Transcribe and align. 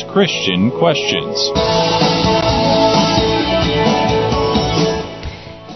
is 0.00 0.12
Christian 0.12 0.70
Questions. 0.70 1.50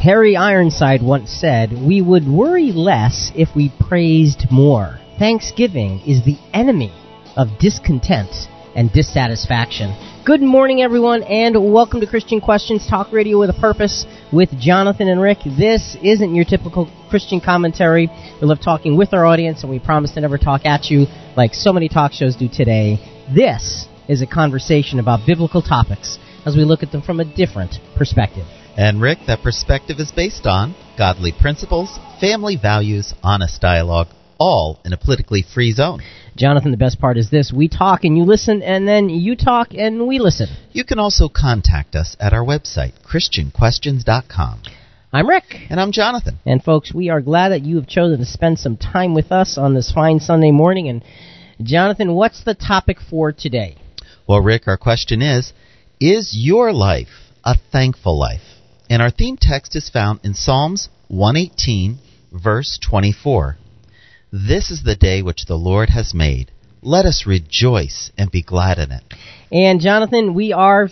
Harry 0.03 0.37
Ironside 0.37 1.03
once 1.03 1.31
said, 1.31 1.73
We 1.73 2.03
would 2.03 2.27
worry 2.27 2.73
less 2.73 3.33
if 3.35 3.49
we 3.57 3.73
praised 3.89 4.47
more. 4.51 4.99
Thanksgiving 5.19 6.01
is 6.07 6.25
the 6.25 6.39
enemy 6.53 6.93
of 7.37 7.59
discontent 7.59 8.31
and 8.75 8.93
dissatisfaction. 8.93 9.95
Good 10.25 10.43
morning, 10.43 10.83
everyone, 10.83 11.23
and 11.23 11.73
welcome 11.73 12.01
to 12.01 12.07
Christian 12.07 12.41
Questions 12.41 12.87
Talk 12.89 13.13
Radio 13.13 13.39
with 13.39 13.51
a 13.51 13.61
Purpose 13.61 14.07
with 14.33 14.51
Jonathan 14.59 15.09
and 15.09 15.21
Rick. 15.21 15.39
This 15.59 15.97
isn't 16.03 16.35
your 16.35 16.45
typical 16.45 16.91
Christian 17.11 17.41
commentary. 17.41 18.09
We 18.41 18.47
love 18.47 18.61
talking 18.63 18.97
with 18.97 19.13
our 19.13 19.27
audience, 19.27 19.63
and 19.63 19.71
we 19.71 19.79
promise 19.79 20.13
to 20.13 20.21
never 20.21 20.39
talk 20.39 20.65
at 20.65 20.87
you 20.87 21.07
like 21.37 21.55
so 21.55 21.73
many 21.73 21.89
talk 21.89 22.13
shows 22.13 22.37
do 22.37 22.49
today. 22.49 22.99
This 23.35 23.89
is 24.09 24.23
a 24.23 24.27
conversation 24.27 24.99
about 24.99 25.27
biblical 25.27 25.63
topics 25.63 26.19
as 26.45 26.57
we 26.57 26.65
look 26.65 26.83
at 26.83 26.93
them 26.93 27.03
from 27.03 27.21
a 27.21 27.37
different 27.37 27.77
perspective. 27.97 28.47
And 28.77 29.01
Rick, 29.01 29.19
that 29.27 29.43
perspective 29.43 29.99
is 29.99 30.11
based 30.11 30.47
on 30.47 30.75
godly 30.99 31.33
principles, 31.33 31.99
family 32.21 32.57
values, 32.61 33.15
honest 33.23 33.61
dialogue, 33.61 34.09
all 34.39 34.81
in 34.85 34.93
a 34.93 34.97
politically 34.97 35.43
free 35.43 35.73
zone. 35.73 36.01
Jonathan, 36.37 36.73
the 36.73 36.77
best 36.77 37.01
part 37.01 37.17
is 37.17 37.31
this 37.31 37.53
we 37.55 37.69
talk 37.69 38.05
and 38.05 38.19
you 38.19 38.25
listen, 38.25 38.63
and 38.63 38.87
then 38.87 39.09
you 39.09 39.37
talk 39.37 39.69
and 39.73 40.07
we 40.07 40.19
listen. 40.19 40.49
You 40.73 40.85
can 40.85 40.99
also 40.99 41.29
contact 41.29 41.95
us 41.95 42.17
at 42.19 42.33
our 42.33 42.45
website, 42.45 42.93
ChristianQuestions.com. 43.05 44.63
I'm 45.13 45.29
Rick. 45.29 45.45
And 45.71 45.81
I'm 45.81 45.93
Jonathan. 45.93 46.41
And 46.45 46.61
folks, 46.61 46.93
we 46.93 47.09
are 47.09 47.21
glad 47.21 47.51
that 47.51 47.63
you 47.63 47.77
have 47.77 47.87
chosen 47.87 48.19
to 48.19 48.25
spend 48.25 48.59
some 48.59 48.77
time 48.77 49.15
with 49.15 49.31
us 49.31 49.57
on 49.57 49.75
this 49.75 49.93
fine 49.93 50.19
Sunday 50.19 50.51
morning. 50.51 50.89
And 50.89 51.05
Jonathan, 51.63 52.15
what's 52.15 52.43
the 52.43 52.55
topic 52.55 52.99
for 53.09 53.31
today? 53.31 53.77
Well, 54.27 54.41
Rick, 54.41 54.67
our 54.67 54.79
question 54.79 55.21
is 55.21 55.53
Is 56.01 56.35
your 56.35 56.73
life 56.73 57.31
a 57.45 57.57
thankful 57.71 58.19
life? 58.19 58.41
And 58.89 59.03
our 59.03 59.11
theme 59.11 59.37
text 59.39 59.77
is 59.77 59.91
found 59.91 60.21
in 60.25 60.33
Psalms 60.33 60.89
118, 61.09 61.99
verse 62.33 62.79
24. 62.89 63.59
This 64.33 64.71
is 64.71 64.83
the 64.83 64.97
day 64.97 65.21
which 65.21 65.45
the 65.45 65.57
Lord 65.57 65.91
has 65.91 66.15
made. 66.15 66.51
Let 66.81 67.05
us 67.05 67.25
rejoice 67.27 68.11
and 68.17 68.31
be 68.31 68.43
glad 68.43 68.79
in 68.79 68.93
it. 68.93 69.03
And 69.53 69.81
Jonathan, 69.81 70.33
we 70.33 70.55
are 70.55 70.89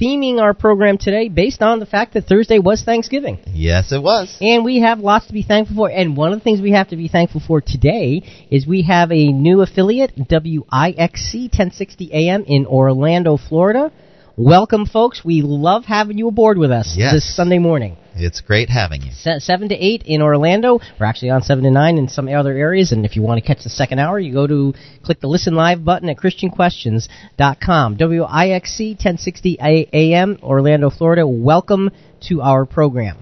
theming 0.00 0.40
our 0.40 0.54
program 0.54 0.98
today 0.98 1.28
based 1.28 1.62
on 1.62 1.80
the 1.80 1.86
fact 1.86 2.14
that 2.14 2.26
Thursday 2.26 2.58
was 2.58 2.82
Thanksgiving. 2.82 3.38
Yes, 3.46 3.92
it 3.92 4.02
was. 4.02 4.36
And 4.40 4.64
we 4.64 4.80
have 4.80 5.00
lots 5.00 5.26
to 5.26 5.32
be 5.32 5.42
thankful 5.42 5.76
for. 5.76 5.90
And 5.90 6.16
one 6.16 6.32
of 6.32 6.38
the 6.38 6.44
things 6.44 6.60
we 6.60 6.72
have 6.72 6.88
to 6.88 6.96
be 6.96 7.08
thankful 7.08 7.42
for 7.46 7.60
today 7.60 8.22
is 8.50 8.66
we 8.66 8.82
have 8.82 9.10
a 9.10 9.32
new 9.32 9.60
affiliate, 9.62 10.16
WIXC 10.16 11.32
1060 11.34 12.10
AM 12.12 12.44
in 12.44 12.66
Orlando, 12.66 13.36
Florida. 13.36 13.92
Welcome, 14.38 14.86
folks. 14.86 15.24
We 15.24 15.42
love 15.42 15.84
having 15.84 16.16
you 16.16 16.28
aboard 16.28 16.58
with 16.58 16.70
us 16.70 16.94
yes. 16.96 17.12
this 17.12 17.34
Sunday 17.34 17.58
morning. 17.58 17.96
It's 18.14 18.40
great 18.40 18.68
having 18.68 19.02
you. 19.02 19.10
Se- 19.10 19.40
7 19.40 19.68
to 19.70 19.74
8 19.74 20.04
in 20.06 20.22
Orlando. 20.22 20.78
We're 21.00 21.06
actually 21.06 21.30
on 21.30 21.42
7 21.42 21.64
to 21.64 21.72
9 21.72 21.98
in 21.98 22.06
some 22.06 22.28
other 22.28 22.52
areas. 22.52 22.92
And 22.92 23.04
if 23.04 23.16
you 23.16 23.22
want 23.22 23.42
to 23.42 23.44
catch 23.44 23.64
the 23.64 23.68
second 23.68 23.98
hour, 23.98 24.16
you 24.16 24.32
go 24.32 24.46
to 24.46 24.74
click 25.02 25.18
the 25.18 25.26
Listen 25.26 25.56
Live 25.56 25.84
button 25.84 26.08
at 26.08 26.18
ChristianQuestions.com. 26.18 27.96
WIXC 27.96 28.90
1060 28.90 29.58
AM, 29.60 30.38
Orlando, 30.40 30.88
Florida. 30.88 31.26
Welcome 31.26 31.90
to 32.28 32.40
our 32.40 32.64
program. 32.64 33.18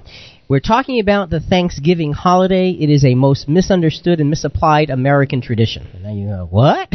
We're 0.48 0.60
talking 0.60 1.00
about 1.00 1.28
the 1.28 1.40
Thanksgiving 1.40 2.12
holiday. 2.12 2.70
It 2.70 2.88
is 2.88 3.04
a 3.04 3.16
most 3.16 3.48
misunderstood 3.48 4.20
and 4.20 4.30
misapplied 4.30 4.90
American 4.90 5.40
tradition. 5.40 5.88
Now 6.04 6.12
you 6.12 6.28
go, 6.28 6.46
what? 6.48 6.92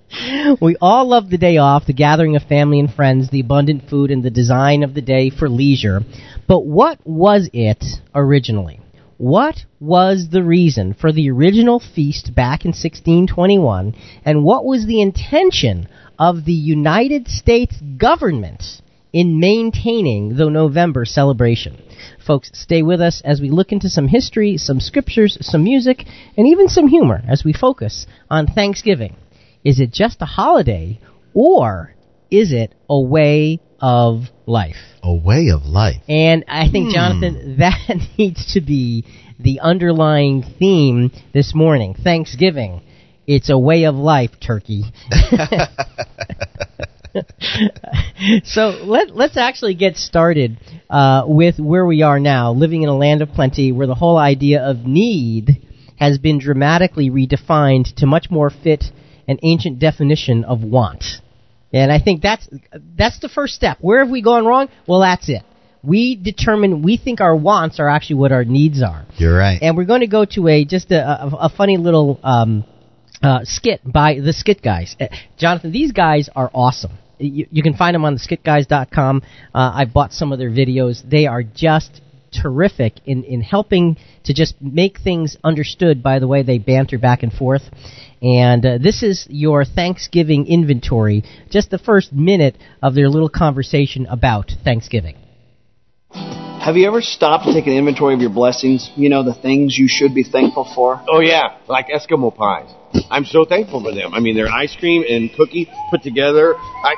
we 0.60 0.76
all 0.78 1.08
love 1.08 1.30
the 1.30 1.38
day 1.38 1.56
off, 1.56 1.86
the 1.86 1.94
gathering 1.94 2.36
of 2.36 2.42
family 2.42 2.78
and 2.78 2.92
friends, 2.92 3.30
the 3.30 3.40
abundant 3.40 3.88
food, 3.88 4.10
and 4.10 4.22
the 4.22 4.28
design 4.28 4.82
of 4.82 4.92
the 4.92 5.00
day 5.00 5.30
for 5.30 5.48
leisure. 5.48 6.02
But 6.46 6.66
what 6.66 6.98
was 7.06 7.48
it 7.54 7.82
originally? 8.14 8.78
What 9.16 9.64
was 9.80 10.28
the 10.28 10.42
reason 10.42 10.92
for 10.92 11.12
the 11.12 11.30
original 11.30 11.80
feast 11.80 12.34
back 12.34 12.66
in 12.66 12.72
1621, 12.72 13.94
and 14.26 14.44
what 14.44 14.66
was 14.66 14.84
the 14.84 15.00
intention 15.00 15.88
of 16.18 16.44
the 16.44 16.52
United 16.52 17.26
States 17.28 17.74
government 17.96 18.82
in 19.14 19.40
maintaining 19.40 20.36
the 20.36 20.50
November 20.50 21.06
celebration? 21.06 21.80
Folks, 22.24 22.50
stay 22.54 22.82
with 22.82 23.00
us 23.00 23.22
as 23.24 23.40
we 23.40 23.50
look 23.50 23.72
into 23.72 23.88
some 23.88 24.08
history, 24.08 24.56
some 24.56 24.80
scriptures, 24.80 25.38
some 25.40 25.64
music, 25.64 26.04
and 26.36 26.46
even 26.46 26.68
some 26.68 26.88
humor 26.88 27.22
as 27.28 27.44
we 27.44 27.52
focus 27.52 28.06
on 28.30 28.46
Thanksgiving. 28.46 29.16
Is 29.64 29.80
it 29.80 29.92
just 29.92 30.20
a 30.22 30.26
holiday, 30.26 30.98
or 31.34 31.94
is 32.30 32.52
it 32.52 32.74
a 32.88 33.00
way 33.00 33.60
of 33.80 34.24
life? 34.46 34.76
A 35.02 35.14
way 35.14 35.48
of 35.50 35.64
life. 35.64 36.00
And 36.08 36.44
I 36.48 36.68
think, 36.70 36.88
Hmm. 36.88 36.94
Jonathan, 36.94 37.56
that 37.58 37.96
needs 38.18 38.54
to 38.54 38.60
be 38.60 39.04
the 39.38 39.60
underlying 39.60 40.42
theme 40.58 41.10
this 41.32 41.54
morning. 41.54 41.94
Thanksgiving. 41.94 42.82
It's 43.26 43.50
a 43.50 43.58
way 43.58 43.84
of 43.84 43.94
life, 43.94 44.30
turkey. 44.40 44.84
so 48.44 48.68
let 48.84 49.14
let's 49.14 49.36
actually 49.36 49.74
get 49.74 49.96
started 49.96 50.58
uh, 50.88 51.24
with 51.26 51.58
where 51.58 51.84
we 51.84 52.02
are 52.02 52.18
now, 52.18 52.52
living 52.52 52.82
in 52.82 52.88
a 52.88 52.96
land 52.96 53.22
of 53.22 53.28
plenty, 53.30 53.72
where 53.72 53.86
the 53.86 53.94
whole 53.94 54.16
idea 54.16 54.62
of 54.62 54.78
need 54.78 55.66
has 55.98 56.18
been 56.18 56.38
dramatically 56.38 57.10
redefined 57.10 57.94
to 57.96 58.06
much 58.06 58.30
more 58.30 58.50
fit 58.50 58.84
an 59.28 59.38
ancient 59.42 59.78
definition 59.78 60.44
of 60.44 60.62
want. 60.62 61.04
And 61.72 61.90
I 61.90 62.00
think 62.00 62.22
that's 62.22 62.48
that's 62.96 63.18
the 63.20 63.28
first 63.28 63.54
step. 63.54 63.78
Where 63.80 64.00
have 64.00 64.10
we 64.10 64.22
gone 64.22 64.44
wrong? 64.44 64.68
Well, 64.86 65.00
that's 65.00 65.28
it. 65.28 65.42
We 65.82 66.16
determine 66.16 66.82
we 66.82 66.96
think 66.96 67.20
our 67.20 67.34
wants 67.34 67.80
are 67.80 67.88
actually 67.88 68.16
what 68.16 68.30
our 68.30 68.44
needs 68.44 68.82
are. 68.82 69.04
You're 69.16 69.36
right. 69.36 69.58
And 69.60 69.76
we're 69.76 69.84
going 69.84 70.02
to 70.02 70.06
go 70.06 70.24
to 70.24 70.48
a 70.48 70.64
just 70.64 70.90
a, 70.92 71.00
a, 71.02 71.28
a 71.42 71.48
funny 71.48 71.76
little 71.76 72.20
um, 72.22 72.64
uh, 73.22 73.40
skit 73.44 73.80
by 73.84 74.18
the 74.22 74.32
Skit 74.32 74.62
Guys. 74.62 74.94
Uh, 75.00 75.06
Jonathan, 75.38 75.72
these 75.72 75.92
guys 75.92 76.28
are 76.34 76.50
awesome. 76.52 76.92
You, 77.22 77.46
you 77.50 77.62
can 77.62 77.74
find 77.74 77.94
them 77.94 78.04
on 78.04 78.14
the 78.14 78.20
skitguys.com. 78.20 79.22
Uh, 79.54 79.72
I 79.74 79.84
bought 79.84 80.12
some 80.12 80.32
of 80.32 80.38
their 80.38 80.50
videos. 80.50 81.02
They 81.08 81.26
are 81.26 81.42
just 81.42 82.00
terrific 82.32 82.94
in, 83.04 83.24
in 83.24 83.42
helping 83.42 83.96
to 84.24 84.34
just 84.34 84.54
make 84.60 84.98
things 85.00 85.36
understood 85.44 86.02
by 86.02 86.18
the 86.18 86.26
way 86.26 86.42
they 86.42 86.58
banter 86.58 86.98
back 86.98 87.22
and 87.22 87.32
forth. 87.32 87.62
And 88.22 88.64
uh, 88.64 88.78
this 88.78 89.02
is 89.02 89.26
your 89.28 89.64
Thanksgiving 89.64 90.46
inventory, 90.46 91.24
just 91.50 91.70
the 91.70 91.78
first 91.78 92.12
minute 92.12 92.56
of 92.82 92.94
their 92.94 93.08
little 93.08 93.28
conversation 93.28 94.06
about 94.06 94.52
Thanksgiving. 94.64 95.16
Have 96.12 96.76
you 96.76 96.86
ever 96.86 97.02
stopped 97.02 97.46
to 97.46 97.52
take 97.52 97.66
an 97.66 97.72
inventory 97.72 98.14
of 98.14 98.20
your 98.20 98.30
blessings? 98.30 98.88
You 98.94 99.08
know, 99.08 99.24
the 99.24 99.34
things 99.34 99.76
you 99.76 99.88
should 99.88 100.14
be 100.14 100.22
thankful 100.22 100.70
for? 100.76 101.02
Oh 101.08 101.18
yeah, 101.18 101.58
like 101.66 101.88
Eskimo 101.88 102.32
pies. 102.32 102.70
I'm 103.10 103.24
so 103.24 103.44
thankful 103.44 103.82
for 103.82 103.92
them. 103.92 104.14
I 104.14 104.20
mean, 104.20 104.36
they're 104.36 104.46
ice 104.48 104.76
cream 104.76 105.02
and 105.08 105.32
cookie 105.32 105.68
put 105.90 106.02
together. 106.04 106.54
I 106.56 106.94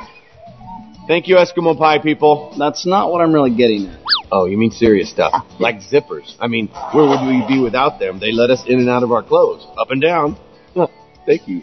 thank 1.06 1.28
you, 1.28 1.36
Eskimo 1.36 1.76
pie 1.76 1.98
people. 1.98 2.54
That's 2.58 2.86
not 2.86 3.10
what 3.10 3.20
I'm 3.20 3.32
really 3.32 3.54
getting 3.54 3.86
at. 3.86 4.00
Oh, 4.32 4.46
you 4.46 4.56
mean 4.56 4.70
serious 4.70 5.10
stuff, 5.10 5.30
ah, 5.34 5.56
like 5.60 5.76
zippers. 5.76 6.34
I 6.40 6.48
mean, 6.48 6.68
where 6.92 7.08
would 7.08 7.26
we 7.26 7.44
be 7.46 7.60
without 7.62 8.00
them? 8.00 8.18
They 8.18 8.32
let 8.32 8.50
us 8.50 8.64
in 8.66 8.80
and 8.80 8.88
out 8.88 9.02
of 9.02 9.12
our 9.12 9.22
clothes, 9.22 9.66
up 9.78 9.90
and 9.90 10.00
down. 10.00 10.36
Thank 11.26 11.48
you. 11.48 11.62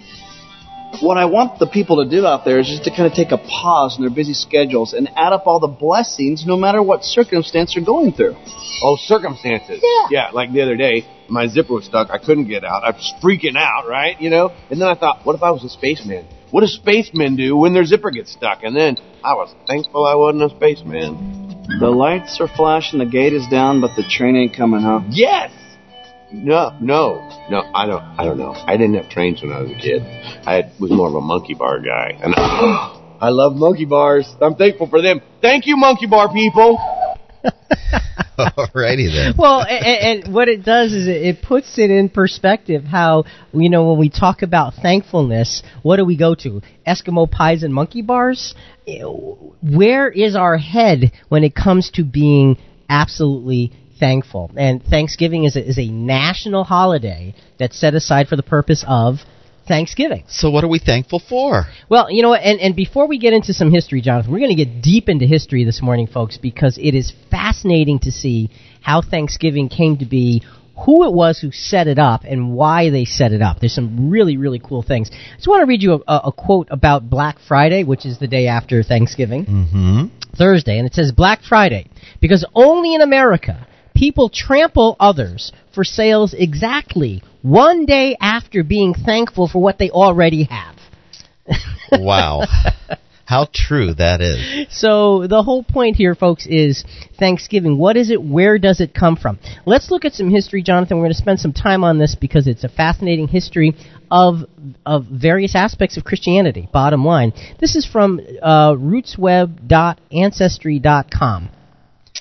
What 0.99 1.17
I 1.17 1.25
want 1.25 1.57
the 1.57 1.67
people 1.67 2.03
to 2.03 2.09
do 2.09 2.25
out 2.25 2.43
there 2.43 2.59
is 2.59 2.67
just 2.67 2.83
to 2.83 2.89
kind 2.89 3.05
of 3.05 3.13
take 3.13 3.31
a 3.31 3.37
pause 3.37 3.95
in 3.97 4.03
their 4.03 4.13
busy 4.13 4.33
schedules 4.33 4.93
and 4.93 5.07
add 5.15 5.31
up 5.31 5.47
all 5.47 5.59
the 5.59 5.67
blessings, 5.67 6.45
no 6.45 6.57
matter 6.57 6.83
what 6.83 7.03
circumstance 7.03 7.73
they're 7.75 7.85
going 7.85 8.11
through. 8.11 8.35
Oh, 8.83 8.97
circumstances. 8.99 9.81
Yeah. 9.81 10.07
Yeah, 10.09 10.29
like 10.31 10.51
the 10.51 10.61
other 10.61 10.75
day, 10.75 11.05
my 11.29 11.47
zipper 11.47 11.73
was 11.73 11.85
stuck. 11.85 12.09
I 12.09 12.17
couldn't 12.17 12.47
get 12.47 12.65
out. 12.65 12.83
I 12.83 12.91
was 12.91 13.13
freaking 13.23 13.55
out, 13.55 13.87
right? 13.87 14.19
You 14.19 14.29
know? 14.29 14.51
And 14.69 14.81
then 14.81 14.87
I 14.87 14.95
thought, 14.95 15.25
what 15.25 15.35
if 15.35 15.43
I 15.43 15.51
was 15.51 15.63
a 15.63 15.69
spaceman? 15.69 16.27
What 16.51 16.61
do 16.61 16.67
spacemen 16.67 17.37
do 17.37 17.55
when 17.55 17.73
their 17.73 17.85
zipper 17.85 18.11
gets 18.11 18.33
stuck? 18.33 18.63
And 18.63 18.75
then 18.75 18.97
I 19.23 19.33
was 19.33 19.55
thankful 19.67 20.05
I 20.05 20.15
wasn't 20.15 20.43
a 20.43 20.55
spaceman. 20.55 21.65
The 21.79 21.87
lights 21.89 22.39
are 22.41 22.49
flashing, 22.49 22.99
the 22.99 23.05
gate 23.05 23.33
is 23.33 23.47
down, 23.49 23.79
but 23.79 23.95
the 23.95 24.03
train 24.03 24.35
ain't 24.35 24.55
coming, 24.55 24.81
huh? 24.81 25.01
Yes! 25.09 25.51
No, 26.33 26.77
no, 26.81 27.15
no. 27.49 27.59
I 27.73 27.85
don't. 27.85 28.01
I 28.01 28.25
don't 28.25 28.37
know. 28.37 28.53
I 28.53 28.77
didn't 28.77 28.95
have 28.95 29.09
trains 29.09 29.41
when 29.41 29.51
I 29.51 29.61
was 29.61 29.71
a 29.71 29.75
kid. 29.75 30.01
I 30.47 30.71
was 30.79 30.89
more 30.89 31.09
of 31.09 31.15
a 31.15 31.21
monkey 31.21 31.55
bar 31.55 31.81
guy, 31.81 32.17
and 32.23 32.33
I, 32.37 33.17
I 33.19 33.29
love 33.29 33.55
monkey 33.55 33.83
bars. 33.83 34.33
I'm 34.41 34.55
thankful 34.55 34.87
for 34.87 35.01
them. 35.01 35.21
Thank 35.41 35.67
you, 35.67 35.75
monkey 35.75 36.07
bar 36.07 36.31
people. 36.31 36.77
Alrighty 38.37 39.11
then. 39.11 39.33
well, 39.37 39.61
and, 39.61 40.25
and 40.25 40.33
what 40.33 40.47
it 40.47 40.63
does 40.63 40.93
is 40.93 41.07
it, 41.07 41.41
puts 41.41 41.77
it 41.77 41.91
in 41.91 42.09
perspective 42.09 42.83
how 42.83 43.25
you 43.53 43.69
know 43.69 43.89
when 43.89 43.99
we 43.99 44.09
talk 44.09 44.41
about 44.41 44.73
thankfulness, 44.75 45.63
what 45.81 45.97
do 45.97 46.05
we 46.05 46.17
go 46.17 46.35
to? 46.35 46.61
Eskimo 46.87 47.29
pies 47.29 47.63
and 47.63 47.73
monkey 47.73 48.01
bars. 48.01 48.55
Where 49.61 50.09
is 50.09 50.35
our 50.35 50.57
head 50.57 51.11
when 51.29 51.43
it 51.43 51.55
comes 51.55 51.91
to 51.91 52.03
being 52.03 52.57
absolutely 52.89 53.73
thankful? 53.99 54.51
And 54.55 54.83
Thanksgiving 54.83 55.43
is 55.43 55.55
a, 55.55 55.67
is 55.67 55.77
a 55.77 55.87
national 55.87 56.63
holiday 56.63 57.35
that's 57.59 57.79
set 57.79 57.93
aside 57.93 58.27
for 58.27 58.35
the 58.35 58.43
purpose 58.43 58.83
of 58.87 59.17
Thanksgiving. 59.71 60.25
So, 60.27 60.51
what 60.51 60.65
are 60.65 60.67
we 60.67 60.79
thankful 60.79 61.21
for? 61.29 61.63
Well, 61.87 62.11
you 62.11 62.23
know 62.23 62.33
and, 62.33 62.59
and 62.59 62.75
before 62.75 63.07
we 63.07 63.17
get 63.17 63.31
into 63.31 63.53
some 63.53 63.71
history, 63.71 64.01
Jonathan, 64.01 64.29
we're 64.29 64.39
going 64.39 64.55
to 64.55 64.65
get 64.65 64.81
deep 64.81 65.07
into 65.07 65.25
history 65.25 65.63
this 65.63 65.81
morning, 65.81 66.07
folks, 66.07 66.37
because 66.37 66.77
it 66.77 66.93
is 66.93 67.13
fascinating 67.29 67.99
to 67.99 68.11
see 68.11 68.49
how 68.81 69.01
Thanksgiving 69.01 69.69
came 69.69 69.97
to 69.99 70.05
be, 70.05 70.43
who 70.85 71.05
it 71.07 71.13
was 71.13 71.39
who 71.39 71.51
set 71.53 71.87
it 71.87 71.97
up, 71.97 72.25
and 72.25 72.51
why 72.53 72.89
they 72.89 73.05
set 73.05 73.31
it 73.31 73.41
up. 73.41 73.61
There's 73.61 73.73
some 73.73 74.09
really, 74.09 74.35
really 74.35 74.59
cool 74.59 74.83
things. 74.83 75.09
I 75.09 75.37
just 75.37 75.47
want 75.47 75.61
to 75.61 75.67
read 75.67 75.81
you 75.81 76.03
a, 76.05 76.21
a 76.25 76.31
quote 76.33 76.67
about 76.69 77.09
Black 77.09 77.37
Friday, 77.47 77.85
which 77.85 78.05
is 78.05 78.19
the 78.19 78.27
day 78.27 78.47
after 78.47 78.83
Thanksgiving, 78.83 79.45
Mm-hmm. 79.45 80.35
Thursday, 80.37 80.77
and 80.79 80.85
it 80.85 80.93
says 80.93 81.13
Black 81.13 81.43
Friday, 81.47 81.87
because 82.19 82.45
only 82.53 82.93
in 82.93 83.01
America 83.01 83.67
people 83.93 84.29
trample 84.29 84.95
others 84.99 85.51
for 85.73 85.83
sales 85.83 86.33
exactly 86.37 87.23
one 87.41 87.85
day 87.85 88.15
after 88.19 88.63
being 88.63 88.93
thankful 88.93 89.47
for 89.47 89.61
what 89.61 89.77
they 89.77 89.89
already 89.89 90.43
have. 90.43 90.75
Wow. 91.91 92.43
How 93.25 93.47
true 93.53 93.93
that 93.93 94.21
is. 94.21 94.67
So 94.77 95.27
the 95.27 95.43
whole 95.43 95.63
point 95.63 95.95
here, 95.95 96.15
folks, 96.15 96.45
is 96.45 96.83
Thanksgiving. 97.17 97.77
What 97.77 97.95
is 97.95 98.11
it? 98.11 98.21
Where 98.21 98.57
does 98.57 98.81
it 98.81 98.93
come 98.93 99.15
from? 99.15 99.39
Let's 99.65 99.89
look 99.89 100.03
at 100.03 100.11
some 100.13 100.29
history, 100.29 100.63
Jonathan. 100.63 100.97
We're 100.97 101.03
going 101.03 101.13
to 101.13 101.17
spend 101.17 101.39
some 101.39 101.53
time 101.53 101.85
on 101.85 101.97
this 101.97 102.15
because 102.15 102.47
it's 102.47 102.65
a 102.65 102.69
fascinating 102.69 103.29
history 103.29 103.73
of 104.09 104.43
of 104.85 105.05
various 105.05 105.55
aspects 105.55 105.95
of 105.95 106.03
Christianity. 106.03 106.67
Bottom 106.73 107.05
line, 107.05 107.31
this 107.59 107.77
is 107.77 107.85
from 107.85 108.19
uh, 108.41 108.73
rootsweb.ancestry.com. 108.73 111.49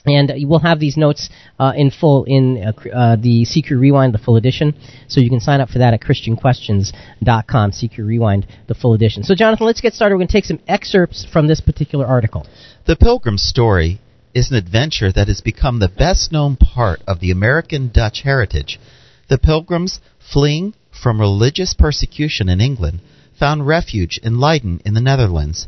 And 0.06 0.32
we'll 0.48 0.60
have 0.60 0.80
these 0.80 0.96
notes 0.96 1.28
uh, 1.58 1.72
in 1.76 1.90
full 1.90 2.24
in 2.24 2.62
uh, 2.64 2.88
uh, 2.88 3.16
the 3.16 3.44
CQ 3.44 3.78
Rewind, 3.78 4.14
the 4.14 4.18
full 4.18 4.36
edition. 4.36 4.74
So 5.08 5.20
you 5.20 5.28
can 5.28 5.40
sign 5.40 5.60
up 5.60 5.68
for 5.68 5.78
that 5.78 5.92
at 5.92 6.00
ChristianQuestions.com, 6.00 7.72
CQ 7.72 7.98
Rewind, 7.98 8.46
the 8.66 8.74
full 8.74 8.94
edition. 8.94 9.22
So, 9.24 9.34
Jonathan, 9.34 9.66
let's 9.66 9.82
get 9.82 9.92
started. 9.92 10.14
We're 10.14 10.20
going 10.20 10.28
to 10.28 10.32
take 10.32 10.46
some 10.46 10.60
excerpts 10.66 11.26
from 11.30 11.48
this 11.48 11.60
particular 11.60 12.06
article. 12.06 12.46
The 12.86 12.96
Pilgrim's 12.96 13.42
story 13.42 14.00
is 14.34 14.50
an 14.50 14.56
adventure 14.56 15.12
that 15.12 15.28
has 15.28 15.42
become 15.42 15.78
the 15.78 15.88
best 15.88 16.32
known 16.32 16.56
part 16.56 17.00
of 17.06 17.20
the 17.20 17.30
American 17.30 17.90
Dutch 17.92 18.22
heritage. 18.22 18.80
The 19.28 19.38
Pilgrims, 19.38 20.00
fleeing 20.32 20.74
from 20.90 21.20
religious 21.20 21.74
persecution 21.74 22.48
in 22.48 22.60
England, 22.60 23.00
found 23.38 23.66
refuge 23.66 24.18
in 24.22 24.38
Leiden 24.38 24.80
in 24.84 24.94
the 24.94 25.00
Netherlands 25.00 25.66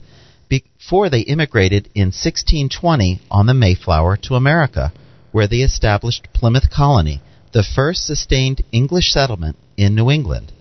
before 0.52 1.08
they 1.08 1.20
immigrated 1.20 1.88
in 1.94 2.08
1620 2.08 3.22
on 3.30 3.46
the 3.46 3.54
Mayflower 3.54 4.18
to 4.18 4.34
America, 4.34 4.92
where 5.30 5.46
they 5.46 5.62
established 5.62 6.28
Plymouth 6.34 6.68
Colony, 6.68 7.22
the 7.52 7.62
first 7.62 8.04
sustained 8.04 8.62
English 8.70 9.10
settlement 9.10 9.56
in 9.78 9.94
New 9.94 10.10
England. 10.10 10.52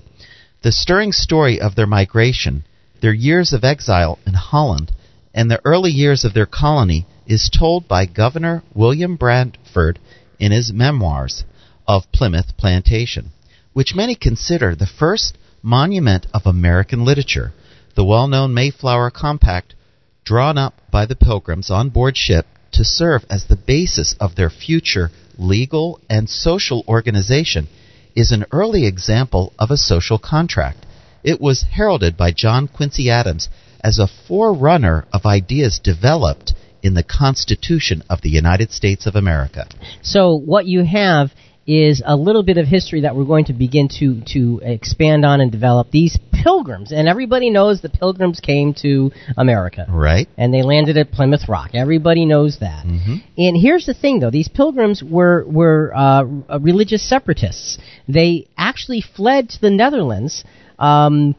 The 0.62 0.72
stirring 0.72 1.12
story 1.12 1.60
of 1.60 1.76
their 1.76 1.88
migration, 1.88 2.64
their 3.02 3.12
years 3.12 3.52
of 3.52 3.66
exile 3.66 4.18
in 4.26 4.34
Holland, 4.36 4.94
and 5.34 5.52
the 5.52 5.60
early 5.66 5.92
years 5.92 6.24
of 6.24 6.34
their 6.34 6.46
colony 6.46 7.06
is 7.28 7.50
told 7.50 7.90
by 7.90 8.06
Governor 8.06 8.64
William 8.74 9.18
Bradford 9.18 10.00
in 10.40 10.54
his 10.54 10.72
Memoirs 10.72 11.44
of 11.86 12.10
Plymouth 12.14 12.56
Plantation, 12.56 13.32
which 13.74 13.94
many 13.94 14.16
consider 14.16 14.74
the 14.74 14.88
first 14.88 15.38
monument 15.62 16.28
of 16.34 16.46
American 16.46 17.04
literature. 17.04 17.52
The 17.96 18.06
well 18.06 18.30
known 18.30 18.54
Mayflower 18.54 19.12
Compact, 19.12 19.76
drawn 20.24 20.58
up 20.58 20.74
by 20.92 21.06
the 21.06 21.16
Pilgrims 21.16 21.70
on 21.70 21.90
board 21.90 22.16
ship 22.18 22.46
to 22.74 22.84
serve 22.84 23.26
as 23.30 23.46
the 23.46 23.56
basis 23.56 24.16
of 24.20 24.36
their 24.36 24.50
future 24.50 25.10
legal 25.38 26.00
and 26.10 26.30
social 26.30 26.84
organization, 26.88 27.68
is 28.16 28.32
an 28.32 28.46
early 28.52 28.86
example 28.86 29.54
of 29.58 29.72
a 29.72 29.78
social 29.78 30.20
contract. 30.20 30.86
It 31.24 31.40
was 31.40 31.64
heralded 31.64 32.18
by 32.18 32.32
John 32.32 32.68
Quincy 32.68 33.10
Adams 33.10 33.50
as 33.84 34.00
a 34.00 34.10
forerunner 34.28 35.06
of 35.14 35.26
ideas 35.26 35.80
developed 35.80 36.54
in 36.84 36.94
the 36.94 37.04
Constitution 37.04 38.04
of 38.10 38.22
the 38.22 38.30
United 38.30 38.72
States 38.72 39.06
of 39.06 39.16
America. 39.16 39.68
So 40.02 40.36
what 40.36 40.66
you 40.66 40.84
have 40.84 41.32
is 41.72 42.04
a 42.06 42.18
little 42.18 42.44
bit 42.44 42.58
of 42.58 42.68
history 42.68 43.02
that 43.02 43.16
we're 43.16 43.24
going 43.24 43.46
to 43.46 43.54
begin 43.54 43.88
to 44.00 44.22
to 44.34 44.60
expand 44.62 45.24
on 45.24 45.40
and 45.40 45.52
develop. 45.52 45.90
These 45.90 46.20
pilgrims, 46.44 46.92
and 46.92 47.08
everybody 47.08 47.50
knows 47.50 47.82
the 47.82 47.90
pilgrims 47.90 48.42
came 48.42 48.74
to 48.82 49.12
America. 49.38 49.86
Right? 49.90 50.28
And 50.38 50.54
they 50.54 50.64
landed 50.64 50.98
at 50.98 51.12
Plymouth 51.12 51.48
Rock. 51.48 51.72
Everybody 51.74 52.26
knows 52.26 52.58
that. 52.60 52.86
Mm-hmm. 52.86 53.16
And 53.38 53.58
here's 53.58 53.86
the 53.86 53.94
thing, 53.94 54.20
though: 54.20 54.32
these 54.32 54.50
pilgrims 54.50 55.02
were 55.02 55.46
were 55.48 55.94
uh, 55.96 56.24
religious 56.60 57.08
separatists. 57.08 57.78
They 58.06 58.48
actually 58.58 59.02
fled 59.02 59.50
to 59.52 59.62
the 59.62 59.70
Netherlands, 59.70 60.44
um, 60.78 61.36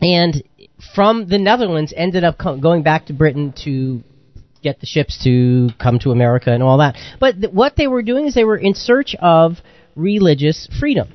and 0.00 0.44
from 0.94 1.28
the 1.28 1.38
Netherlands 1.38 1.92
ended 1.96 2.22
up 2.22 2.38
co- 2.38 2.56
going 2.56 2.84
back 2.84 3.06
to 3.06 3.12
Britain 3.12 3.52
to 3.64 4.04
get 4.62 4.80
the 4.80 4.86
ships 4.86 5.22
to 5.24 5.70
come 5.78 5.98
to 6.00 6.10
America 6.10 6.52
and 6.52 6.62
all 6.62 6.78
that. 6.78 6.96
But 7.18 7.40
th- 7.40 7.52
what 7.52 7.76
they 7.76 7.86
were 7.86 8.02
doing 8.02 8.26
is 8.26 8.34
they 8.34 8.44
were 8.44 8.56
in 8.56 8.74
search 8.74 9.14
of 9.20 9.58
religious 9.96 10.68
freedom. 10.78 11.14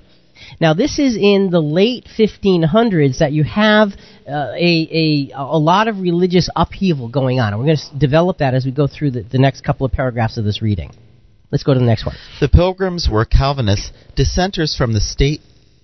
Now, 0.59 0.73
this 0.73 0.99
is 0.99 1.15
in 1.15 1.49
the 1.49 1.61
late 1.61 2.07
1500s 2.17 3.19
that 3.19 3.31
you 3.31 3.43
have 3.43 3.89
uh, 4.27 4.51
a, 4.55 5.29
a, 5.33 5.37
a 5.37 5.57
lot 5.57 5.87
of 5.87 5.99
religious 5.99 6.49
upheaval 6.55 7.09
going 7.09 7.39
on. 7.39 7.53
And 7.53 7.59
we're 7.59 7.67
going 7.67 7.77
to 7.77 7.97
develop 7.97 8.39
that 8.39 8.53
as 8.53 8.65
we 8.65 8.71
go 8.71 8.87
through 8.87 9.11
the, 9.11 9.23
the 9.23 9.37
next 9.37 9.63
couple 9.63 9.85
of 9.85 9.91
paragraphs 9.91 10.37
of 10.37 10.45
this 10.45 10.61
reading. 10.61 10.91
Let's 11.51 11.63
go 11.63 11.73
to 11.73 11.79
the 11.79 11.85
next 11.85 12.05
one. 12.05 12.15
The 12.39 12.49
Pilgrims 12.49 13.07
were 13.09 13.25
Calvinists, 13.25 13.91
dissenters 14.15 14.75
from 14.75 14.93
the 14.93 14.99
state 14.99 15.41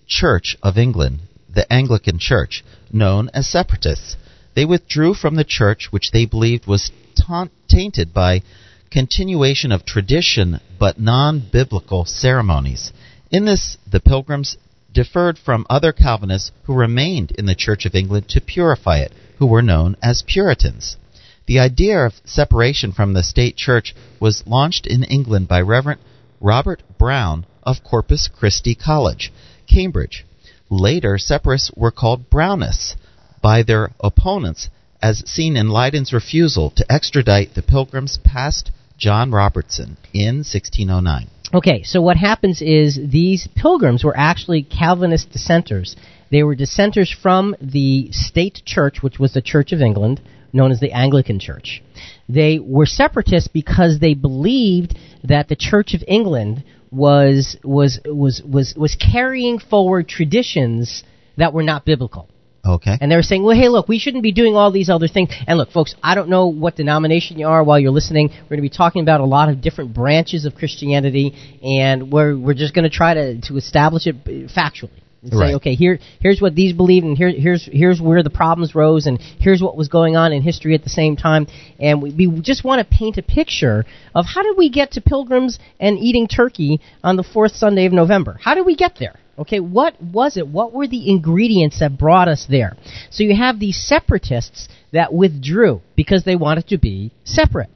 church 0.08 0.58
of 0.62 0.78
England, 0.78 1.22
the 1.54 1.72
Anglican 1.72 2.20
Church, 2.20 2.64
known 2.92 3.30
as 3.34 3.48
separatists. 3.48 4.18
They 4.56 4.66
withdrew 4.66 5.14
from 5.14 5.36
the 5.36 5.46
church 5.46 5.88
which 5.92 6.12
they 6.12 6.26
believed 6.26 6.68
was 6.68 6.92
ta- 7.22 7.48
tainted 7.68 8.14
by 8.14 8.42
continuation 8.90 9.72
of 9.72 9.86
tradition 9.86 10.60
but 10.80 11.00
non 11.00 11.40
biblical 11.52 12.04
ceremonies. 12.06 12.92
In 13.30 13.46
this, 13.46 13.78
the 13.90 14.00
Pilgrims 14.00 14.58
differed 14.92 15.38
from 15.38 15.66
other 15.70 15.94
Calvinists 15.94 16.52
who 16.64 16.74
remained 16.74 17.32
in 17.32 17.46
the 17.46 17.56
Church 17.56 17.86
of 17.86 17.96
England 17.96 18.28
to 18.30 18.42
purify 18.42 18.98
it, 18.98 19.14
who 19.38 19.46
were 19.46 19.62
known 19.62 19.96
as 20.04 20.24
Puritans. 20.24 20.98
The 21.46 21.60
idea 21.60 22.06
of 22.06 22.22
separation 22.26 22.92
from 22.92 23.14
the 23.14 23.24
state 23.24 23.56
church 23.56 23.96
was 24.20 24.46
launched 24.46 24.86
in 24.86 25.04
England 25.04 25.48
by 25.48 25.62
Reverend 25.62 26.02
Robert 26.40 26.84
Browne 26.98 27.46
of 27.64 27.84
Corpus 27.84 28.28
Christi 28.28 28.76
College, 28.76 29.32
Cambridge. 29.68 30.26
Later, 30.70 31.18
separatists 31.18 31.72
were 31.76 31.92
called 31.92 32.30
Brownists 32.30 32.96
by 33.42 33.64
their 33.64 33.92
opponents, 34.00 34.70
as 35.02 35.24
seen 35.30 35.58
in 35.58 35.70
Leiden's 35.70 36.14
refusal 36.14 36.72
to 36.72 36.92
extradite 36.92 37.56
the 37.56 37.62
Pilgrims 37.62 38.20
past 38.24 38.72
John 38.98 39.32
Robertson 39.32 39.98
in 40.14 40.38
1609. 40.38 41.28
Okay, 41.54 41.84
so 41.84 42.02
what 42.02 42.18
happens 42.18 42.62
is 42.62 42.98
these 43.12 43.48
pilgrims 43.56 44.04
were 44.04 44.16
actually 44.16 44.64
Calvinist 44.64 45.32
dissenters. 45.32 45.96
They 46.30 46.44
were 46.44 46.56
dissenters 46.56 47.12
from 47.12 47.56
the 47.60 48.10
state 48.12 48.62
church, 48.64 49.02
which 49.02 49.20
was 49.20 49.34
the 49.34 49.42
Church 49.42 49.74
of 49.74 49.82
England, 49.82 50.22
known 50.54 50.72
as 50.72 50.80
the 50.80 50.94
Anglican 50.94 51.40
Church. 51.40 51.84
They 52.30 52.60
were 52.60 52.86
separatists 52.86 53.50
because 53.50 54.00
they 54.00 54.14
believed 54.14 54.98
that 55.24 55.50
the 55.50 55.58
Church 55.58 55.94
of 55.94 56.04
England 56.08 56.64
was 56.90 57.58
was 57.64 58.00
was 58.06 58.42
was 58.44 58.74
was 58.76 58.96
carrying 58.96 59.60
forward 59.60 60.08
traditions 60.08 61.04
that 61.38 61.54
were 61.54 61.64
not 61.64 61.86
biblical. 61.86 62.30
Okay. 62.64 62.96
And 63.00 63.12
they 63.12 63.16
were 63.16 63.24
saying, 63.24 63.44
well, 63.44 63.56
hey, 63.56 63.70
look, 63.70 63.88
we 63.88 63.98
shouldn't 63.98 64.24
be 64.24 64.32
doing 64.32 64.56
all 64.56 64.72
these 64.72 64.90
other 64.90 65.08
things. 65.08 65.32
And 65.48 65.58
look, 65.58 65.72
folks, 65.72 65.96
I 66.04 66.16
don't 66.16 66.30
know 66.30 66.48
what 66.48 66.76
denomination 66.76 67.40
you 67.40 67.48
are 67.48 67.64
while 67.64 67.80
you're 67.80 67.92
listening. 67.92 68.30
We're 68.30 68.50
going 68.50 68.58
to 68.60 68.70
be 68.70 68.70
talking 68.70 69.02
about 69.02 69.20
a 69.22 69.26
lot 69.26 69.50
of 69.50 69.62
different 69.62 69.94
branches 69.94 70.46
of 70.46 70.54
Christianity, 70.56 71.34
and 71.64 72.12
we're, 72.12 72.38
we're 72.38 72.54
just 72.54 72.76
going 72.76 72.84
to 72.84 72.96
try 72.96 73.14
to, 73.14 73.42
to 73.42 73.58
establish 73.58 74.06
it 74.06 74.24
factually. 74.26 74.92
And 75.24 75.32
say, 75.32 75.38
Right. 75.38 75.56
okay, 75.56 75.76
here, 75.76 76.00
here's 76.20 76.42
what 76.42 76.56
these 76.56 76.74
believe, 76.74 77.04
and 77.04 77.16
here, 77.16 77.30
here's, 77.30 77.68
here's 77.72 78.02
where 78.02 78.24
the 78.24 78.32
problems 78.32 78.74
rose, 78.74 79.06
and 79.06 79.20
here's 79.40 79.62
what 79.62 79.78
was 79.78 79.88
going 79.88 80.16
on 80.16 80.34
in 80.34 80.42
history 80.42 80.74
at 80.74 80.84
the 80.84 80.90
same 80.90 81.16
time. 81.16 81.48
And 81.80 82.02
we, 82.02 82.28
we 82.28 82.42
just 82.42 82.64
want 82.64 82.88
to 82.88 82.96
paint 82.98 83.18
a 83.18 83.24
picture 83.24 83.86
of 84.16 84.26
how 84.26 84.42
did 84.42 84.58
we 84.58 84.70
get 84.70 84.92
to 84.94 85.02
pilgrims 85.02 85.60
and 85.80 85.98
eating 86.00 86.28
turkey 86.28 86.82
on 87.04 87.18
the 87.18 87.24
fourth 87.24 87.54
Sunday 87.54 87.86
of 87.86 87.94
November? 87.94 88.40
How 88.42 88.56
did 88.56 88.66
we 88.66 88.76
get 88.76 88.98
there? 89.00 89.20
Okay, 89.42 89.60
what 89.60 90.02
was 90.02 90.38
it? 90.38 90.48
What 90.48 90.72
were 90.72 90.88
the 90.88 91.10
ingredients 91.10 91.80
that 91.80 91.98
brought 91.98 92.28
us 92.28 92.46
there? 92.50 92.78
So 93.10 93.24
you 93.24 93.36
have 93.36 93.60
these 93.60 93.82
separatists 93.82 94.68
that 94.92 95.14
withdrew 95.14 95.82
because 95.96 96.24
they 96.24 96.36
wanted 96.36 96.68
to 96.68 96.78
be 96.78 97.12
separate. 97.24 97.70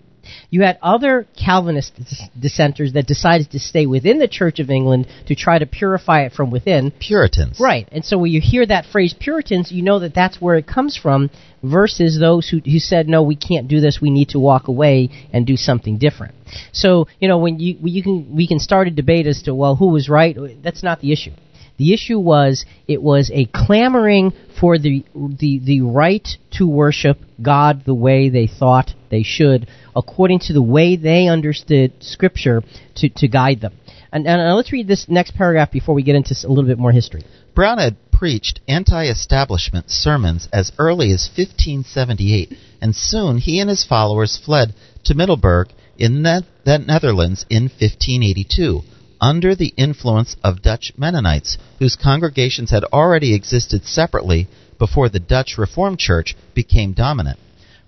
You 0.49 0.63
had 0.63 0.79
other 0.81 1.27
Calvinist 1.39 1.93
dissenters 2.39 2.93
that 2.93 3.05
decided 3.05 3.51
to 3.51 3.59
stay 3.59 3.85
within 3.85 4.17
the 4.17 4.27
Church 4.27 4.59
of 4.59 4.71
England 4.71 5.07
to 5.27 5.35
try 5.35 5.59
to 5.59 5.65
purify 5.65 6.21
it 6.25 6.33
from 6.33 6.49
within. 6.49 6.91
Puritans. 6.99 7.59
Right, 7.59 7.87
and 7.91 8.03
so 8.03 8.17
when 8.17 8.31
you 8.31 8.41
hear 8.41 8.65
that 8.65 8.85
phrase 8.85 9.13
Puritans, 9.13 9.71
you 9.71 9.83
know 9.83 9.99
that 9.99 10.15
that's 10.15 10.41
where 10.41 10.55
it 10.55 10.65
comes 10.67 10.97
from, 10.97 11.29
versus 11.63 12.19
those 12.19 12.49
who, 12.49 12.57
who 12.59 12.79
said, 12.79 13.07
no, 13.07 13.21
we 13.23 13.35
can't 13.35 13.67
do 13.67 13.79
this, 13.79 13.99
we 14.01 14.09
need 14.09 14.29
to 14.29 14.39
walk 14.39 14.67
away 14.67 15.09
and 15.31 15.45
do 15.45 15.57
something 15.57 15.97
different. 15.97 16.33
So, 16.71 17.07
you 17.19 17.27
know, 17.27 17.37
when 17.37 17.59
you, 17.59 17.77
you 17.83 18.03
can, 18.03 18.35
we 18.35 18.47
can 18.47 18.59
start 18.59 18.87
a 18.87 18.91
debate 18.91 19.27
as 19.27 19.43
to, 19.43 19.53
well, 19.53 19.75
who 19.75 19.89
was 19.89 20.09
right, 20.09 20.35
that's 20.63 20.83
not 20.83 21.01
the 21.01 21.11
issue. 21.11 21.31
The 21.77 21.93
issue 21.93 22.19
was 22.19 22.65
it 22.87 23.01
was 23.01 23.29
a 23.33 23.45
clamoring 23.45 24.31
for 24.59 24.77
the 24.77 25.03
the 25.13 25.59
the 25.59 25.81
right 25.81 26.27
to 26.51 26.67
worship 26.67 27.17
God 27.41 27.83
the 27.85 27.93
way 27.93 28.29
they 28.29 28.47
thought 28.47 28.93
they 29.09 29.23
should, 29.23 29.67
according 29.95 30.39
to 30.39 30.53
the 30.53 30.61
way 30.61 30.95
they 30.95 31.27
understood 31.27 31.91
Scripture 31.99 32.63
to 32.95 33.09
to 33.09 33.27
guide 33.27 33.61
them. 33.61 33.73
And, 34.11 34.25
and 34.27 34.55
let's 34.55 34.71
read 34.71 34.87
this 34.87 35.07
next 35.09 35.35
paragraph 35.35 35.71
before 35.71 35.93
we 35.93 36.03
get 36.03 36.15
into 36.15 36.33
a 36.45 36.47
little 36.47 36.63
bit 36.63 36.79
more 36.79 36.93
history. 36.93 37.23
Browne 37.53 37.79
had 37.79 37.97
preached 38.11 38.61
anti 38.67 39.07
establishment 39.07 39.89
sermons 39.89 40.47
as 40.53 40.71
early 40.79 41.11
as 41.11 41.29
1578, 41.35 42.53
and 42.81 42.95
soon 42.95 43.37
he 43.37 43.59
and 43.59 43.69
his 43.69 43.83
followers 43.83 44.37
fled 44.37 44.73
to 45.03 45.13
Middelburg 45.13 45.67
in 45.97 46.23
the 46.23 46.43
Netherlands 46.65 47.45
in 47.49 47.63
1582 47.63 48.83
under 49.21 49.55
the 49.55 49.73
influence 49.77 50.35
of 50.43 50.61
Dutch 50.61 50.93
Mennonites, 50.97 51.57
whose 51.79 51.95
congregations 51.95 52.71
had 52.71 52.83
already 52.85 53.33
existed 53.33 53.85
separately 53.85 54.47
before 54.77 55.09
the 55.09 55.19
Dutch 55.19 55.57
Reformed 55.57 55.99
Church 55.99 56.35
became 56.53 56.93
dominant. 56.93 57.39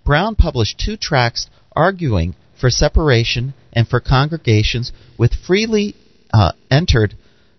Browne 0.06 0.36
published 0.36 0.80
two 0.80 0.98
tracts 0.98 1.48
arguing 1.76 2.36
for 2.60 2.70
separation 2.70 3.54
and 3.74 3.88
for 3.88 4.00
congregations 4.00 4.92
with 5.18 5.34
freely 5.34 5.96
uh, 6.34 6.52
entered 6.72 7.16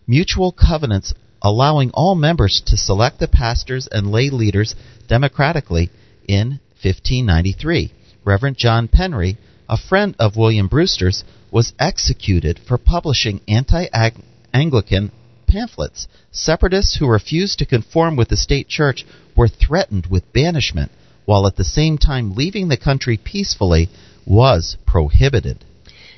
mutual 0.06 0.52
covenants 0.52 1.14
allowing 1.42 1.90
all 1.92 2.14
members 2.14 2.62
to 2.66 2.76
select 2.76 3.20
the 3.20 3.28
pastors 3.28 3.88
and 3.90 4.10
lay 4.10 4.30
leaders 4.30 4.74
democratically 5.06 5.90
in 6.26 6.60
1593. 6.82 7.92
Reverend 8.24 8.56
John 8.56 8.88
Penry, 8.88 9.36
a 9.68 9.76
friend 9.76 10.14
of 10.18 10.36
William 10.36 10.68
Brewster's, 10.68 11.24
was 11.50 11.72
executed 11.78 12.58
for 12.66 12.78
publishing 12.78 13.40
anti 13.48 13.86
Anglican 14.52 15.10
pamphlets. 15.46 16.06
Separatists 16.30 16.96
who 16.96 17.06
refused 17.06 17.58
to 17.58 17.66
conform 17.66 18.16
with 18.16 18.28
the 18.28 18.36
state 18.36 18.68
church 18.68 19.04
were 19.36 19.48
threatened 19.48 20.06
with 20.06 20.32
banishment, 20.32 20.90
while 21.24 21.46
at 21.46 21.56
the 21.56 21.64
same 21.64 21.98
time 21.98 22.34
leaving 22.34 22.68
the 22.68 22.76
country 22.76 23.16
peacefully 23.16 23.88
was 24.26 24.76
prohibited. 24.86 25.64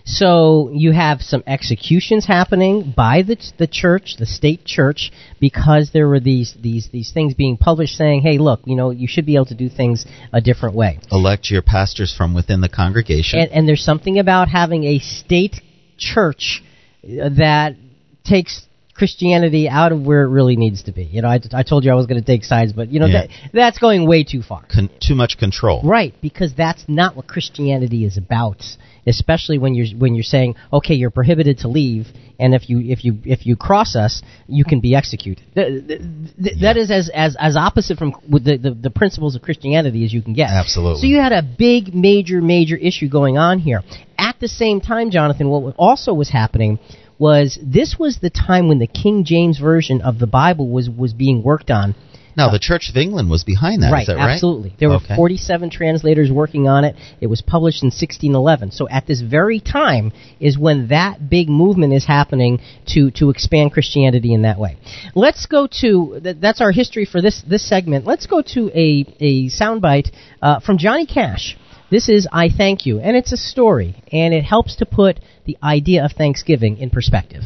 So 0.04 0.70
you 0.72 0.92
have 0.92 1.20
some 1.20 1.42
executions 1.46 2.26
happening 2.26 2.92
by 2.96 3.22
the 3.22 3.36
the 3.58 3.66
church, 3.66 4.16
the 4.18 4.26
state 4.26 4.64
church, 4.64 5.12
because 5.40 5.90
there 5.92 6.08
were 6.08 6.20
these 6.20 6.54
these 6.60 6.88
these 6.92 7.12
things 7.12 7.34
being 7.34 7.56
published 7.56 7.96
saying, 7.96 8.22
"Hey, 8.22 8.38
look, 8.38 8.60
you 8.64 8.76
know, 8.76 8.90
you 8.90 9.08
should 9.08 9.26
be 9.26 9.36
able 9.36 9.46
to 9.46 9.54
do 9.54 9.68
things 9.68 10.06
a 10.32 10.40
different 10.40 10.74
way." 10.74 10.98
Elect 11.10 11.50
your 11.50 11.62
pastors 11.62 12.14
from 12.16 12.34
within 12.34 12.60
the 12.60 12.68
congregation. 12.68 13.40
And, 13.40 13.50
and 13.52 13.68
there's 13.68 13.84
something 13.84 14.18
about 14.18 14.48
having 14.48 14.84
a 14.84 14.98
state 14.98 15.60
church 15.96 16.62
uh, 17.04 17.28
that 17.36 17.76
takes 18.24 18.66
Christianity 19.00 19.66
out 19.66 19.92
of 19.92 20.02
where 20.02 20.24
it 20.24 20.28
really 20.28 20.56
needs 20.56 20.82
to 20.82 20.92
be. 20.92 21.04
You 21.04 21.22
know, 21.22 21.28
I, 21.28 21.40
I 21.54 21.62
told 21.62 21.84
you 21.84 21.90
I 21.90 21.94
was 21.94 22.04
going 22.04 22.20
to 22.20 22.26
take 22.26 22.44
sides, 22.44 22.74
but 22.74 22.92
you 22.92 23.00
know 23.00 23.06
yeah. 23.06 23.28
that 23.28 23.50
that's 23.54 23.78
going 23.78 24.06
way 24.06 24.24
too 24.24 24.42
far. 24.42 24.66
Con- 24.72 24.90
too 25.00 25.14
much 25.14 25.38
control. 25.38 25.80
Right, 25.82 26.14
because 26.20 26.52
that's 26.54 26.84
not 26.86 27.16
what 27.16 27.26
Christianity 27.26 28.04
is 28.04 28.18
about. 28.18 28.62
Especially 29.06 29.58
when 29.58 29.74
you're 29.74 29.86
when 29.98 30.14
you're 30.14 30.22
saying, 30.22 30.56
okay, 30.72 30.94
you're 30.94 31.10
prohibited 31.10 31.58
to 31.58 31.68
leave, 31.68 32.06
and 32.38 32.54
if 32.54 32.68
you 32.68 32.80
if 32.80 33.04
you 33.04 33.18
if 33.24 33.46
you 33.46 33.56
cross 33.56 33.96
us, 33.96 34.22
you 34.46 34.64
can 34.64 34.80
be 34.80 34.94
executed. 34.94 35.44
Th- 35.54 35.86
th- 35.86 36.00
th- 36.00 36.00
yeah. 36.38 36.52
That 36.60 36.76
is 36.76 36.90
as 36.90 37.10
as 37.14 37.36
as 37.38 37.56
opposite 37.56 37.98
from 37.98 38.14
the, 38.28 38.56
the 38.56 38.70
the 38.70 38.90
principles 38.90 39.36
of 39.36 39.42
Christianity 39.42 40.04
as 40.04 40.12
you 40.12 40.22
can 40.22 40.34
get. 40.34 40.50
Absolutely. 40.50 41.00
So 41.00 41.06
you 41.06 41.20
had 41.20 41.32
a 41.32 41.42
big, 41.42 41.94
major, 41.94 42.40
major 42.40 42.76
issue 42.76 43.08
going 43.08 43.38
on 43.38 43.58
here. 43.58 43.82
At 44.18 44.38
the 44.40 44.48
same 44.48 44.80
time, 44.80 45.10
Jonathan, 45.10 45.48
what 45.48 45.74
also 45.76 46.12
was 46.12 46.30
happening 46.30 46.78
was 47.18 47.58
this 47.62 47.96
was 47.98 48.18
the 48.20 48.30
time 48.30 48.68
when 48.68 48.78
the 48.78 48.86
King 48.86 49.24
James 49.24 49.58
version 49.58 50.00
of 50.00 50.18
the 50.18 50.26
Bible 50.26 50.68
was 50.70 50.88
was 50.88 51.12
being 51.12 51.42
worked 51.42 51.70
on. 51.70 51.94
Now, 52.36 52.50
the 52.50 52.58
Church 52.58 52.88
of 52.90 52.96
England 52.96 53.30
was 53.30 53.44
behind 53.44 53.82
that, 53.82 53.92
right, 53.92 54.06
that 54.06 54.16
right? 54.16 54.30
Absolutely. 54.32 54.74
There 54.78 54.90
okay. 54.92 55.06
were 55.10 55.16
47 55.16 55.70
translators 55.70 56.30
working 56.30 56.68
on 56.68 56.84
it. 56.84 56.96
It 57.20 57.26
was 57.26 57.42
published 57.42 57.82
in 57.82 57.88
1611. 57.88 58.72
So 58.72 58.88
at 58.88 59.06
this 59.06 59.20
very 59.20 59.60
time 59.60 60.12
is 60.38 60.58
when 60.58 60.88
that 60.88 61.28
big 61.28 61.48
movement 61.48 61.92
is 61.92 62.06
happening 62.06 62.60
to, 62.88 63.10
to 63.12 63.30
expand 63.30 63.72
Christianity 63.72 64.32
in 64.32 64.42
that 64.42 64.58
way. 64.58 64.78
Let's 65.14 65.46
go 65.46 65.68
to, 65.80 66.20
that's 66.40 66.60
our 66.60 66.72
history 66.72 67.04
for 67.04 67.20
this, 67.20 67.42
this 67.48 67.68
segment. 67.68 68.06
Let's 68.06 68.26
go 68.26 68.42
to 68.42 68.68
a, 68.68 69.04
a 69.20 69.48
soundbite 69.48 70.10
uh, 70.40 70.60
from 70.60 70.78
Johnny 70.78 71.06
Cash. 71.06 71.56
This 71.90 72.08
is 72.08 72.28
I 72.30 72.48
Thank 72.48 72.86
You, 72.86 73.00
and 73.00 73.16
it's 73.16 73.32
a 73.32 73.36
story, 73.36 74.00
and 74.12 74.32
it 74.32 74.44
helps 74.44 74.76
to 74.76 74.86
put 74.86 75.18
the 75.44 75.56
idea 75.60 76.04
of 76.04 76.12
Thanksgiving 76.12 76.78
in 76.78 76.90
perspective. 76.90 77.42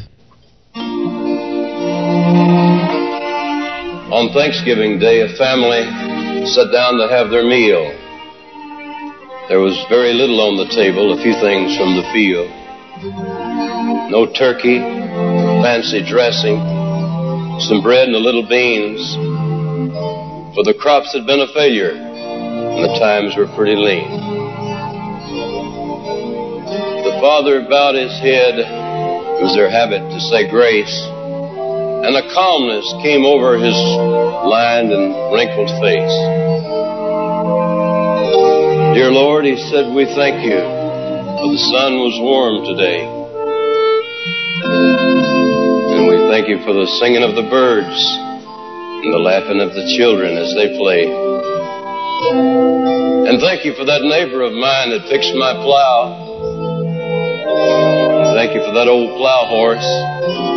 On 4.12 4.28
Thanksgiving 4.34 4.98
Day, 4.98 5.22
a 5.22 5.32
family 5.36 5.80
sat 6.52 6.68
down 6.70 7.00
to 7.00 7.08
have 7.08 7.30
their 7.30 7.42
meal. 7.42 7.88
There 9.48 9.60
was 9.60 9.72
very 9.88 10.12
little 10.12 10.44
on 10.44 10.60
the 10.60 10.68
table, 10.76 11.16
a 11.16 11.22
few 11.22 11.32
things 11.40 11.72
from 11.80 11.96
the 11.96 12.04
field. 12.12 12.52
No 14.12 14.28
turkey, 14.28 14.76
fancy 15.64 16.04
dressing, 16.04 16.60
some 17.64 17.80
bread 17.80 18.08
and 18.08 18.16
a 18.16 18.20
little 18.20 18.46
beans. 18.46 19.00
For 20.54 20.64
the 20.68 20.76
crops 20.78 21.16
had 21.16 21.24
been 21.24 21.40
a 21.40 21.48
failure, 21.56 21.96
and 21.96 22.84
the 22.84 22.98
times 23.00 23.34
were 23.36 23.48
pretty 23.56 23.74
lean 23.76 24.10
The 27.08 27.16
father 27.24 27.64
bowed 27.68 27.96
his 27.96 28.12
head. 28.20 28.60
It 28.60 29.42
was 29.42 29.56
their 29.56 29.70
habit 29.70 30.04
to 30.12 30.20
say 30.20 30.44
grace. 30.50 30.92
And 32.04 32.16
a 32.16 32.34
calmness 32.34 32.84
came 33.02 33.24
over 33.24 33.56
his 33.56 33.72
lined 33.72 34.92
and 34.92 35.32
wrinkled 35.32 35.72
face. 35.80 36.16
Dear 38.92 39.10
Lord, 39.10 39.44
he 39.44 39.56
said, 39.72 39.88
we 39.88 40.04
thank 40.12 40.44
you, 40.44 40.60
for 40.60 41.48
the 41.48 41.62
sun 41.72 41.96
was 41.98 42.14
warm 42.20 42.62
today. 42.68 43.08
And 45.96 46.04
we 46.06 46.16
thank 46.28 46.46
you 46.46 46.60
for 46.62 46.76
the 46.76 46.86
singing 47.00 47.24
of 47.24 47.34
the 47.34 47.48
birds 47.48 47.96
and 49.02 49.12
the 49.12 49.18
laughing 49.18 49.60
of 49.60 49.72
the 49.72 49.88
children 49.96 50.36
as 50.36 50.52
they 50.54 50.76
play. 50.76 51.08
And 53.28 53.40
thank 53.40 53.64
you 53.64 53.74
for 53.74 53.84
that 53.84 54.02
neighbor 54.04 54.42
of 54.42 54.52
mine 54.52 54.90
that 54.92 55.08
fixed 55.08 55.34
my 55.34 55.56
plow. 55.56 56.20
And 58.20 58.36
Thank 58.36 58.54
you 58.54 58.60
for 58.60 58.74
that 58.74 58.88
old 58.88 59.16
plow 59.16 59.46
horse. 59.48 60.53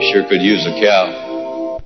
We 0.00 0.10
sure 0.14 0.26
could 0.26 0.40
use 0.40 0.66
a 0.66 0.80
cow. 0.80 1.78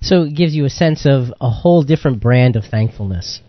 So 0.00 0.22
it 0.22 0.34
gives 0.34 0.54
you 0.54 0.64
a 0.64 0.70
sense 0.70 1.04
of 1.04 1.24
a 1.42 1.50
whole 1.50 1.82
different 1.82 2.22
brand 2.22 2.56
of 2.56 2.64
thankfulness. 2.64 3.42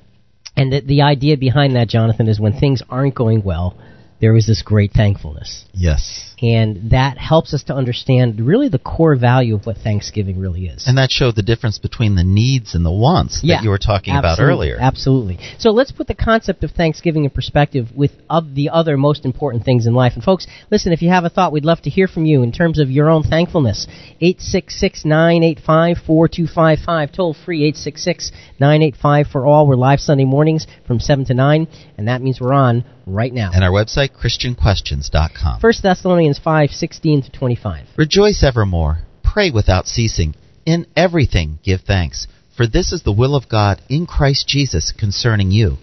And 0.57 0.73
the, 0.73 0.81
the 0.81 1.01
idea 1.03 1.37
behind 1.37 1.77
that, 1.77 1.87
Jonathan, 1.87 2.27
is 2.27 2.41
when 2.41 2.59
things 2.59 2.83
aren't 2.89 3.15
going 3.15 3.43
well, 3.43 3.77
there 4.19 4.35
is 4.35 4.47
this 4.47 4.61
great 4.61 4.91
thankfulness. 4.91 5.63
Yes. 5.71 6.26
And 6.39 6.91
that 6.91 7.17
helps 7.17 7.51
us 7.51 7.63
to 7.63 7.73
understand 7.73 8.39
really 8.39 8.69
the 8.69 8.77
core 8.77 9.15
value 9.15 9.55
of 9.55 9.65
what 9.65 9.77
Thanksgiving 9.77 10.39
really 10.39 10.67
is. 10.67 10.85
And 10.85 10.99
that 10.99 11.09
showed 11.09 11.35
the 11.35 11.41
difference 11.41 11.79
between 11.79 12.13
the 12.13 12.23
needs 12.23 12.75
and 12.75 12.85
the 12.85 12.91
wants 12.91 13.39
yeah, 13.41 13.55
that 13.55 13.63
you 13.63 13.71
were 13.71 13.79
talking 13.79 14.15
about 14.15 14.39
earlier. 14.39 14.77
Absolutely. 14.79 15.39
So 15.57 15.71
let's 15.71 15.91
put 15.91 16.05
the 16.05 16.13
concept 16.13 16.63
of 16.63 16.69
Thanksgiving 16.71 17.23
in 17.23 17.31
perspective 17.31 17.87
with 17.95 18.11
of 18.29 18.53
the 18.53 18.69
other 18.69 18.97
most 18.97 19.25
important 19.25 19.65
things 19.65 19.87
in 19.87 19.95
life. 19.95 20.13
And 20.13 20.23
folks, 20.23 20.45
listen, 20.69 20.93
if 20.93 21.01
you 21.01 21.09
have 21.09 21.23
a 21.23 21.29
thought, 21.29 21.51
we'd 21.51 21.65
love 21.65 21.81
to 21.81 21.89
hear 21.89 22.07
from 22.07 22.25
you 22.25 22.43
in 22.43 22.51
terms 22.51 22.77
of 22.79 22.91
your 22.91 23.09
own 23.09 23.23
thankfulness. 23.23 23.87
866-985-4255, 24.21 27.13
toll 27.13 27.33
free 27.33 27.73
866-985 27.73 29.31
for 29.31 29.47
all. 29.47 29.65
We're 29.65 29.75
live 29.75 29.99
Sunday 29.99 30.25
mornings 30.25 30.67
from 30.85 30.99
7 30.99 31.25
to 31.25 31.33
9, 31.33 31.67
and 31.97 32.07
that 32.07 32.21
means 32.21 32.39
we're 32.39 32.53
on 32.53 32.85
right 33.07 33.33
now. 33.33 33.49
And 33.53 33.63
our 33.63 33.71
website, 33.71 34.11
ChristianQuestions.com. 34.21 35.61
First 35.61 35.81
Thessalonians 35.81 36.26
5, 36.35 36.71
16 36.71 37.21
to 37.23 37.31
25. 37.31 37.85
Rejoice 37.95 38.43
evermore. 38.43 39.03
Pray 39.23 39.51
without 39.51 39.87
ceasing. 39.87 40.33
In 40.65 40.87
everything 40.95 41.59
give 41.63 41.81
thanks. 41.81 42.27
For 42.55 42.65
this 42.65 42.91
is 42.91 43.03
the 43.03 43.11
will 43.11 43.35
of 43.35 43.47
God 43.47 43.81
in 43.87 44.07
Christ 44.07 44.47
Jesus 44.47 44.91
concerning 44.91 45.51
you. 45.51 45.77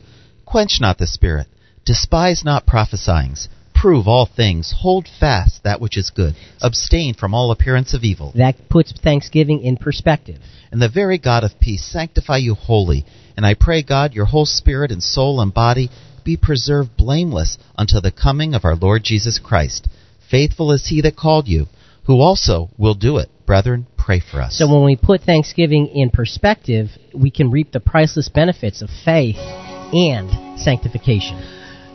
Quench 0.44 0.80
not 0.80 0.98
the 0.98 1.06
Spirit. 1.06 1.46
Despise 1.84 2.44
not 2.44 2.66
prophesying. 2.66 3.36
Prove 3.74 4.08
all 4.08 4.26
things. 4.26 4.74
Hold 4.78 5.06
fast 5.20 5.62
that 5.62 5.80
which 5.80 5.96
is 5.96 6.10
good. 6.10 6.34
Abstain 6.60 7.14
from 7.14 7.34
all 7.34 7.50
appearance 7.50 7.94
of 7.94 8.02
evil. 8.02 8.32
That 8.34 8.68
puts 8.68 8.92
Thanksgiving 8.92 9.62
in 9.62 9.76
perspective. 9.76 10.40
And 10.72 10.82
the 10.82 10.88
very 10.88 11.18
God 11.18 11.44
of 11.44 11.60
peace 11.60 11.84
sanctify 11.84 12.38
you 12.38 12.54
wholly. 12.54 13.04
And 13.36 13.44
I 13.44 13.54
pray, 13.54 13.82
God, 13.82 14.14
your 14.14 14.24
whole 14.24 14.46
spirit 14.46 14.90
and 14.90 15.02
soul 15.02 15.40
and 15.40 15.52
body 15.52 15.90
be 16.24 16.36
preserved 16.36 16.96
blameless 16.96 17.58
until 17.76 18.00
the 18.00 18.10
coming 18.10 18.54
of 18.54 18.64
our 18.64 18.74
Lord 18.74 19.04
Jesus 19.04 19.38
Christ. 19.38 19.86
Faithful 20.34 20.72
is 20.72 20.88
he 20.88 21.00
that 21.02 21.14
called 21.14 21.46
you, 21.46 21.66
who 22.06 22.20
also 22.20 22.68
will 22.76 22.96
do 22.96 23.18
it. 23.18 23.28
Brethren, 23.46 23.86
pray 23.96 24.18
for 24.18 24.40
us. 24.40 24.58
So 24.58 24.66
when 24.66 24.84
we 24.84 24.96
put 24.96 25.20
Thanksgiving 25.20 25.86
in 25.86 26.10
perspective, 26.10 26.88
we 27.14 27.30
can 27.30 27.52
reap 27.52 27.70
the 27.70 27.78
priceless 27.78 28.28
benefits 28.28 28.82
of 28.82 28.90
faith 29.04 29.36
and 29.36 30.58
sanctification. 30.58 31.38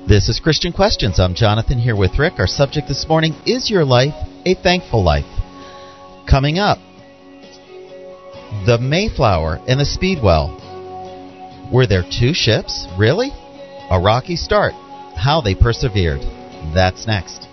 This 0.08 0.30
is 0.30 0.40
Christian 0.40 0.72
Questions. 0.72 1.20
I'm 1.20 1.36
Jonathan 1.36 1.80
here 1.80 1.98
with 1.98 2.18
Rick. 2.18 2.36
Our 2.40 2.48
subject 2.48 2.88
this 2.88 3.06
morning 3.10 3.34
is 3.46 3.70
your 3.70 3.84
life 3.84 4.16
a 4.46 4.56
thankful 4.56 5.04
life? 5.04 5.28
Coming 6.26 6.60
up, 6.60 6.78
the 8.66 8.78
Mayflower 8.80 9.60
and 9.68 9.82
the 9.82 9.86
Speedwell. 9.86 10.56
Were 11.74 11.88
there 11.88 12.04
two 12.04 12.34
ships? 12.34 12.88
Really? 12.98 13.32
A 13.92 14.00
rocky 14.00 14.38
start. 14.38 14.72
How 15.18 15.42
they 15.42 15.56
persevered. 15.56 16.22
That's 16.74 17.06
next. 17.06 17.49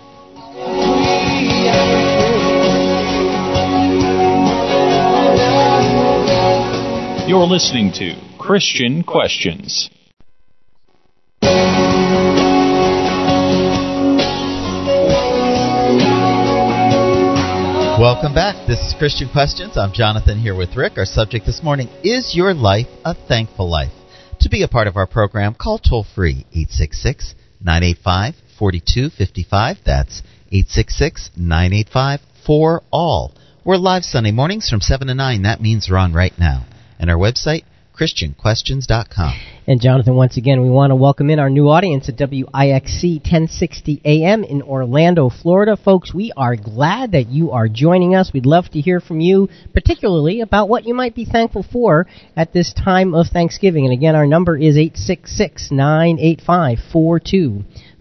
You're 7.27 7.45
listening 7.45 7.91
to 7.93 8.15
Christian 8.39 9.03
Questions. 9.03 9.89
Welcome 17.99 18.33
back. 18.33 18.67
This 18.67 18.79
is 18.79 18.95
Christian 18.97 19.27
Questions. 19.29 19.77
I'm 19.77 19.91
Jonathan 19.91 20.39
here 20.39 20.55
with 20.55 20.75
Rick. 20.75 20.93
Our 20.97 21.05
subject 21.05 21.45
this 21.45 21.61
morning 21.61 21.89
is 22.03 22.33
Your 22.35 22.53
Life 22.53 22.87
a 23.03 23.13
Thankful 23.13 23.69
Life? 23.69 23.91
To 24.41 24.49
be 24.49 24.63
a 24.63 24.67
part 24.67 24.87
of 24.87 24.95
our 24.95 25.07
program, 25.07 25.53
call 25.53 25.79
toll 25.79 26.05
free 26.15 26.45
866 26.53 27.35
985 27.59 28.35
4255. 28.57 29.77
That's 29.85 30.21
866 30.49 31.31
985 31.35 32.21
4 32.45 32.83
all. 32.91 33.33
We're 33.65 33.75
live 33.75 34.03
Sunday 34.03 34.31
mornings 34.31 34.69
from 34.69 34.79
7 34.79 35.07
to 35.07 35.13
9. 35.13 35.41
That 35.41 35.59
means 35.59 35.89
we're 35.89 35.97
on 35.97 36.13
right 36.13 36.31
now. 36.39 36.65
And 36.97 37.09
our 37.09 37.17
website, 37.17 37.63
ChristianQuestions.com. 37.99 39.33
And 39.67 39.81
Jonathan, 39.81 40.15
once 40.15 40.37
again, 40.37 40.61
we 40.61 40.69
want 40.69 40.91
to 40.91 40.95
welcome 40.95 41.29
in 41.29 41.39
our 41.39 41.49
new 41.49 41.67
audience 41.67 42.07
at 42.07 42.15
WIXC 42.15 43.15
1060 43.15 44.01
AM 44.05 44.45
in 44.45 44.61
Orlando, 44.61 45.29
Florida. 45.29 45.75
Folks, 45.75 46.13
we 46.13 46.31
are 46.37 46.55
glad 46.55 47.11
that 47.11 47.27
you 47.27 47.51
are 47.51 47.67
joining 47.67 48.15
us. 48.15 48.31
We'd 48.31 48.45
love 48.45 48.69
to 48.69 48.79
hear 48.79 49.01
from 49.01 49.19
you, 49.19 49.49
particularly 49.73 50.39
about 50.39 50.69
what 50.69 50.85
you 50.85 50.93
might 50.93 51.15
be 51.15 51.25
thankful 51.25 51.65
for 51.69 52.07
at 52.37 52.53
this 52.53 52.71
time 52.71 53.13
of 53.13 53.27
Thanksgiving. 53.27 53.83
And 53.83 53.93
again, 53.93 54.15
our 54.15 54.27
number 54.27 54.55
is 54.55 54.77
866 54.77 55.71
985 55.71 56.77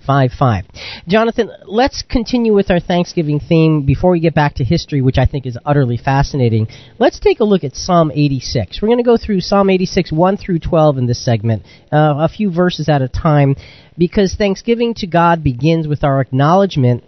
55. 0.06 0.64
Jonathan, 1.08 1.50
let's 1.66 2.02
continue 2.02 2.54
with 2.54 2.70
our 2.70 2.80
Thanksgiving 2.80 3.40
theme 3.40 3.84
before 3.84 4.12
we 4.12 4.20
get 4.20 4.34
back 4.34 4.54
to 4.54 4.64
history, 4.64 5.02
which 5.02 5.18
I 5.18 5.26
think 5.26 5.46
is 5.46 5.58
utterly 5.64 5.96
fascinating. 5.96 6.68
Let's 6.98 7.18
take 7.18 7.40
a 7.40 7.44
look 7.44 7.64
at 7.64 7.74
Psalm 7.74 8.12
86. 8.14 8.80
We're 8.80 8.88
going 8.88 8.98
to 8.98 9.04
go 9.04 9.16
through 9.16 9.40
Psalm 9.40 9.68
86, 9.68 10.12
1 10.12 10.36
through 10.36 10.60
12 10.60 10.98
in 10.98 11.06
this 11.06 11.24
segment, 11.24 11.62
uh, 11.92 12.14
a 12.18 12.28
few 12.28 12.52
verses 12.52 12.88
at 12.88 13.02
a 13.02 13.08
time, 13.08 13.56
because 13.98 14.34
Thanksgiving 14.34 14.94
to 14.94 15.06
God 15.06 15.42
begins 15.42 15.88
with 15.88 16.04
our 16.04 16.20
acknowledgement 16.20 17.02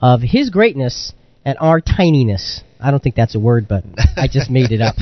of 0.00 0.20
His 0.22 0.50
greatness 0.50 1.12
and 1.44 1.58
our 1.60 1.80
tininess. 1.80 2.62
I 2.80 2.90
don't 2.90 3.02
think 3.02 3.14
that's 3.14 3.34
a 3.34 3.40
word, 3.40 3.66
but 3.68 3.84
I 4.16 4.28
just 4.30 4.50
made 4.50 4.70
it 4.70 4.80
up. 4.80 4.96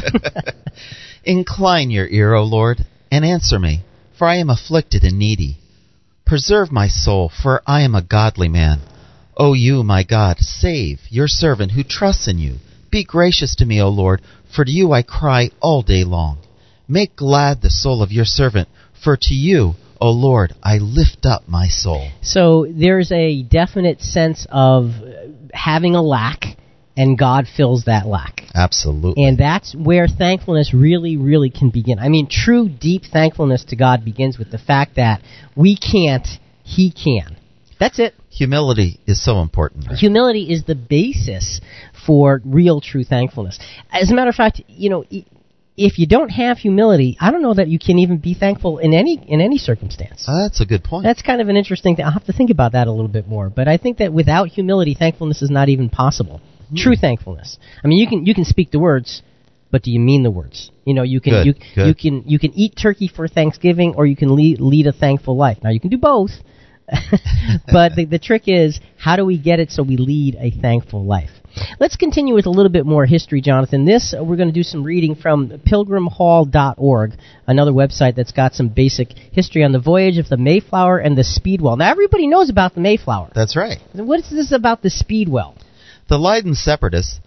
Incline 1.24 1.90
your 1.90 2.06
ear, 2.06 2.34
O 2.34 2.44
Lord, 2.44 2.78
and 3.10 3.24
answer 3.24 3.58
me, 3.58 3.84
for 4.18 4.26
I 4.26 4.36
am 4.36 4.50
afflicted 4.50 5.04
and 5.04 5.18
needy. 5.18 5.58
Preserve 6.32 6.72
my 6.72 6.88
soul, 6.88 7.28
for 7.42 7.62
I 7.66 7.82
am 7.82 7.94
a 7.94 8.00
godly 8.00 8.48
man. 8.48 8.80
O 9.36 9.52
you, 9.52 9.82
my 9.82 10.02
God, 10.02 10.38
save 10.38 10.98
your 11.10 11.28
servant 11.28 11.72
who 11.72 11.84
trusts 11.84 12.26
in 12.26 12.38
you. 12.38 12.54
Be 12.90 13.04
gracious 13.04 13.54
to 13.56 13.66
me, 13.66 13.82
O 13.82 13.90
Lord, 13.90 14.22
for 14.56 14.64
to 14.64 14.70
you 14.70 14.92
I 14.92 15.02
cry 15.02 15.50
all 15.60 15.82
day 15.82 16.04
long. 16.04 16.38
Make 16.88 17.16
glad 17.16 17.60
the 17.60 17.68
soul 17.68 18.02
of 18.02 18.12
your 18.12 18.24
servant, 18.24 18.70
for 19.04 19.14
to 19.14 19.34
you, 19.34 19.74
O 20.00 20.10
Lord, 20.10 20.54
I 20.62 20.78
lift 20.78 21.26
up 21.26 21.46
my 21.48 21.68
soul. 21.68 22.08
So 22.22 22.66
there's 22.66 23.12
a 23.12 23.42
definite 23.42 24.00
sense 24.00 24.46
of 24.50 24.92
having 25.52 25.94
a 25.94 26.02
lack, 26.02 26.56
and 26.96 27.18
God 27.18 27.46
fills 27.46 27.84
that 27.84 28.06
lack. 28.06 28.41
Absolutely. 28.54 29.24
And 29.24 29.38
that's 29.38 29.74
where 29.74 30.06
thankfulness 30.06 30.74
really, 30.74 31.16
really 31.16 31.50
can 31.50 31.70
begin. 31.70 31.98
I 31.98 32.08
mean, 32.08 32.28
true, 32.30 32.68
deep 32.68 33.02
thankfulness 33.10 33.64
to 33.68 33.76
God 33.76 34.04
begins 34.04 34.38
with 34.38 34.50
the 34.50 34.58
fact 34.58 34.96
that 34.96 35.22
we 35.56 35.76
can't, 35.76 36.26
He 36.62 36.92
can. 36.92 37.36
That's 37.78 37.98
it. 37.98 38.14
Humility 38.30 39.00
is 39.06 39.24
so 39.24 39.40
important. 39.40 39.88
Right? 39.88 39.98
Humility 39.98 40.52
is 40.52 40.64
the 40.64 40.74
basis 40.74 41.60
for 42.06 42.40
real, 42.44 42.80
true 42.80 43.04
thankfulness. 43.04 43.58
As 43.90 44.10
a 44.10 44.14
matter 44.14 44.30
of 44.30 44.36
fact, 44.36 44.62
you 44.68 44.88
know, 44.88 45.04
if 45.76 45.98
you 45.98 46.06
don't 46.06 46.28
have 46.28 46.58
humility, 46.58 47.16
I 47.20 47.30
don't 47.30 47.42
know 47.42 47.54
that 47.54 47.68
you 47.68 47.78
can 47.78 47.98
even 47.98 48.18
be 48.18 48.34
thankful 48.34 48.78
in 48.78 48.94
any 48.94 49.22
in 49.26 49.40
any 49.40 49.58
circumstance. 49.58 50.26
Uh, 50.28 50.42
that's 50.42 50.60
a 50.60 50.66
good 50.66 50.84
point. 50.84 51.04
That's 51.04 51.22
kind 51.22 51.40
of 51.40 51.48
an 51.48 51.56
interesting 51.56 51.96
thing. 51.96 52.04
I'll 52.04 52.12
have 52.12 52.26
to 52.26 52.32
think 52.32 52.50
about 52.50 52.72
that 52.72 52.86
a 52.86 52.92
little 52.92 53.08
bit 53.08 53.26
more. 53.26 53.50
But 53.50 53.68
I 53.68 53.78
think 53.78 53.98
that 53.98 54.12
without 54.12 54.48
humility, 54.48 54.94
thankfulness 54.94 55.42
is 55.42 55.50
not 55.50 55.68
even 55.68 55.88
possible. 55.88 56.40
True 56.76 56.96
thankfulness. 56.96 57.58
I 57.82 57.88
mean, 57.88 57.98
you 57.98 58.08
can 58.08 58.26
you 58.26 58.34
can 58.34 58.44
speak 58.44 58.70
the 58.70 58.78
words, 58.78 59.22
but 59.70 59.82
do 59.82 59.90
you 59.90 60.00
mean 60.00 60.22
the 60.22 60.30
words? 60.30 60.70
You 60.84 60.94
know, 60.94 61.02
you 61.02 61.20
can 61.20 61.32
Good, 61.32 61.46
you 61.46 61.54
good. 61.74 61.86
you 61.88 61.94
can 61.94 62.22
you 62.26 62.38
can 62.38 62.52
eat 62.54 62.74
turkey 62.80 63.08
for 63.08 63.28
Thanksgiving, 63.28 63.94
or 63.96 64.06
you 64.06 64.16
can 64.16 64.34
lead, 64.34 64.60
lead 64.60 64.86
a 64.86 64.92
thankful 64.92 65.36
life. 65.36 65.58
Now 65.62 65.70
you 65.70 65.80
can 65.80 65.90
do 65.90 65.98
both, 65.98 66.30
but 67.72 67.94
the, 67.96 68.06
the 68.08 68.18
trick 68.18 68.44
is 68.46 68.80
how 68.98 69.16
do 69.16 69.24
we 69.24 69.38
get 69.38 69.60
it 69.60 69.70
so 69.70 69.82
we 69.82 69.96
lead 69.96 70.36
a 70.38 70.50
thankful 70.50 71.04
life? 71.04 71.30
Let's 71.78 71.96
continue 71.96 72.34
with 72.34 72.46
a 72.46 72.50
little 72.50 72.72
bit 72.72 72.86
more 72.86 73.04
history, 73.04 73.40
Jonathan. 73.42 73.84
This 73.84 74.14
uh, 74.18 74.24
we're 74.24 74.36
going 74.36 74.48
to 74.48 74.54
do 74.54 74.62
some 74.62 74.82
reading 74.84 75.14
from 75.14 75.48
pilgrimhall.org, 75.66 77.12
another 77.46 77.72
website 77.72 78.14
that's 78.14 78.32
got 78.32 78.54
some 78.54 78.68
basic 78.68 79.12
history 79.32 79.62
on 79.62 79.72
the 79.72 79.80
voyage 79.80 80.18
of 80.18 80.28
the 80.28 80.36
Mayflower 80.36 80.98
and 80.98 81.16
the 81.16 81.24
Speedwell. 81.24 81.76
Now 81.76 81.90
everybody 81.90 82.26
knows 82.26 82.48
about 82.48 82.74
the 82.74 82.80
Mayflower. 82.80 83.30
That's 83.34 83.56
right. 83.56 83.78
What 83.92 84.20
is 84.20 84.30
this 84.30 84.52
about 84.52 84.82
the 84.82 84.90
Speedwell? 84.90 85.56
The 86.08 86.18
Leiden 86.18 86.54
separatists 86.54 87.20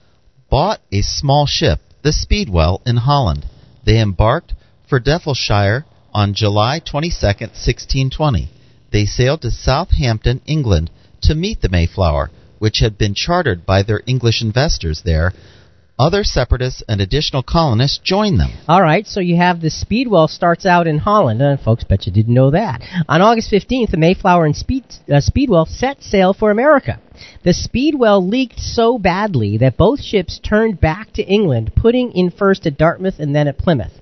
bought 0.50 0.82
a 0.92 1.02
small 1.02 1.46
ship, 1.46 1.80
the 2.02 2.12
Speedwell, 2.12 2.82
in 2.86 2.98
Holland. 2.98 3.46
They 3.86 4.00
embarked 4.00 4.54
for 4.88 5.00
Delfshaven 5.00 5.86
on 6.14 6.34
July 6.34 6.80
22, 6.80 7.26
1620. 7.26 8.50
They 8.92 9.06
sailed 9.06 9.42
to 9.42 9.52
Southampton, 9.52 10.42
England, 10.46 10.90
to 11.22 11.36
meet 11.36 11.62
the 11.62 11.70
Mayflower, 11.70 12.32
which 12.60 12.80
had 12.80 12.98
been 12.98 13.14
chartered 13.14 13.66
by 13.66 13.84
their 13.84 14.02
English 14.06 14.42
investors 14.42 15.02
there. 15.04 15.34
Other 15.98 16.26
separatists 16.26 16.84
and 16.90 17.00
additional 17.00 17.42
colonists 17.42 18.00
joined 18.04 18.38
them. 18.38 18.52
All 18.68 18.82
right, 18.82 19.08
so 19.08 19.22
you 19.22 19.38
have 19.38 19.62
the 19.62 19.70
Speedwell 19.70 20.28
starts 20.28 20.66
out 20.66 20.88
in 20.88 20.98
Holland, 20.98 21.42
and 21.42 21.58
folks 21.58 21.86
bet 21.86 22.06
you 22.06 22.12
didn't 22.12 22.34
know 22.34 22.52
that. 22.52 22.82
On 23.08 23.22
August 23.22 23.50
15th, 23.50 23.92
the 23.92 23.98
Mayflower 23.98 24.46
and 24.46 24.56
Speed, 24.58 24.84
uh, 25.10 25.22
Speedwell 25.22 25.66
set 25.66 26.04
sail 26.04 26.34
for 26.34 26.52
America. 26.52 27.00
The 27.44 27.54
Speedwell 27.54 28.28
leaked 28.28 28.60
so 28.60 29.00
badly 29.00 29.58
that 29.60 29.78
both 29.78 30.02
ships 30.02 30.38
turned 30.40 30.82
back 30.82 31.14
to 31.14 31.24
England, 31.24 31.72
putting 31.78 32.12
in 32.12 32.30
first 32.30 32.68
at 32.68 32.78
Dartmouth 32.78 33.20
and 33.20 33.34
then 33.34 33.48
at 33.48 33.58
Plymouth. 33.58 33.94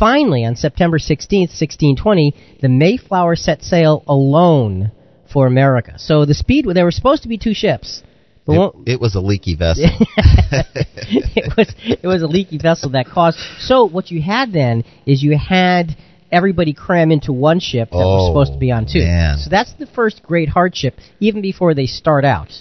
Finally, 0.00 0.44
on 0.44 0.56
September 0.56 0.98
16th, 0.98 1.54
1620, 1.54 2.34
the 2.60 2.68
Mayflower 2.68 3.36
set 3.36 3.62
sail 3.62 4.02
alone 4.08 4.90
for 5.32 5.46
America. 5.46 5.94
So 5.96 6.24
the 6.24 6.34
Speedwell, 6.34 6.74
there 6.74 6.84
were 6.84 6.90
supposed 6.90 7.22
to 7.22 7.28
be 7.28 7.38
two 7.38 7.54
ships. 7.54 8.02
It, 8.48 8.92
it 8.94 9.00
was 9.00 9.14
a 9.14 9.20
leaky 9.20 9.56
vessel. 9.56 9.84
it 9.90 11.56
was 11.56 11.74
it 11.84 12.06
was 12.06 12.22
a 12.22 12.26
leaky 12.26 12.58
vessel 12.58 12.90
that 12.90 13.06
caused. 13.06 13.38
So 13.60 13.84
what 13.84 14.10
you 14.10 14.22
had 14.22 14.52
then 14.52 14.84
is 15.04 15.22
you 15.22 15.36
had 15.36 15.96
everybody 16.30 16.72
cram 16.72 17.10
into 17.10 17.32
one 17.32 17.60
ship 17.60 17.90
that 17.90 17.96
was 17.96 18.28
Oh, 18.28 18.30
supposed 18.30 18.52
to 18.52 18.58
be 18.58 18.70
on 18.70 18.84
oh, 18.88 18.92
two. 18.92 19.00
man. 19.00 19.38
So 19.38 19.50
that's 19.50 19.72
the 19.74 19.86
first 19.86 20.22
great 20.22 20.48
hardship, 20.48 20.94
even 21.20 21.40
before 21.42 21.74
they 21.74 21.86
start 21.86 22.24
out. 22.24 22.52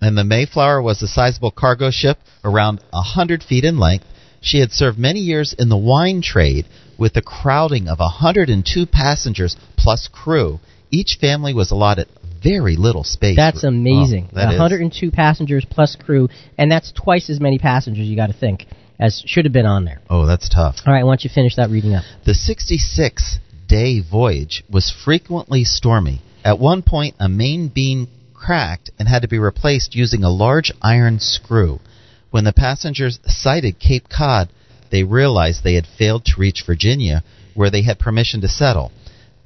and 0.00 0.16
the 0.16 0.24
Mayflower 0.24 0.80
was 0.82 1.02
a 1.02 1.08
sizable 1.08 1.50
cargo 1.50 1.90
ship, 1.90 2.18
around 2.44 2.80
a 2.92 3.02
hundred 3.02 3.42
feet 3.42 3.64
in 3.64 3.78
length. 3.78 4.04
She 4.40 4.60
had 4.60 4.70
served 4.70 4.98
many 4.98 5.18
years 5.20 5.52
in 5.58 5.68
the 5.68 5.76
wine 5.76 6.22
trade 6.22 6.66
with 6.96 7.16
a 7.16 7.22
crowding 7.22 7.88
of 7.88 7.98
a 7.98 8.22
102 8.22 8.86
passengers 8.86 9.56
plus 9.76 10.08
crew. 10.12 10.60
Each 10.90 11.18
family 11.20 11.52
was 11.52 11.70
allotted 11.72 12.06
very 12.42 12.76
little 12.76 13.04
space. 13.04 13.36
That's 13.36 13.64
amazing. 13.64 14.28
Oh, 14.32 14.36
that 14.36 14.52
is. 14.52 14.58
102 14.58 15.10
passengers 15.10 15.66
plus 15.68 15.96
crew, 15.96 16.28
and 16.56 16.70
that's 16.70 16.92
twice 16.92 17.30
as 17.30 17.40
many 17.40 17.58
passengers. 17.58 18.06
You 18.06 18.16
got 18.16 18.28
to 18.28 18.38
think 18.38 18.66
as 18.98 19.22
should 19.26 19.44
have 19.44 19.52
been 19.52 19.66
on 19.66 19.84
there. 19.84 20.00
Oh, 20.10 20.26
that's 20.26 20.48
tough. 20.48 20.76
All 20.86 20.92
right, 20.92 21.04
why 21.04 21.12
don't 21.12 21.24
you 21.24 21.30
finish 21.32 21.56
that 21.56 21.70
reading 21.70 21.94
up? 21.94 22.04
The 22.26 22.34
66 22.34 23.38
day 23.66 24.00
voyage 24.00 24.64
was 24.70 24.90
frequently 25.04 25.64
stormy. 25.64 26.20
At 26.44 26.58
one 26.58 26.82
point, 26.82 27.14
a 27.20 27.28
main 27.28 27.68
beam 27.68 28.08
cracked 28.34 28.90
and 28.98 29.08
had 29.08 29.22
to 29.22 29.28
be 29.28 29.38
replaced 29.38 29.94
using 29.94 30.24
a 30.24 30.30
large 30.30 30.72
iron 30.80 31.18
screw. 31.20 31.80
When 32.30 32.44
the 32.44 32.52
passengers 32.52 33.18
sighted 33.24 33.78
Cape 33.78 34.08
Cod, 34.08 34.48
they 34.90 35.02
realized 35.02 35.62
they 35.62 35.74
had 35.74 35.86
failed 35.86 36.24
to 36.26 36.40
reach 36.40 36.64
Virginia, 36.66 37.22
where 37.54 37.70
they 37.70 37.82
had 37.82 37.98
permission 37.98 38.40
to 38.40 38.48
settle. 38.48 38.92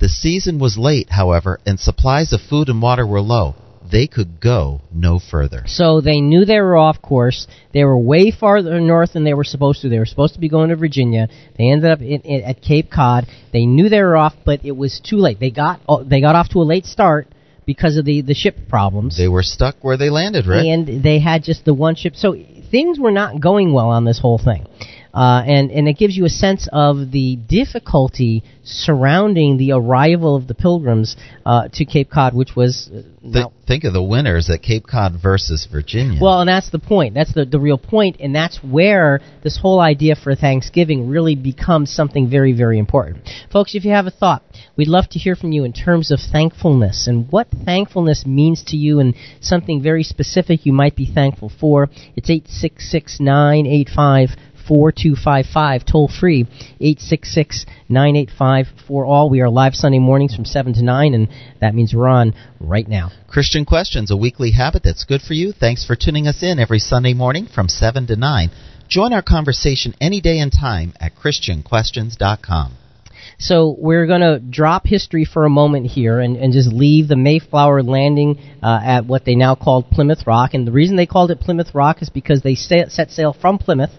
The 0.02 0.08
season 0.08 0.58
was 0.58 0.76
late, 0.76 1.10
however, 1.10 1.60
and 1.64 1.78
supplies 1.78 2.32
of 2.32 2.40
food 2.40 2.68
and 2.68 2.82
water 2.82 3.06
were 3.06 3.20
low. 3.20 3.54
They 3.88 4.08
could 4.08 4.40
go 4.40 4.80
no 4.92 5.20
further. 5.20 5.62
So 5.66 6.00
they 6.00 6.20
knew 6.20 6.44
they 6.44 6.58
were 6.58 6.76
off 6.76 7.00
course. 7.00 7.46
They 7.72 7.84
were 7.84 7.96
way 7.96 8.32
farther 8.32 8.80
north 8.80 9.12
than 9.12 9.22
they 9.22 9.32
were 9.32 9.44
supposed 9.44 9.80
to. 9.82 9.88
They 9.88 10.00
were 10.00 10.04
supposed 10.06 10.34
to 10.34 10.40
be 10.40 10.48
going 10.48 10.70
to 10.70 10.76
Virginia. 10.76 11.28
They 11.56 11.70
ended 11.70 11.88
up 11.88 12.00
in, 12.00 12.20
in, 12.22 12.42
at 12.42 12.60
Cape 12.60 12.90
Cod. 12.90 13.28
They 13.52 13.64
knew 13.64 13.88
they 13.88 14.02
were 14.02 14.16
off, 14.16 14.34
but 14.44 14.64
it 14.64 14.72
was 14.72 14.98
too 14.98 15.18
late. 15.18 15.38
They 15.38 15.52
got 15.52 15.80
oh, 15.88 16.02
they 16.02 16.20
got 16.20 16.34
off 16.34 16.48
to 16.48 16.58
a 16.58 16.66
late 16.66 16.86
start 16.86 17.28
because 17.64 17.96
of 17.96 18.04
the 18.04 18.22
the 18.22 18.34
ship 18.34 18.56
problems. 18.68 19.16
They 19.16 19.28
were 19.28 19.44
stuck 19.44 19.76
where 19.82 19.96
they 19.96 20.10
landed, 20.10 20.48
right? 20.48 20.66
and 20.66 21.04
they 21.04 21.20
had 21.20 21.44
just 21.44 21.64
the 21.64 21.74
one 21.74 21.94
ship. 21.94 22.16
So 22.16 22.34
things 22.72 22.98
were 22.98 23.12
not 23.12 23.40
going 23.40 23.72
well 23.72 23.90
on 23.90 24.04
this 24.04 24.18
whole 24.18 24.38
thing. 24.38 24.66
Uh, 25.14 25.42
and 25.46 25.70
and 25.70 25.88
it 25.88 25.98
gives 25.98 26.16
you 26.16 26.24
a 26.24 26.30
sense 26.30 26.68
of 26.72 27.10
the 27.10 27.36
difficulty 27.48 28.42
surrounding 28.64 29.56
the 29.58 29.72
arrival 29.72 30.36
of 30.36 30.46
the 30.46 30.54
pilgrims 30.54 31.16
uh, 31.44 31.68
to 31.72 31.84
Cape 31.84 32.10
Cod, 32.10 32.34
which 32.34 32.54
was 32.56 32.88
uh, 32.92 33.02
Th- 33.32 33.46
think 33.66 33.84
of 33.84 33.92
the 33.92 34.02
winners 34.02 34.48
at 34.50 34.62
Cape 34.62 34.86
Cod 34.86 35.14
versus 35.20 35.66
Virginia. 35.70 36.18
well, 36.22 36.40
and 36.40 36.48
that's 36.48 36.70
the 36.70 36.78
point. 36.78 37.14
That's 37.14 37.32
the, 37.34 37.44
the 37.44 37.58
real 37.58 37.78
point, 37.78 38.16
and 38.20 38.34
that's 38.34 38.58
where 38.62 39.20
this 39.42 39.58
whole 39.60 39.80
idea 39.80 40.14
for 40.16 40.34
Thanksgiving 40.34 41.08
really 41.08 41.34
becomes 41.34 41.92
something 41.92 42.30
very, 42.30 42.52
very 42.52 42.78
important. 42.78 43.28
Folks, 43.52 43.74
if 43.74 43.84
you 43.84 43.90
have 43.90 44.06
a 44.06 44.10
thought, 44.10 44.42
we'd 44.76 44.88
love 44.88 45.08
to 45.10 45.18
hear 45.18 45.36
from 45.36 45.52
you 45.52 45.64
in 45.64 45.72
terms 45.72 46.10
of 46.10 46.20
thankfulness 46.20 47.06
and 47.06 47.30
what 47.30 47.48
thankfulness 47.64 48.24
means 48.26 48.62
to 48.68 48.76
you 48.76 48.98
and 49.00 49.14
something 49.40 49.82
very 49.82 50.02
specific 50.04 50.64
you 50.64 50.72
might 50.72 50.96
be 50.96 51.06
thankful 51.12 51.50
for. 51.60 51.88
It's 52.16 52.30
866 52.30 53.18
985 53.20 54.30
4255, 54.72 55.84
toll 55.84 56.08
free, 56.08 56.46
866 56.80 57.66
985 57.90 58.68
for 58.88 59.04
all. 59.04 59.28
We 59.28 59.42
are 59.42 59.50
live 59.50 59.74
Sunday 59.74 59.98
mornings 59.98 60.34
from 60.34 60.46
7 60.46 60.72
to 60.72 60.82
9, 60.82 61.12
and 61.12 61.28
that 61.60 61.74
means 61.74 61.92
we're 61.92 62.08
on 62.08 62.32
right 62.58 62.88
now. 62.88 63.10
Christian 63.28 63.66
Questions, 63.66 64.10
a 64.10 64.16
weekly 64.16 64.52
habit 64.52 64.82
that's 64.82 65.04
good 65.04 65.20
for 65.20 65.34
you. 65.34 65.52
Thanks 65.52 65.84
for 65.84 65.94
tuning 65.94 66.26
us 66.26 66.42
in 66.42 66.58
every 66.58 66.78
Sunday 66.78 67.12
morning 67.12 67.48
from 67.54 67.68
7 67.68 68.06
to 68.06 68.16
9. 68.16 68.50
Join 68.88 69.12
our 69.12 69.20
conversation 69.20 69.94
any 70.00 70.22
day 70.22 70.38
and 70.38 70.50
time 70.50 70.94
at 70.98 71.16
ChristianQuestions.com. 71.16 72.72
So 73.38 73.76
we're 73.78 74.06
going 74.06 74.22
to 74.22 74.38
drop 74.40 74.86
history 74.86 75.26
for 75.26 75.44
a 75.44 75.50
moment 75.50 75.88
here 75.88 76.18
and, 76.18 76.38
and 76.38 76.54
just 76.54 76.72
leave 76.72 77.08
the 77.08 77.16
Mayflower 77.16 77.82
landing 77.82 78.38
uh, 78.62 78.80
at 78.82 79.04
what 79.04 79.26
they 79.26 79.34
now 79.34 79.54
called 79.54 79.90
Plymouth 79.90 80.26
Rock. 80.26 80.54
And 80.54 80.66
the 80.66 80.72
reason 80.72 80.96
they 80.96 81.04
called 81.04 81.30
it 81.30 81.40
Plymouth 81.40 81.74
Rock 81.74 82.00
is 82.00 82.08
because 82.08 82.40
they 82.40 82.54
set 82.54 83.10
sail 83.10 83.36
from 83.38 83.58
Plymouth 83.58 83.90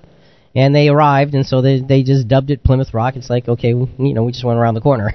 and 0.55 0.73
they 0.73 0.87
arrived, 0.87 1.33
and 1.33 1.45
so 1.45 1.61
they 1.61 1.79
they 1.79 2.03
just 2.03 2.27
dubbed 2.27 2.51
it 2.51 2.63
Plymouth 2.63 2.93
Rock. 2.93 3.15
It's 3.15 3.29
like 3.29 3.47
okay, 3.47 3.73
we, 3.73 3.87
you 3.97 4.13
know, 4.13 4.23
we 4.23 4.31
just 4.31 4.43
went 4.43 4.59
around 4.59 4.75
the 4.75 4.81
corner. 4.81 5.11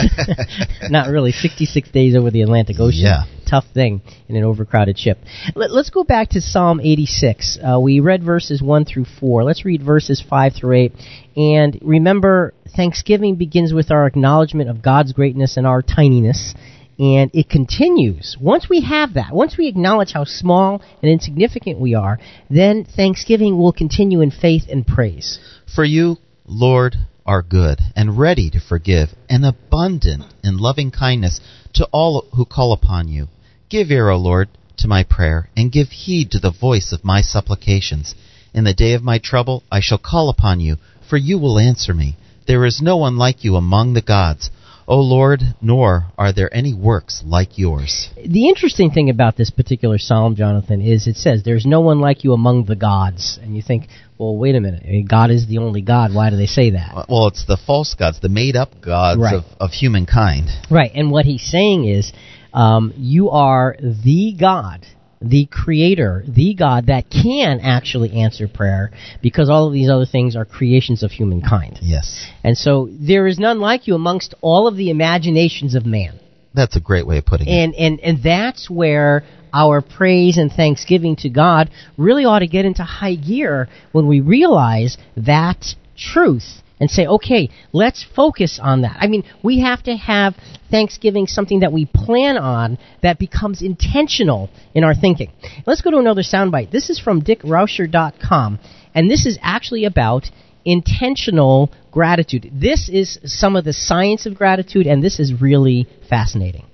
Not 0.90 1.08
really. 1.08 1.32
Sixty 1.32 1.66
six 1.66 1.90
days 1.90 2.16
over 2.16 2.30
the 2.30 2.42
Atlantic 2.42 2.76
Ocean. 2.78 3.00
Yeah. 3.00 3.24
Tough 3.48 3.64
thing 3.72 4.02
in 4.28 4.36
an 4.36 4.44
overcrowded 4.44 4.98
ship. 4.98 5.18
Let, 5.54 5.70
us 5.70 5.88
go 5.88 6.04
back 6.04 6.28
to 6.30 6.40
Psalm 6.42 6.80
86. 6.80 7.58
Uh, 7.62 7.80
we 7.80 7.98
read 7.98 8.22
verses 8.22 8.60
1 8.60 8.84
through 8.84 9.06
4. 9.20 9.42
Let's 9.42 9.64
read 9.64 9.82
verses 9.82 10.22
5 10.28 10.52
through 10.52 10.76
8. 10.76 10.92
And 11.34 11.78
remember, 11.80 12.52
Thanksgiving 12.76 13.36
begins 13.36 13.72
with 13.72 13.90
our 13.90 14.06
acknowledgement 14.06 14.68
of 14.68 14.82
God's 14.82 15.14
greatness 15.14 15.56
and 15.56 15.66
our 15.66 15.80
tininess 15.80 16.54
and 16.98 17.30
it 17.32 17.48
continues. 17.48 18.36
Once 18.40 18.68
we 18.68 18.80
have 18.82 19.14
that, 19.14 19.32
once 19.32 19.56
we 19.56 19.68
acknowledge 19.68 20.12
how 20.12 20.24
small 20.24 20.82
and 21.02 21.10
insignificant 21.10 21.78
we 21.78 21.94
are, 21.94 22.18
then 22.50 22.84
Thanksgiving 22.84 23.56
will 23.56 23.72
continue 23.72 24.20
in 24.20 24.30
faith 24.30 24.64
and 24.68 24.86
praise. 24.86 25.38
For 25.74 25.84
you, 25.84 26.16
Lord, 26.46 26.96
are 27.24 27.42
good 27.42 27.78
and 27.94 28.18
ready 28.18 28.50
to 28.50 28.60
forgive 28.60 29.10
and 29.28 29.44
abundant 29.44 30.24
in 30.42 30.56
loving 30.56 30.90
kindness 30.90 31.40
to 31.74 31.86
all 31.92 32.26
who 32.34 32.44
call 32.44 32.72
upon 32.72 33.06
you. 33.06 33.28
Give 33.68 33.90
ear, 33.90 34.08
O 34.08 34.16
Lord, 34.16 34.48
to 34.78 34.88
my 34.88 35.04
prayer, 35.04 35.50
and 35.56 35.70
give 35.70 35.88
heed 35.88 36.30
to 36.30 36.38
the 36.38 36.50
voice 36.50 36.90
of 36.92 37.04
my 37.04 37.20
supplications. 37.20 38.14
In 38.54 38.64
the 38.64 38.74
day 38.74 38.94
of 38.94 39.02
my 39.02 39.18
trouble 39.18 39.62
I 39.70 39.80
shall 39.80 39.98
call 39.98 40.30
upon 40.30 40.60
you, 40.60 40.78
for 41.08 41.16
you 41.16 41.38
will 41.38 41.58
answer 41.58 41.92
me. 41.92 42.16
There 42.46 42.64
is 42.64 42.80
no 42.80 42.96
one 42.96 43.18
like 43.18 43.44
you 43.44 43.56
among 43.56 43.92
the 43.92 44.02
gods. 44.02 44.50
O 44.90 45.00
Lord, 45.00 45.42
nor 45.60 46.06
are 46.16 46.32
there 46.32 46.52
any 46.52 46.72
works 46.72 47.22
like 47.24 47.58
yours. 47.58 48.08
The 48.16 48.48
interesting 48.48 48.90
thing 48.90 49.10
about 49.10 49.36
this 49.36 49.50
particular 49.50 49.98
psalm, 49.98 50.34
Jonathan, 50.34 50.80
is 50.80 51.06
it 51.06 51.16
says, 51.16 51.42
There's 51.44 51.66
no 51.66 51.82
one 51.82 52.00
like 52.00 52.24
you 52.24 52.32
among 52.32 52.64
the 52.64 52.74
gods. 52.74 53.38
And 53.42 53.54
you 53.54 53.60
think, 53.60 53.88
well, 54.16 54.34
wait 54.36 54.54
a 54.54 54.60
minute. 54.60 54.82
I 54.86 54.88
mean, 54.88 55.06
God 55.06 55.30
is 55.30 55.46
the 55.46 55.58
only 55.58 55.82
God. 55.82 56.14
Why 56.14 56.30
do 56.30 56.36
they 56.36 56.46
say 56.46 56.70
that? 56.70 57.06
Well, 57.08 57.28
it's 57.28 57.44
the 57.44 57.58
false 57.66 57.94
gods, 57.94 58.20
the 58.20 58.30
made 58.30 58.56
up 58.56 58.80
gods 58.80 59.20
Right. 59.20 59.34
of, 59.34 59.44
of 59.60 59.70
humankind. 59.72 60.48
Right. 60.70 60.90
And 60.94 61.10
what 61.10 61.26
he's 61.26 61.42
saying 61.44 61.84
is, 61.84 62.10
um, 62.54 62.94
you 62.96 63.28
are 63.28 63.76
the 63.78 64.34
God, 64.40 64.86
the 65.20 65.46
creator, 65.46 66.24
the 66.28 66.54
God 66.54 66.86
that 66.86 67.10
can 67.10 67.60
actually 67.60 68.12
answer 68.12 68.48
prayer 68.48 68.90
because 69.22 69.50
all 69.50 69.66
of 69.66 69.72
these 69.72 69.90
other 69.90 70.06
things 70.06 70.36
are 70.36 70.44
creations 70.44 71.02
of 71.02 71.10
humankind. 71.10 71.78
Yes. 71.82 72.26
And 72.44 72.56
so 72.56 72.88
there 72.90 73.26
is 73.26 73.38
none 73.38 73.60
like 73.60 73.86
you 73.86 73.94
amongst 73.94 74.34
all 74.40 74.66
of 74.66 74.76
the 74.76 74.90
imaginations 74.90 75.74
of 75.74 75.84
man. 75.86 76.20
That's 76.54 76.76
a 76.76 76.80
great 76.80 77.06
way 77.06 77.18
of 77.18 77.26
putting 77.26 77.48
it. 77.48 77.50
And, 77.50 77.74
and, 77.74 78.00
and 78.00 78.22
that's 78.22 78.70
where 78.70 79.24
our 79.52 79.80
praise 79.80 80.38
and 80.38 80.52
thanksgiving 80.52 81.16
to 81.16 81.28
God 81.28 81.70
really 81.96 82.24
ought 82.24 82.40
to 82.40 82.46
get 82.46 82.64
into 82.64 82.82
high 82.82 83.14
gear 83.14 83.68
when 83.92 84.06
we 84.06 84.20
realize 84.20 84.96
that 85.16 85.64
truth 85.96 86.62
and 86.80 86.90
say, 86.90 87.06
okay, 87.06 87.50
let's 87.72 88.04
focus 88.14 88.60
on 88.62 88.82
that. 88.82 88.96
I 89.00 89.06
mean, 89.08 89.24
we 89.42 89.60
have 89.60 89.82
to 89.84 89.96
have 89.96 90.34
Thanksgiving 90.70 91.26
something 91.26 91.60
that 91.60 91.72
we 91.72 91.86
plan 91.86 92.36
on 92.36 92.78
that 93.02 93.18
becomes 93.18 93.62
intentional 93.62 94.50
in 94.74 94.84
our 94.84 94.94
thinking. 94.94 95.32
Let's 95.66 95.80
go 95.80 95.90
to 95.90 95.98
another 95.98 96.22
soundbite. 96.22 96.70
This 96.70 96.90
is 96.90 97.00
from 97.00 97.22
dickrauscher.com, 97.22 98.58
and 98.94 99.10
this 99.10 99.26
is 99.26 99.38
actually 99.42 99.84
about 99.84 100.30
intentional 100.64 101.72
gratitude. 101.90 102.50
This 102.52 102.88
is 102.88 103.18
some 103.24 103.56
of 103.56 103.64
the 103.64 103.72
science 103.72 104.26
of 104.26 104.34
gratitude, 104.34 104.86
and 104.86 105.02
this 105.02 105.18
is 105.18 105.40
really 105.40 105.86
fascinating. 106.08 106.66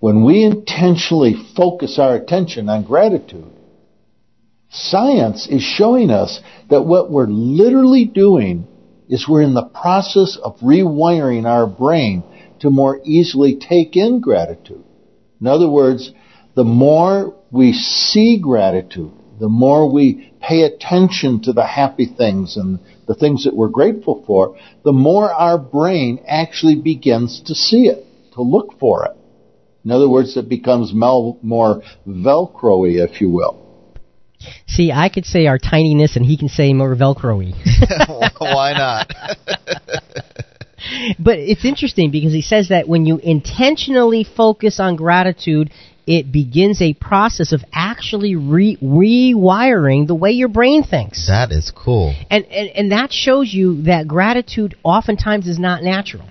when 0.00 0.24
we 0.24 0.42
intentionally 0.44 1.34
focus 1.54 1.98
our 1.98 2.16
attention 2.16 2.68
on 2.68 2.82
gratitude, 2.84 3.52
science 4.70 5.46
is 5.48 5.62
showing 5.62 6.10
us 6.10 6.40
that 6.70 6.82
what 6.82 7.10
we're 7.10 7.26
literally 7.26 8.06
doing 8.06 8.66
is 9.10 9.28
we're 9.28 9.42
in 9.42 9.54
the 9.54 9.64
process 9.68 10.38
of 10.42 10.60
rewiring 10.60 11.44
our 11.44 11.66
brain 11.66 12.22
to 12.60 12.70
more 12.70 13.00
easily 13.04 13.56
take 13.56 13.96
in 13.96 14.20
gratitude. 14.20 14.84
In 15.40 15.46
other 15.46 15.68
words, 15.68 16.12
the 16.54 16.64
more 16.64 17.34
we 17.50 17.72
see 17.72 18.38
gratitude, 18.40 19.12
the 19.40 19.48
more 19.48 19.90
we 19.90 20.32
pay 20.40 20.62
attention 20.62 21.42
to 21.42 21.52
the 21.52 21.66
happy 21.66 22.06
things 22.06 22.56
and 22.56 22.78
the 23.08 23.14
things 23.14 23.44
that 23.44 23.56
we're 23.56 23.68
grateful 23.68 24.22
for, 24.26 24.56
the 24.84 24.92
more 24.92 25.32
our 25.32 25.58
brain 25.58 26.22
actually 26.28 26.76
begins 26.76 27.42
to 27.46 27.54
see 27.54 27.86
it, 27.86 28.06
to 28.34 28.42
look 28.42 28.78
for 28.78 29.06
it. 29.06 29.16
In 29.84 29.90
other 29.90 30.08
words, 30.08 30.36
it 30.36 30.48
becomes 30.48 30.92
more 30.92 31.82
velcro-y, 32.06 33.02
if 33.02 33.20
you 33.20 33.30
will. 33.30 33.69
See, 34.66 34.92
I 34.92 35.08
could 35.08 35.26
say 35.26 35.46
our 35.46 35.58
tininess, 35.58 36.16
and 36.16 36.24
he 36.24 36.36
can 36.36 36.48
say 36.48 36.72
more 36.72 36.94
Velcro-y. 36.94 37.52
Why 38.38 38.72
not? 38.72 39.08
but 41.18 41.38
it's 41.38 41.64
interesting 41.64 42.10
because 42.10 42.32
he 42.32 42.42
says 42.42 42.68
that 42.68 42.88
when 42.88 43.06
you 43.06 43.18
intentionally 43.18 44.24
focus 44.24 44.80
on 44.80 44.96
gratitude, 44.96 45.70
it 46.06 46.32
begins 46.32 46.80
a 46.80 46.94
process 46.94 47.52
of 47.52 47.62
actually 47.72 48.34
re- 48.34 48.78
rewiring 48.82 50.06
the 50.06 50.14
way 50.14 50.30
your 50.30 50.48
brain 50.48 50.82
thinks. 50.82 51.28
that 51.28 51.52
is 51.52 51.72
cool. 51.74 52.14
And, 52.30 52.44
and, 52.46 52.68
and 52.70 52.92
that 52.92 53.12
shows 53.12 53.52
you 53.52 53.82
that 53.82 54.08
gratitude 54.08 54.74
oftentimes 54.82 55.46
is 55.46 55.58
not 55.58 55.82
natural. 55.82 56.26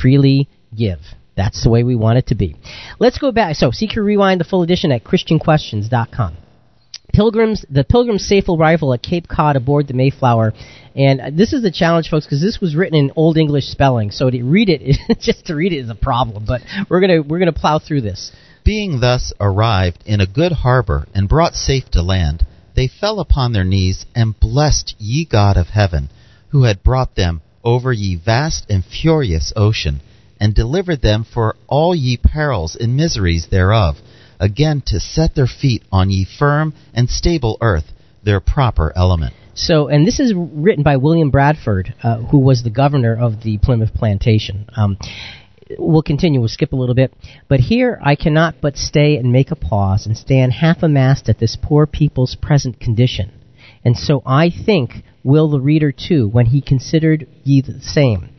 freely 0.02 0.50
give. 0.76 1.00
That's 1.36 1.64
the 1.64 1.70
way 1.70 1.84
we 1.84 1.96
want 1.96 2.18
it 2.18 2.28
to 2.28 2.36
be. 2.36 2.56
Let's 3.00 3.20
go 3.20 3.32
back. 3.32 3.56
So, 3.56 3.70
CQ 3.70 3.98
Rewind, 3.98 4.40
the 4.40 4.46
full 4.46 4.64
edition 4.64 4.92
at 4.92 5.04
ChristianQuestions.com. 5.04 6.38
Pilgrims, 7.14 7.66
the 7.70 7.84
Pilgrim's 7.84 8.28
safe 8.28 8.50
arrival 8.50 8.94
at 8.94 9.02
Cape 9.02 9.28
Cod 9.28 9.56
aboard 9.56 9.88
the 9.88 9.94
Mayflower, 9.94 10.54
and 10.96 11.38
this 11.38 11.54
is 11.54 11.62
the 11.62 11.72
challenge, 11.72 12.10
folks, 12.10 12.26
because 12.26 12.42
this 12.42 12.60
was 12.60 12.76
written 12.76 12.98
in 12.98 13.12
Old 13.16 13.38
English 13.38 13.66
spelling. 13.66 14.12
So 14.12 14.30
to 14.30 14.44
read 14.44 14.70
it, 14.70 14.98
just 15.20 15.46
to 15.46 15.56
read 15.56 15.74
it 15.74 15.78
is 15.78 15.90
a 15.90 15.96
problem. 15.96 16.46
But 16.46 16.62
we're 16.90 17.02
gonna 17.02 17.22
we're 17.22 17.40
gonna 17.40 17.54
plow 17.54 17.80
through 17.80 18.02
this. 18.02 18.32
Being 18.66 19.00
thus 19.00 19.32
arrived 19.40 20.04
in 20.06 20.20
a 20.20 20.28
good 20.28 20.52
harbor 20.52 21.08
and 21.14 21.30
brought 21.30 21.54
safe 21.54 21.86
to 21.92 22.02
land, 22.02 22.46
they 22.76 22.88
fell 22.88 23.20
upon 23.20 23.54
their 23.54 23.64
knees 23.64 24.06
and 24.14 24.38
blessed 24.38 24.96
ye 25.00 25.26
God 25.26 25.56
of 25.56 25.68
heaven, 25.68 26.10
who 26.50 26.64
had 26.64 26.84
brought 26.84 27.16
them 27.16 27.42
over 27.68 27.92
ye 27.92 28.16
vast 28.16 28.66
and 28.70 28.82
furious 28.86 29.52
ocean, 29.58 30.00
and 30.40 30.56
delivered 30.56 31.02
them 31.02 31.26
for 31.26 31.54
all 31.68 31.94
ye 31.94 32.16
perils 32.16 32.78
and 32.80 32.96
miseries 32.96 33.48
thereof, 33.52 33.98
again 34.40 34.82
to 34.86 35.02
set 35.02 35.36
their 35.36 35.48
feet 35.48 35.84
on 35.92 36.10
ye 36.10 36.26
firm 36.40 36.74
and 36.94 37.10
stable 37.10 37.58
earth, 37.60 37.92
their 38.24 38.40
proper 38.40 38.94
element. 38.96 39.34
So, 39.54 39.90
and 39.90 40.08
this 40.08 40.22
is 40.22 40.34
written 40.34 40.82
by 40.82 40.96
William 40.96 41.30
Bradford, 41.30 41.94
uh, 42.02 42.20
who 42.20 42.40
was 42.40 42.64
the 42.64 42.70
governor 42.70 43.18
of 43.20 43.44
the 43.44 43.58
Plymouth 43.58 43.94
plantation. 43.94 44.70
Um, 44.74 44.98
we'll 45.78 46.04
continue. 46.04 46.40
We'll 46.40 46.48
skip 46.48 46.72
a 46.72 46.78
little 46.78 46.96
bit. 46.96 47.14
But 47.50 47.60
here 47.60 48.00
I 48.02 48.16
cannot 48.16 48.62
but 48.62 48.78
stay 48.78 49.18
and 49.18 49.34
make 49.34 49.52
a 49.52 49.58
pause 49.58 50.06
and 50.06 50.16
stand 50.16 50.54
half 50.54 50.84
amazed 50.84 51.28
at 51.28 51.40
this 51.40 51.58
poor 51.62 51.86
people's 51.86 52.38
present 52.42 52.80
condition. 52.80 53.34
And 53.84 53.98
so 53.98 54.22
I 54.26 54.52
think 54.52 55.04
will 55.28 55.50
the 55.50 55.60
reader 55.60 55.92
too, 55.92 56.26
when 56.30 56.46
he 56.46 56.62
considered 56.62 57.28
ye 57.44 57.60
the 57.60 57.82
same. 57.82 58.30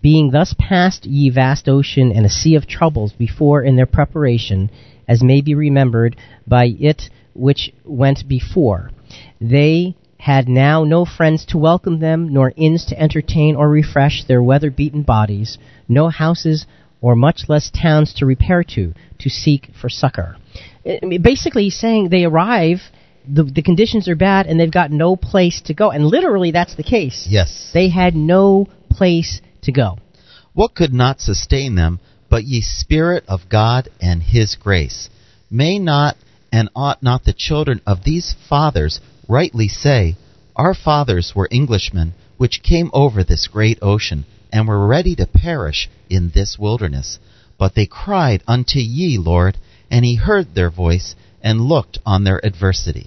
Being 0.00 0.30
thus 0.30 0.54
past 0.56 1.04
ye 1.04 1.30
vast 1.30 1.68
ocean 1.68 2.12
and 2.12 2.24
a 2.24 2.30
sea 2.30 2.54
of 2.54 2.68
troubles 2.68 3.12
before 3.12 3.64
in 3.64 3.74
their 3.74 3.86
preparation, 3.86 4.70
as 5.08 5.20
may 5.20 5.40
be 5.40 5.56
remembered 5.56 6.14
by 6.46 6.66
it 6.78 7.10
which 7.34 7.72
went 7.84 8.28
before. 8.28 8.92
They 9.40 9.96
had 10.18 10.48
now 10.48 10.84
no 10.84 11.04
friends 11.04 11.44
to 11.46 11.58
welcome 11.58 11.98
them, 11.98 12.32
nor 12.32 12.52
inns 12.56 12.86
to 12.86 13.00
entertain 13.00 13.56
or 13.56 13.68
refresh 13.68 14.22
their 14.24 14.42
weather 14.42 14.70
beaten 14.70 15.02
bodies, 15.02 15.58
no 15.88 16.08
houses 16.08 16.66
or 17.00 17.16
much 17.16 17.48
less 17.48 17.68
towns 17.70 18.14
to 18.14 18.26
repair 18.26 18.62
to, 18.62 18.92
to 19.18 19.28
seek 19.28 19.70
for 19.80 19.88
succor. 19.88 20.36
Eh, 20.84 21.18
basically, 21.20 21.64
he's 21.64 21.78
saying 21.78 22.08
they 22.08 22.24
arrive, 22.24 22.78
the, 23.26 23.44
the 23.44 23.62
conditions 23.62 24.08
are 24.08 24.16
bad, 24.16 24.46
and 24.46 24.58
they've 24.58 24.70
got 24.70 24.90
no 24.90 25.16
place 25.16 25.60
to 25.62 25.74
go. 25.74 25.90
And 25.90 26.06
literally, 26.06 26.50
that's 26.50 26.74
the 26.76 26.82
case. 26.82 27.26
Yes. 27.28 27.70
They 27.72 27.88
had 27.88 28.14
no 28.14 28.68
place 28.90 29.40
to 29.62 29.72
go. 29.72 29.98
What 30.54 30.74
could 30.74 30.92
not 30.92 31.20
sustain 31.20 31.74
them 31.74 32.00
but 32.30 32.44
ye 32.44 32.60
Spirit 32.60 33.24
of 33.28 33.48
God 33.48 33.88
and 34.00 34.22
His 34.22 34.56
grace? 34.56 35.08
May 35.50 35.78
not 35.78 36.16
and 36.52 36.68
ought 36.74 37.02
not 37.02 37.24
the 37.24 37.32
children 37.32 37.80
of 37.86 38.04
these 38.04 38.34
fathers 38.48 39.00
rightly 39.28 39.68
say, 39.68 40.16
Our 40.56 40.74
fathers 40.74 41.32
were 41.34 41.48
Englishmen, 41.50 42.14
which 42.36 42.62
came 42.62 42.90
over 42.92 43.22
this 43.22 43.46
great 43.46 43.78
ocean, 43.82 44.24
and 44.52 44.66
were 44.66 44.86
ready 44.86 45.14
to 45.16 45.26
perish 45.26 45.88
in 46.08 46.30
this 46.30 46.58
wilderness. 46.58 47.18
But 47.58 47.74
they 47.74 47.86
cried 47.86 48.42
unto 48.46 48.78
ye, 48.78 49.18
Lord, 49.18 49.58
and 49.90 50.04
he 50.04 50.14
heard 50.16 50.54
their 50.54 50.70
voice, 50.70 51.14
and 51.42 51.60
looked 51.60 51.98
on 52.04 52.24
their 52.24 52.40
adversity. 52.44 53.06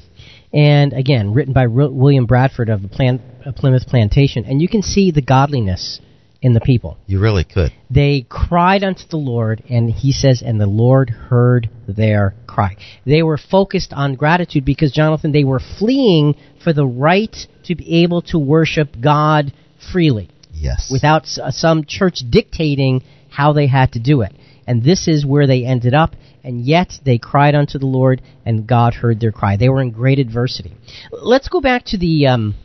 And 0.53 0.93
again, 0.93 1.33
written 1.33 1.53
by 1.53 1.61
R- 1.61 1.89
William 1.89 2.25
Bradford 2.25 2.69
of 2.69 2.81
the 2.81 2.87
Plan- 2.87 3.21
Plymouth 3.55 3.87
Plantation. 3.87 4.45
And 4.45 4.61
you 4.61 4.67
can 4.67 4.81
see 4.81 5.11
the 5.11 5.21
godliness 5.21 5.99
in 6.41 6.53
the 6.53 6.59
people. 6.59 6.97
You 7.07 7.19
really 7.19 7.43
could. 7.43 7.71
They 7.89 8.25
cried 8.27 8.83
unto 8.83 9.03
the 9.07 9.17
Lord, 9.17 9.63
and 9.69 9.91
he 9.91 10.11
says, 10.11 10.41
and 10.45 10.59
the 10.59 10.65
Lord 10.65 11.09
heard 11.09 11.69
their 11.87 12.33
cry. 12.47 12.75
They 13.05 13.21
were 13.21 13.37
focused 13.37 13.93
on 13.93 14.15
gratitude 14.15 14.65
because, 14.65 14.91
Jonathan, 14.91 15.31
they 15.31 15.43
were 15.43 15.61
fleeing 15.79 16.35
for 16.63 16.73
the 16.73 16.85
right 16.85 17.35
to 17.65 17.75
be 17.75 18.03
able 18.03 18.23
to 18.23 18.39
worship 18.39 18.99
God 18.99 19.53
freely 19.93 20.29
Yes. 20.53 20.89
without 20.91 21.23
s- 21.23 21.39
some 21.51 21.85
church 21.85 22.23
dictating 22.29 23.03
how 23.29 23.53
they 23.53 23.67
had 23.67 23.93
to 23.93 23.99
do 23.99 24.21
it. 24.21 24.33
And 24.67 24.83
this 24.83 25.07
is 25.07 25.25
where 25.25 25.47
they 25.47 25.63
ended 25.65 25.93
up, 25.93 26.15
and 26.43 26.61
yet 26.61 26.93
they 27.05 27.17
cried 27.17 27.55
unto 27.55 27.79
the 27.79 27.85
Lord, 27.85 28.21
and 28.45 28.67
God 28.67 28.93
heard 28.93 29.19
their 29.19 29.31
cry. 29.31 29.57
They 29.57 29.69
were 29.69 29.81
in 29.81 29.91
great 29.91 30.19
adversity. 30.19 30.73
Let's 31.11 31.47
go 31.49 31.61
back 31.61 31.85
to 31.87 31.97
the 31.97 32.27
um, 32.27 32.55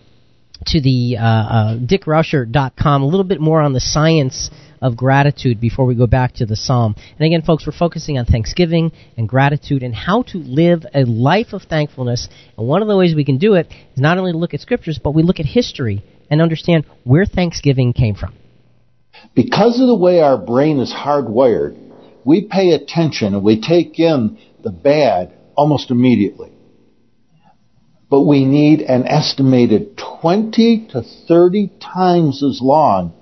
to 0.67 0.81
the 0.81 1.17
uh, 1.19 1.25
uh, 1.25 1.79
dickrusher.com 1.79 3.03
a 3.03 3.07
little 3.07 3.25
bit 3.25 3.41
more 3.41 3.61
on 3.61 3.73
the 3.73 3.81
science 3.81 4.51
of 4.81 4.97
gratitude 4.97 5.61
before 5.61 5.87
we 5.87 5.95
go 5.95 6.07
back 6.07 6.35
to 6.35 6.47
the 6.47 6.57
psalm. 6.57 6.95
And 7.19 7.27
again, 7.27 7.43
folks, 7.43 7.67
we're 7.67 7.77
focusing 7.77 8.19
on 8.19 8.27
Thanksgiving 8.27 8.93
and 9.17 9.29
gratitude 9.29 9.83
and 9.83 9.95
how 9.95 10.23
to 10.25 10.39
live 10.39 10.85
a 10.95 11.05
life 11.05 11.53
of 11.53 11.63
thankfulness. 11.63 12.29
And 12.57 12.67
one 12.67 12.83
of 12.83 12.89
the 12.89 12.97
ways 12.97 13.15
we 13.15 13.25
can 13.25 13.39
do 13.39 13.55
it 13.55 13.69
is 13.69 14.01
not 14.01 14.19
only 14.19 14.33
to 14.33 14.39
look 14.39 14.55
at 14.55 14.61
scriptures, 14.61 15.01
but 15.03 15.13
we 15.13 15.23
look 15.23 15.41
at 15.41 15.47
history 15.47 16.05
and 16.31 16.43
understand 16.43 16.85
where 17.05 17.25
Thanksgiving 17.25 17.93
came 17.93 18.15
from. 18.15 18.35
Because 19.35 19.81
of 19.81 19.87
the 19.87 19.97
way 19.97 20.21
our 20.21 20.37
brain 20.37 20.79
is 20.79 20.93
hardwired, 20.93 21.86
we 22.27 22.43
pay 22.43 22.73
attention 22.73 23.35
and 23.35 23.45
we 23.45 23.61
take 23.61 23.99
in 23.99 24.37
the 24.63 24.71
bad 24.71 25.33
almost 25.55 25.91
immediately. 25.91 26.53
But 28.11 28.23
we 28.23 28.45
need 28.45 28.81
an 28.81 29.07
estimated 29.07 29.97
20 30.21 30.89
to 30.91 31.03
30 31.03 31.73
times 31.81 32.43
as 32.43 32.61
long 32.61 33.15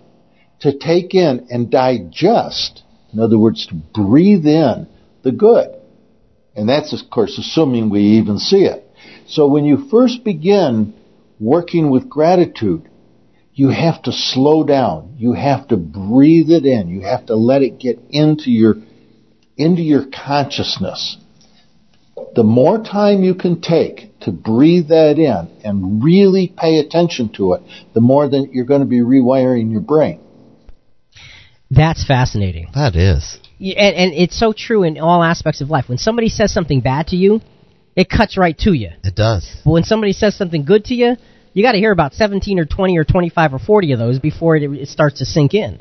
to 0.61 0.77
take 0.79 1.15
in 1.15 1.47
and 1.51 1.71
digest, 1.71 2.83
in 3.13 3.21
other 3.21 3.39
words, 3.39 3.67
to 3.67 3.75
breathe 3.75 4.47
in 4.47 4.89
the 5.23 5.33
good. 5.33 5.69
And 6.57 6.69
that's, 6.69 6.93
of 6.93 7.11
course, 7.11 7.39
assuming 7.39 7.91
we 7.91 8.01
even 8.01 8.39
see 8.39 8.65
it. 8.65 8.91
So 9.27 9.47
when 9.49 9.65
you 9.65 9.89
first 9.91 10.25
begin 10.25 10.95
working 11.39 11.91
with 11.91 12.09
gratitude, 12.09 12.89
you 13.53 13.69
have 13.69 14.03
to 14.03 14.13
slow 14.13 14.65
down. 14.65 15.15
You 15.19 15.33
have 15.33 15.69
to 15.69 15.77
breathe 15.77 16.51
it 16.51 16.65
in. 16.65 16.89
You 16.89 17.03
have 17.03 17.27
to 17.27 17.37
let 17.37 17.63
it 17.63 17.79
get 17.79 18.01
into 18.11 18.51
your, 18.51 18.77
into 19.57 19.83
your 19.83 20.05
consciousness. 20.07 21.17
The 22.35 22.45
more 22.45 22.83
time 22.83 23.23
you 23.23 23.35
can 23.35 23.61
take 23.61 24.19
to 24.21 24.33
breathe 24.33 24.89
that 24.89 25.19
in 25.19 25.61
and 25.65 26.03
really 26.03 26.53
pay 26.57 26.79
attention 26.79 27.31
to 27.37 27.55
it, 27.55 27.63
the 27.93 28.01
more 28.01 28.29
that 28.29 28.49
you're 28.53 28.65
going 28.65 28.81
to 28.81 28.87
be 28.87 29.01
rewiring 29.01 29.71
your 29.71 29.81
brain. 29.81 30.21
That's 31.71 32.05
fascinating. 32.07 32.69
That 32.75 32.97
is. 32.97 33.39
Yeah, 33.59 33.81
and, 33.81 33.97
and 33.97 34.13
it's 34.15 34.39
so 34.39 34.53
true 34.53 34.83
in 34.83 34.99
all 34.99 35.23
aspects 35.23 35.61
of 35.61 35.71
life. 35.71 35.89
When 35.89 35.99
somebody 35.99 36.29
says 36.29 36.53
something 36.53 36.81
bad 36.81 37.09
to 37.09 37.17
you, 37.17 37.41
it 37.97 38.09
cuts 38.09 38.37
right 38.37 38.57
to 38.59 38.73
you. 38.73 38.91
It 39.03 39.15
does. 39.15 39.49
But 39.65 39.71
when 39.71 39.85
somebody 39.85 40.13
says 40.13 40.37
something 40.37 40.65
good 40.65 40.85
to 40.87 40.95
you, 40.95 41.17
you 41.53 41.63
got 41.63 41.73
to 41.73 41.79
hear 41.79 41.93
about 41.93 42.15
17 42.15 42.59
or 42.59 42.65
20 42.65 42.99
or 42.99 43.05
25 43.05 43.55
or 43.55 43.59
40 43.59 43.93
of 43.93 43.99
those 43.99 44.19
before 44.19 44.57
it, 44.57 44.63
it 44.65 44.89
starts 44.89 45.21
to 45.21 45.25
sink 45.25 45.55
in. 45.55 45.81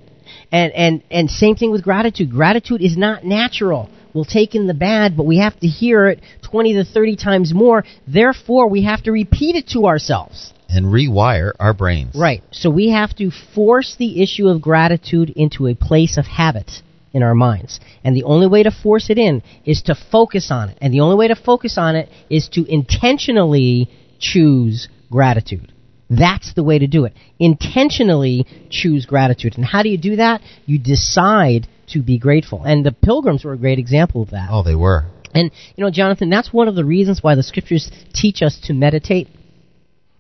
And 0.54 0.72
and 0.74 1.04
and 1.10 1.30
same 1.32 1.56
thing 1.56 1.72
with 1.72 1.84
gratitude. 1.84 2.30
Gratitude 2.30 2.82
is 2.82 2.96
not 2.96 3.26
natural. 3.26 3.90
We'll 4.14 4.24
take 4.24 4.54
in 4.54 4.68
the 4.68 4.76
bad, 4.76 5.18
but 5.18 5.26
we 5.26 5.40
have 5.40 5.60
to 5.62 5.68
hear 5.68 6.08
it 6.08 6.22
20 6.44 6.76
to 6.76 6.86
30 6.86 7.16
times 7.16 7.54
more. 7.54 7.84
Therefore, 8.08 8.70
we 8.70 8.84
have 8.84 9.02
to 9.04 9.12
repeat 9.12 9.56
it 9.56 9.70
to 9.70 9.88
ourselves. 9.88 10.54
And 10.70 10.86
rewire 10.86 11.54
our 11.60 11.74
brains. 11.74 12.14
Right. 12.16 12.44
So 12.52 12.70
we 12.70 12.92
have 12.92 13.16
to 13.16 13.32
force 13.56 13.96
the 13.98 14.22
issue 14.22 14.48
of 14.48 14.62
gratitude 14.62 15.32
into 15.32 15.66
a 15.66 15.74
place 15.74 16.18
of 16.18 16.26
habit 16.26 16.70
in 17.14 17.24
our 17.24 17.34
minds. 17.34 17.80
And 18.04 18.16
the 18.16 18.24
only 18.24 18.46
way 18.46 18.62
to 18.62 18.72
force 18.72 19.10
it 19.10 19.18
in 19.18 19.42
is 19.66 19.82
to 19.84 19.96
focus 19.96 20.50
on 20.52 20.70
it. 20.70 20.78
And 20.82 20.94
the 20.94 21.00
only 21.00 21.16
way 21.16 21.30
to 21.30 21.36
focus 21.36 21.80
on 21.80 21.96
it 21.96 22.10
is 22.30 22.48
to 22.50 22.64
intentionally 22.72 23.90
choose 24.20 24.88
gratitude. 25.10 25.73
That's 26.18 26.54
the 26.54 26.64
way 26.64 26.80
to 26.80 26.88
do 26.88 27.06
it. 27.06 27.14
Intentionally 27.40 28.46
choose 28.70 29.06
gratitude. 29.06 29.54
And 29.56 29.66
how 29.66 29.84
do 29.84 29.90
you 29.90 29.98
do 29.98 30.18
that? 30.18 30.42
You 30.66 30.80
decide 30.80 31.68
to 31.90 32.02
be 32.02 32.18
grateful. 32.18 32.64
And 32.64 32.86
the 32.86 32.92
pilgrims 32.92 33.44
were 33.44 33.54
a 33.54 33.58
great 33.58 33.80
example 33.80 34.22
of 34.22 34.32
that. 34.32 34.50
Oh, 34.52 34.64
they 34.64 34.76
were. 34.76 35.06
And, 35.34 35.52
you 35.76 35.84
know, 35.84 35.92
Jonathan, 35.92 36.30
that's 36.30 36.54
one 36.54 36.68
of 36.68 36.76
the 36.76 36.86
reasons 36.86 37.24
why 37.24 37.36
the 37.36 37.44
scriptures 37.44 37.90
teach 38.14 38.42
us 38.42 38.60
to 38.66 38.74
meditate. 38.74 39.28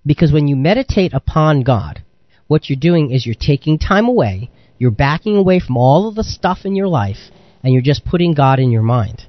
Because 0.05 0.31
when 0.31 0.47
you 0.47 0.55
meditate 0.55 1.13
upon 1.13 1.61
God, 1.61 2.03
what 2.47 2.69
you're 2.69 2.79
doing 2.79 3.11
is 3.11 3.25
you're 3.25 3.35
taking 3.39 3.79
time 3.79 4.07
away, 4.07 4.49
you're 4.77 4.91
backing 4.91 5.37
away 5.37 5.59
from 5.59 5.77
all 5.77 6.09
of 6.09 6.15
the 6.15 6.23
stuff 6.23 6.59
in 6.65 6.75
your 6.75 6.87
life, 6.87 7.29
and 7.63 7.73
you're 7.73 7.81
just 7.81 8.05
putting 8.05 8.33
God 8.33 8.59
in 8.59 8.71
your 8.71 8.81
mind. 8.81 9.23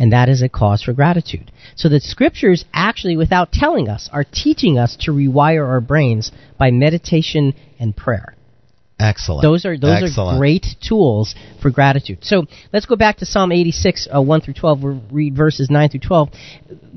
And 0.00 0.12
that 0.12 0.30
is 0.30 0.40
a 0.40 0.48
cause 0.48 0.82
for 0.82 0.94
gratitude. 0.94 1.52
So 1.76 1.90
the 1.90 2.00
scriptures 2.00 2.64
actually, 2.72 3.18
without 3.18 3.52
telling 3.52 3.88
us, 3.88 4.08
are 4.10 4.24
teaching 4.24 4.78
us 4.78 4.96
to 5.02 5.12
rewire 5.12 5.68
our 5.68 5.82
brains 5.82 6.32
by 6.58 6.70
meditation 6.70 7.54
and 7.78 7.94
prayer. 7.94 8.34
Excellent. 8.98 9.42
Those 9.42 9.64
are 9.64 9.78
those 9.78 10.02
Excellent. 10.02 10.36
are 10.36 10.38
great 10.38 10.66
tools 10.86 11.34
for 11.62 11.70
gratitude. 11.70 12.18
So 12.22 12.46
let's 12.72 12.84
go 12.84 12.96
back 12.96 13.18
to 13.18 13.26
Psalm 13.26 13.50
86, 13.50 14.08
uh, 14.14 14.20
1 14.20 14.40
through 14.42 14.54
12. 14.54 14.82
We'll 14.82 15.02
read 15.10 15.34
verses 15.34 15.70
9 15.70 15.88
through 15.88 16.00
12. 16.00 16.28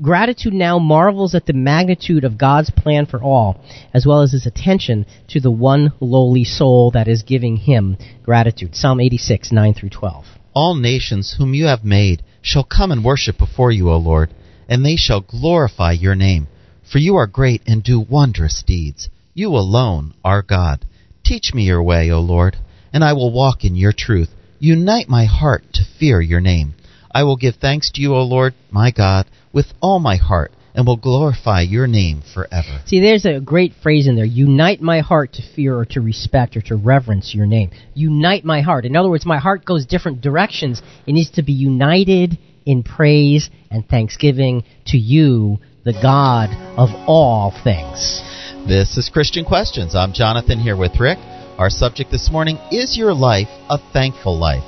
Gratitude 0.02 0.52
now 0.52 0.78
marvels 0.78 1.34
at 1.34 1.46
the 1.46 1.54
magnitude 1.54 2.24
of 2.24 2.36
God's 2.36 2.70
plan 2.70 3.06
for 3.06 3.22
all, 3.22 3.62
as 3.94 4.04
well 4.06 4.20
as 4.20 4.32
his 4.32 4.46
attention 4.46 5.06
to 5.28 5.40
the 5.40 5.50
one 5.50 5.92
lowly 6.00 6.44
soul 6.44 6.90
that 6.90 7.08
is 7.08 7.22
giving 7.22 7.56
him 7.56 7.96
gratitude. 8.22 8.74
Psalm 8.74 9.00
86, 9.00 9.50
9 9.50 9.74
through 9.74 9.90
12. 9.90 10.24
All 10.54 10.74
nations 10.74 11.34
whom 11.38 11.54
you 11.54 11.66
have 11.66 11.84
made 11.84 12.22
shall 12.44 12.62
come 12.62 12.92
and 12.92 13.02
worship 13.02 13.38
before 13.38 13.72
you, 13.72 13.90
O 13.90 13.96
Lord, 13.96 14.30
and 14.68 14.84
they 14.84 14.96
shall 14.96 15.22
glorify 15.22 15.92
your 15.92 16.14
name. 16.14 16.46
For 16.84 16.98
you 16.98 17.16
are 17.16 17.26
great 17.26 17.62
and 17.66 17.82
do 17.82 17.98
wondrous 17.98 18.62
deeds. 18.62 19.08
You 19.32 19.48
alone 19.56 20.12
are 20.22 20.42
God. 20.42 20.84
Teach 21.24 21.54
me 21.54 21.64
your 21.64 21.82
way, 21.82 22.10
O 22.10 22.20
Lord, 22.20 22.58
and 22.92 23.02
I 23.02 23.14
will 23.14 23.32
walk 23.32 23.64
in 23.64 23.74
your 23.74 23.94
truth. 23.96 24.28
Unite 24.58 25.08
my 25.08 25.24
heart 25.24 25.64
to 25.72 25.84
fear 25.98 26.20
your 26.20 26.40
name. 26.40 26.74
I 27.10 27.22
will 27.22 27.36
give 27.36 27.56
thanks 27.56 27.90
to 27.92 28.02
you, 28.02 28.14
O 28.14 28.22
Lord, 28.22 28.54
my 28.70 28.90
God, 28.90 29.26
with 29.50 29.72
all 29.80 29.98
my 29.98 30.16
heart, 30.16 30.52
and 30.74 30.86
will 30.86 30.96
glorify 30.96 31.60
your 31.60 31.86
name 31.86 32.22
forever. 32.34 32.80
See, 32.86 33.00
there's 33.00 33.24
a 33.24 33.40
great 33.40 33.72
phrase 33.82 34.08
in 34.08 34.16
there. 34.16 34.24
Unite 34.24 34.80
my 34.80 35.00
heart 35.00 35.34
to 35.34 35.42
fear 35.54 35.76
or 35.76 35.84
to 35.86 36.00
respect 36.00 36.56
or 36.56 36.62
to 36.62 36.76
reverence 36.76 37.34
your 37.34 37.46
name. 37.46 37.70
Unite 37.94 38.44
my 38.44 38.60
heart. 38.60 38.84
In 38.84 38.96
other 38.96 39.08
words, 39.08 39.24
my 39.24 39.38
heart 39.38 39.64
goes 39.64 39.86
different 39.86 40.20
directions. 40.20 40.82
It 41.06 41.12
needs 41.12 41.30
to 41.32 41.42
be 41.42 41.52
united 41.52 42.38
in 42.66 42.82
praise 42.82 43.50
and 43.70 43.86
thanksgiving 43.86 44.64
to 44.86 44.98
you, 44.98 45.58
the 45.84 45.92
God 45.92 46.50
of 46.76 46.88
all 47.06 47.52
things. 47.62 48.22
This 48.66 48.96
is 48.96 49.10
Christian 49.12 49.44
Questions. 49.44 49.94
I'm 49.94 50.12
Jonathan 50.12 50.58
here 50.58 50.76
with 50.76 50.98
Rick. 50.98 51.18
Our 51.58 51.70
subject 51.70 52.10
this 52.10 52.30
morning 52.32 52.56
is 52.72 52.96
Your 52.98 53.14
Life 53.14 53.48
a 53.70 53.78
Thankful 53.92 54.36
Life? 54.36 54.64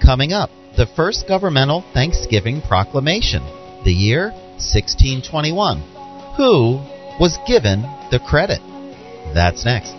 Coming 0.00 0.32
up, 0.32 0.48
the 0.76 0.86
first 0.96 1.26
governmental 1.28 1.84
Thanksgiving 1.92 2.62
proclamation, 2.62 3.42
the 3.84 3.92
year 3.92 4.32
1621. 4.62 5.80
Who 6.36 6.80
was 7.18 7.38
given 7.46 7.82
the 8.10 8.18
credit? 8.18 8.60
That's 9.34 9.64
next. 9.64 9.94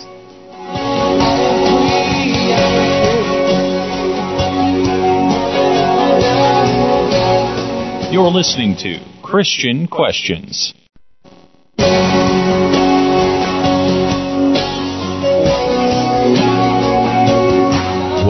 You're 8.13 8.29
listening 8.29 8.77
to 8.77 8.99
Christian 9.23 9.87
Questions. 9.87 10.73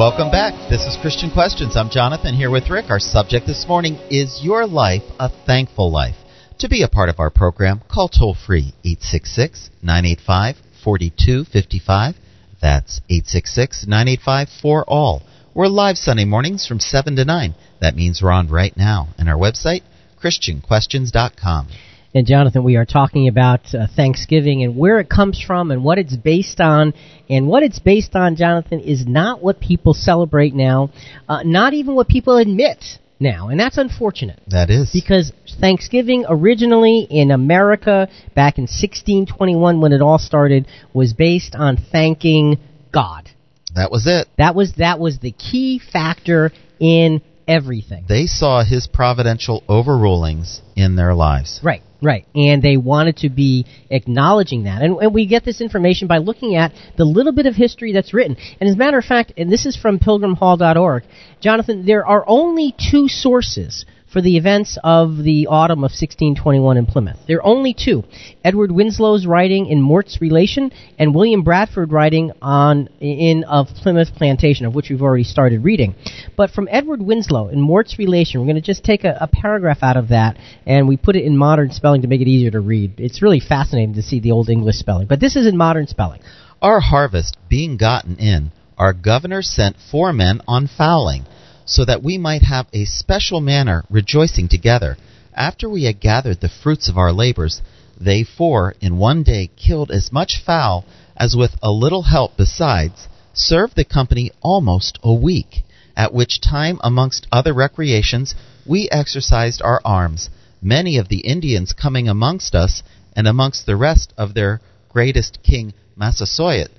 Welcome 0.04 0.32
back. 0.32 0.70
This 0.70 0.82
is 0.82 0.98
Christian 1.02 1.32
Questions. 1.32 1.78
I'm 1.78 1.90
Jonathan 1.90 2.36
here 2.36 2.52
with 2.52 2.70
Rick. 2.70 2.90
Our 2.90 3.00
subject 3.00 3.48
this 3.48 3.66
morning 3.66 3.96
is 4.12 4.42
Your 4.44 4.68
Life 4.68 5.02
a 5.18 5.30
Thankful 5.46 5.90
Life? 5.94 6.18
To 6.60 6.68
be 6.68 6.84
a 6.84 6.90
part 6.90 7.08
of 7.08 7.22
our 7.22 7.30
program, 7.30 7.82
call 7.90 8.10
toll 8.10 8.36
free 8.36 8.74
866 8.84 9.70
985 9.82 10.58
4255. 10.84 12.16
That's 12.62 13.00
866 13.10 13.86
985 13.88 14.50
4 14.62 14.84
all. 14.90 15.22
We're 15.54 15.68
live 15.68 15.98
Sunday 15.98 16.26
mornings 16.26 16.68
from 16.68 16.82
7 16.82 17.16
to 17.16 17.24
9. 17.24 17.56
That 17.80 17.96
means 17.96 18.22
we're 18.22 18.32
on 18.32 18.50
right 18.50 18.76
now. 18.76 19.08
And 19.18 19.30
our 19.30 19.38
website, 19.38 19.84
ChristianQuestions.com. 20.22 21.70
And 22.16 22.28
Jonathan, 22.28 22.64
we 22.64 22.76
are 22.76 22.86
talking 22.86 23.28
about 23.28 23.74
uh, 23.74 23.88
Thanksgiving 23.96 24.64
and 24.64 24.78
where 24.78 25.00
it 25.00 25.10
comes 25.10 25.42
from 25.42 25.72
and 25.72 25.84
what 25.84 25.98
it's 25.98 26.16
based 26.16 26.62
on. 26.62 26.94
And 27.28 27.48
what 27.48 27.64
it's 27.64 27.80
based 27.80 28.16
on, 28.16 28.36
Jonathan, 28.36 28.82
is 28.82 29.08
not 29.08 29.42
what 29.42 29.60
people 29.60 29.96
celebrate 29.96 30.54
now, 30.54 30.92
uh, 31.28 31.42
not 31.44 31.74
even 31.74 31.96
what 31.96 32.08
people 32.08 32.38
admit 32.38 32.84
now. 33.20 33.50
And 33.50 33.60
that's 33.60 33.80
unfortunate. 33.80 34.40
That 34.48 34.70
is. 34.70 34.92
Because 34.94 35.32
Thanksgiving 35.60 36.26
originally 36.30 37.08
in 37.10 37.32
America 37.32 38.08
back 38.36 38.60
in 38.60 38.64
1621 38.64 39.82
when 39.82 39.92
it 39.92 40.02
all 40.02 40.20
started 40.20 40.68
was 40.94 41.14
based 41.14 41.56
on 41.56 41.78
thanking 41.78 42.60
God. 42.94 43.28
That 43.74 43.90
was 43.90 44.06
it. 44.06 44.28
That 44.38 44.54
was 44.54 44.74
that 44.78 45.00
was 45.00 45.18
the 45.18 45.32
key 45.32 45.80
factor 45.80 46.52
in 46.80 47.24
everything. 47.48 48.06
They 48.08 48.26
saw 48.26 48.64
his 48.64 48.88
providential 48.88 49.64
overrulings 49.70 50.62
in 50.76 50.96
their 50.96 51.14
lives. 51.14 51.60
Right, 51.64 51.82
right. 52.02 52.26
And 52.36 52.62
they 52.62 52.78
wanted 52.78 53.18
to 53.18 53.30
be 53.30 53.66
acknowledging 53.90 54.64
that. 54.64 54.82
And, 54.82 54.98
and 54.98 55.14
we 55.14 55.26
get 55.26 55.46
this 55.46 55.62
information 55.62 56.08
by 56.08 56.18
looking 56.18 56.56
at 56.56 56.74
the 56.98 57.06
little 57.06 57.34
bit 57.34 57.46
of 57.46 57.56
history 57.56 57.94
that's 57.94 58.14
written. 58.14 58.38
And 58.60 58.70
as 58.70 58.76
a 58.76 58.78
matter 58.78 58.98
of 58.98 59.06
fact, 59.06 59.34
and 59.38 59.52
this 59.52 59.66
is 59.66 59.76
from 59.76 60.00
pilgrimhall.org, 60.00 61.04
Jonathan, 61.42 61.86
there 61.86 62.06
are 62.06 62.24
only 62.28 62.76
two 62.92 63.08
sources 63.08 63.86
for 64.14 64.22
the 64.22 64.38
events 64.38 64.78
of 64.84 65.18
the 65.18 65.48
autumn 65.48 65.80
of 65.80 65.90
1621 65.90 66.78
in 66.78 66.86
Plymouth. 66.86 67.18
There 67.28 67.38
are 67.40 67.46
only 67.46 67.74
two. 67.74 68.04
Edward 68.46 68.72
Winslow's 68.72 69.26
writing 69.26 69.66
in 69.66 69.82
Mourt's 69.82 70.22
Relation 70.22 70.72
and 71.00 71.16
William 71.16 71.42
Bradford 71.42 71.92
writing 71.92 72.32
on 72.40 72.90
in 73.02 73.44
of 73.44 73.68
Plymouth 73.82 74.14
Plantation, 74.16 74.68
of 74.68 74.76
which 74.76 74.92
we've 74.92 75.02
already 75.02 75.24
started 75.24 75.64
reading. 75.64 75.96
But 76.38 76.52
from 76.52 76.68
Edward 76.70 77.02
Winslow 77.02 77.50
in 77.50 77.60
Mourt's 77.60 77.98
Relation, 77.98 78.40
we're 78.40 78.46
going 78.46 78.56
to 78.56 78.62
just 78.62 78.84
take 78.84 79.04
a, 79.04 79.18
a 79.20 79.28
paragraph 79.28 79.80
out 79.82 79.98
of 79.98 80.10
that 80.10 80.38
and 80.68 80.88
we 80.88 80.96
put 80.96 81.16
it 81.16 81.26
in 81.26 81.36
modern 81.36 81.72
spelling 81.72 82.04
to 82.04 82.08
make 82.08 82.22
it 82.22 82.28
easier 82.28 82.52
to 82.52 82.62
read. 82.62 82.94
It's 83.00 83.24
really 83.24 83.40
fascinating 83.40 83.96
to 83.96 84.04
see 84.04 84.20
the 84.20 84.32
old 84.32 84.48
English 84.48 84.76
spelling, 84.76 85.08
but 85.08 85.20
this 85.20 85.36
is 85.36 85.48
in 85.48 85.58
modern 85.58 85.88
spelling. 85.88 86.22
Our 86.62 86.80
harvest 86.80 87.36
being 87.50 87.78
gotten 87.78 88.18
in, 88.18 88.52
our 88.78 88.94
governor 88.94 89.42
sent 89.42 89.76
four 89.92 90.14
men 90.14 90.42
on 90.48 90.68
fowling 90.68 91.26
so 91.66 91.86
that 91.86 92.04
we 92.04 92.18
might 92.18 92.44
have 92.44 92.68
a 92.74 92.86
special 92.86 93.42
manner 93.42 93.84
rejoicing 93.90 94.48
together. 94.48 94.98
After 95.34 95.70
we 95.70 95.84
had 95.84 96.00
gathered 96.00 96.42
the 96.42 96.50
fruits 96.50 96.90
of 96.90 96.98
our 96.98 97.12
labors, 97.12 97.62
they 98.00 98.24
four 98.24 98.76
in 98.82 98.98
one 98.98 99.24
day 99.24 99.50
killed 99.56 99.92
as 99.92 100.12
much 100.12 100.42
fowl 100.44 100.86
as 101.16 101.36
with 101.36 101.56
a 101.62 101.72
little 101.72 102.04
help 102.04 102.36
besides 102.38 103.08
served 103.34 103.76
the 103.76 103.84
company 103.84 104.32
almost 104.42 105.00
a 105.04 105.14
week, 105.14 105.64
at 105.96 106.14
which 106.14 106.42
time 106.42 106.80
amongst 106.84 107.28
other 107.32 107.54
recreations 107.54 108.36
we 108.66 108.90
exercised 108.92 109.62
our 109.62 109.82
arms, 109.84 110.30
many 110.62 110.98
of 110.98 111.08
the 111.10 111.20
Indians 111.20 111.74
coming 111.74 112.08
amongst 112.08 112.56
us, 112.56 112.84
and 113.16 113.28
amongst 113.28 113.66
the 113.66 113.76
rest 113.76 114.14
of 114.18 114.34
their 114.34 114.62
greatest 114.90 115.40
king 115.44 115.74
Massasoit, 115.96 116.70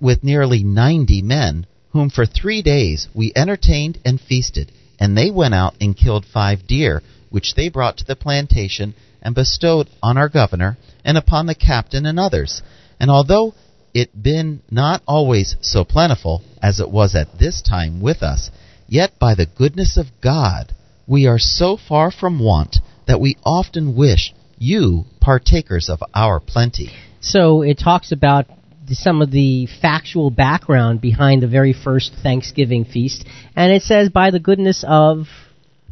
with 0.00 0.24
nearly 0.24 0.62
ninety 0.64 1.22
men, 1.22 1.66
whom 1.96 2.10
for 2.10 2.26
three 2.26 2.60
days 2.60 3.08
we 3.14 3.32
entertained 3.34 3.98
and 4.04 4.20
feasted, 4.20 4.70
and 5.00 5.16
they 5.16 5.30
went 5.30 5.54
out 5.54 5.74
and 5.80 5.96
killed 5.96 6.26
five 6.26 6.66
deer, 6.66 7.02
which 7.30 7.54
they 7.54 7.70
brought 7.70 7.96
to 7.96 8.04
the 8.04 8.14
plantation 8.14 8.94
and 9.22 9.34
bestowed 9.34 9.88
on 10.02 10.18
our 10.18 10.28
governor 10.28 10.76
and 11.04 11.16
upon 11.16 11.46
the 11.46 11.54
captain 11.54 12.04
and 12.04 12.20
others. 12.20 12.62
And 13.00 13.10
although 13.10 13.54
it 13.94 14.22
been 14.22 14.60
not 14.70 15.02
always 15.08 15.56
so 15.62 15.84
plentiful 15.84 16.42
as 16.62 16.80
it 16.80 16.90
was 16.90 17.14
at 17.14 17.38
this 17.38 17.62
time 17.62 18.02
with 18.02 18.22
us, 18.22 18.50
yet 18.86 19.18
by 19.18 19.34
the 19.34 19.46
goodness 19.46 19.96
of 19.96 20.06
God 20.22 20.74
we 21.06 21.26
are 21.26 21.38
so 21.38 21.78
far 21.78 22.10
from 22.10 22.38
want 22.38 22.76
that 23.06 23.20
we 23.20 23.38
often 23.42 23.96
wish 23.96 24.34
you 24.58 25.04
partakers 25.20 25.88
of 25.88 26.02
our 26.14 26.40
plenty. 26.40 26.90
So 27.20 27.62
it 27.62 27.78
talks 27.78 28.12
about 28.12 28.46
some 28.90 29.22
of 29.22 29.30
the 29.30 29.66
factual 29.80 30.30
background 30.30 31.00
behind 31.00 31.42
the 31.42 31.48
very 31.48 31.72
first 31.72 32.12
Thanksgiving 32.22 32.84
feast, 32.84 33.24
and 33.54 33.72
it 33.72 33.82
says 33.82 34.08
by 34.08 34.30
the 34.30 34.40
goodness 34.40 34.84
of 34.86 35.26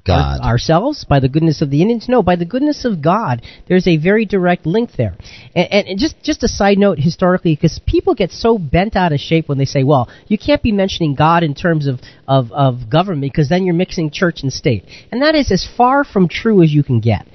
God. 0.05 0.41
our- 0.43 0.51
ourselves, 0.51 1.05
by 1.05 1.19
the 1.19 1.29
goodness 1.31 1.63
of 1.63 1.71
the 1.71 1.81
Indians. 1.81 2.09
No, 2.09 2.23
by 2.23 2.37
the 2.37 2.45
goodness 2.45 2.85
of 2.85 3.01
God. 3.01 3.41
There's 3.69 3.87
a 3.87 3.97
very 3.97 4.27
direct 4.27 4.67
link 4.67 4.91
there. 4.97 5.15
And, 5.55 5.73
and, 5.73 5.89
and 5.89 5.99
just 5.99 6.23
just 6.23 6.43
a 6.43 6.49
side 6.49 6.79
note 6.79 6.99
historically, 6.99 7.55
because 7.55 7.81
people 7.87 8.15
get 8.15 8.31
so 8.31 8.59
bent 8.59 8.97
out 8.97 9.13
of 9.13 9.21
shape 9.21 9.49
when 9.49 9.57
they 9.57 9.65
say, 9.65 9.83
"Well, 9.83 10.09
you 10.29 10.37
can't 10.37 10.63
be 10.63 10.73
mentioning 10.73 11.15
God 11.15 11.43
in 11.43 11.55
terms 11.55 11.87
of 11.87 12.01
of, 12.29 12.53
of 12.53 12.91
government 12.91 13.33
because 13.33 13.49
then 13.49 13.65
you're 13.65 13.75
mixing 13.75 14.11
church 14.11 14.43
and 14.43 14.53
state," 14.53 14.85
and 15.11 15.23
that 15.23 15.35
is 15.35 15.51
as 15.51 15.67
far 15.77 16.05
from 16.05 16.29
true 16.29 16.63
as 16.63 16.71
you 16.71 16.83
can 16.83 17.01
get. 17.01 17.27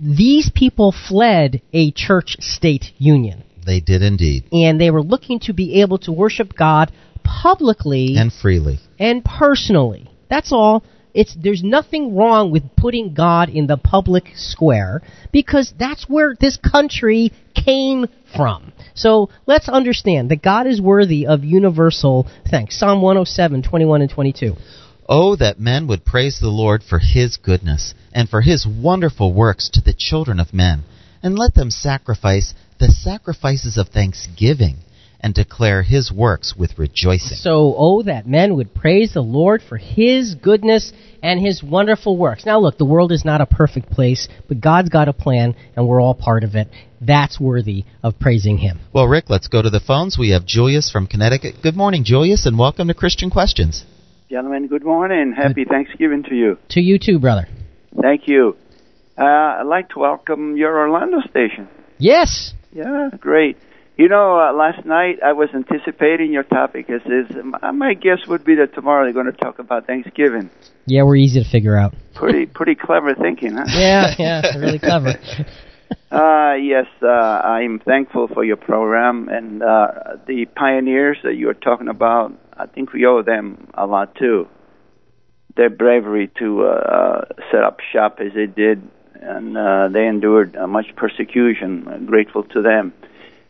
These 0.00 0.50
people 0.52 0.90
fled 0.90 1.62
a 1.72 1.92
church-state 1.92 2.92
union 2.98 3.44
They 3.68 3.80
did 3.80 4.02
indeed, 4.02 4.44
and 4.50 4.80
they 4.80 4.90
were 4.90 5.02
looking 5.02 5.40
to 5.40 5.52
be 5.52 5.82
able 5.82 5.98
to 5.98 6.10
worship 6.10 6.54
God 6.56 6.90
publicly 7.22 8.16
and 8.16 8.32
freely. 8.32 8.80
and 8.98 9.22
personally. 9.22 10.10
That's 10.30 10.52
all. 10.52 10.82
It's 11.12 11.36
there's 11.38 11.62
nothing 11.62 12.16
wrong 12.16 12.50
with 12.50 12.62
putting 12.76 13.12
God 13.12 13.50
in 13.50 13.66
the 13.66 13.76
public 13.76 14.30
square 14.36 15.02
because 15.32 15.74
that's 15.78 16.08
where 16.08 16.34
this 16.40 16.56
country 16.56 17.32
came 17.54 18.06
from. 18.34 18.72
So 18.94 19.28
let's 19.46 19.68
understand 19.68 20.30
that 20.30 20.40
God 20.40 20.66
is 20.66 20.80
worthy 20.80 21.26
of 21.26 21.44
universal 21.44 22.26
thanks. 22.50 22.78
Psalm 22.78 23.02
107, 23.02 23.64
21 23.64 24.00
and 24.00 24.10
22. 24.10 24.56
Oh, 25.06 25.36
that 25.36 25.60
men 25.60 25.86
would 25.88 26.06
praise 26.06 26.38
the 26.40 26.48
Lord 26.48 26.82
for 26.82 27.00
his 27.00 27.36
goodness 27.36 27.92
and 28.14 28.30
for 28.30 28.40
his 28.40 28.66
wonderful 28.66 29.34
works 29.34 29.68
to 29.74 29.82
the 29.82 29.92
children 29.92 30.40
of 30.40 30.54
men, 30.54 30.84
and 31.22 31.38
let 31.38 31.54
them 31.54 31.70
sacrifice 31.70 32.54
the 32.78 32.90
sacrifices 32.90 33.76
of 33.76 33.88
thanksgiving 33.88 34.76
and 35.20 35.34
declare 35.34 35.82
his 35.82 36.12
works 36.12 36.54
with 36.56 36.78
rejoicing. 36.78 37.36
So, 37.36 37.74
oh, 37.76 38.02
that 38.04 38.28
men 38.28 38.54
would 38.54 38.74
praise 38.74 39.14
the 39.14 39.20
Lord 39.20 39.62
for 39.68 39.76
His 39.76 40.36
goodness 40.36 40.92
and 41.22 41.44
His 41.44 41.62
wonderful 41.62 42.16
works. 42.16 42.46
Now, 42.46 42.60
look, 42.60 42.78
the 42.78 42.84
world 42.84 43.10
is 43.10 43.24
not 43.24 43.40
a 43.40 43.46
perfect 43.46 43.90
place, 43.90 44.28
but 44.46 44.60
God's 44.60 44.90
got 44.90 45.08
a 45.08 45.12
plan, 45.12 45.56
and 45.74 45.88
we're 45.88 46.00
all 46.00 46.14
part 46.14 46.44
of 46.44 46.54
it. 46.54 46.68
That's 47.00 47.40
worthy 47.40 47.84
of 48.02 48.18
praising 48.20 48.58
Him. 48.58 48.78
Well, 48.92 49.08
Rick, 49.08 49.24
let's 49.28 49.48
go 49.48 49.60
to 49.60 49.70
the 49.70 49.80
phones. 49.80 50.16
We 50.18 50.30
have 50.30 50.46
Julius 50.46 50.90
from 50.90 51.06
Connecticut. 51.06 51.56
Good 51.62 51.76
morning, 51.76 52.04
Julius, 52.04 52.46
and 52.46 52.56
welcome 52.56 52.86
to 52.88 52.94
Christian 52.94 53.30
Questions. 53.30 53.84
Gentlemen, 54.30 54.68
good 54.68 54.84
morning. 54.84 55.34
Happy 55.36 55.64
Thanksgiving 55.64 56.22
to 56.28 56.34
you. 56.34 56.58
To 56.70 56.80
you 56.80 56.98
too, 56.98 57.18
brother. 57.18 57.48
Thank 58.00 58.28
you. 58.28 58.56
Uh, 59.16 59.24
I'd 59.24 59.62
like 59.66 59.88
to 59.90 59.98
welcome 59.98 60.56
your 60.56 60.78
Orlando 60.78 61.18
station. 61.28 61.66
Yes. 61.98 62.52
Yeah, 62.72 63.10
great. 63.18 63.56
You 63.96 64.08
know, 64.08 64.38
uh, 64.38 64.52
last 64.52 64.86
night 64.86 65.18
I 65.24 65.32
was 65.32 65.48
anticipating 65.52 66.32
your 66.32 66.44
topic. 66.44 66.88
As 66.88 67.02
is, 67.02 67.36
my 67.42 67.72
my 67.72 67.94
guess 67.94 68.26
would 68.28 68.44
be 68.44 68.54
that 68.56 68.74
tomorrow 68.74 69.04
they're 69.04 69.12
going 69.12 69.26
to 69.26 69.32
talk 69.32 69.58
about 69.58 69.86
Thanksgiving. 69.86 70.50
Yeah, 70.86 71.02
we're 71.02 71.16
easy 71.16 71.42
to 71.42 71.48
figure 71.48 71.76
out. 71.76 71.94
Pretty, 72.14 72.46
pretty 72.54 72.76
clever 72.76 73.14
thinking, 73.14 73.54
huh? 73.56 73.64
Yeah, 73.68 74.14
yeah, 74.18 74.56
really 74.56 74.78
clever. 74.78 75.18
Uh, 76.10 76.54
yes, 76.60 76.86
uh, 77.02 77.06
I'm 77.06 77.80
thankful 77.80 78.28
for 78.28 78.42
your 78.44 78.56
program 78.56 79.28
and 79.28 79.62
uh, 79.62 80.16
the 80.26 80.46
pioneers 80.46 81.18
that 81.22 81.34
you 81.34 81.50
are 81.50 81.54
talking 81.54 81.88
about. 81.88 82.32
I 82.56 82.66
think 82.66 82.92
we 82.92 83.04
owe 83.06 83.22
them 83.22 83.68
a 83.74 83.86
lot 83.86 84.14
too. 84.14 84.48
Their 85.56 85.70
bravery 85.70 86.30
to 86.38 86.64
uh, 86.64 86.66
uh, 86.66 87.24
set 87.50 87.62
up 87.62 87.78
shop 87.92 88.18
as 88.20 88.32
they 88.34 88.46
did, 88.46 88.88
and 89.20 89.56
uh, 89.56 89.88
they 89.88 90.06
endured 90.06 90.56
uh, 90.56 90.66
much 90.66 90.94
persecution. 90.96 91.86
I'm 91.88 92.06
grateful 92.06 92.44
to 92.44 92.62
them. 92.62 92.92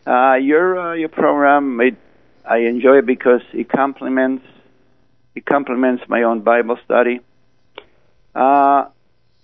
Uh, 0.06 0.34
your 0.34 0.78
uh, 0.78 0.94
your 0.94 1.08
program, 1.08 1.80
it, 1.80 1.96
I 2.44 2.58
enjoy 2.58 2.98
it 2.98 3.06
because 3.06 3.42
it 3.52 3.68
complements 3.68 4.44
it 5.34 5.46
complements 5.46 6.02
my 6.08 6.22
own 6.24 6.40
Bible 6.40 6.78
study. 6.84 7.20
Uh, 8.34 8.86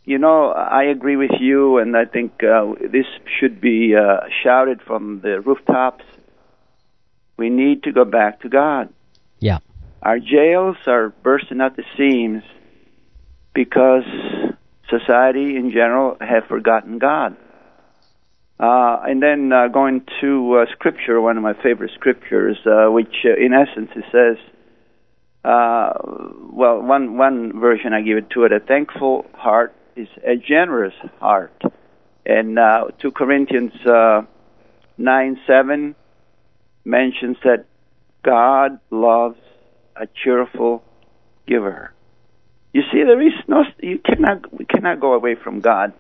you 0.05 0.19
know, 0.19 0.51
I 0.51 0.85
agree 0.85 1.17
with 1.17 1.31
you, 1.41 1.79
and 1.79 1.97
I 1.97 2.05
think 2.05 2.43
uh, 2.43 2.75
this 2.81 3.07
should 3.39 3.61
be 3.61 3.95
uh, 3.95 4.21
shouted 4.43 4.83
from 4.83 5.21
the 5.21 5.41
rooftops. 5.41 6.05
We 7.37 7.49
need 7.49 7.85
to 7.85 7.93
go 7.93 8.05
back 8.05 8.41
to 8.41 8.49
God. 8.49 8.93
Yeah. 9.39 9.59
Our 10.03 10.19
jails 10.19 10.77
are 10.87 11.09
bursting 11.09 11.61
at 11.61 11.77
the 11.77 11.85
seams 11.97 12.43
because 13.55 14.05
society 14.91 15.57
in 15.57 15.71
general 15.71 16.17
have 16.21 16.45
forgotten 16.49 16.99
God. 16.99 17.37
Uh, 18.59 19.03
and 19.05 19.23
then 19.23 19.53
uh, 19.53 19.69
going 19.69 20.07
to 20.21 20.59
uh, 20.59 20.67
scripture, 20.73 21.21
one 21.21 21.37
of 21.37 21.43
my 21.43 21.55
favorite 21.55 21.91
scriptures, 21.95 22.57
uh, 22.67 22.91
which 22.91 23.15
uh, 23.25 23.35
in 23.35 23.53
essence 23.53 23.91
it 23.97 24.05
says, 24.13 24.37
uh, 25.45 25.93
well, 26.51 26.81
one 26.81 27.19
one 27.19 27.61
version 27.61 27.93
I 27.93 28.01
give 28.01 28.17
it 28.17 28.31
to 28.31 28.45
it: 28.45 28.53
a 28.53 28.61
thankful 28.61 29.27
heart 29.35 29.75
is 29.97 30.09
a 30.25 30.37
generous 30.37 30.95
heart. 31.21 31.53
And 32.27 32.59
uh, 32.59 32.87
2 33.01 33.13
Corinthians 33.13 33.73
uh, 33.85 34.23
9 34.97 35.41
7 35.47 35.95
mentions 36.85 37.37
that 37.45 37.67
God 38.23 38.81
loves 38.91 39.39
a 39.95 40.07
cheerful 40.23 40.83
giver. 41.47 41.94
You 42.75 42.83
see, 42.93 43.05
there 43.05 43.23
is 43.23 43.33
no, 43.47 43.63
you 43.81 44.01
cannot, 44.05 44.53
we 44.53 44.65
cannot 44.65 45.01
go 45.01 45.15
away 45.15 45.37
from 45.37 45.61
God. 45.61 45.93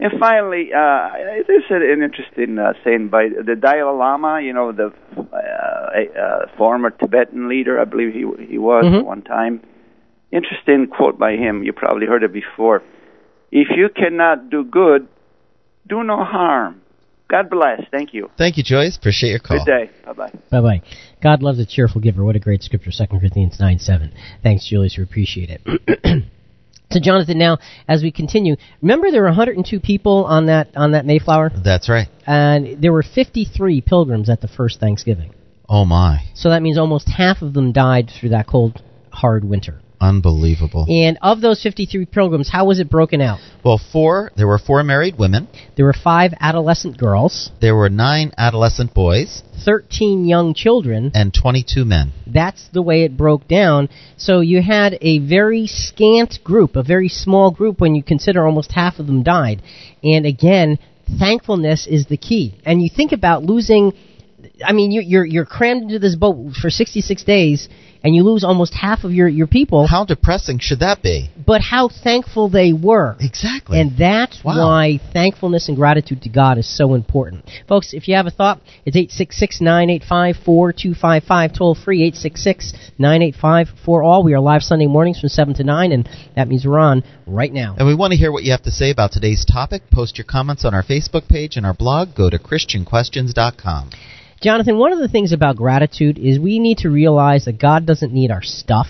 And 0.00 0.12
finally, 0.20 0.70
uh, 0.74 1.08
there's 1.46 1.64
an 1.70 2.02
interesting 2.02 2.58
uh, 2.58 2.74
saying 2.84 3.08
by 3.08 3.28
the 3.28 3.54
Dalai 3.54 3.82
Lama, 3.82 4.40
you 4.42 4.52
know, 4.52 4.72
the 4.72 4.92
uh, 5.16 6.20
uh, 6.20 6.46
former 6.58 6.90
Tibetan 6.90 7.48
leader, 7.48 7.80
I 7.80 7.84
believe 7.84 8.12
he 8.12 8.26
he 8.44 8.58
was 8.58 8.84
Mhm. 8.84 8.98
at 8.98 9.06
one 9.06 9.22
time. 9.22 9.60
Interesting 10.32 10.88
quote 10.88 11.18
by 11.18 11.36
him. 11.36 11.62
You 11.62 11.72
probably 11.72 12.06
heard 12.06 12.24
it 12.24 12.32
before. 12.32 12.82
If 13.52 13.68
you 13.74 13.88
cannot 13.88 14.50
do 14.50 14.64
good, 14.64 15.06
do 15.86 16.02
no 16.02 16.24
harm. 16.24 16.82
God 17.28 17.50
bless. 17.50 17.82
Thank 17.90 18.14
you. 18.14 18.30
Thank 18.38 18.56
you, 18.56 18.62
Joyce. 18.62 18.96
Appreciate 18.96 19.30
your 19.30 19.40
call. 19.40 19.64
Good 19.64 19.66
day. 19.66 19.90
Bye 20.04 20.12
bye. 20.12 20.32
Bye 20.50 20.60
bye. 20.60 20.82
God 21.22 21.42
loves 21.42 21.58
a 21.58 21.66
cheerful 21.66 22.00
giver. 22.00 22.24
What 22.24 22.36
a 22.36 22.40
great 22.40 22.62
scripture, 22.62 22.92
Second 22.92 23.18
Corinthians 23.18 23.58
9 23.58 23.78
7. 23.78 24.12
Thanks, 24.42 24.66
Julius. 24.68 24.96
We 24.96 25.02
appreciate 25.02 25.50
it. 25.50 26.22
so, 26.92 27.00
Jonathan, 27.00 27.38
now, 27.38 27.58
as 27.88 28.02
we 28.02 28.12
continue, 28.12 28.54
remember 28.80 29.10
there 29.10 29.22
were 29.22 29.28
102 29.28 29.80
people 29.80 30.24
on 30.24 30.46
that, 30.46 30.76
on 30.76 30.92
that 30.92 31.04
Mayflower? 31.04 31.50
That's 31.64 31.88
right. 31.88 32.06
And 32.26 32.80
there 32.80 32.92
were 32.92 33.02
53 33.02 33.80
pilgrims 33.80 34.30
at 34.30 34.40
the 34.40 34.48
first 34.48 34.78
Thanksgiving. 34.78 35.32
Oh 35.68 35.84
my, 35.84 36.20
So 36.34 36.50
that 36.50 36.62
means 36.62 36.78
almost 36.78 37.08
half 37.08 37.42
of 37.42 37.52
them 37.52 37.72
died 37.72 38.08
through 38.08 38.28
that 38.28 38.46
cold, 38.46 38.80
hard 39.10 39.42
winter. 39.42 39.80
Unbelievable. 40.06 40.86
And 40.88 41.18
of 41.22 41.40
those 41.40 41.62
53 41.62 42.06
pilgrims, 42.06 42.48
how 42.50 42.66
was 42.66 42.78
it 42.78 42.88
broken 42.88 43.20
out? 43.20 43.40
Well, 43.64 43.80
four. 43.92 44.30
There 44.36 44.46
were 44.46 44.58
four 44.58 44.82
married 44.82 45.18
women. 45.18 45.48
There 45.76 45.84
were 45.84 45.92
five 45.92 46.32
adolescent 46.40 46.98
girls, 46.98 47.50
There 47.60 47.74
were 47.74 47.88
nine 47.88 48.32
adolescent 48.38 48.94
boys 48.94 49.42
13 49.64 50.26
young 50.26 50.54
children, 50.54 51.10
and 51.14 51.34
22 51.34 51.84
men. 51.84 52.12
That's 52.26 52.68
the 52.72 52.82
way 52.82 53.02
it 53.02 53.16
broke 53.16 53.48
down. 53.48 53.88
So 54.16 54.40
you 54.40 54.62
had 54.62 54.96
a 55.00 55.18
very 55.18 55.66
scant 55.66 56.38
group, 56.44 56.76
a 56.76 56.82
very 56.84 57.08
small 57.08 57.50
group 57.50 57.80
when 57.80 57.94
you 57.94 58.02
consider 58.02 58.46
almost 58.46 58.72
half 58.72 58.98
of 58.98 59.06
them 59.06 59.24
died. 59.24 59.62
And 60.04 60.24
again, 60.24 60.78
thankfulness 61.18 61.86
is 61.88 62.06
the 62.06 62.16
key. 62.16 62.54
And 62.64 62.80
you 62.80 62.88
think 62.94 63.12
about 63.12 63.42
losing 63.42 63.92
I 64.64 64.72
mean 64.72 64.90
you 64.90 65.00
you're 65.00 65.24
you're 65.24 65.44
crammed 65.44 65.82
into 65.82 65.98
this 65.98 66.14
boat 66.14 66.54
for 66.60 66.70
66 66.70 67.24
days 67.24 67.68
and 68.06 68.14
you 68.14 68.22
lose 68.22 68.44
almost 68.44 68.72
half 68.72 69.02
of 69.02 69.10
your 69.12 69.26
your 69.26 69.48
people, 69.48 69.88
How 69.88 70.04
depressing 70.04 70.60
should 70.60 70.78
that 70.78 71.02
be? 71.02 71.28
but 71.44 71.60
how 71.60 71.88
thankful 71.88 72.48
they 72.48 72.72
were. 72.72 73.16
Exactly. 73.20 73.80
And 73.80 73.96
that's 73.98 74.42
Wow. 74.44 74.68
why 74.68 75.00
thankfulness 75.12 75.66
and 75.68 75.76
gratitude 75.76 76.22
to 76.22 76.28
God 76.28 76.56
is 76.56 76.66
so 76.68 76.94
important. 76.94 77.44
Folks, 77.68 77.92
if 77.92 78.06
you 78.06 78.14
have 78.14 78.26
a 78.26 78.30
thought, 78.30 78.60
it's 78.84 78.96
866-985-4255, 78.96 81.52
toll 81.52 81.74
free 81.74 82.04
866-985-4all. 82.12 84.22
We 84.24 84.34
are 84.34 84.40
live 84.40 84.62
Sunday 84.62 84.86
mornings 84.86 85.18
from 85.20 85.28
7 85.28 85.54
to 85.54 85.64
9, 85.64 85.90
and 85.92 86.08
that 86.36 86.46
means 86.48 86.64
we're 86.64 86.78
on 86.78 87.02
right 87.26 87.52
now. 87.52 87.74
And 87.76 87.86
we 87.88 87.94
want 87.96 88.12
to 88.12 88.16
hear 88.16 88.30
what 88.32 88.44
you 88.44 88.52
have 88.52 88.62
to 88.62 88.70
say 88.70 88.90
about 88.90 89.10
today's 89.12 89.44
topic. 89.44 89.82
Post 89.90 90.16
your 90.18 90.24
comments 90.24 90.64
on 90.64 90.74
our 90.74 90.82
Facebook 90.84 91.26
page 91.28 91.56
and 91.56 91.66
our 91.66 91.74
blog. 91.74 92.14
Go 92.14 92.30
to 92.30 92.38
ChristianQuestions.com. 92.38 93.90
Jonathan, 94.46 94.78
one 94.78 94.92
of 94.92 95.00
the 95.00 95.08
things 95.08 95.32
about 95.32 95.56
gratitude 95.56 96.18
is 96.18 96.38
we 96.38 96.60
need 96.60 96.78
to 96.78 96.88
realize 96.88 97.46
that 97.46 97.58
God 97.58 97.84
doesn't 97.84 98.12
need 98.12 98.30
our 98.30 98.44
stuff 98.44 98.86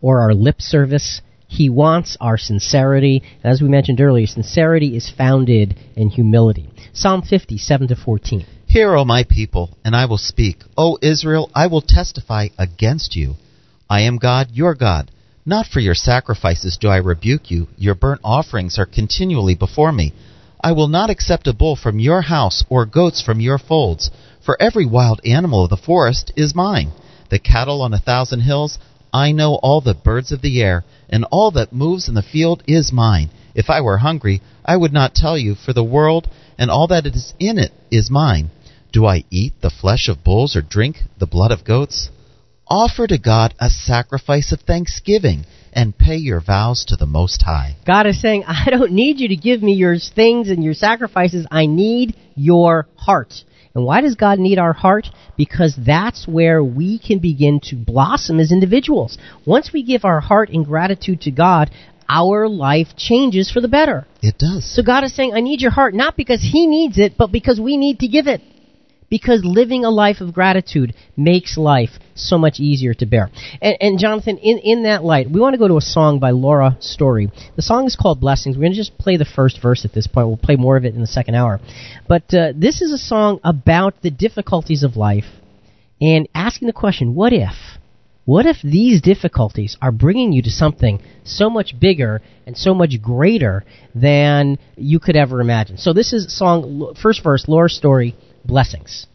or 0.00 0.20
our 0.20 0.32
lip 0.32 0.58
service. 0.58 1.20
He 1.46 1.68
wants 1.68 2.16
our 2.18 2.38
sincerity. 2.38 3.22
And 3.44 3.52
as 3.52 3.60
we 3.60 3.68
mentioned 3.68 4.00
earlier, 4.00 4.26
sincerity 4.26 4.96
is 4.96 5.12
founded 5.14 5.76
in 5.96 6.08
humility. 6.08 6.70
Psalm 6.94 7.20
50, 7.20 7.58
7 7.58 7.88
to 7.88 7.94
14. 7.94 8.46
Hear, 8.68 8.96
O 8.96 9.04
my 9.04 9.22
people, 9.28 9.76
and 9.84 9.94
I 9.94 10.06
will 10.06 10.16
speak. 10.16 10.64
O 10.78 10.96
Israel, 11.02 11.50
I 11.54 11.66
will 11.66 11.82
testify 11.82 12.48
against 12.58 13.14
you. 13.14 13.34
I 13.90 14.00
am 14.00 14.16
God, 14.16 14.52
your 14.52 14.74
God. 14.74 15.10
Not 15.44 15.66
for 15.66 15.80
your 15.80 15.94
sacrifices 15.94 16.78
do 16.80 16.88
I 16.88 16.96
rebuke 16.96 17.50
you. 17.50 17.68
Your 17.76 17.94
burnt 17.94 18.22
offerings 18.24 18.78
are 18.78 18.86
continually 18.86 19.56
before 19.56 19.92
me. 19.92 20.14
I 20.58 20.72
will 20.72 20.88
not 20.88 21.10
accept 21.10 21.46
a 21.46 21.52
bull 21.52 21.76
from 21.76 21.98
your 21.98 22.22
house 22.22 22.64
or 22.70 22.86
goats 22.86 23.22
from 23.22 23.40
your 23.40 23.58
folds. 23.58 24.10
For 24.46 24.56
every 24.62 24.86
wild 24.86 25.20
animal 25.24 25.64
of 25.64 25.70
the 25.70 25.76
forest 25.76 26.32
is 26.36 26.54
mine. 26.54 26.92
The 27.30 27.40
cattle 27.40 27.82
on 27.82 27.92
a 27.92 27.98
thousand 27.98 28.42
hills, 28.42 28.78
I 29.12 29.32
know 29.32 29.56
all 29.56 29.80
the 29.80 29.92
birds 29.92 30.30
of 30.30 30.40
the 30.40 30.62
air, 30.62 30.84
and 31.08 31.24
all 31.32 31.50
that 31.50 31.72
moves 31.72 32.08
in 32.08 32.14
the 32.14 32.22
field 32.22 32.62
is 32.64 32.92
mine. 32.92 33.30
If 33.56 33.68
I 33.68 33.80
were 33.80 33.98
hungry, 33.98 34.40
I 34.64 34.76
would 34.76 34.92
not 34.92 35.16
tell 35.16 35.36
you, 35.36 35.56
for 35.56 35.72
the 35.72 35.82
world 35.82 36.28
and 36.56 36.70
all 36.70 36.86
that 36.86 37.06
is 37.06 37.34
in 37.40 37.58
it 37.58 37.72
is 37.90 38.08
mine. 38.08 38.50
Do 38.92 39.04
I 39.04 39.24
eat 39.30 39.54
the 39.60 39.70
flesh 39.70 40.08
of 40.08 40.22
bulls 40.22 40.54
or 40.54 40.62
drink 40.62 40.98
the 41.18 41.26
blood 41.26 41.50
of 41.50 41.64
goats? 41.64 42.10
Offer 42.68 43.08
to 43.08 43.18
God 43.18 43.52
a 43.58 43.68
sacrifice 43.68 44.52
of 44.52 44.60
thanksgiving 44.60 45.44
and 45.72 45.98
pay 45.98 46.16
your 46.16 46.40
vows 46.40 46.84
to 46.84 46.96
the 46.96 47.04
Most 47.04 47.42
High. 47.42 47.74
God 47.84 48.06
is 48.06 48.20
saying, 48.20 48.44
I 48.46 48.70
don't 48.70 48.92
need 48.92 49.18
you 49.18 49.26
to 49.28 49.36
give 49.36 49.60
me 49.60 49.72
your 49.72 49.98
things 49.98 50.50
and 50.50 50.62
your 50.62 50.74
sacrifices. 50.74 51.48
I 51.50 51.66
need 51.66 52.14
your 52.36 52.86
heart. 52.96 53.34
And 53.76 53.84
why 53.84 54.00
does 54.00 54.14
God 54.14 54.38
need 54.38 54.58
our 54.58 54.72
heart? 54.72 55.08
Because 55.36 55.76
that's 55.76 56.26
where 56.26 56.64
we 56.64 56.98
can 56.98 57.18
begin 57.18 57.60
to 57.64 57.76
blossom 57.76 58.40
as 58.40 58.50
individuals. 58.50 59.18
Once 59.44 59.70
we 59.70 59.82
give 59.82 60.06
our 60.06 60.18
heart 60.18 60.48
in 60.48 60.64
gratitude 60.64 61.20
to 61.20 61.30
God, 61.30 61.70
our 62.08 62.48
life 62.48 62.88
changes 62.96 63.50
for 63.50 63.60
the 63.60 63.68
better. 63.68 64.06
It 64.22 64.38
does. 64.38 64.64
So 64.74 64.82
God 64.82 65.04
is 65.04 65.14
saying, 65.14 65.34
I 65.34 65.40
need 65.40 65.60
your 65.60 65.72
heart, 65.72 65.92
not 65.92 66.16
because 66.16 66.40
He 66.40 66.66
needs 66.66 66.96
it, 66.96 67.18
but 67.18 67.30
because 67.30 67.60
we 67.60 67.76
need 67.76 67.98
to 67.98 68.08
give 68.08 68.26
it. 68.26 68.40
Because 69.08 69.42
living 69.44 69.84
a 69.84 69.90
life 69.90 70.20
of 70.20 70.34
gratitude 70.34 70.94
makes 71.16 71.56
life 71.56 71.90
so 72.14 72.38
much 72.38 72.58
easier 72.58 72.92
to 72.94 73.06
bear. 73.06 73.30
And, 73.62 73.76
and 73.80 73.98
Jonathan, 73.98 74.38
in, 74.38 74.58
in 74.58 74.82
that 74.82 75.04
light, 75.04 75.30
we 75.30 75.40
want 75.40 75.54
to 75.54 75.58
go 75.58 75.68
to 75.68 75.76
a 75.76 75.80
song 75.80 76.18
by 76.18 76.30
Laura 76.30 76.76
Story. 76.80 77.30
The 77.54 77.62
song 77.62 77.86
is 77.86 77.96
called 77.96 78.20
Blessings. 78.20 78.56
We're 78.56 78.62
going 78.62 78.72
to 78.72 78.78
just 78.78 78.98
play 78.98 79.16
the 79.16 79.24
first 79.24 79.60
verse 79.62 79.84
at 79.84 79.92
this 79.92 80.06
point. 80.06 80.26
We'll 80.26 80.36
play 80.36 80.56
more 80.56 80.76
of 80.76 80.84
it 80.84 80.94
in 80.94 81.00
the 81.00 81.06
second 81.06 81.36
hour. 81.36 81.60
But 82.08 82.34
uh, 82.34 82.52
this 82.56 82.82
is 82.82 82.92
a 82.92 82.98
song 82.98 83.40
about 83.44 84.02
the 84.02 84.10
difficulties 84.10 84.82
of 84.82 84.96
life 84.96 85.26
and 86.00 86.28
asking 86.34 86.66
the 86.66 86.72
question, 86.72 87.14
what 87.14 87.32
if? 87.32 87.54
What 88.24 88.44
if 88.44 88.56
these 88.62 89.00
difficulties 89.00 89.76
are 89.80 89.92
bringing 89.92 90.32
you 90.32 90.42
to 90.42 90.50
something 90.50 91.00
so 91.22 91.48
much 91.48 91.78
bigger 91.78 92.20
and 92.44 92.56
so 92.56 92.74
much 92.74 93.00
greater 93.00 93.64
than 93.94 94.58
you 94.76 94.98
could 94.98 95.14
ever 95.14 95.40
imagine? 95.40 95.78
So 95.78 95.92
this 95.92 96.12
is 96.12 96.36
song, 96.36 96.96
first 97.00 97.22
verse, 97.22 97.44
Laura 97.46 97.68
Story, 97.68 98.16
Blessings. 98.46 99.06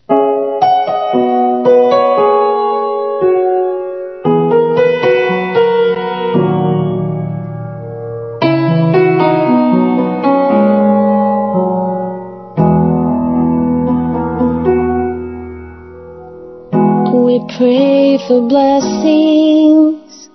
pray 17.57 18.17
for 18.27 18.41
blessings. 18.47 20.29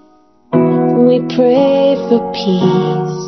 We 0.52 1.18
pray 1.34 1.96
for 2.06 2.20
peace. 2.32 3.26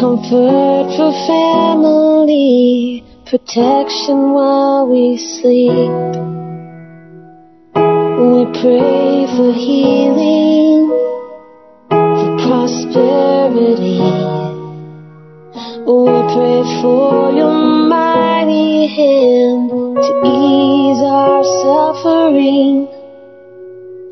Comfort 0.00 0.86
for 0.96 1.12
family. 1.28 3.04
Protection 3.32 4.34
while 4.34 4.86
we 4.88 5.16
sleep. 5.16 5.88
We 8.20 8.44
pray 8.60 9.24
for 9.34 9.54
healing. 9.54 10.90
For 11.88 12.36
prosperity. 12.44 14.04
We 15.88 16.12
pray 16.36 16.60
for 16.82 17.32
your 17.32 17.56
mighty 17.88 18.88
hand 18.88 19.70
to 19.96 20.12
ease 20.28 21.00
our 21.00 21.42
suffering. 21.64 22.86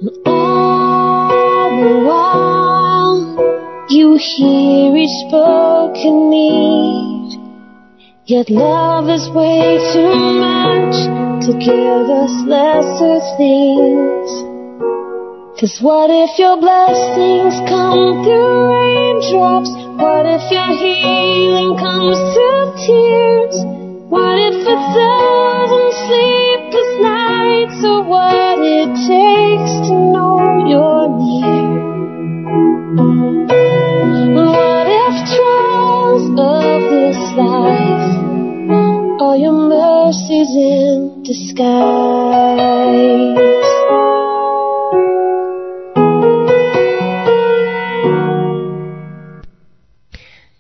And 0.01 0.11
all 0.25 1.77
the 1.77 2.09
while, 2.09 3.87
you 3.91 4.17
hear 4.17 4.97
each 4.97 5.11
spoken 5.29 6.31
need. 6.31 7.20
Yet 8.31 8.49
love 8.49 9.11
is 9.11 9.29
way 9.35 9.83
too 9.93 10.15
much 10.39 10.95
to 11.47 11.53
give 11.59 12.07
us 12.07 12.31
lesser 12.47 13.19
things. 13.35 14.31
Cause 15.59 15.75
what 15.83 16.11
if 16.15 16.39
your 16.39 16.55
blessings 16.63 17.59
come 17.67 18.23
through 18.23 18.71
raindrops? 18.71 19.75
What 19.99 20.31
if 20.31 20.47
your 20.47 20.71
healing 20.79 21.75
comes 21.75 22.23
through 22.31 22.71
tears? 22.87 23.57
What 24.07 24.39
if 24.39 24.63
a 24.63 24.79
thousand 24.95 25.91
sleepless 26.07 26.93
nights 27.03 27.83
are 27.83 28.05
what 28.07 28.63
it 28.63 28.95
takes 29.11 29.75
to 29.91 29.95
know 30.15 30.71
you're 30.71 31.11
near? 31.19 31.67
What 34.39 34.87
if 34.87 35.15
trials 35.35 36.31
of 36.39 36.79
this 36.95 37.19
life 37.35 38.00
are 39.21 39.37
your 39.37 39.53
mercies 39.53 40.49
in 40.57 41.23
disguise? 41.23 41.61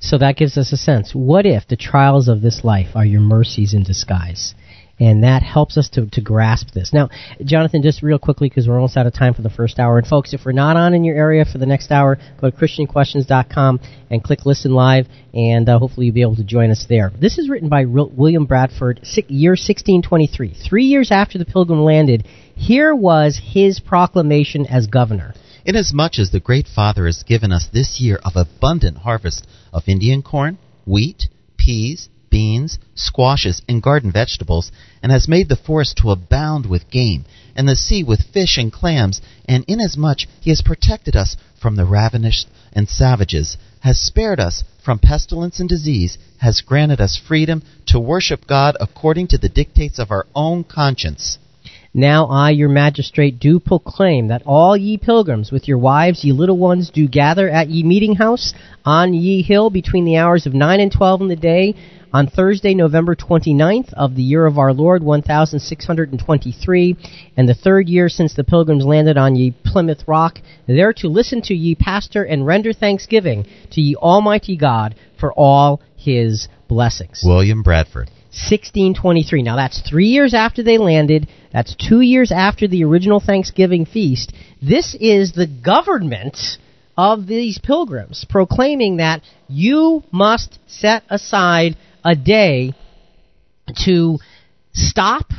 So 0.00 0.18
that 0.18 0.36
gives 0.36 0.58
us 0.58 0.72
a 0.72 0.76
sense. 0.76 1.14
What 1.14 1.46
if 1.46 1.68
the 1.68 1.76
trials 1.76 2.28
of 2.28 2.42
this 2.42 2.62
life 2.64 2.96
are 2.96 3.04
your 3.04 3.20
mercies 3.20 3.72
in 3.72 3.82
disguise? 3.82 4.54
And 5.01 5.24
that 5.24 5.42
helps 5.42 5.78
us 5.78 5.88
to, 5.94 6.07
to 6.11 6.20
grasp 6.20 6.72
this. 6.72 6.92
Now, 6.92 7.09
Jonathan, 7.42 7.82
just 7.82 8.03
real 8.03 8.18
quickly, 8.18 8.51
because 8.51 8.68
we're 8.68 8.74
almost 8.74 8.98
out 8.98 9.07
of 9.07 9.14
time 9.14 9.32
for 9.32 9.40
the 9.40 9.48
first 9.51 9.78
hour. 9.78 9.96
And 9.96 10.07
folks, 10.07 10.34
if 10.34 10.42
we're 10.44 10.53
not 10.53 10.76
on 10.76 10.92
in 10.92 11.05
your 11.05 11.16
area 11.16 11.46
for 11.51 11.57
the 11.57 11.66
next 11.66 11.90
hour, 11.90 12.18
go 12.38 12.51
to 12.51 12.57
ChristianQuestions.com 12.57 13.80
and 14.11 14.22
click 14.22 14.44
Listen 14.44 14.74
Live, 14.74 15.07
and 15.32 15.68
uh, 15.68 15.78
hopefully 15.78 16.07
you'll 16.07 16.14
be 16.14 16.20
able 16.20 16.36
to 16.36 16.44
join 16.44 16.70
us 16.70 16.84
there. 16.86 17.11
This 17.18 17.38
is 17.38 17.48
written 17.48 17.70
by 17.70 17.86
William 17.86 18.44
Bradford, 18.44 19.01
year 19.28 19.53
1623. 19.53 20.55
Three 20.68 20.84
years 20.84 21.11
after 21.11 21.38
the 21.38 21.46
Pilgrim 21.46 21.82
landed, 21.82 22.26
here 22.55 22.94
was 22.94 23.40
his 23.42 23.80
proclamation 23.80 24.66
as 24.66 24.86
governor. 24.86 25.32
Inasmuch 25.64 26.18
as 26.18 26.30
the 26.30 26.40
Great 26.40 26.66
Father 26.66 27.07
has 27.07 27.22
given 27.22 27.53
us 27.53 27.68
this 27.72 28.01
year 28.01 28.18
of 28.24 28.32
abundant 28.34 28.98
harvest 28.98 29.46
of 29.72 29.84
Indian 29.86 30.22
corn, 30.22 30.59
wheat, 30.86 31.28
peas, 31.57 32.09
beans, 32.31 32.78
squashes, 32.95 33.61
and 33.68 33.83
garden 33.83 34.11
vegetables, 34.11 34.70
and 35.03 35.12
has 35.12 35.28
made 35.28 35.49
the 35.49 35.57
forest 35.57 35.97
to 35.99 36.11
abound 36.11 36.66
with 36.66 36.91
game, 36.91 37.24
and 37.55 37.68
the 37.68 37.76
sea 37.76 38.03
with 38.03 38.33
fish 38.33 38.57
and 38.57 38.72
clams, 38.72 39.20
and 39.47 39.64
inasmuch 39.66 40.20
he 40.41 40.51
has 40.51 40.62
protected 40.62 41.16
us 41.16 41.37
from 41.61 41.76
the 41.76 41.85
ravenous 41.85 42.47
and 42.72 42.89
savages, 42.89 43.57
has 43.81 43.99
spared 44.01 44.41
us 44.41 44.64
from 44.85 44.99
pestilence 44.99 45.61
and 45.61 45.68
disease, 45.68 46.16
has 46.39 46.61
granted 46.61 47.01
us 47.01 47.16
freedom 47.16 47.62
to 47.87 47.99
worship 47.99 48.47
God 48.47 48.76
according 48.81 49.26
to 49.28 49.39
the 49.39 49.49
dictates 49.49 49.99
of 49.99 50.11
our 50.11 50.26
own 50.35 50.64
conscience. 50.64 51.39
Now 51.93 52.26
I, 52.26 52.51
your 52.51 52.68
magistrate, 52.68 53.41
do 53.41 53.59
proclaim 53.59 54.28
that 54.28 54.43
all 54.47 54.76
ye 54.76 54.97
pilgrims, 54.97 55.51
with 55.51 55.66
your 55.66 55.78
wives, 55.78 56.24
ye 56.24 56.33
little 56.33 56.57
ones, 56.57 56.89
do 56.89 57.09
gather 57.09 57.49
at 57.49 57.68
ye 57.68 57.83
meeting 57.83 58.14
house 58.14 58.55
on 58.85 59.12
ye 59.12 59.43
hill 59.43 59.70
between 59.70 60.05
the 60.05 60.16
hours 60.16 60.47
of 60.47 60.55
nine 60.55 60.78
and 60.78 60.93
twelve 60.93 61.20
in 61.20 61.26
the 61.26 61.35
day, 61.35 61.74
on 62.12 62.26
Thursday, 62.26 62.74
November 62.74 63.14
29th 63.14 63.92
of 63.94 64.16
the 64.16 64.22
year 64.22 64.44
of 64.46 64.58
our 64.58 64.72
Lord, 64.72 65.02
1623, 65.02 66.96
and 67.36 67.48
the 67.48 67.54
third 67.54 67.88
year 67.88 68.08
since 68.08 68.34
the 68.34 68.42
pilgrims 68.44 68.84
landed 68.84 69.16
on 69.16 69.36
ye 69.36 69.54
Plymouth 69.64 70.02
Rock, 70.08 70.40
there 70.66 70.92
to 70.94 71.08
listen 71.08 71.40
to 71.42 71.54
ye 71.54 71.74
pastor 71.74 72.24
and 72.24 72.46
render 72.46 72.72
thanksgiving 72.72 73.46
to 73.72 73.80
ye 73.80 73.94
Almighty 73.96 74.56
God 74.56 74.94
for 75.18 75.32
all 75.32 75.80
his 75.96 76.48
blessings. 76.68 77.22
William 77.24 77.62
Bradford. 77.62 78.11
1623. 78.32 79.42
Now 79.42 79.56
that's 79.56 79.80
three 79.88 80.06
years 80.06 80.34
after 80.34 80.62
they 80.62 80.78
landed. 80.78 81.28
That's 81.52 81.74
two 81.74 82.00
years 82.00 82.30
after 82.30 82.68
the 82.68 82.84
original 82.84 83.18
Thanksgiving 83.18 83.86
feast. 83.86 84.32
This 84.62 84.94
is 85.00 85.32
the 85.32 85.48
government 85.48 86.36
of 86.96 87.26
these 87.26 87.58
pilgrims 87.58 88.24
proclaiming 88.28 88.98
that 88.98 89.22
you 89.48 90.04
must 90.12 90.58
set 90.66 91.02
aside 91.08 91.76
a 92.05 92.14
day 92.14 92.74
to 93.84 94.18
stop, 94.72 95.30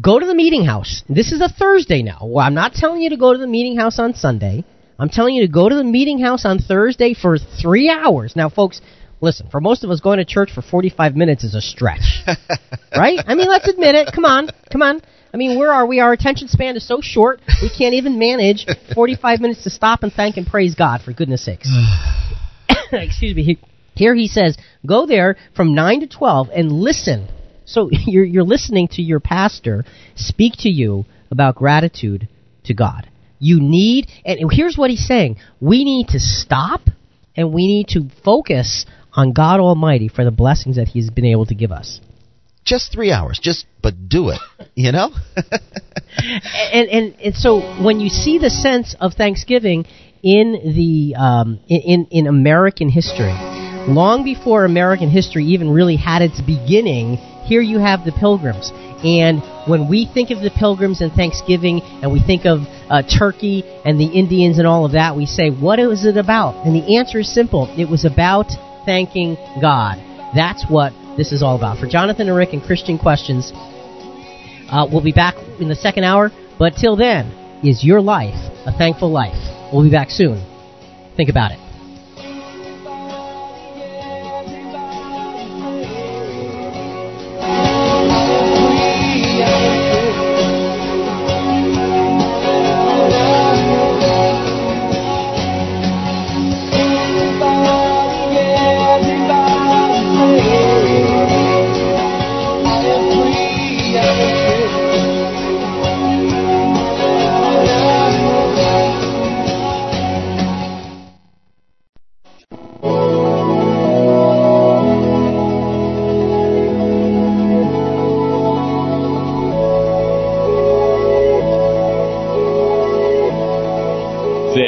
go 0.00 0.18
to 0.18 0.26
the 0.26 0.34
meeting 0.34 0.64
house. 0.64 1.02
This 1.08 1.32
is 1.32 1.40
a 1.40 1.48
Thursday 1.48 2.02
now. 2.02 2.20
Well, 2.22 2.44
I'm 2.44 2.54
not 2.54 2.74
telling 2.74 3.02
you 3.02 3.10
to 3.10 3.16
go 3.16 3.32
to 3.32 3.38
the 3.38 3.46
meeting 3.46 3.76
house 3.76 3.98
on 3.98 4.14
Sunday. 4.14 4.64
I'm 4.98 5.08
telling 5.08 5.34
you 5.34 5.46
to 5.46 5.52
go 5.52 5.68
to 5.68 5.74
the 5.74 5.84
meeting 5.84 6.20
house 6.20 6.44
on 6.44 6.58
Thursday 6.58 7.14
for 7.14 7.38
three 7.38 7.90
hours. 7.90 8.34
Now, 8.36 8.48
folks, 8.48 8.80
listen, 9.20 9.48
for 9.50 9.60
most 9.60 9.82
of 9.84 9.90
us, 9.90 10.00
going 10.00 10.18
to 10.18 10.24
church 10.24 10.50
for 10.54 10.62
45 10.62 11.16
minutes 11.16 11.44
is 11.44 11.54
a 11.54 11.60
stretch. 11.60 12.22
right? 12.96 13.18
I 13.26 13.34
mean, 13.34 13.48
let's 13.48 13.68
admit 13.68 13.94
it. 13.96 14.10
Come 14.14 14.24
on. 14.24 14.50
Come 14.70 14.82
on. 14.82 15.02
I 15.32 15.36
mean, 15.36 15.58
where 15.58 15.72
are 15.72 15.84
we? 15.84 15.98
Our 15.98 16.12
attention 16.12 16.46
span 16.46 16.76
is 16.76 16.86
so 16.86 17.00
short, 17.02 17.40
we 17.60 17.68
can't 17.68 17.94
even 17.94 18.20
manage 18.20 18.66
45 18.94 19.40
minutes 19.40 19.64
to 19.64 19.70
stop 19.70 20.04
and 20.04 20.12
thank 20.12 20.36
and 20.36 20.46
praise 20.46 20.76
God, 20.76 21.02
for 21.02 21.12
goodness 21.12 21.44
sakes. 21.44 21.68
Excuse 22.92 23.34
me. 23.34 23.58
He, 23.94 24.04
here 24.04 24.14
he 24.14 24.28
says, 24.28 24.56
go 24.86 25.06
there 25.06 25.36
from 25.56 25.74
9 25.74 26.00
to 26.00 26.06
12 26.06 26.48
and 26.54 26.72
listen. 26.72 27.28
So 27.64 27.88
you're, 27.90 28.24
you're 28.24 28.44
listening 28.44 28.88
to 28.92 29.02
your 29.02 29.20
pastor 29.20 29.84
speak 30.14 30.54
to 30.58 30.68
you 30.68 31.04
about 31.30 31.56
gratitude 31.56 32.28
to 32.64 32.74
God. 32.74 33.08
You 33.38 33.60
need, 33.60 34.08
and 34.24 34.50
here's 34.50 34.76
what 34.76 34.90
he's 34.90 35.06
saying 35.06 35.36
we 35.60 35.84
need 35.84 36.08
to 36.08 36.20
stop 36.20 36.80
and 37.36 37.52
we 37.52 37.66
need 37.66 37.88
to 37.88 38.08
focus 38.24 38.86
on 39.12 39.32
God 39.32 39.60
Almighty 39.60 40.08
for 40.08 40.24
the 40.24 40.30
blessings 40.30 40.76
that 40.76 40.88
He's 40.88 41.10
been 41.10 41.24
able 41.24 41.46
to 41.46 41.54
give 41.54 41.72
us. 41.72 42.00
Just 42.64 42.92
three 42.92 43.12
hours, 43.12 43.38
just 43.42 43.66
but 43.82 44.08
do 44.08 44.30
it, 44.30 44.40
you 44.74 44.90
know. 44.90 45.10
and, 46.16 46.88
and 46.88 47.14
and 47.20 47.34
so 47.34 47.82
when 47.82 48.00
you 48.00 48.08
see 48.08 48.38
the 48.38 48.48
sense 48.48 48.96
of 49.00 49.12
Thanksgiving 49.14 49.84
in 50.22 50.52
the 50.74 51.14
um, 51.20 51.60
in 51.68 52.06
in 52.10 52.26
American 52.26 52.88
history, 52.88 53.53
long 53.88 54.24
before 54.24 54.64
American 54.64 55.10
history 55.10 55.44
even 55.44 55.70
really 55.70 55.96
had 55.96 56.22
its 56.22 56.40
beginning, 56.40 57.16
here 57.46 57.60
you 57.60 57.78
have 57.78 58.04
the 58.04 58.12
Pilgrims. 58.12 58.72
And 59.04 59.42
when 59.68 59.88
we 59.88 60.08
think 60.12 60.30
of 60.30 60.40
the 60.40 60.50
Pilgrims 60.50 61.00
and 61.02 61.12
Thanksgiving, 61.12 61.82
and 61.82 62.10
we 62.10 62.22
think 62.22 62.46
of 62.46 62.60
uh, 62.88 63.02
Turkey 63.02 63.62
and 63.84 64.00
the 64.00 64.06
Indians 64.06 64.58
and 64.58 64.66
all 64.66 64.86
of 64.86 64.92
that, 64.92 65.16
we 65.16 65.26
say, 65.26 65.50
what 65.50 65.78
is 65.78 66.06
it 66.06 66.16
about? 66.16 66.66
And 66.66 66.74
the 66.74 66.96
answer 66.96 67.20
is 67.20 67.32
simple. 67.32 67.68
It 67.78 67.88
was 67.88 68.04
about 68.04 68.46
thanking 68.86 69.36
God. 69.60 69.98
That's 70.34 70.64
what 70.68 70.92
this 71.16 71.32
is 71.32 71.42
all 71.42 71.56
about. 71.56 71.78
For 71.78 71.86
Jonathan 71.86 72.28
and 72.28 72.36
Rick 72.36 72.54
and 72.54 72.62
Christian 72.62 72.98
Questions, 72.98 73.52
uh, 73.54 74.86
we'll 74.90 75.04
be 75.04 75.12
back 75.12 75.34
in 75.60 75.68
the 75.68 75.76
second 75.76 76.04
hour. 76.04 76.30
But 76.58 76.74
till 76.80 76.96
then, 76.96 77.26
is 77.62 77.84
your 77.84 78.00
life 78.00 78.34
a 78.66 78.72
thankful 78.76 79.10
life? 79.10 79.36
We'll 79.72 79.84
be 79.84 79.90
back 79.90 80.10
soon. 80.10 80.44
Think 81.16 81.28
about 81.28 81.52
it. 81.52 81.63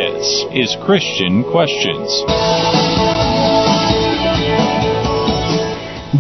This 0.07 0.45
is 0.53 0.77
Christian 0.87 1.43
Questions. 1.51 2.23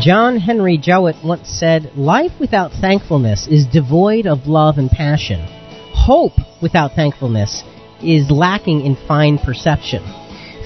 John 0.03 0.39
Henry 0.39 0.77
Jowett 0.77 1.15
once 1.25 1.49
said, 1.49 1.93
Life 1.95 2.33
without 2.41 2.73
thankfulness 2.73 3.47
is 3.47 3.65
devoid 3.65 4.27
of 4.27 4.49
love 4.49 4.79
and 4.79 4.91
passion. 4.91 5.47
Hope 5.95 6.33
without 6.61 6.97
thankfulness 6.97 7.63
is 8.03 8.29
lacking 8.29 8.85
in 8.85 8.97
fine 9.07 9.39
perception. 9.39 10.03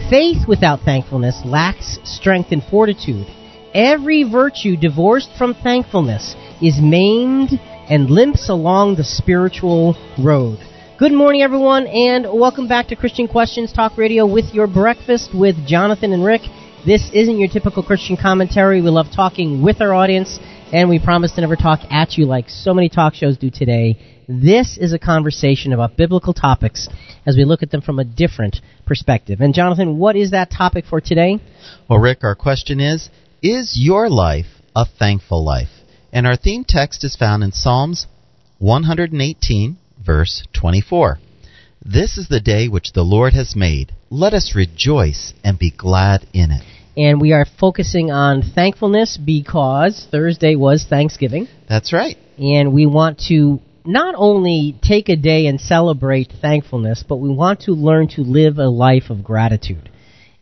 Faith 0.08 0.48
without 0.48 0.80
thankfulness 0.80 1.42
lacks 1.44 1.98
strength 2.04 2.52
and 2.52 2.64
fortitude. 2.64 3.26
Every 3.74 4.22
virtue 4.22 4.78
divorced 4.78 5.28
from 5.36 5.52
thankfulness 5.52 6.34
is 6.62 6.80
maimed 6.80 7.50
and 7.90 8.08
limps 8.08 8.48
along 8.48 8.96
the 8.96 9.04
spiritual 9.04 9.94
road. 10.18 10.58
Good 11.00 11.12
morning, 11.12 11.40
everyone, 11.40 11.86
and 11.86 12.26
welcome 12.30 12.68
back 12.68 12.88
to 12.88 12.94
Christian 12.94 13.26
Questions 13.26 13.72
Talk 13.72 13.96
Radio 13.96 14.26
with 14.26 14.52
your 14.52 14.66
breakfast 14.66 15.30
with 15.34 15.56
Jonathan 15.66 16.12
and 16.12 16.22
Rick. 16.22 16.42
This 16.84 17.10
isn't 17.14 17.38
your 17.38 17.48
typical 17.48 17.82
Christian 17.82 18.18
commentary. 18.18 18.82
We 18.82 18.90
love 18.90 19.06
talking 19.10 19.62
with 19.62 19.80
our 19.80 19.94
audience, 19.94 20.38
and 20.74 20.90
we 20.90 20.98
promise 20.98 21.32
to 21.32 21.40
never 21.40 21.56
talk 21.56 21.80
at 21.90 22.18
you 22.18 22.26
like 22.26 22.50
so 22.50 22.74
many 22.74 22.90
talk 22.90 23.14
shows 23.14 23.38
do 23.38 23.48
today. 23.48 23.98
This 24.28 24.76
is 24.76 24.92
a 24.92 24.98
conversation 24.98 25.72
about 25.72 25.96
biblical 25.96 26.34
topics 26.34 26.86
as 27.24 27.34
we 27.34 27.46
look 27.46 27.62
at 27.62 27.70
them 27.70 27.80
from 27.80 27.98
a 27.98 28.04
different 28.04 28.60
perspective. 28.84 29.40
And 29.40 29.54
Jonathan, 29.54 29.96
what 29.96 30.16
is 30.16 30.32
that 30.32 30.50
topic 30.50 30.84
for 30.84 31.00
today? 31.00 31.38
Well, 31.88 31.98
Rick, 31.98 32.24
our 32.24 32.34
question 32.34 32.78
is 32.78 33.08
Is 33.40 33.72
your 33.74 34.10
life 34.10 34.60
a 34.76 34.84
thankful 34.84 35.42
life? 35.42 35.70
And 36.12 36.26
our 36.26 36.36
theme 36.36 36.66
text 36.68 37.04
is 37.04 37.16
found 37.16 37.42
in 37.42 37.52
Psalms 37.52 38.06
118, 38.58 39.78
verse 40.04 40.44
24. 40.52 41.18
This 41.84 42.18
is 42.18 42.28
the 42.28 42.40
day 42.40 42.68
which 42.68 42.92
the 42.92 43.02
Lord 43.02 43.32
has 43.32 43.56
made. 43.56 43.92
Let 44.10 44.34
us 44.34 44.54
rejoice 44.54 45.32
and 45.42 45.58
be 45.58 45.70
glad 45.70 46.26
in 46.32 46.50
it. 46.50 46.62
And 46.96 47.20
we 47.20 47.32
are 47.32 47.46
focusing 47.58 48.10
on 48.10 48.42
thankfulness 48.42 49.16
because 49.16 50.06
Thursday 50.10 50.56
was 50.56 50.84
Thanksgiving. 50.88 51.48
That's 51.68 51.92
right. 51.92 52.18
And 52.38 52.74
we 52.74 52.86
want 52.86 53.20
to 53.28 53.60
not 53.84 54.14
only 54.16 54.78
take 54.82 55.08
a 55.08 55.16
day 55.16 55.46
and 55.46 55.60
celebrate 55.60 56.32
thankfulness, 56.40 57.04
but 57.08 57.16
we 57.16 57.30
want 57.30 57.60
to 57.62 57.72
learn 57.72 58.08
to 58.08 58.22
live 58.22 58.58
a 58.58 58.68
life 58.68 59.10
of 59.10 59.24
gratitude. 59.24 59.89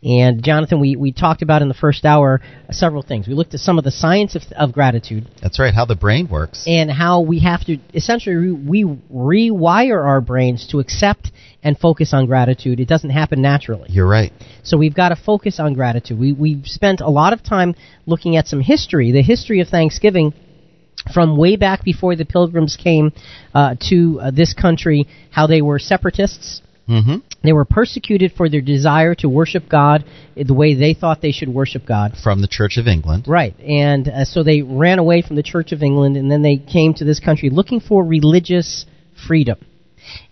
And 0.01 0.41
Jonathan, 0.43 0.79
we, 0.79 0.95
we 0.95 1.11
talked 1.11 1.41
about 1.41 1.61
in 1.61 1.67
the 1.67 1.73
first 1.73 2.05
hour 2.05 2.39
several 2.71 3.01
things. 3.01 3.27
We 3.27 3.33
looked 3.33 3.53
at 3.53 3.59
some 3.59 3.77
of 3.77 3.83
the 3.83 3.91
science 3.91 4.35
of, 4.35 4.43
of 4.55 4.71
gratitude 4.71 5.27
That's 5.41 5.59
right, 5.59 5.73
how 5.73 5.85
the 5.85 5.95
brain 5.95 6.29
works. 6.29 6.63
and 6.65 6.89
how 6.89 7.21
we 7.21 7.39
have 7.39 7.65
to 7.65 7.77
essentially 7.93 8.51
we 8.51 8.85
rewire 8.85 10.01
our 10.01 10.21
brains 10.21 10.67
to 10.71 10.79
accept 10.79 11.31
and 11.61 11.77
focus 11.77 12.13
on 12.13 12.27
gratitude. 12.27 12.79
It 12.79 12.87
doesn't 12.87 13.09
happen 13.09 13.41
naturally. 13.41 13.89
You're 13.91 14.07
right. 14.07 14.31
So 14.63 14.77
we've 14.77 14.95
got 14.95 15.09
to 15.09 15.17
focus 15.17 15.59
on 15.59 15.73
gratitude. 15.73 16.17
We, 16.17 16.31
we've 16.31 16.65
spent 16.65 17.01
a 17.01 17.09
lot 17.09 17.33
of 17.33 17.43
time 17.43 17.75
looking 18.05 18.37
at 18.37 18.47
some 18.47 18.61
history, 18.61 19.11
the 19.11 19.21
history 19.21 19.59
of 19.59 19.67
Thanksgiving 19.67 20.33
from 21.13 21.37
way 21.37 21.57
back 21.57 21.83
before 21.83 22.15
the 22.15 22.25
pilgrims 22.25 22.77
came 22.81 23.11
uh, 23.53 23.75
to 23.89 24.19
uh, 24.21 24.31
this 24.31 24.53
country, 24.53 25.07
how 25.31 25.47
they 25.47 25.61
were 25.61 25.79
separatists. 25.79 26.61
Mm-hmm. 26.89 27.17
They 27.43 27.53
were 27.53 27.65
persecuted 27.65 28.33
for 28.35 28.49
their 28.49 28.61
desire 28.61 29.15
to 29.15 29.29
worship 29.29 29.69
God 29.69 30.03
the 30.35 30.53
way 30.53 30.73
they 30.73 30.93
thought 30.93 31.21
they 31.21 31.31
should 31.31 31.49
worship 31.49 31.85
God. 31.85 32.13
From 32.21 32.41
the 32.41 32.47
Church 32.47 32.77
of 32.77 32.87
England. 32.87 33.25
Right, 33.27 33.57
and 33.59 34.07
uh, 34.07 34.25
so 34.25 34.43
they 34.43 34.61
ran 34.61 34.99
away 34.99 35.21
from 35.21 35.35
the 35.35 35.43
Church 35.43 35.71
of 35.71 35.83
England, 35.83 36.17
and 36.17 36.29
then 36.31 36.41
they 36.41 36.57
came 36.57 36.93
to 36.95 37.05
this 37.05 37.19
country 37.19 37.49
looking 37.49 37.79
for 37.79 38.03
religious 38.03 38.85
freedom. 39.27 39.59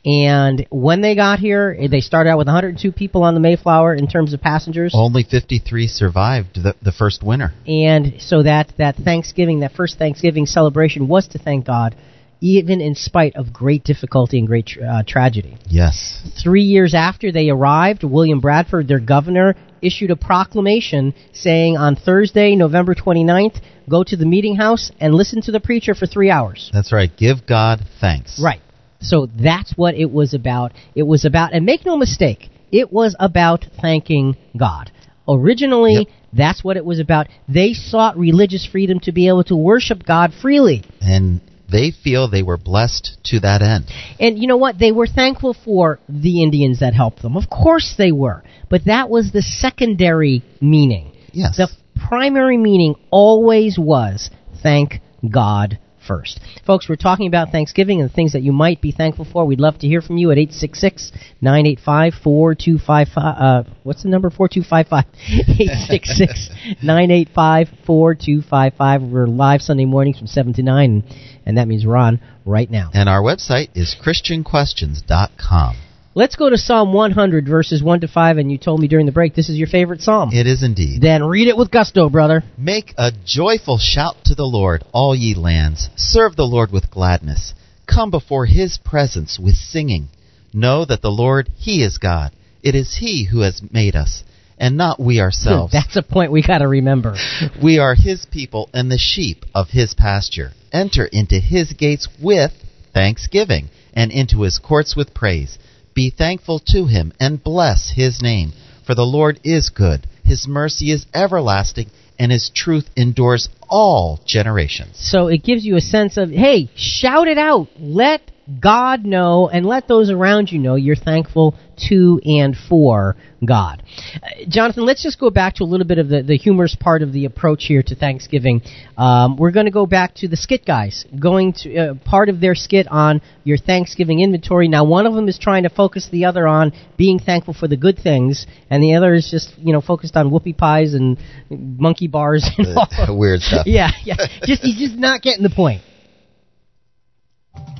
And 0.05 0.65
when 0.69 1.01
they 1.01 1.15
got 1.15 1.39
here, 1.39 1.87
they 1.89 1.99
started 1.99 2.29
out 2.29 2.37
with 2.37 2.47
102 2.47 2.91
people 2.91 3.23
on 3.23 3.33
the 3.33 3.39
Mayflower 3.39 3.93
in 3.93 4.07
terms 4.07 4.33
of 4.33 4.41
passengers. 4.41 4.93
Only 4.95 5.23
53 5.23 5.87
survived 5.87 6.55
the, 6.55 6.75
the 6.81 6.91
first 6.91 7.23
winter. 7.23 7.51
And 7.67 8.15
so 8.19 8.43
that, 8.43 8.71
that 8.77 8.95
Thanksgiving, 8.95 9.59
that 9.59 9.73
first 9.73 9.97
Thanksgiving 9.97 10.45
celebration 10.45 11.07
was 11.07 11.27
to 11.29 11.39
thank 11.39 11.65
God, 11.65 11.95
even 12.41 12.81
in 12.81 12.95
spite 12.95 13.35
of 13.35 13.51
great 13.51 13.83
difficulty 13.83 14.37
and 14.39 14.47
great 14.47 14.69
uh, 14.77 15.03
tragedy. 15.07 15.57
Yes. 15.67 16.21
Three 16.41 16.63
years 16.63 16.93
after 16.93 17.31
they 17.31 17.49
arrived, 17.49 18.03
William 18.03 18.39
Bradford, 18.39 18.87
their 18.87 18.99
governor, 18.99 19.55
issued 19.81 20.11
a 20.11 20.15
proclamation 20.15 21.13
saying 21.33 21.77
on 21.77 21.95
Thursday, 21.95 22.55
November 22.55 22.95
29th, 22.95 23.59
go 23.89 24.03
to 24.03 24.15
the 24.15 24.25
meeting 24.25 24.55
house 24.55 24.91
and 24.99 25.13
listen 25.13 25.41
to 25.43 25.51
the 25.51 25.59
preacher 25.59 25.93
for 25.95 26.05
three 26.05 26.29
hours. 26.29 26.69
That's 26.73 26.91
right. 26.91 27.09
Give 27.15 27.45
God 27.47 27.81
thanks. 28.01 28.39
Right. 28.43 28.61
So 28.99 29.27
that's 29.27 29.73
what 29.75 29.95
it 29.95 30.11
was 30.11 30.33
about. 30.33 30.73
It 30.95 31.03
was 31.03 31.25
about, 31.25 31.53
and 31.53 31.65
make 31.65 31.85
no 31.85 31.97
mistake, 31.97 32.49
it 32.71 32.91
was 32.91 33.15
about 33.19 33.65
thanking 33.81 34.35
God. 34.57 34.91
Originally, 35.29 35.93
Yep. 35.93 36.07
that's 36.33 36.63
what 36.63 36.77
it 36.77 36.85
was 36.85 36.99
about. 36.99 37.27
They 37.47 37.73
sought 37.73 38.17
religious 38.17 38.65
freedom 38.65 38.99
to 39.01 39.11
be 39.11 39.27
able 39.27 39.43
to 39.45 39.55
worship 39.55 40.05
God 40.05 40.33
freely. 40.41 40.83
And 41.01 41.41
they 41.69 41.91
feel 41.91 42.29
they 42.29 42.43
were 42.43 42.57
blessed 42.57 43.17
to 43.25 43.39
that 43.41 43.61
end. 43.61 43.85
And 44.19 44.39
you 44.39 44.47
know 44.47 44.57
what? 44.57 44.79
They 44.79 44.91
were 44.91 45.07
thankful 45.07 45.53
for 45.65 45.99
the 46.07 46.43
Indians 46.43 46.79
that 46.79 46.93
helped 46.93 47.21
them. 47.21 47.35
Of 47.35 47.49
course 47.49 47.95
they 47.97 48.11
were. 48.11 48.43
But 48.69 48.85
that 48.85 49.09
was 49.09 49.31
the 49.31 49.41
secondary 49.41 50.43
meaning. 50.61 51.13
Yes. 51.31 51.57
The 51.57 51.69
primary 52.07 52.57
meaning 52.57 52.95
always 53.11 53.77
was 53.77 54.29
thank 54.61 55.01
God 55.29 55.79
first. 56.07 56.39
Folks, 56.65 56.87
we're 56.87 56.95
talking 56.95 57.27
about 57.27 57.51
Thanksgiving 57.51 58.01
and 58.01 58.09
the 58.09 58.13
things 58.13 58.33
that 58.33 58.41
you 58.41 58.51
might 58.51 58.81
be 58.81 58.91
thankful 58.91 59.25
for. 59.25 59.45
We'd 59.45 59.59
love 59.59 59.79
to 59.79 59.87
hear 59.87 60.01
from 60.01 60.17
you 60.17 60.31
at 60.31 60.37
866 60.37 61.11
985 61.41 62.13
4255. 62.23 63.07
Uh, 63.15 63.63
what's 63.83 64.03
the 64.03 64.09
number? 64.09 64.29
4255. 64.29 65.05
866 65.59 66.49
985 66.83 67.67
4255. 67.85 69.01
We're 69.03 69.27
live 69.27 69.61
Sunday 69.61 69.85
mornings 69.85 70.17
from 70.17 70.27
7 70.27 70.53
to 70.53 70.63
9, 70.63 71.03
and, 71.45 71.57
that 71.57 71.67
means 71.67 71.85
we're 71.85 71.97
on 71.97 72.19
right 72.45 72.69
now. 72.69 72.91
And 72.93 73.09
our 73.09 73.21
website 73.21 73.69
is 73.75 73.95
ChristianQuestions.com. 74.01 75.86
Let's 76.17 76.35
go 76.35 76.49
to 76.49 76.57
Psalm 76.57 76.93
100, 76.93 77.47
verses 77.47 77.83
1 77.83 77.99
to 77.99 78.07
5, 78.07 78.37
and 78.39 78.51
you 78.51 78.57
told 78.57 78.79
me 78.79 78.87
during 78.87 79.05
the 79.05 79.11
break 79.11 79.35
this 79.35 79.49
is 79.49 79.57
your 79.59 79.67
favorite 79.67 80.01
psalm. 80.01 80.31
It 80.33 80.47
is 80.47 80.63
indeed. 80.63 80.99
Then 80.99 81.23
read 81.23 81.47
it 81.47 81.55
with 81.55 81.69
gusto, 81.69 82.09
brother. 82.09 82.41
Make 82.57 82.95
a 82.97 83.11
joyful 83.23 83.77
shout 83.77 84.15
to 84.25 84.33
the 84.33 84.43
Lord, 84.43 84.83
all 84.93 85.15
ye 85.15 85.35
lands. 85.35 85.91
Serve 85.95 86.35
the 86.35 86.47
Lord 86.47 86.71
with 86.71 86.89
gladness. 86.89 87.53
Come 87.85 88.09
before 88.09 88.47
his 88.47 88.79
presence 88.79 89.37
with 89.37 89.53
singing. 89.53 90.07
Know 90.51 90.85
that 90.85 91.03
the 91.03 91.11
Lord, 91.11 91.51
he 91.55 91.83
is 91.83 91.99
God. 91.99 92.31
It 92.63 92.73
is 92.73 92.97
he 92.97 93.25
who 93.25 93.41
has 93.41 93.61
made 93.71 93.95
us, 93.95 94.23
and 94.57 94.75
not 94.75 94.99
we 94.99 95.19
ourselves. 95.19 95.71
That's 95.73 95.97
a 95.97 96.01
point 96.01 96.31
we 96.31 96.41
got 96.41 96.57
to 96.59 96.67
remember. 96.67 97.15
we 97.63 97.77
are 97.77 97.93
his 97.93 98.25
people 98.25 98.71
and 98.73 98.91
the 98.91 98.97
sheep 98.97 99.45
of 99.53 99.67
his 99.69 99.93
pasture. 99.93 100.49
Enter 100.73 101.05
into 101.05 101.39
his 101.39 101.73
gates 101.73 102.07
with 102.19 102.53
thanksgiving, 102.97 103.69
and 103.93 104.11
into 104.11 104.41
his 104.41 104.57
courts 104.57 104.95
with 104.95 105.13
praise. 105.13 105.59
Be 105.97 106.11
thankful 106.11 106.59
to 106.59 106.85
him 106.85 107.11
and 107.19 107.43
bless 107.43 107.89
his 107.89 108.21
name. 108.21 108.53
For 108.85 108.93
the 108.93 109.01
Lord 109.01 109.39
is 109.43 109.71
good, 109.71 110.05
his 110.23 110.47
mercy 110.47 110.91
is 110.91 111.07
everlasting, 111.11 111.89
and 112.19 112.31
his 112.31 112.51
truth 112.53 112.87
endures 112.95 113.49
all 113.69 114.19
generations. 114.25 114.95
So 114.95 115.27
it 115.27 115.43
gives 115.43 115.65
you 115.65 115.75
a 115.75 115.81
sense 115.81 116.17
of, 116.17 116.29
hey, 116.29 116.69
shout 116.75 117.27
it 117.27 117.37
out. 117.37 117.67
Let 117.79 118.21
God 118.61 119.03
know 119.05 119.49
and 119.49 119.65
let 119.65 119.87
those 119.87 120.09
around 120.09 120.51
you 120.51 120.59
know 120.59 120.75
you're 120.75 120.95
thankful 120.95 121.55
to 121.89 122.19
and 122.23 122.55
for 122.69 123.15
God. 123.45 123.83
Uh, 124.15 124.45
Jonathan, 124.47 124.85
let's 124.85 125.03
just 125.03 125.19
go 125.19 125.29
back 125.29 125.55
to 125.55 125.63
a 125.63 125.65
little 125.65 125.85
bit 125.85 125.99
of 125.99 126.07
the, 126.07 126.23
the 126.23 126.37
humorous 126.37 126.75
part 126.79 127.01
of 127.01 127.11
the 127.13 127.25
approach 127.25 127.65
here 127.67 127.83
to 127.83 127.95
Thanksgiving. 127.95 128.61
Um, 128.97 129.37
we're 129.37 129.51
going 129.51 129.65
to 129.65 129.71
go 129.71 129.85
back 129.85 130.15
to 130.15 130.27
the 130.27 130.37
skit 130.37 130.65
guys, 130.65 131.05
going 131.19 131.53
to 131.57 131.77
uh, 131.77 131.93
part 132.05 132.29
of 132.29 132.39
their 132.39 132.55
skit 132.55 132.87
on 132.89 133.21
your 133.43 133.57
Thanksgiving 133.57 134.21
inventory. 134.21 134.67
Now, 134.67 134.85
one 134.85 135.05
of 135.05 135.13
them 135.13 135.27
is 135.27 135.37
trying 135.37 135.63
to 135.63 135.69
focus 135.69 136.07
the 136.11 136.25
other 136.25 136.47
on 136.47 136.71
being 136.97 137.19
thankful 137.19 137.53
for 137.53 137.67
the 137.67 137.77
good 137.77 137.99
things, 138.01 138.47
and 138.69 138.81
the 138.81 138.95
other 138.95 139.13
is 139.13 139.27
just, 139.29 139.53
you 139.57 139.73
know, 139.73 139.81
focused 139.81 140.15
on 140.15 140.31
whoopie 140.31 140.57
pies 140.57 140.93
and 140.93 141.17
monkey 141.49 142.07
bars 142.07 142.49
and 142.57 142.75
all 142.75 143.17
weird 143.17 143.41
stuff. 143.57 143.67
yeah, 143.67 143.91
yeah. 144.03 144.15
Just 144.43 144.63
he's 144.63 144.77
just 144.77 144.95
not 144.95 145.21
getting 145.21 145.43
the 145.43 145.49
point. 145.49 145.81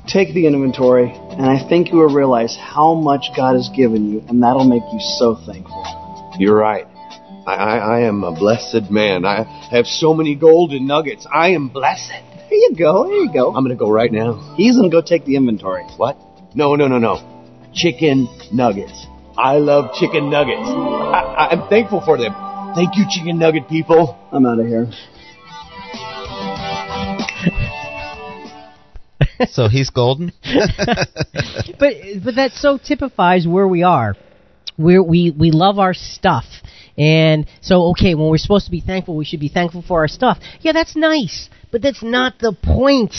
Take 0.06 0.32
the 0.32 0.46
inventory, 0.46 1.10
and 1.12 1.44
I 1.44 1.68
think 1.68 1.90
you 1.90 1.98
will 1.98 2.14
realize 2.14 2.56
how 2.58 2.94
much 2.94 3.26
God 3.36 3.54
has 3.54 3.68
given 3.76 4.10
you, 4.10 4.24
and 4.26 4.42
that'll 4.42 4.64
make 4.64 4.82
you 4.90 5.00
so 5.18 5.36
thankful. 5.46 6.36
You're 6.38 6.56
right. 6.56 6.86
I, 7.46 7.54
I, 7.54 7.76
I 7.76 8.00
am 8.00 8.24
a 8.24 8.32
blessed 8.32 8.90
man. 8.90 9.26
I 9.26 9.44
have 9.70 9.86
so 9.86 10.14
many 10.14 10.34
golden 10.34 10.86
nuggets. 10.86 11.26
I 11.30 11.50
am 11.50 11.68
blessed. 11.68 12.08
There 12.48 12.58
you 12.58 12.74
go, 12.78 13.04
there 13.04 13.16
you 13.16 13.32
go. 13.32 13.48
I'm 13.48 13.62
going 13.64 13.76
to 13.76 13.78
go 13.78 13.90
right 13.90 14.10
now. 14.10 14.54
He's 14.56 14.76
gonna 14.76 14.88
go 14.88 15.02
take 15.02 15.26
the 15.26 15.36
inventory. 15.36 15.84
What? 15.98 16.16
No, 16.54 16.74
no, 16.74 16.88
no, 16.88 16.98
no. 16.98 17.70
Chicken 17.74 18.28
nuggets. 18.50 19.06
I 19.36 19.58
love 19.58 19.94
chicken 19.94 20.30
nuggets. 20.30 20.66
I, 20.66 21.48
I'm 21.52 21.68
thankful 21.68 22.00
for 22.00 22.16
them. 22.16 22.32
Thank 22.74 22.96
you, 22.96 23.04
chicken 23.08 23.38
nugget 23.38 23.68
people. 23.68 24.18
I'm 24.32 24.46
out 24.46 24.58
of 24.58 24.66
here. 24.66 24.90
so 29.50 29.68
he's 29.68 29.90
golden? 29.90 30.32
but 30.44 31.92
but 32.24 32.34
that 32.36 32.52
so 32.54 32.78
typifies 32.78 33.46
where 33.46 33.68
we 33.68 33.82
are 33.82 34.16
We're, 34.78 35.02
we 35.02 35.30
we 35.30 35.50
love 35.50 35.78
our 35.78 35.94
stuff, 35.94 36.44
and 36.96 37.46
so 37.60 37.90
okay, 37.90 38.14
when 38.14 38.28
we're 38.28 38.38
supposed 38.38 38.66
to 38.66 38.70
be 38.70 38.80
thankful, 38.80 39.16
we 39.16 39.24
should 39.24 39.40
be 39.40 39.48
thankful 39.48 39.82
for 39.86 40.00
our 40.00 40.08
stuff. 40.08 40.38
Yeah, 40.60 40.72
that's 40.72 40.96
nice, 40.96 41.48
but 41.72 41.82
that's 41.82 42.02
not 42.02 42.38
the 42.38 42.52
point. 42.62 43.14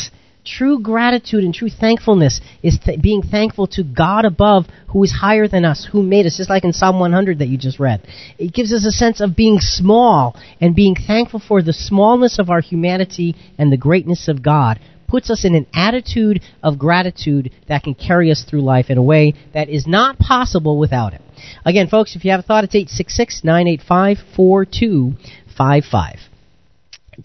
True 0.46 0.80
gratitude 0.80 1.44
and 1.44 1.54
true 1.54 1.70
thankfulness 1.70 2.40
is 2.64 2.80
th- 2.80 3.02
being 3.02 3.22
thankful 3.22 3.68
to 3.68 3.84
God 3.84 4.26
above, 4.26 4.66
who 4.88 5.04
is 5.04 5.12
higher 5.12 5.48
than 5.50 5.66
us, 5.66 5.88
who 5.92 6.02
made 6.02 6.26
us, 6.26 6.38
just 6.38 6.50
like 6.50 6.64
in 6.64 6.74
Psalm 6.74 6.98
100 7.00 7.40
that 7.40 7.50
you 7.50 7.58
just 7.58 7.78
read. 7.78 8.02
It 8.40 8.54
gives 8.54 8.74
us 8.74 8.86
a 8.86 8.92
sense 8.92 9.20
of 9.20 9.36
being 9.36 9.60
small 9.60 10.36
and 10.62 10.74
being 10.76 10.96
thankful 10.96 11.42
for 11.46 11.62
the 11.62 11.74
smallness 11.74 12.40
of 12.40 12.50
our 12.50 12.62
humanity 12.62 13.36
and 13.60 13.72
the 13.72 13.78
greatness 13.78 14.28
of 14.30 14.42
God. 14.42 14.80
Puts 15.10 15.30
us 15.30 15.44
in 15.44 15.56
an 15.56 15.66
attitude 15.74 16.42
of 16.62 16.78
gratitude 16.78 17.52
that 17.68 17.84
can 17.84 17.96
carry 17.96 18.32
us 18.32 18.44
through 18.44 18.62
life 18.62 18.90
in 18.90 18.98
a 18.98 19.04
way 19.04 19.34
that 19.54 19.70
is 19.70 19.88
not 19.88 20.20
possible 20.20 20.78
without 20.78 21.14
it. 21.14 21.22
Again, 21.66 21.88
folks, 21.88 22.16
if 22.16 22.24
you 22.24 22.32
have 22.32 22.42
a 22.42 22.44
thought, 22.44 22.64
it's 22.64 22.76
866 22.76 23.44
985 23.44 24.18
4255. 24.36 26.20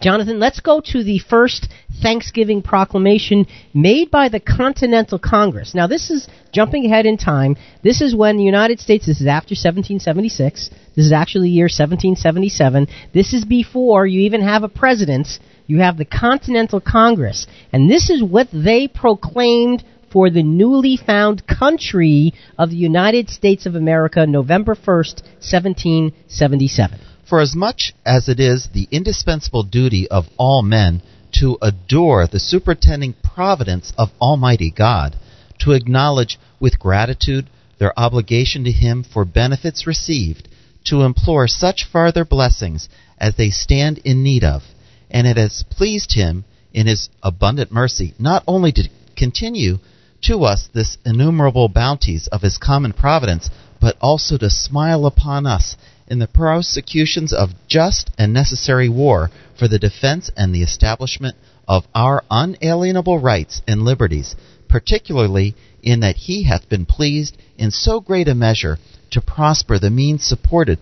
Jonathan, 0.01 0.39
let's 0.39 0.59
go 0.59 0.81
to 0.81 1.03
the 1.03 1.19
first 1.19 1.69
Thanksgiving 2.01 2.61
proclamation 2.61 3.45
made 3.73 4.11
by 4.11 4.27
the 4.29 4.39
Continental 4.39 5.19
Congress. 5.19 5.73
Now, 5.73 5.87
this 5.87 6.09
is 6.09 6.27
jumping 6.51 6.85
ahead 6.85 7.05
in 7.05 7.17
time. 7.17 7.55
This 7.81 8.01
is 8.01 8.15
when 8.15 8.37
the 8.37 8.43
United 8.43 8.79
States, 8.79 9.05
this 9.05 9.21
is 9.21 9.27
after 9.27 9.53
1776. 9.53 10.69
This 10.95 11.05
is 11.05 11.13
actually 11.13 11.49
the 11.49 11.55
year 11.55 11.65
1777. 11.65 12.87
This 13.13 13.33
is 13.33 13.45
before 13.45 14.05
you 14.05 14.21
even 14.21 14.41
have 14.41 14.63
a 14.63 14.69
president. 14.69 15.27
You 15.67 15.79
have 15.79 15.97
the 15.97 16.05
Continental 16.05 16.79
Congress. 16.79 17.47
And 17.73 17.89
this 17.89 18.09
is 18.09 18.21
what 18.23 18.47
they 18.53 18.87
proclaimed 18.87 19.83
for 20.11 20.29
the 20.29 20.43
newly 20.43 20.95
found 20.95 21.45
country 21.47 22.33
of 22.57 22.69
the 22.69 22.75
United 22.77 23.29
States 23.29 23.65
of 23.65 23.75
America, 23.75 24.25
November 24.25 24.75
1st, 24.75 25.23
1777. 25.41 26.99
For 27.27 27.41
as 27.41 27.55
much 27.55 27.93
as 28.05 28.29
it 28.29 28.39
is 28.39 28.69
the 28.73 28.87
indispensable 28.91 29.63
duty 29.63 30.07
of 30.07 30.25
all 30.37 30.61
men 30.61 31.01
to 31.39 31.57
adore 31.61 32.27
the 32.27 32.39
superintending 32.39 33.15
providence 33.23 33.91
of 33.97 34.09
Almighty 34.21 34.71
God, 34.71 35.17
to 35.59 35.71
acknowledge 35.71 36.39
with 36.59 36.79
gratitude 36.79 37.47
their 37.79 37.97
obligation 37.99 38.63
to 38.63 38.71
Him 38.71 39.03
for 39.03 39.25
benefits 39.25 39.85
received, 39.85 40.47
to 40.85 41.01
implore 41.01 41.47
such 41.47 41.87
farther 41.91 42.23
blessings 42.23 42.87
as 43.17 43.35
they 43.35 43.49
stand 43.49 43.97
in 43.99 44.23
need 44.23 44.43
of, 44.43 44.61
and 45.09 45.27
it 45.27 45.37
has 45.37 45.63
pleased 45.69 46.13
Him 46.13 46.45
in 46.73 46.87
His 46.87 47.09
abundant 47.23 47.71
mercy. 47.71 48.13
Not 48.19 48.43
only 48.47 48.71
to 48.73 48.89
continue 49.15 49.77
to 50.23 50.43
us 50.43 50.69
this 50.73 50.97
innumerable 51.05 51.69
bounties 51.69 52.27
of 52.27 52.41
His 52.41 52.57
common 52.57 52.93
providence, 52.93 53.49
but 53.79 53.97
also 54.01 54.37
to 54.37 54.49
smile 54.49 55.05
upon 55.05 55.45
us 55.45 55.75
in 56.07 56.19
the 56.19 56.27
prosecutions 56.27 57.33
of 57.33 57.49
just 57.67 58.11
and 58.17 58.33
necessary 58.33 58.89
war 58.89 59.29
for 59.57 59.67
the 59.67 59.79
defense 59.79 60.29
and 60.37 60.53
the 60.53 60.63
establishment 60.63 61.35
of 61.67 61.85
our 61.95 62.23
unalienable 62.29 63.19
rights 63.19 63.61
and 63.67 63.81
liberties, 63.81 64.35
particularly 64.67 65.55
in 65.81 66.01
that 66.01 66.15
he 66.15 66.43
hath 66.43 66.67
been 66.69 66.85
pleased 66.85 67.37
in 67.57 67.71
so 67.71 67.99
great 67.99 68.27
a 68.27 68.35
measure 68.35 68.77
to 69.11 69.21
prosper 69.21 69.79
the 69.79 69.89
means 69.89 70.23
supported 70.23 70.79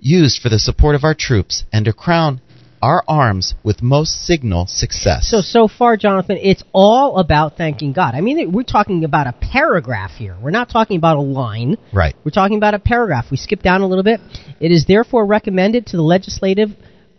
used 0.00 0.40
for 0.40 0.48
the 0.48 0.58
support 0.58 0.94
of 0.94 1.04
our 1.04 1.14
troops 1.14 1.64
and 1.72 1.84
to 1.84 1.92
crown 1.92 2.40
our 2.82 3.02
arms 3.06 3.54
with 3.62 3.82
most 3.82 4.24
signal 4.24 4.66
success. 4.66 5.28
So, 5.28 5.40
so 5.40 5.68
far, 5.68 5.96
Jonathan, 5.96 6.38
it's 6.40 6.62
all 6.72 7.18
about 7.18 7.56
thanking 7.56 7.92
God. 7.92 8.14
I 8.14 8.20
mean, 8.20 8.52
we're 8.52 8.62
talking 8.62 9.04
about 9.04 9.26
a 9.26 9.32
paragraph 9.32 10.12
here. 10.12 10.36
We're 10.40 10.50
not 10.50 10.70
talking 10.70 10.96
about 10.96 11.16
a 11.18 11.22
line. 11.22 11.76
Right. 11.92 12.14
We're 12.24 12.30
talking 12.30 12.56
about 12.56 12.74
a 12.74 12.78
paragraph. 12.78 13.26
We 13.30 13.36
skip 13.36 13.62
down 13.62 13.82
a 13.82 13.86
little 13.86 14.04
bit. 14.04 14.20
It 14.60 14.72
is 14.72 14.86
therefore 14.86 15.26
recommended 15.26 15.86
to 15.88 15.96
the 15.96 16.02
legislative 16.02 16.70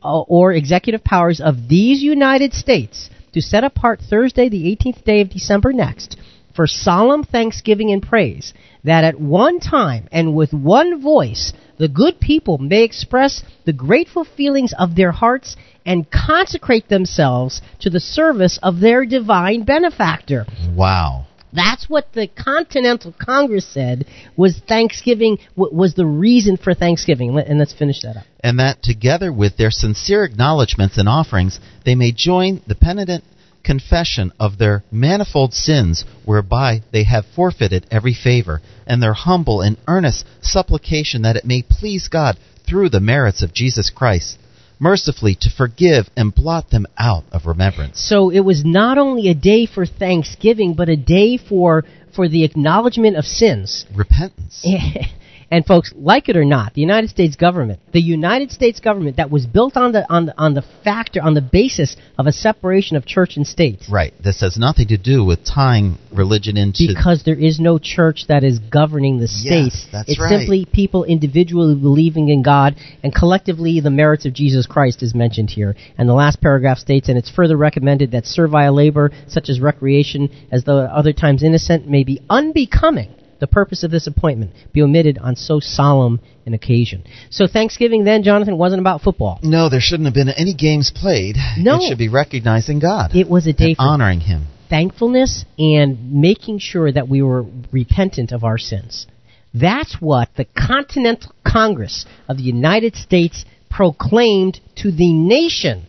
uh, 0.04 0.22
or 0.22 0.54
executive 0.54 1.04
powers 1.04 1.40
of 1.40 1.68
these 1.70 2.02
United 2.02 2.54
States 2.54 3.10
to 3.34 3.42
set 3.42 3.64
apart 3.64 4.00
Thursday, 4.10 4.50
the 4.50 4.76
18th 4.76 5.04
day 5.04 5.22
of 5.22 5.30
December 5.30 5.72
next, 5.72 6.18
for 6.56 6.68
solemn 6.68 7.24
thanksgiving 7.24 7.92
and 7.92 8.02
praise, 8.02 8.54
that 8.84 9.04
at 9.04 9.20
one 9.20 9.60
time 9.60 10.08
and 10.12 10.36
with 10.36 10.54
one 10.54 11.02
voice 11.02 11.54
the 11.82 11.88
good 11.88 12.20
people 12.20 12.60
may 12.60 12.84
express 12.84 13.42
the 13.66 13.74
grateful 13.74 14.24
feelings 14.24 14.72
of 14.78 14.96
their 14.96 15.12
hearts 15.12 15.56
and 15.84 16.06
consecrate 16.12 16.88
themselves 16.90 17.60
to 17.80 17.90
the 17.90 18.00
service 18.00 18.60
of 18.62 18.80
their 18.80 19.04
divine 19.04 19.64
benefactor. 19.64 20.46
Wow. 20.76 21.26
That's 21.54 21.90
what 21.90 22.14
the 22.14 22.28
Continental 22.28 23.14
Congress 23.20 23.66
said 23.66 24.06
was 24.38 24.62
Thanksgiving 24.68 25.40
was 25.56 25.96
the 25.96 26.06
reason 26.06 26.56
for 26.56 26.74
Thanksgiving. 26.74 27.38
And 27.38 27.58
let's 27.60 27.74
finish 27.74 28.02
that 28.04 28.18
up. 28.18 28.26
and 28.44 28.60
that 28.60 28.82
together 28.84 29.34
with 29.34 29.58
their 29.58 29.72
sincere 29.72 30.24
acknowledgments 30.24 30.98
and 30.98 31.10
offerings, 31.10 31.60
they 31.84 31.96
may 31.96 32.12
join 32.12 32.62
the 32.68 32.76
penitent 32.76 33.24
confession 33.64 34.32
of 34.40 34.58
their 34.58 34.84
manifold 34.92 35.54
sins 35.54 36.06
whereby 36.26 36.82
they 36.92 37.04
have 37.04 37.26
forfeited 37.36 37.86
every 37.92 38.14
favor, 38.14 38.62
and 38.86 39.02
their 39.02 39.14
humble 39.14 39.62
and 39.62 39.78
earnest 39.88 40.26
supplication 40.42 41.22
that 41.22 41.36
it 41.36 41.46
may 41.46 41.62
please 41.62 42.08
God 42.08 42.38
through 42.68 42.90
the 42.90 43.00
merits 43.00 43.42
of 43.42 43.54
Jesus 43.54 43.90
Christ, 43.90 44.38
mercifully 44.80 45.36
to 45.42 45.50
forgive 45.50 46.10
and 46.16 46.34
blot 46.34 46.70
them 46.70 46.88
out 46.98 47.24
of 47.32 47.46
remembrance. 47.46 48.00
So 48.00 48.30
it 48.30 48.40
was 48.42 48.66
not 48.66 48.98
only 48.98 49.30
a 49.30 49.36
day 49.36 49.66
for 49.66 49.86
Thanksgiving, 49.86 50.74
but 50.74 50.90
a 50.90 50.96
day 50.96 51.38
for 51.38 51.84
for 52.16 52.28
the 52.28 52.44
acknowledgement 52.44 53.16
of 53.16 53.26
sins. 53.26 53.86
Repentance. 53.96 54.66
And 55.52 55.66
folks, 55.66 55.92
like 55.94 56.30
it 56.30 56.38
or 56.38 56.46
not, 56.46 56.74
the 56.76 56.82
United 56.82 57.10
States 57.10 57.36
government, 57.36 57.82
the 57.92 58.00
United 58.00 58.52
States 58.52 58.80
government 58.80 59.18
that 59.18 59.30
was 59.30 59.46
built 59.46 59.76
on 59.76 59.92
the 59.92 60.10
on 60.10 60.28
the 60.28 60.34
on 60.38 60.54
the 60.54 60.64
factor 60.86 61.22
on 61.22 61.34
the 61.34 61.42
basis 61.42 61.98
of 62.18 62.26
a 62.26 62.32
separation 62.32 62.96
of 62.96 63.06
church 63.06 63.36
and 63.36 63.46
state. 63.46 63.82
Right. 63.92 64.14
This 64.24 64.40
has 64.40 64.58
nothing 64.58 64.88
to 64.88 64.98
do 64.98 65.26
with 65.26 65.44
tying 65.44 65.98
religion 66.16 66.56
into 66.56 66.86
Because 66.88 67.24
there 67.26 67.38
is 67.38 67.60
no 67.60 67.80
church 67.80 68.28
that 68.30 68.46
is 68.46 68.60
governing 68.60 69.20
the 69.20 69.28
state. 69.28 69.74
Yes, 69.74 69.88
that's 69.92 70.10
it's 70.10 70.22
right. 70.22 70.40
simply 70.40 70.66
people 70.72 71.04
individually 71.04 71.76
believing 71.76 72.30
in 72.30 72.44
God 72.44 72.78
and 73.04 73.14
collectively 73.14 73.82
the 73.82 73.90
merits 73.90 74.26
of 74.26 74.32
Jesus 74.32 74.66
Christ 74.66 75.04
is 75.04 75.14
mentioned 75.14 75.50
here. 75.50 75.76
And 75.98 76.08
the 76.08 76.14
last 76.14 76.40
paragraph 76.40 76.78
states, 76.78 77.10
and 77.10 77.18
it's 77.18 77.30
further 77.30 77.58
recommended 77.58 78.12
that 78.12 78.26
servile 78.26 78.74
labor, 78.74 79.12
such 79.28 79.50
as 79.50 79.60
recreation, 79.60 80.30
as 80.50 80.64
though 80.64 80.86
at 80.86 80.92
other 80.92 81.12
times 81.12 81.44
innocent, 81.44 81.90
may 81.90 82.06
be 82.06 82.22
unbecoming 82.30 83.16
the 83.42 83.48
purpose 83.48 83.84
of 83.84 83.92
this 83.92 84.08
appointment 84.08 84.52
be 84.72 84.82
omitted 84.82 85.18
on 85.18 85.36
so 85.36 85.60
solemn 85.60 86.22
an 86.46 86.54
occasion. 86.54 87.04
So 87.32 87.48
Thanksgiving 87.48 88.06
then, 88.06 88.24
Jonathan, 88.24 88.58
wasn't 88.58 88.80
about 88.80 89.02
football. 89.02 89.40
No, 89.44 89.68
there 89.68 89.82
shouldn't 89.82 90.06
have 90.06 90.14
been 90.14 90.30
any 90.30 90.54
games 90.54 90.92
played. 90.96 91.36
No. 91.58 91.78
It 91.78 91.90
should 91.90 91.98
be 91.98 92.08
recognizing 92.08 92.80
God. 92.80 93.14
It 93.16 93.28
was 93.30 93.48
a 93.48 93.54
day 93.54 93.74
for 93.74 93.82
honoring 93.82 94.22
Him. 94.22 94.46
thankfulness 94.70 95.44
and 95.58 96.14
making 96.14 96.60
sure 96.60 96.90
that 96.92 97.10
we 97.10 97.22
were 97.22 97.44
repentant 97.72 98.32
of 98.32 98.44
our 98.44 98.58
sins. 98.58 99.08
That's 99.54 99.98
what 100.00 100.30
the 100.38 100.46
Continental 100.46 101.34
Congress 101.46 102.06
of 102.30 102.38
the 102.38 102.44
United 102.44 102.96
States 102.96 103.44
proclaimed 103.70 104.62
to 104.78 104.92
the 104.92 105.12
nation 105.12 105.88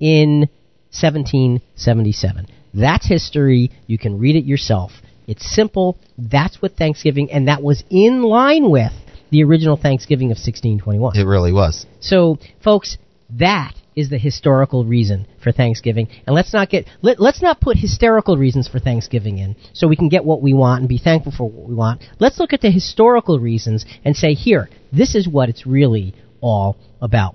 in 0.00 0.48
1777. 0.92 2.46
That's 2.72 3.06
history. 3.06 3.72
You 3.86 3.98
can 3.98 4.18
read 4.18 4.36
it 4.36 4.44
yourself. 4.44 4.92
It's 5.28 5.54
simple. 5.54 5.96
That's 6.16 6.60
what 6.60 6.72
Thanksgiving, 6.76 7.30
and 7.30 7.46
that 7.46 7.62
was 7.62 7.84
in 7.90 8.22
line 8.22 8.70
with 8.70 8.92
the 9.30 9.44
original 9.44 9.76
Thanksgiving 9.76 10.28
of 10.28 10.38
1621. 10.38 11.16
It 11.16 11.24
really 11.24 11.52
was. 11.52 11.86
So, 12.00 12.38
folks, 12.64 12.96
that 13.38 13.74
is 13.94 14.10
the 14.10 14.18
historical 14.18 14.84
reason 14.84 15.26
for 15.42 15.52
Thanksgiving. 15.52 16.08
And 16.26 16.34
let's 16.34 16.52
not 16.52 16.70
get 16.70 16.86
let, 17.02 17.20
let's 17.20 17.42
not 17.42 17.60
put 17.60 17.76
hysterical 17.76 18.38
reasons 18.38 18.68
for 18.68 18.78
Thanksgiving 18.78 19.38
in 19.38 19.56
so 19.72 19.86
we 19.88 19.96
can 19.96 20.08
get 20.08 20.24
what 20.24 20.40
we 20.40 20.54
want 20.54 20.80
and 20.80 20.88
be 20.88 20.98
thankful 20.98 21.32
for 21.36 21.50
what 21.50 21.68
we 21.68 21.74
want. 21.74 22.02
Let's 22.18 22.38
look 22.38 22.52
at 22.52 22.60
the 22.60 22.70
historical 22.70 23.38
reasons 23.38 23.84
and 24.04 24.16
say, 24.16 24.34
here, 24.34 24.70
this 24.92 25.14
is 25.14 25.28
what 25.28 25.48
it's 25.48 25.66
really 25.66 26.14
all 26.40 26.76
about. 27.02 27.34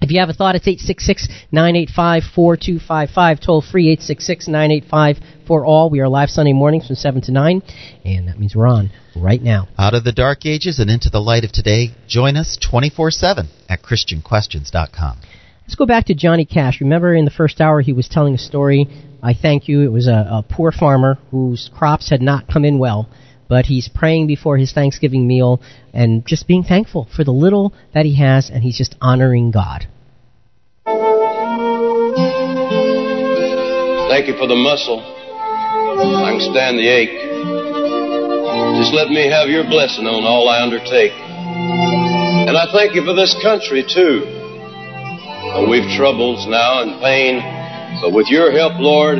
If 0.00 0.12
you 0.12 0.20
have 0.20 0.28
a 0.28 0.32
thought, 0.32 0.54
it's 0.54 0.64
866-985-4255, 1.52 3.40
toll 3.44 3.60
free 3.60 3.96
866-985-4ALL. 3.96 5.90
We 5.90 5.98
are 5.98 6.08
live 6.08 6.30
Sunday 6.30 6.52
mornings 6.52 6.86
from 6.86 6.94
7 6.94 7.20
to 7.22 7.32
9, 7.32 7.62
and 8.04 8.28
that 8.28 8.38
means 8.38 8.54
we're 8.54 8.68
on 8.68 8.92
right 9.16 9.42
now. 9.42 9.66
Out 9.76 9.94
of 9.94 10.04
the 10.04 10.12
dark 10.12 10.46
ages 10.46 10.78
and 10.78 10.88
into 10.88 11.10
the 11.10 11.18
light 11.18 11.42
of 11.42 11.50
today, 11.50 11.96
join 12.06 12.36
us 12.36 12.56
24 12.70 13.10
7 13.10 13.48
at 13.68 13.82
ChristianQuestions.com. 13.82 15.18
Let's 15.62 15.74
go 15.74 15.84
back 15.84 16.06
to 16.06 16.14
Johnny 16.14 16.44
Cash. 16.44 16.80
Remember 16.80 17.12
in 17.12 17.24
the 17.24 17.32
first 17.32 17.60
hour 17.60 17.80
he 17.80 17.92
was 17.92 18.08
telling 18.08 18.34
a 18.34 18.38
story. 18.38 18.86
I 19.20 19.34
thank 19.34 19.66
you. 19.66 19.82
It 19.82 19.90
was 19.90 20.06
a, 20.06 20.28
a 20.30 20.44
poor 20.48 20.70
farmer 20.70 21.18
whose 21.32 21.70
crops 21.76 22.08
had 22.08 22.22
not 22.22 22.46
come 22.46 22.64
in 22.64 22.78
well, 22.78 23.08
but 23.48 23.66
he's 23.66 23.88
praying 23.88 24.26
before 24.26 24.58
his 24.58 24.72
Thanksgiving 24.72 25.26
meal 25.26 25.60
and 25.92 26.24
just 26.26 26.46
being 26.46 26.62
thankful 26.62 27.08
for 27.14 27.24
the 27.24 27.32
little 27.32 27.72
that 27.94 28.04
he 28.04 28.16
has, 28.16 28.50
and 28.50 28.62
he's 28.62 28.76
just 28.76 28.94
honoring 29.00 29.50
God. 29.50 29.86
Thank 34.08 34.26
you 34.28 34.36
for 34.36 34.46
the 34.46 34.56
muscle. 34.56 35.00
I 35.00 36.32
can 36.32 36.40
stand 36.52 36.78
the 36.78 36.88
ache. 36.88 37.16
Just 38.78 38.94
let 38.94 39.08
me 39.08 39.28
have 39.28 39.48
your 39.48 39.64
blessing 39.64 40.06
on 40.06 40.24
all 40.24 40.48
I 40.48 40.62
undertake. 40.62 41.12
And 41.12 42.56
I 42.56 42.66
thank 42.72 42.94
you 42.94 43.04
for 43.04 43.14
this 43.14 43.34
country, 43.42 43.84
too. 43.84 44.24
We've 45.68 45.88
troubles 45.96 46.46
now 46.48 46.82
and 46.82 47.00
pain, 47.00 47.40
but 48.00 48.12
with 48.12 48.28
your 48.28 48.52
help, 48.52 48.74
Lord, 48.78 49.18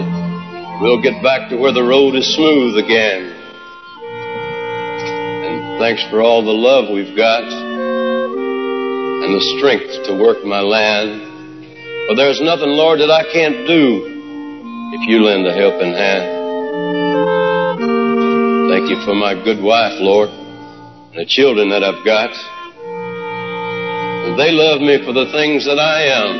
we'll 0.80 1.02
get 1.02 1.22
back 1.22 1.48
to 1.50 1.56
where 1.56 1.72
the 1.72 1.82
road 1.82 2.14
is 2.14 2.34
smooth 2.34 2.76
again. 2.78 3.37
Thanks 5.78 6.02
for 6.10 6.20
all 6.20 6.42
the 6.42 6.50
love 6.50 6.90
we've 6.92 7.14
got 7.16 7.44
and 7.44 9.30
the 9.30 9.40
strength 9.58 10.06
to 10.08 10.18
work 10.20 10.44
my 10.44 10.58
land. 10.60 11.22
For 12.08 12.16
there's 12.16 12.40
nothing, 12.40 12.70
Lord, 12.70 12.98
that 12.98 13.10
I 13.10 13.22
can't 13.32 13.64
do 13.64 14.02
if 14.92 15.08
you 15.08 15.22
lend 15.22 15.46
a 15.46 15.54
helping 15.54 15.92
hand. 15.94 16.24
Thank 18.74 18.90
you 18.90 18.98
for 19.06 19.14
my 19.14 19.34
good 19.34 19.62
wife, 19.62 20.00
Lord, 20.00 20.30
and 20.30 21.20
the 21.20 21.26
children 21.26 21.70
that 21.70 21.84
I've 21.84 22.04
got. 22.04 22.34
They 24.36 24.50
love 24.50 24.80
me 24.80 24.98
for 25.06 25.12
the 25.12 25.30
things 25.30 25.64
that 25.64 25.78
I 25.78 26.02
am, 26.10 26.30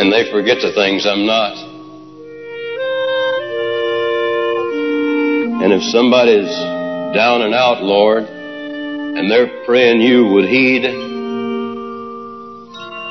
and 0.00 0.12
they 0.12 0.30
forget 0.32 0.58
the 0.60 0.72
things 0.74 1.06
I'm 1.06 1.26
not. 1.26 1.54
And 5.62 5.72
if 5.72 5.82
somebody's 5.84 6.73
down 7.14 7.42
and 7.42 7.54
out, 7.54 7.80
Lord, 7.82 8.24
and 8.24 9.30
they're 9.30 9.64
praying 9.64 10.00
you 10.00 10.26
would 10.26 10.46
heed, 10.46 10.82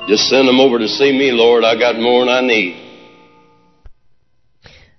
just 0.09 0.27
send 0.27 0.47
them 0.47 0.59
over 0.59 0.77
to 0.77 0.87
see 0.89 1.17
me, 1.17 1.31
Lord. 1.31 1.63
I 1.63 1.79
got 1.79 1.95
more 1.97 2.25
than 2.25 2.29
I 2.29 2.41
need. 2.41 2.79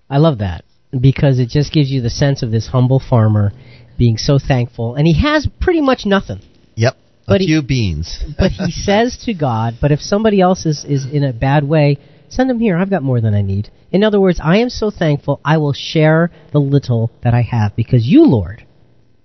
I 0.08 0.16
love 0.16 0.38
that 0.38 0.64
because 0.98 1.38
it 1.38 1.50
just 1.50 1.72
gives 1.72 1.90
you 1.90 2.00
the 2.00 2.08
sense 2.08 2.42
of 2.42 2.50
this 2.50 2.68
humble 2.68 2.98
farmer 2.98 3.52
being 3.98 4.16
so 4.16 4.38
thankful, 4.38 4.94
and 4.94 5.06
he 5.06 5.20
has 5.20 5.46
pretty 5.60 5.82
much 5.82 6.06
nothing. 6.06 6.40
Yep. 6.76 6.96
But 7.26 7.40
a 7.40 7.44
he- 7.44 7.46
few 7.46 7.62
beans. 7.62 8.22
But 8.38 8.52
he 8.52 8.70
says 8.70 9.18
to 9.26 9.34
God, 9.34 9.74
"But 9.82 9.92
if 9.92 10.00
somebody 10.00 10.40
else 10.40 10.64
is 10.64 10.84
is 10.84 11.04
in 11.04 11.24
a 11.24 11.32
bad 11.34 11.64
way, 11.64 11.98
send 12.30 12.48
them 12.48 12.58
here. 12.58 12.76
I've 12.78 12.90
got 12.90 13.02
more 13.02 13.20
than 13.20 13.34
I 13.34 13.42
need." 13.42 13.68
In 13.92 14.02
other 14.02 14.20
words, 14.20 14.40
I 14.42 14.56
am 14.56 14.70
so 14.70 14.90
thankful. 14.90 15.40
I 15.44 15.58
will 15.58 15.74
share 15.74 16.30
the 16.52 16.60
little 16.60 17.10
that 17.22 17.34
I 17.34 17.42
have 17.42 17.76
because 17.76 18.06
you, 18.06 18.24
Lord, 18.24 18.63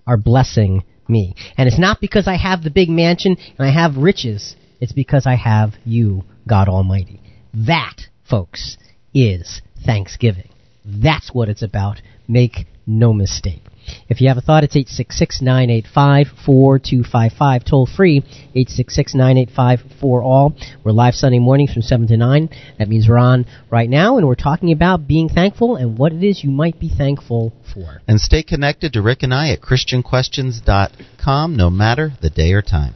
are 0.10 0.18
blessing 0.18 0.84
me. 1.08 1.36
And 1.56 1.68
it's 1.68 1.78
not 1.78 2.02
because 2.02 2.28
I 2.28 2.36
have 2.36 2.64
the 2.64 2.72
big 2.72 2.90
mansion 2.90 3.38
and 3.58 3.68
I 3.68 3.72
have 3.72 3.96
riches. 3.96 4.56
It's 4.82 4.92
because 4.92 5.28
I 5.28 5.36
have 5.36 5.76
you, 5.86 6.24
God 6.48 6.68
Almighty. 6.68 7.22
That, 7.54 8.08
folks, 8.28 8.78
is 9.14 9.62
Thanksgiving. 9.86 10.50
That's 10.84 11.32
what 11.32 11.48
it's 11.48 11.62
about. 11.62 12.02
Make 12.28 12.66
no 12.88 13.14
mistake. 13.14 13.62
If 14.08 14.22
you 14.22 14.28
have 14.28 14.38
a 14.38 14.42
thought, 14.42 14.64
it's 14.64 14.76
866-985-4255. 14.76 17.70
Toll 17.70 17.86
free, 17.86 18.24
866-985-4ALL. 18.56 20.54
We're 20.84 20.92
live 20.92 21.16
Sunday 21.16 21.40
mornings 21.40 21.74
from 21.74 21.82
7 21.82 22.08
to 22.08 22.18
9. 22.18 22.50
That 22.78 22.90
means 22.90 23.08
we're 23.08 23.18
on 23.18 23.46
right 23.72 23.90
now, 23.90 24.18
and 24.18 24.28
we're 24.28 24.36
talking 24.36 24.72
about 24.72 25.08
being 25.08 25.30
thankful 25.30 25.76
and 25.76 25.98
what 25.98 26.14
it 26.14 26.24
is 26.24 26.44
you 26.44 26.52
might 26.52 26.80
be 26.80 26.90
thankful 26.90 27.54
for. 27.74 28.02
And 28.08 28.20
stay 28.20 28.44
connected 28.44 28.94
to 28.94 29.02
Rick 29.02 29.24
and 29.24 29.34
I 29.34 29.52
at 29.52 29.62
ChristianQuestions.com 29.62 31.56
no 31.56 31.70
matter 31.70 32.14
the 32.22 32.30
day 32.30 32.52
or 32.54 32.62
time. 32.62 32.96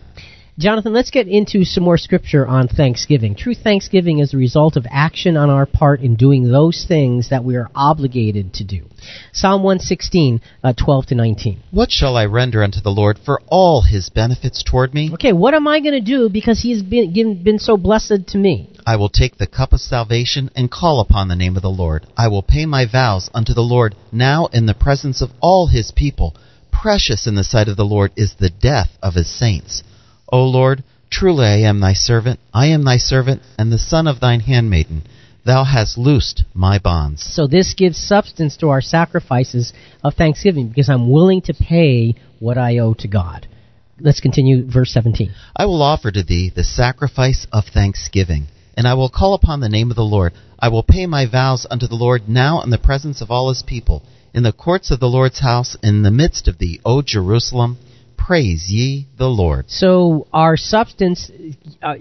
Jonathan, 0.60 0.94
let's 0.94 1.10
get 1.10 1.28
into 1.28 1.66
some 1.66 1.84
more 1.84 1.98
scripture 1.98 2.46
on 2.46 2.68
Thanksgiving. 2.68 3.34
True 3.34 3.56
Thanksgiving 3.56 4.20
is 4.20 4.32
the 4.32 4.38
result 4.38 4.78
of 4.78 4.86
action 4.92 5.36
on 5.36 5.50
our 5.50 5.66
part 5.66 6.02
in 6.02 6.16
doing 6.16 6.44
those 6.44 6.86
things 6.88 7.32
that 7.32 7.44
we 7.44 7.56
are 7.56 7.72
obligated 7.74 8.54
to 8.54 8.64
do. 8.64 8.86
Psalm 9.32 9.64
116, 9.64 10.42
uh, 10.64 10.74
12 10.74 11.08
to 11.08 11.16
19. 11.16 11.60
What 11.72 11.90
shall 11.90 12.16
I 12.16 12.26
render 12.26 12.64
unto 12.64 12.82
the 12.82 12.92
Lord 12.92 13.18
for 13.18 13.42
all 13.48 13.82
his 13.82 14.12
benefits 14.12 14.62
toward 14.62 14.94
me? 14.94 15.10
Okay, 15.16 15.34
what 15.34 15.56
am 15.56 15.68
I 15.68 15.80
going 15.80 15.96
to 15.96 16.02
do 16.02 16.30
because 16.30 16.62
he's 16.62 16.84
been, 16.84 17.14
given, 17.14 17.42
been 17.42 17.60
so 17.60 17.76
blessed 17.76 18.28
to 18.28 18.38
me? 18.38 18.70
I 18.86 18.98
will 18.98 19.10
take 19.10 19.38
the 19.38 19.48
cup 19.48 19.74
of 19.74 19.80
salvation 19.80 20.52
and 20.56 20.70
call 20.70 21.00
upon 21.00 21.30
the 21.30 21.36
name 21.36 21.56
of 21.56 21.64
the 21.64 21.70
Lord. 21.70 22.06
I 22.16 22.28
will 22.28 22.44
pay 22.44 22.68
my 22.68 22.86
vows 22.86 23.28
unto 23.34 23.56
the 23.56 23.62
Lord 23.62 23.96
now 24.12 24.50
in 24.54 24.68
the 24.68 24.76
presence 24.76 25.20
of 25.24 25.32
all 25.42 25.66
his 25.66 25.90
people. 25.90 26.36
Precious 26.72 27.26
in 27.26 27.34
the 27.34 27.44
sight 27.44 27.68
of 27.68 27.78
the 27.78 27.86
Lord 27.86 28.12
is 28.16 28.36
the 28.36 28.52
death 28.52 28.90
of 29.02 29.16
his 29.16 29.28
saints. 29.28 29.82
O 30.34 30.46
Lord, 30.46 30.84
truly 31.12 31.46
I 31.46 31.58
am 31.58 31.80
thy 31.80 31.94
servant, 31.94 32.40
I 32.52 32.66
am 32.66 32.84
thy 32.84 32.98
servant, 32.98 33.44
and 33.60 33.72
the 33.72 33.78
son 33.78 34.08
of 34.08 34.20
thine 34.20 34.40
handmaiden. 34.40 35.04
Thou 35.46 35.64
hast 35.64 35.96
loosed 35.96 36.44
my 36.56 36.80
bonds. 36.80 37.22
So 37.22 37.46
this 37.46 37.76
gives 37.76 38.00
substance 38.00 38.58
to 38.58 38.70
our 38.70 38.82
sacrifices 38.82 39.74
of 40.04 40.16
thanksgiving 40.16 40.70
because 40.70 40.90
I'm 40.90 41.12
willing 41.12 41.44
to 41.44 41.54
pay 41.54 42.16
what 42.40 42.58
I 42.58 42.80
owe 42.80 42.96
to 42.96 43.08
God. 43.08 43.48
Let's 44.00 44.22
continue 44.22 44.66
verse 44.66 44.92
17. 44.92 45.32
I 45.56 45.68
will 45.68 45.84
offer 45.84 46.10
to 46.10 46.24
thee 46.24 46.50
the 46.50 46.64
sacrifice 46.64 47.46
of 47.52 47.66
thanksgiving, 47.66 48.48
and 48.76 48.88
I 48.88 48.96
will 48.96 49.10
call 49.10 49.36
upon 49.36 49.60
the 49.60 49.70
name 49.70 49.92
of 49.92 49.96
the 49.96 50.02
Lord. 50.02 50.34
I 50.58 50.70
will 50.70 50.82
pay 50.82 51.06
my 51.06 51.28
vows 51.30 51.68
unto 51.70 51.86
the 51.86 51.94
Lord 51.94 52.28
now 52.28 52.60
in 52.64 52.72
the 52.72 52.80
presence 52.80 53.22
of 53.22 53.30
all 53.30 53.50
his 53.50 53.62
people, 53.62 54.02
in 54.34 54.42
the 54.42 54.52
courts 54.52 54.90
of 54.90 55.00
the 55.00 55.06
Lord's 55.06 55.42
house, 55.42 55.78
in 55.84 56.02
the 56.02 56.10
midst 56.10 56.48
of 56.48 56.58
thee, 56.58 56.82
O 56.84 57.04
Jerusalem. 57.04 57.78
Praise 58.26 58.68
ye 58.70 59.08
the 59.18 59.28
Lord. 59.28 59.70
So 59.70 60.28
our 60.32 60.56
substance, 60.56 61.30
uh, 61.82 61.96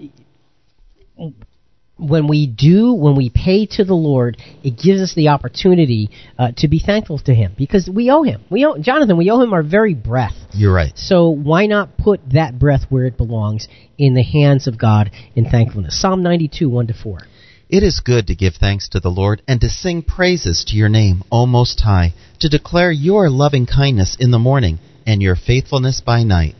when 1.97 2.27
we 2.27 2.47
do, 2.47 2.93
when 2.93 3.17
we 3.17 3.29
pay 3.29 3.65
to 3.65 3.83
the 3.83 3.93
Lord, 3.93 4.37
it 4.63 4.77
gives 4.81 5.01
us 5.01 5.13
the 5.15 5.29
opportunity 5.29 6.09
uh, 6.39 6.53
to 6.57 6.69
be 6.69 6.79
thankful 6.79 7.19
to 7.19 7.33
Him 7.33 7.53
because 7.57 7.89
we 7.93 8.09
owe 8.09 8.23
Him. 8.23 8.41
We 8.49 8.63
owe 8.65 8.77
Jonathan. 8.77 9.17
We 9.17 9.29
owe 9.31 9.41
Him 9.41 9.51
our 9.51 9.63
very 9.63 9.93
breath. 9.93 10.35
You're 10.53 10.73
right. 10.73 10.97
So 10.97 11.29
why 11.29 11.65
not 11.65 11.97
put 11.97 12.21
that 12.31 12.57
breath 12.57 12.85
where 12.87 13.05
it 13.05 13.17
belongs 13.17 13.67
in 13.97 14.13
the 14.13 14.23
hands 14.23 14.67
of 14.67 14.77
God 14.77 15.11
in 15.35 15.49
thankfulness? 15.49 15.99
Psalm 15.99 16.23
92, 16.23 16.69
1 16.69 16.87
to 16.87 16.93
4. 16.93 17.19
It 17.67 17.83
is 17.83 17.99
good 17.99 18.27
to 18.27 18.35
give 18.35 18.53
thanks 18.55 18.87
to 18.89 19.01
the 19.01 19.09
Lord 19.09 19.41
and 19.45 19.59
to 19.59 19.67
sing 19.67 20.03
praises 20.03 20.63
to 20.67 20.77
your 20.77 20.89
name, 20.89 21.23
O 21.31 21.45
Most 21.45 21.81
High, 21.81 22.13
to 22.39 22.47
declare 22.47 22.91
your 22.91 23.29
loving 23.29 23.65
kindness 23.65 24.15
in 24.17 24.31
the 24.31 24.39
morning 24.39 24.79
and 25.05 25.21
your 25.21 25.35
faithfulness 25.35 26.01
by 26.01 26.23
night, 26.23 26.55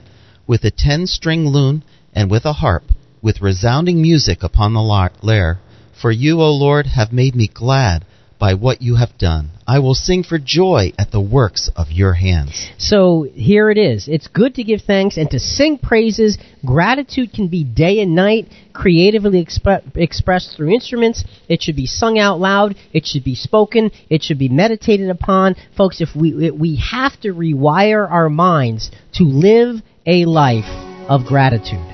with 0.48 0.64
a 0.64 0.72
ten 0.72 1.08
string 1.08 1.48
lute 1.48 1.84
and 2.14 2.30
with 2.30 2.46
a 2.46 2.54
harp, 2.54 2.84
with 3.22 3.42
resounding 3.42 4.02
music 4.02 4.44
upon 4.44 4.74
the 4.74 4.82
lyre. 4.82 5.60
For 6.02 6.12
you, 6.12 6.42
O 6.42 6.52
Lord, 6.52 6.88
have 6.88 7.14
made 7.14 7.36
me 7.36 7.48
glad 7.48 8.06
by 8.44 8.56
what 8.56 8.82
you 8.82 8.98
have 8.98 9.18
done. 9.18 9.50
I 9.66 9.80
will 9.80 9.94
sing 9.94 10.22
for 10.22 10.38
joy 10.38 10.92
at 11.00 11.12
the 11.12 11.22
works 11.22 11.72
of 11.78 11.92
your 11.92 12.12
hands. 12.12 12.70
So 12.78 13.26
here 13.34 13.72
it 13.72 13.78
is. 13.78 14.10
It's 14.10 14.28
good 14.28 14.56
to 14.56 14.66
give 14.66 14.82
thanks 14.82 15.16
and 15.16 15.30
to 15.30 15.40
sing 15.40 15.78
praises. 15.78 16.38
Gratitude 16.66 17.32
can 17.32 17.48
be 17.48 17.64
day 17.64 18.02
and 18.02 18.16
night, 18.16 18.50
creatively 18.74 19.42
expre- 19.46 19.96
expressed 19.96 20.58
through 20.58 20.72
instruments. 20.72 21.24
It 21.48 21.62
should 21.62 21.78
be 21.78 21.86
sung 21.86 22.20
out 22.20 22.42
loud. 22.42 22.76
It 22.92 23.06
should 23.06 23.24
be 23.24 23.36
spoken. 23.36 23.92
It 24.10 24.24
should 24.24 24.40
be 24.40 24.50
meditated 24.50 25.10
upon. 25.10 25.56
Folks, 25.78 26.02
if 26.02 26.10
we 26.14 26.52
we 26.52 26.84
have 26.92 27.18
to 27.22 27.30
rewire 27.30 28.12
our 28.12 28.30
minds 28.30 28.92
to 29.14 29.24
live 29.24 29.78
a 30.06 30.26
life 30.26 30.68
of 31.08 31.24
gratitude. 31.26 31.88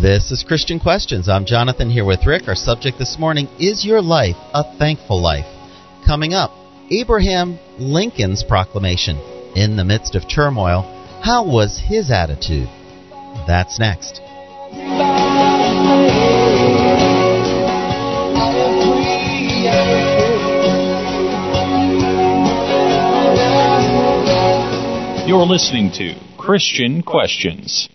This 0.00 0.30
is 0.30 0.44
Christian 0.46 0.78
Questions. 0.78 1.28
I'm 1.28 1.44
Jonathan 1.44 1.90
here 1.90 2.04
with 2.04 2.24
Rick. 2.24 2.46
Our 2.46 2.54
subject 2.54 3.00
this 3.00 3.16
morning 3.18 3.48
is 3.58 3.84
your 3.84 4.00
life 4.00 4.36
a 4.54 4.62
thankful 4.78 5.20
life? 5.20 5.57
Coming 6.08 6.32
up, 6.32 6.52
Abraham 6.90 7.58
Lincoln's 7.78 8.42
proclamation. 8.42 9.18
In 9.54 9.76
the 9.76 9.84
midst 9.84 10.14
of 10.14 10.26
turmoil, 10.26 10.80
how 11.22 11.44
was 11.44 11.78
his 11.78 12.10
attitude? 12.10 12.66
That's 13.46 13.78
next. 13.78 14.22
You're 25.28 25.44
listening 25.44 25.92
to 25.98 26.14
Christian 26.38 27.02
Questions. 27.02 27.86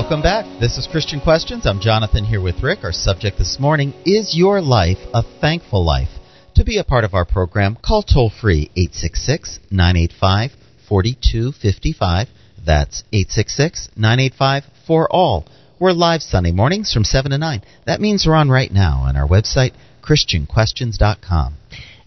Welcome 0.00 0.22
back. 0.22 0.46
This 0.58 0.78
is 0.78 0.88
Christian 0.90 1.20
Questions. 1.20 1.66
I'm 1.66 1.78
Jonathan 1.78 2.24
here 2.24 2.40
with 2.40 2.62
Rick. 2.62 2.84
Our 2.84 2.90
subject 2.90 3.36
this 3.36 3.58
morning 3.60 3.92
is 4.06 4.34
your 4.34 4.62
life 4.62 4.96
a 5.12 5.22
thankful 5.42 5.84
life? 5.84 6.08
To 6.54 6.64
be 6.64 6.78
a 6.78 6.84
part 6.84 7.04
of 7.04 7.12
our 7.12 7.26
program, 7.26 7.76
call 7.84 8.02
toll 8.02 8.30
free 8.30 8.70
866 8.74 9.60
985 9.70 10.52
4255. 10.88 12.28
That's 12.64 13.04
866 13.12 13.90
985 13.94 14.64
4ALL. 14.88 15.46
We're 15.78 15.92
live 15.92 16.22
Sunday 16.22 16.52
mornings 16.52 16.94
from 16.94 17.04
7 17.04 17.30
to 17.32 17.36
9. 17.36 17.62
That 17.84 18.00
means 18.00 18.24
we're 18.26 18.36
on 18.36 18.48
right 18.48 18.72
now 18.72 19.02
on 19.04 19.16
our 19.16 19.28
website, 19.28 19.74
ChristianQuestions.com. 20.02 21.59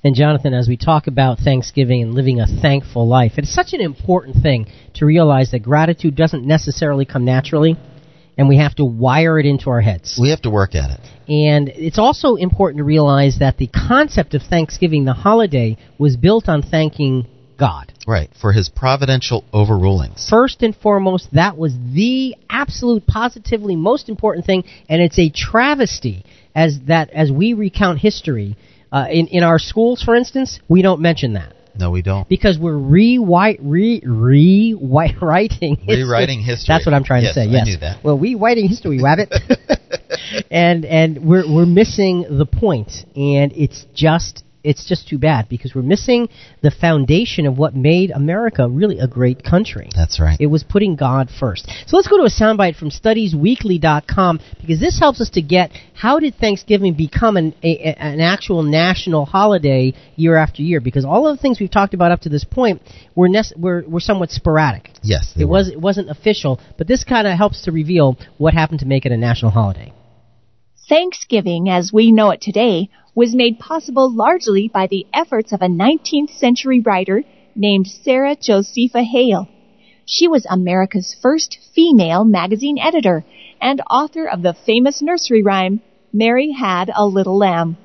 And 0.05 0.15
Jonathan, 0.15 0.53
as 0.53 0.67
we 0.67 0.75
talk 0.75 1.07
about 1.07 1.39
Thanksgiving 1.39 2.01
and 2.03 2.13
living 2.13 2.41
a 2.41 2.45
thankful 2.45 3.07
life, 3.07 3.33
it's 3.37 3.53
such 3.53 3.71
an 3.71 3.79
important 3.79 4.43
thing 4.43 4.67
to 4.95 5.05
realize 5.05 5.51
that 5.51 5.63
gratitude 5.63 6.15
doesn't 6.15 6.45
necessarily 6.45 7.05
come 7.05 7.23
naturally. 7.23 7.77
and 8.37 8.49
we 8.49 8.57
have 8.57 8.75
to 8.75 8.85
wire 8.85 9.39
it 9.39 9.45
into 9.45 9.69
our 9.69 9.81
heads. 9.81 10.17
We 10.19 10.31
have 10.31 10.41
to 10.41 10.49
work 10.49 10.75
at 10.75 10.89
it. 10.89 10.99
And 11.31 11.69
it's 11.69 11.99
also 11.99 12.35
important 12.35 12.79
to 12.79 12.83
realize 12.83 13.39
that 13.39 13.57
the 13.57 13.67
concept 13.67 14.33
of 14.33 14.41
Thanksgiving, 14.41 15.05
the 15.05 15.13
holiday, 15.13 15.77
was 15.97 16.17
built 16.17 16.49
on 16.49 16.63
thanking 16.63 17.27
God. 17.59 17.93
Right, 18.07 18.29
for 18.41 18.51
his 18.51 18.69
providential 18.69 19.45
overrulings. 19.53 20.27
First 20.27 20.63
and 20.63 20.75
foremost, 20.75 21.29
that 21.33 21.57
was 21.57 21.73
the 21.93 22.35
absolute 22.49 23.05
positively 23.05 23.75
most 23.75 24.09
important 24.09 24.45
thing, 24.45 24.63
and 24.89 25.01
it's 25.01 25.19
a 25.19 25.29
travesty 25.29 26.25
as 26.55 26.79
that 26.87 27.11
as 27.11 27.31
we 27.31 27.53
recount 27.53 27.99
history. 27.99 28.57
Uh, 28.93 29.07
in, 29.09 29.25
in 29.27 29.43
our 29.43 29.57
schools, 29.57 30.03
for 30.03 30.13
instance, 30.15 30.59
we 30.69 30.83
don't 30.83 31.01
mention 31.01 31.33
that 31.33 31.53
No, 31.75 31.89
we 31.89 32.03
don't. 32.03 32.29
because 32.29 32.59
we're 32.59 32.77
rewrite, 32.77 33.59
re, 33.61 33.99
rewriting 34.05 35.75
history. 35.77 36.03
Rewriting 36.03 36.41
history. 36.43 36.65
That's 36.71 36.85
what 36.85 36.93
I'm 36.93 37.03
trying 37.03 37.23
Yes, 37.23 37.33
to 37.33 37.41
say. 37.41 37.49
I 37.49 37.51
Yes, 37.51 37.65
knew 37.65 37.77
that. 37.77 38.03
Well, 38.03 38.19
rewriting 38.19 38.67
history, 38.69 38.99
wabbit. 38.99 39.31
and 40.51 40.85
and 40.85 41.25
we're 41.25 41.51
we're 41.51 41.65
missing 41.65 42.25
the 42.29 42.45
point, 42.45 42.91
and 43.15 43.51
it's 43.53 43.85
just 43.95 44.42
it's 44.63 44.87
just 44.87 45.07
too 45.07 45.17
bad 45.17 45.49
because 45.49 45.75
we're 45.75 45.81
missing 45.81 46.29
the 46.61 46.71
foundation 46.71 47.45
of 47.45 47.57
what 47.57 47.75
made 47.75 48.11
America 48.11 48.67
really 48.67 48.99
a 48.99 49.07
great 49.07 49.43
country. 49.43 49.89
That's 49.95 50.19
right. 50.19 50.37
It 50.39 50.47
was 50.47 50.63
putting 50.63 50.95
God 50.95 51.29
first. 51.29 51.67
So 51.87 51.97
let's 51.97 52.07
go 52.07 52.17
to 52.17 52.23
a 52.23 52.29
soundbite 52.29 52.75
from 52.77 52.89
studiesweekly.com 52.89 54.39
because 54.61 54.79
this 54.79 54.99
helps 54.99 55.21
us 55.21 55.29
to 55.31 55.41
get 55.41 55.71
how 55.93 56.19
did 56.19 56.35
Thanksgiving 56.35 56.93
become 56.95 57.37
an, 57.37 57.53
a, 57.63 57.95
an 57.97 58.19
actual 58.19 58.63
national 58.63 59.25
holiday 59.25 59.93
year 60.15 60.35
after 60.35 60.61
year? 60.61 60.79
Because 60.81 61.05
all 61.05 61.27
of 61.27 61.37
the 61.37 61.41
things 61.41 61.59
we've 61.59 61.71
talked 61.71 61.93
about 61.93 62.11
up 62.11 62.21
to 62.21 62.29
this 62.29 62.43
point 62.43 62.81
were, 63.15 63.29
nec- 63.29 63.55
were, 63.57 63.83
were 63.87 63.99
somewhat 63.99 64.29
sporadic. 64.31 64.89
Yes, 65.01 65.33
they 65.35 65.43
It 65.43 65.45
were. 65.45 65.51
was 65.51 65.69
it 65.69 65.79
wasn't 65.81 66.09
official, 66.09 66.59
but 66.77 66.87
this 66.87 67.03
kind 67.03 67.27
of 67.27 67.37
helps 67.37 67.63
to 67.63 67.71
reveal 67.71 68.17
what 68.37 68.53
happened 68.53 68.79
to 68.79 68.85
make 68.85 69.05
it 69.05 69.11
a 69.11 69.17
national 69.17 69.51
holiday. 69.51 69.93
Thanksgiving, 70.89 71.69
as 71.69 71.91
we 71.93 72.11
know 72.11 72.31
it 72.31 72.41
today, 72.41 72.89
was 73.15 73.35
made 73.35 73.59
possible 73.59 74.11
largely 74.11 74.67
by 74.67 74.87
the 74.87 75.05
efforts 75.13 75.51
of 75.51 75.61
a 75.61 75.67
19th 75.67 76.31
century 76.37 76.79
writer 76.79 77.23
named 77.55 77.87
Sarah 77.87 78.35
Josepha 78.35 79.03
Hale. 79.03 79.47
She 80.05 80.27
was 80.27 80.45
America's 80.49 81.15
first 81.21 81.59
female 81.73 82.25
magazine 82.25 82.77
editor 82.79 83.23
and 83.61 83.81
author 83.89 84.27
of 84.27 84.41
the 84.41 84.55
famous 84.65 85.01
nursery 85.01 85.43
rhyme, 85.43 85.81
Mary 86.11 86.51
Had 86.51 86.91
a 86.93 87.05
Little 87.05 87.37
Lamb. 87.37 87.77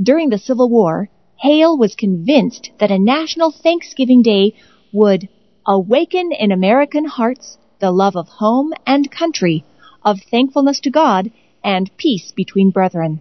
During 0.00 0.28
the 0.28 0.38
Civil 0.38 0.68
War, 0.68 1.08
Hale 1.36 1.78
was 1.78 1.94
convinced 1.94 2.70
that 2.78 2.90
a 2.90 2.98
national 2.98 3.52
Thanksgiving 3.52 4.22
Day 4.22 4.54
would 4.92 5.28
awaken 5.66 6.32
in 6.32 6.50
American 6.50 7.04
hearts 7.04 7.58
the 7.80 7.92
love 7.92 8.16
of 8.16 8.28
home 8.28 8.72
and 8.86 9.10
country, 9.10 9.64
of 10.04 10.18
thankfulness 10.30 10.80
to 10.80 10.90
God, 10.90 11.30
and 11.62 11.96
peace 11.96 12.32
between 12.32 12.70
brethren. 12.70 13.20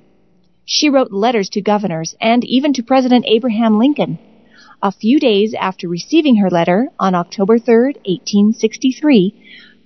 She 0.69 0.89
wrote 0.89 1.13
letters 1.13 1.47
to 1.51 1.61
governors 1.61 2.13
and 2.19 2.43
even 2.43 2.73
to 2.73 2.83
President 2.83 3.23
Abraham 3.25 3.79
Lincoln. 3.79 4.19
A 4.83 4.91
few 4.91 5.17
days 5.17 5.55
after 5.57 5.87
receiving 5.87 6.35
her 6.35 6.49
letter, 6.49 6.89
on 6.99 7.15
October 7.15 7.57
3, 7.57 7.95
1863, 8.03 9.33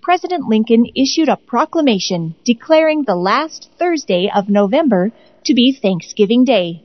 President 0.01 0.49
Lincoln 0.49 0.88
issued 0.95 1.29
a 1.29 1.38
proclamation 1.38 2.34
declaring 2.43 3.03
the 3.03 3.15
last 3.15 3.69
Thursday 3.77 4.32
of 4.34 4.49
November 4.49 5.11
to 5.45 5.53
be 5.53 5.71
Thanksgiving 5.71 6.45
Day. 6.45 6.82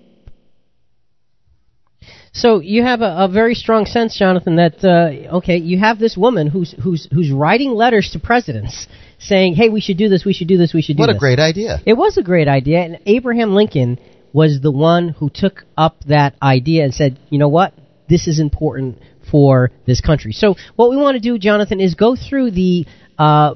So 2.34 2.60
you 2.60 2.82
have 2.82 3.00
a, 3.00 3.24
a 3.24 3.28
very 3.28 3.54
strong 3.54 3.86
sense, 3.86 4.18
Jonathan, 4.18 4.56
that 4.56 4.84
uh, 4.84 5.36
okay, 5.38 5.56
you 5.56 5.78
have 5.78 5.98
this 5.98 6.18
woman 6.18 6.48
who's 6.48 6.74
who's 6.84 7.08
who's 7.10 7.30
writing 7.30 7.70
letters 7.70 8.10
to 8.12 8.18
presidents 8.18 8.86
saying, 9.18 9.54
"Hey, 9.54 9.68
we 9.68 9.80
should 9.80 9.96
do 9.96 10.08
this, 10.08 10.24
we 10.24 10.32
should 10.32 10.48
do 10.48 10.56
this, 10.56 10.72
we 10.74 10.82
should 10.82 10.96
do 10.96 11.02
this. 11.02 11.08
What 11.08 11.16
a 11.16 11.18
great 11.18 11.38
idea. 11.38 11.80
It 11.84 11.94
was 11.94 12.16
a 12.16 12.22
great 12.22 12.48
idea, 12.48 12.80
and 12.80 12.98
Abraham 13.06 13.54
Lincoln 13.54 13.98
was 14.32 14.60
the 14.60 14.70
one 14.70 15.08
who 15.08 15.30
took 15.30 15.64
up 15.76 15.96
that 16.08 16.34
idea 16.42 16.84
and 16.84 16.94
said, 16.94 17.18
"You 17.30 17.38
know 17.38 17.48
what? 17.48 17.72
This 18.08 18.28
is 18.28 18.38
important 18.38 18.98
for 19.30 19.70
this 19.86 20.00
country." 20.00 20.32
So 20.32 20.56
what 20.76 20.90
we 20.90 20.96
want 20.96 21.16
to 21.16 21.20
do, 21.20 21.38
Jonathan, 21.38 21.80
is 21.80 21.94
go 21.94 22.16
through 22.16 22.52
the. 22.52 22.86
Uh, 23.18 23.54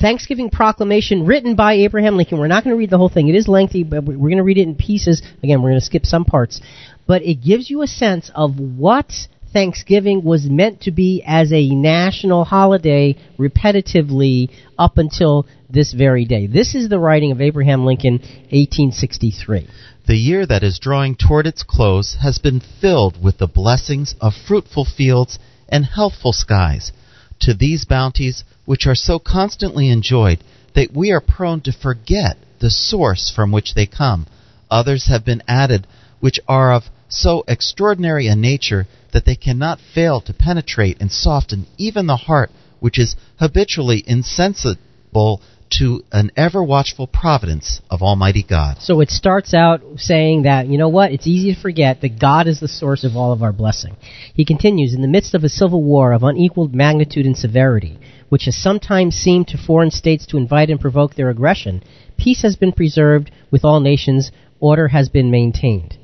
Thanksgiving 0.00 0.48
proclamation 0.48 1.26
written 1.26 1.56
by 1.56 1.72
Abraham 1.72 2.16
Lincoln. 2.16 2.38
We're 2.38 2.46
not 2.46 2.62
going 2.62 2.72
to 2.72 2.78
read 2.78 2.90
the 2.90 2.98
whole 2.98 3.08
thing. 3.08 3.26
It 3.26 3.34
is 3.34 3.48
lengthy, 3.48 3.82
but 3.82 4.04
we're 4.04 4.16
going 4.16 4.36
to 4.36 4.44
read 4.44 4.58
it 4.58 4.62
in 4.62 4.76
pieces. 4.76 5.20
Again, 5.42 5.60
we're 5.60 5.70
going 5.70 5.80
to 5.80 5.84
skip 5.84 6.06
some 6.06 6.24
parts. 6.24 6.60
But 7.08 7.22
it 7.22 7.42
gives 7.42 7.68
you 7.68 7.82
a 7.82 7.88
sense 7.88 8.30
of 8.32 8.60
what 8.60 9.12
Thanksgiving 9.58 10.22
was 10.22 10.44
meant 10.48 10.82
to 10.82 10.92
be 10.92 11.20
as 11.26 11.52
a 11.52 11.70
national 11.70 12.44
holiday 12.44 13.16
repetitively 13.40 14.50
up 14.78 14.98
until 14.98 15.48
this 15.68 15.92
very 15.92 16.24
day. 16.24 16.46
This 16.46 16.76
is 16.76 16.88
the 16.88 17.00
writing 17.00 17.32
of 17.32 17.40
Abraham 17.40 17.84
Lincoln, 17.84 18.18
1863. 18.52 19.66
The 20.06 20.14
year 20.14 20.46
that 20.46 20.62
is 20.62 20.78
drawing 20.78 21.16
toward 21.16 21.48
its 21.48 21.64
close 21.64 22.18
has 22.22 22.38
been 22.38 22.62
filled 22.80 23.20
with 23.20 23.38
the 23.38 23.48
blessings 23.48 24.14
of 24.20 24.32
fruitful 24.46 24.84
fields 24.84 25.40
and 25.68 25.84
healthful 25.84 26.32
skies. 26.32 26.92
To 27.40 27.52
these 27.52 27.84
bounties, 27.84 28.44
which 28.64 28.86
are 28.86 28.94
so 28.94 29.18
constantly 29.18 29.90
enjoyed 29.90 30.38
that 30.76 30.94
we 30.94 31.10
are 31.10 31.20
prone 31.20 31.62
to 31.62 31.72
forget 31.72 32.36
the 32.60 32.70
source 32.70 33.32
from 33.34 33.50
which 33.50 33.74
they 33.74 33.86
come, 33.86 34.28
others 34.70 35.08
have 35.08 35.24
been 35.24 35.42
added 35.48 35.84
which 36.20 36.38
are 36.46 36.72
of 36.72 36.84
so 37.08 37.44
extraordinary 37.48 38.26
a 38.26 38.36
nature 38.36 38.86
that 39.12 39.24
they 39.24 39.36
cannot 39.36 39.80
fail 39.94 40.20
to 40.20 40.32
penetrate 40.32 40.98
and 41.00 41.10
soften 41.10 41.66
even 41.78 42.06
the 42.06 42.16
heart 42.16 42.50
which 42.80 42.98
is 42.98 43.16
habitually 43.38 44.04
insensible 44.06 45.40
to 45.70 46.02
an 46.12 46.30
ever 46.36 46.62
watchful 46.62 47.06
providence 47.06 47.80
of 47.90 48.02
Almighty 48.02 48.42
God. 48.42 48.78
So 48.80 49.00
it 49.00 49.10
starts 49.10 49.52
out 49.52 49.82
saying 49.96 50.42
that, 50.42 50.66
you 50.66 50.78
know 50.78 50.88
what, 50.88 51.12
it's 51.12 51.26
easy 51.26 51.54
to 51.54 51.60
forget 51.60 52.00
that 52.00 52.18
God 52.18 52.46
is 52.46 52.60
the 52.60 52.68
source 52.68 53.04
of 53.04 53.16
all 53.16 53.32
of 53.32 53.42
our 53.42 53.52
blessing. 53.52 53.96
He 54.32 54.44
continues, 54.44 54.94
in 54.94 55.02
the 55.02 55.08
midst 55.08 55.34
of 55.34 55.44
a 55.44 55.48
civil 55.48 55.82
war 55.82 56.12
of 56.12 56.22
unequaled 56.22 56.74
magnitude 56.74 57.26
and 57.26 57.36
severity, 57.36 57.98
which 58.28 58.44
has 58.44 58.56
sometimes 58.56 59.14
seemed 59.14 59.48
to 59.48 59.58
foreign 59.58 59.90
states 59.90 60.26
to 60.26 60.38
invite 60.38 60.70
and 60.70 60.80
provoke 60.80 61.14
their 61.14 61.28
aggression, 61.28 61.82
peace 62.16 62.42
has 62.42 62.56
been 62.56 62.72
preserved 62.72 63.30
with 63.50 63.64
all 63.64 63.80
nations, 63.80 64.30
order 64.60 64.88
has 64.88 65.08
been 65.08 65.30
maintained. 65.30 65.98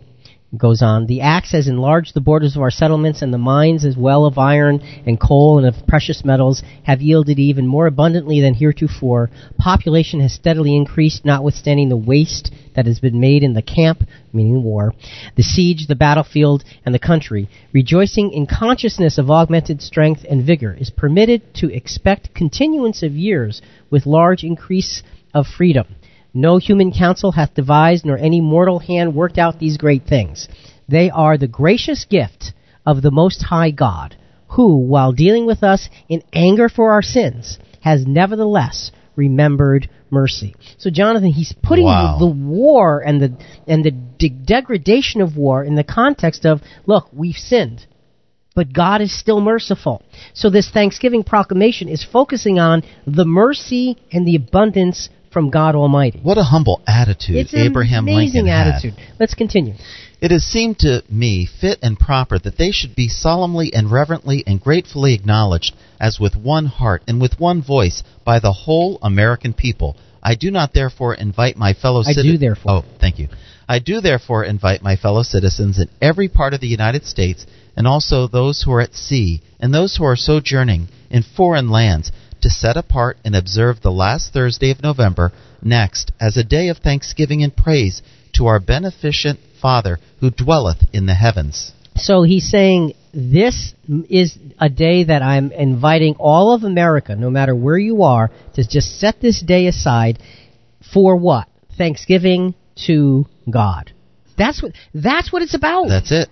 Goes 0.56 0.82
on. 0.82 1.06
The 1.06 1.22
axe 1.22 1.52
has 1.52 1.68
enlarged 1.68 2.14
the 2.14 2.20
borders 2.20 2.54
of 2.54 2.62
our 2.62 2.70
settlements, 2.70 3.22
and 3.22 3.32
the 3.32 3.38
mines, 3.38 3.84
as 3.84 3.96
well 3.96 4.24
of 4.24 4.38
iron 4.38 4.80
and 5.06 5.18
coal 5.18 5.58
and 5.58 5.66
of 5.66 5.86
precious 5.86 6.24
metals, 6.24 6.62
have 6.84 7.00
yielded 7.00 7.38
even 7.38 7.66
more 7.66 7.86
abundantly 7.86 8.40
than 8.40 8.54
heretofore. 8.54 9.30
Population 9.58 10.20
has 10.20 10.32
steadily 10.32 10.76
increased, 10.76 11.24
notwithstanding 11.24 11.88
the 11.88 11.96
waste 11.96 12.52
that 12.76 12.86
has 12.86 13.00
been 13.00 13.18
made 13.18 13.42
in 13.42 13.54
the 13.54 13.62
camp, 13.62 14.02
meaning 14.32 14.62
war, 14.62 14.94
the 15.36 15.42
siege, 15.42 15.86
the 15.86 15.96
battlefield, 15.96 16.62
and 16.84 16.94
the 16.94 16.98
country. 16.98 17.48
Rejoicing 17.72 18.32
in 18.32 18.46
consciousness 18.46 19.18
of 19.18 19.30
augmented 19.30 19.80
strength 19.80 20.24
and 20.28 20.46
vigor 20.46 20.76
is 20.78 20.90
permitted 20.90 21.54
to 21.54 21.72
expect 21.74 22.34
continuance 22.34 23.02
of 23.02 23.12
years 23.12 23.62
with 23.90 24.06
large 24.06 24.44
increase 24.44 25.02
of 25.32 25.46
freedom. 25.46 25.86
No 26.34 26.56
human 26.58 26.92
counsel 26.92 27.32
hath 27.32 27.54
devised, 27.54 28.04
nor 28.04 28.18
any 28.18 28.40
mortal 28.40 28.80
hand 28.80 29.14
worked 29.14 29.38
out 29.38 29.60
these 29.60 29.76
great 29.76 30.04
things. 30.06 30.48
They 30.88 31.08
are 31.08 31.38
the 31.38 31.46
gracious 31.46 32.04
gift 32.04 32.52
of 32.84 33.00
the 33.00 33.12
Most 33.12 33.42
High 33.44 33.70
God, 33.70 34.16
who, 34.48 34.76
while 34.76 35.12
dealing 35.12 35.46
with 35.46 35.62
us 35.62 35.88
in 36.08 36.22
anger 36.32 36.68
for 36.68 36.92
our 36.92 37.02
sins, 37.02 37.58
has 37.80 38.04
nevertheless 38.06 38.90
remembered 39.14 39.88
mercy. 40.10 40.56
So, 40.76 40.90
Jonathan, 40.90 41.30
he's 41.30 41.54
putting 41.62 41.84
Wow. 41.84 42.18
the, 42.18 42.26
the 42.26 42.32
war 42.32 43.00
and 43.00 43.20
the 43.22 43.36
and 43.68 43.84
the 43.84 43.92
de- 43.92 44.28
degradation 44.28 45.20
of 45.20 45.36
war 45.36 45.62
in 45.62 45.76
the 45.76 45.84
context 45.84 46.44
of, 46.44 46.60
look, 46.84 47.08
we've 47.12 47.36
sinned 47.36 47.86
but 48.54 48.72
God 48.72 49.00
is 49.00 49.16
still 49.18 49.40
merciful. 49.40 50.02
So 50.32 50.48
this 50.48 50.70
Thanksgiving 50.70 51.24
proclamation 51.24 51.88
is 51.88 52.04
focusing 52.04 52.58
on 52.58 52.82
the 53.06 53.24
mercy 53.24 53.98
and 54.12 54.26
the 54.26 54.36
abundance 54.36 55.08
from 55.34 55.50
God 55.50 55.74
Almighty. 55.74 56.20
What 56.22 56.38
a 56.38 56.44
humble 56.44 56.80
attitude 56.86 57.36
It's 57.36 57.52
Abraham 57.52 58.04
amazing 58.04 58.44
Lincoln 58.44 58.46
had. 58.46 58.68
attitude. 58.68 58.94
Let's 59.18 59.34
continue. 59.34 59.74
It 60.22 60.30
has 60.30 60.44
seemed 60.44 60.78
to 60.78 61.02
me 61.10 61.46
fit 61.60 61.80
and 61.82 61.98
proper 61.98 62.38
that 62.38 62.56
they 62.56 62.70
should 62.70 62.94
be 62.94 63.08
solemnly 63.08 63.74
and 63.74 63.90
reverently 63.90 64.44
and 64.46 64.60
gratefully 64.60 65.12
acknowledged 65.12 65.74
as 66.00 66.20
with 66.20 66.36
one 66.36 66.66
heart 66.66 67.02
and 67.08 67.20
with 67.20 67.38
one 67.38 67.62
voice 67.62 68.04
by 68.24 68.38
the 68.38 68.52
whole 68.52 68.98
American 69.02 69.52
people. 69.52 69.96
I 70.22 70.36
do 70.36 70.50
not 70.50 70.72
therefore 70.72 71.14
invite 71.14 71.56
my 71.56 71.74
fellow 71.74 72.02
citizens. 72.02 72.26
I 72.26 72.32
do 72.32 72.38
therefore. 72.38 72.72
Oh, 72.72 72.84
thank 73.00 73.18
you. 73.18 73.28
I 73.68 73.80
do 73.80 74.00
therefore 74.00 74.44
invite 74.44 74.82
my 74.82 74.94
fellow 74.96 75.22
citizens 75.22 75.78
in 75.78 75.88
every 76.00 76.28
part 76.28 76.54
of 76.54 76.60
the 76.60 76.68
United 76.68 77.04
States 77.04 77.44
and 77.76 77.86
also 77.86 78.28
those 78.28 78.62
who 78.62 78.72
are 78.72 78.80
at 78.80 78.94
sea 78.94 79.42
and 79.58 79.74
those 79.74 79.96
who 79.96 80.04
are 80.04 80.16
sojourning 80.16 80.88
in 81.10 81.24
foreign 81.36 81.70
lands 81.70 82.12
to 82.44 82.50
set 82.50 82.76
apart 82.76 83.16
and 83.24 83.34
observe 83.34 83.80
the 83.80 83.90
last 83.90 84.34
Thursday 84.34 84.70
of 84.70 84.82
November 84.82 85.32
next 85.62 86.12
as 86.20 86.36
a 86.36 86.44
day 86.44 86.68
of 86.68 86.76
thanksgiving 86.76 87.42
and 87.42 87.56
praise 87.56 88.02
to 88.34 88.44
our 88.44 88.60
beneficent 88.60 89.40
Father 89.62 89.98
who 90.20 90.30
dwelleth 90.30 90.84
in 90.92 91.06
the 91.06 91.14
heavens. 91.14 91.72
So 91.96 92.22
he's 92.22 92.50
saying 92.50 92.92
this 93.14 93.72
is 94.10 94.36
a 94.58 94.68
day 94.68 95.04
that 95.04 95.22
I'm 95.22 95.52
inviting 95.52 96.16
all 96.18 96.52
of 96.52 96.64
America, 96.64 97.16
no 97.16 97.30
matter 97.30 97.54
where 97.54 97.78
you 97.78 98.02
are, 98.02 98.30
to 98.56 98.68
just 98.68 99.00
set 99.00 99.22
this 99.22 99.40
day 99.40 99.66
aside 99.66 100.18
for 100.92 101.16
what? 101.16 101.48
Thanksgiving 101.78 102.54
to 102.86 103.24
God. 103.50 103.90
That's 104.36 104.62
what 104.62 104.72
that's 104.92 105.32
what 105.32 105.40
it's 105.40 105.54
about. 105.54 105.88
That's 105.88 106.12
it. 106.12 106.28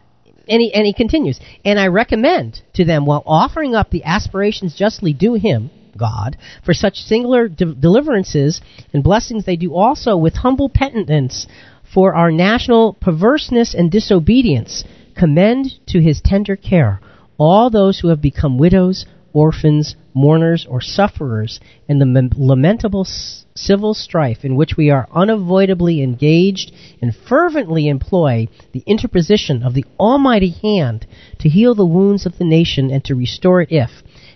And 0.47 0.61
he, 0.61 0.75
and 0.75 0.85
he 0.85 0.93
continues, 0.93 1.41
and 1.65 1.79
I 1.79 1.87
recommend 1.87 2.61
to 2.75 2.85
them 2.85 3.07
while 3.07 3.23
offering 3.25 3.75
up 3.75 3.91
the 3.91 4.05
aspirations 4.05 4.75
justly 4.75 5.13
due 5.13 5.35
him, 5.35 5.71
God, 5.97 6.37
for 6.65 6.75
such 6.75 6.97
singular 6.99 7.49
de- 7.49 7.75
deliverances 7.75 8.61
and 8.93 9.03
blessings, 9.03 9.45
they 9.45 9.57
do 9.57 9.75
also 9.75 10.17
with 10.17 10.35
humble 10.35 10.69
penitence 10.69 11.47
for 11.93 12.15
our 12.15 12.31
national 12.31 12.95
perverseness 12.95 13.75
and 13.75 13.91
disobedience. 13.91 14.85
Commend 15.17 15.75
to 15.89 16.01
his 16.01 16.21
tender 16.21 16.57
care 16.57 17.01
all 17.39 17.71
those 17.71 17.99
who 18.01 18.09
have 18.09 18.21
become 18.23 18.59
widows, 18.59 19.05
orphans, 19.33 19.97
mourners, 20.15 20.67
or 20.69 20.81
sufferers 20.81 21.59
in 21.89 21.99
the 21.99 22.07
mem- 22.07 22.31
lamentable 22.37 23.05
s- 23.05 23.45
civil 23.55 23.95
strife 23.95 24.45
in 24.45 24.55
which 24.55 24.77
we 24.77 24.91
are 24.91 25.09
unavoidably 25.13 26.03
engaged 26.03 26.71
and 27.01 27.15
fervently 27.15 27.89
employ 27.89 28.47
the 28.73 28.83
interposition 28.87 29.63
of 29.63 29.75
the 29.75 29.85
Almighty 29.99 30.51
hand 30.63 31.07
to 31.39 31.49
heal 31.49 31.75
the 31.75 31.85
wounds 31.85 32.27
of 32.27 32.39
the 32.39 32.45
nation 32.45 32.91
and 32.91 33.05
to 33.05 33.15
restore 33.15 33.61
it 33.63 33.73
if, 33.73 33.91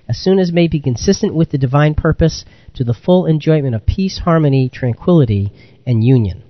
as 0.09 0.19
soon 0.19 0.39
as 0.39 0.53
may 0.53 0.69
be 0.69 0.81
consistent 0.81 1.35
with 1.35 1.51
the 1.51 1.59
divine 1.59 1.95
purpose, 1.95 2.45
to 2.75 2.85
the 2.85 2.95
full 2.95 3.27
enjoyment 3.27 3.75
of 3.75 3.87
peace, 3.87 4.19
harmony, 4.19 4.69
tranquility, 4.69 5.53
and 5.87 6.05
union. 6.05 6.43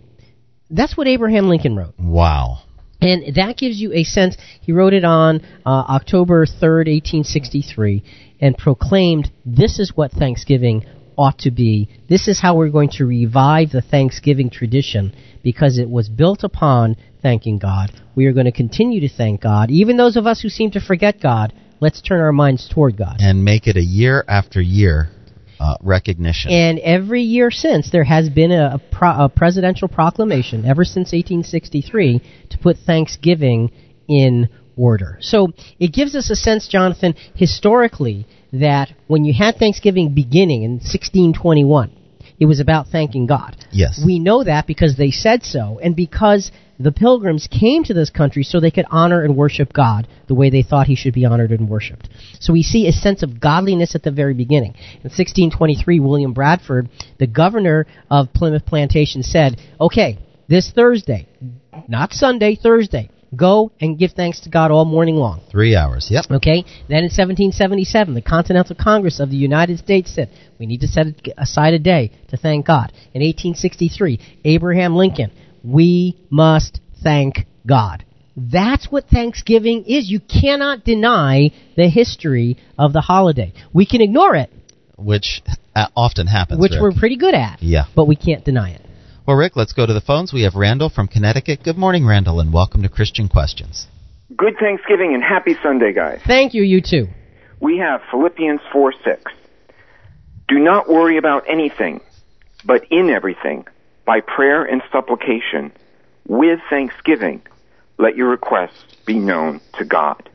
That's 0.71 0.97
what 0.97 1.07
Abraham 1.07 1.49
Lincoln 1.49 1.77
wrote. 1.77 1.95
Wow. 1.99 2.59
And 3.01 3.35
that 3.37 3.57
gives 3.57 3.81
you 3.81 3.93
a 3.93 4.05
sense. 4.05 4.37
He 4.61 4.73
wrote 4.73 4.95
it 4.95 5.05
on 5.05 5.43
uh, 5.65 5.69
October 5.69 6.47
3rd, 6.47 6.89
1863, 6.89 8.03
and 8.41 8.57
proclaimed 8.57 9.31
this 9.45 9.79
is 9.79 9.93
what 9.95 10.13
Thanksgiving 10.13 10.85
ought 11.17 11.39
to 11.41 11.51
be. 11.51 11.89
This 12.09 12.29
is 12.29 12.41
how 12.41 12.57
we're 12.57 12.71
going 12.71 12.91
to 12.91 13.07
revive 13.07 13.71
the 13.71 13.83
Thanksgiving 13.83 14.51
tradition 14.51 15.15
because 15.43 15.79
it 15.79 15.89
was 15.89 16.09
built 16.09 16.45
upon 16.45 16.97
thanking 17.23 17.59
God. 17.59 17.91
We 18.15 18.27
are 18.27 18.33
going 18.33 18.47
to 18.47 18.53
continue 18.53 19.01
to 19.01 19.09
thank 19.09 19.41
God. 19.41 19.71
Even 19.71 19.97
those 19.97 20.17
of 20.17 20.27
us 20.27 20.41
who 20.41 20.49
seem 20.49 20.71
to 20.73 20.81
forget 20.81 21.21
God, 21.21 21.53
let's 21.81 22.01
turn 22.01 22.21
our 22.21 22.33
minds 22.33 22.69
toward 22.73 22.97
God. 22.97 23.17
And 23.21 23.45
make 23.45 23.67
it 23.67 23.77
a 23.77 23.83
year 23.83 24.25
after 24.29 24.61
year 24.61 25.09
uh, 25.59 25.77
recognition. 25.83 26.51
And 26.51 26.79
every 26.79 27.23
year 27.23 27.51
since, 27.51 27.91
there 27.91 28.05
has 28.05 28.29
been 28.29 28.53
a, 28.53 28.75
a, 28.75 28.79
pro, 28.79 29.25
a 29.25 29.29
presidential 29.29 29.89
proclamation, 29.89 30.65
ever 30.65 30.85
since 30.85 31.13
1863, 31.13 32.21
to 32.51 32.59
put 32.59 32.77
Thanksgiving 32.79 33.71
in 34.09 34.49
order. 34.77 35.19
So 35.21 35.49
it 35.79 35.93
gives 35.93 36.15
us 36.15 36.31
a 36.31 36.37
sense, 36.37 36.69
Jonathan, 36.69 37.15
historically, 37.35 38.27
that 38.53 38.91
when 39.07 39.25
you 39.25 39.33
had 39.33 39.57
Thanksgiving 39.57 40.15
beginning 40.15 40.63
in 40.63 40.73
1621, 40.73 41.93
it 42.39 42.47
was 42.47 42.61
about 42.61 42.89
thanking 42.89 43.27
God. 43.27 43.57
Yes. 43.73 44.01
We 44.05 44.19
know 44.19 44.45
that 44.45 44.67
because 44.67 44.97
they 44.97 45.11
said 45.11 45.43
so, 45.43 45.81
and 45.83 45.97
because 45.97 46.51
the 46.79 46.93
pilgrims 46.93 47.49
came 47.51 47.85
to 47.85 47.95
this 47.95 48.11
country 48.11 48.43
so 48.43 48.61
they 48.61 48.71
could 48.71 48.87
honor 48.91 49.23
and 49.23 49.37
worship 49.37 49.73
God 49.73 50.07
the 50.29 50.35
way 50.35 50.51
they 50.51 50.63
thought 50.63 50.87
he 50.87 50.97
should 50.97 51.15
be 51.15 51.25
honored 51.25 51.51
and 51.51 51.69
worshiped. 51.69 52.09
So 52.41 52.53
we 52.53 52.63
see 52.63 52.87
a 52.87 52.93
sense 52.93 53.23
of 53.23 53.41
godliness 53.41 53.95
at 53.95 54.03
the 54.03 54.11
very 54.11 54.35
beginning. 54.35 54.75
In 54.75 55.11
1623, 55.11 56.01
William 56.01 56.33
Bradford, 56.33 56.89
the 57.19 57.27
governor 57.27 57.87
of 58.11 58.33
Plymouth 58.33 58.67
Plantation, 58.67 59.23
said, 59.23 59.61
Okay, 59.81 60.19
this 60.49 60.71
Thursday, 60.71 61.27
not 61.89 62.13
Sunday, 62.13 62.57
Thursday, 62.57 63.11
go 63.35 63.73
and 63.81 63.99
give 63.99 64.13
thanks 64.13 64.41
to 64.41 64.51
God 64.51 64.71
all 64.71 64.85
morning 64.85 65.17
long. 65.17 65.41
Three 65.51 65.75
hours. 65.75 66.09
Yep. 66.11 66.25
Okay. 66.31 66.65
Then 66.89 66.99
in 66.99 67.11
1777, 67.11 68.15
the 68.15 68.23
Continental 68.23 68.77
Congress 68.79 69.21
of 69.21 69.31
the 69.31 69.37
United 69.37 69.79
States 69.79 70.15
said 70.15 70.31
we 70.59 70.67
need 70.67 70.81
to 70.81 70.89
set 70.89 71.07
aside 71.37 71.75
a 71.75 71.79
day 71.79 72.13
to 72.29 72.37
thank 72.37 72.67
God. 72.67 72.93
In 73.15 73.23
1863, 73.23 74.21
Abraham 74.45 74.95
Lincoln, 74.95 75.31
we 75.67 76.17
must 76.31 76.81
thank 77.03 77.47
God. 77.67 78.05
That's 78.37 78.91
what 78.91 79.07
Thanksgiving 79.09 79.85
is. 79.87 80.11
You 80.11 80.21
cannot 80.21 80.85
deny 80.85 81.51
the 81.77 81.89
history 81.89 82.59
of 82.79 82.93
the 82.93 83.01
holiday. 83.01 83.53
We 83.73 83.87
can 83.87 84.01
ignore 84.03 84.37
it, 84.37 84.51
Which 84.97 85.43
uh, 85.75 85.87
often 85.97 86.27
happens. 86.27 86.61
which 86.61 86.73
Rick. 86.73 86.83
we're 86.83 86.93
pretty 86.93 87.17
good 87.17 87.35
at, 87.35 87.63
Yeah. 87.63 87.85
but 87.95 88.07
we 88.07 88.15
can't 88.17 88.45
deny 88.45 88.71
it. 88.73 88.83
Well, 89.27 89.37
Rick, 89.37 89.57
let's 89.57 89.73
go 89.73 89.87
to 89.87 89.93
the 89.93 90.01
phones. 90.01 90.33
We 90.33 90.43
have 90.43 90.55
Randall 90.55 90.89
from 90.91 91.09
Connecticut. 91.09 91.65
Good 91.65 91.77
morning, 91.79 92.07
Randall, 92.07 92.39
and 92.41 92.53
welcome 92.53 92.83
to 92.83 92.89
Christian 92.89 93.29
Questions. 93.29 93.87
Good 94.37 94.57
Thanksgiving 94.61 95.15
and 95.15 95.23
happy 95.23 95.57
Sunday, 95.63 95.93
guys. 95.93 96.21
Thank 96.27 96.53
you, 96.55 96.63
you 96.63 96.81
too. 96.81 97.09
We 97.61 97.79
have 97.79 98.03
Philippians 98.11 98.61
4 98.73 98.93
6. 99.03 99.33
Do 100.49 100.59
not 100.59 100.89
worry 100.89 101.17
about 101.17 101.45
anything, 101.49 102.01
but 102.65 102.85
in 102.91 103.09
everything, 103.11 103.67
by 104.07 104.21
prayer 104.21 104.65
and 104.65 104.83
supplication, 104.91 105.73
with 106.27 106.61
thanksgiving, 106.71 107.43
let 107.99 108.17
your 108.17 108.29
requests 108.29 108.95
be 109.05 109.19
known 109.19 109.61
to 109.79 109.85
God. 109.85 110.31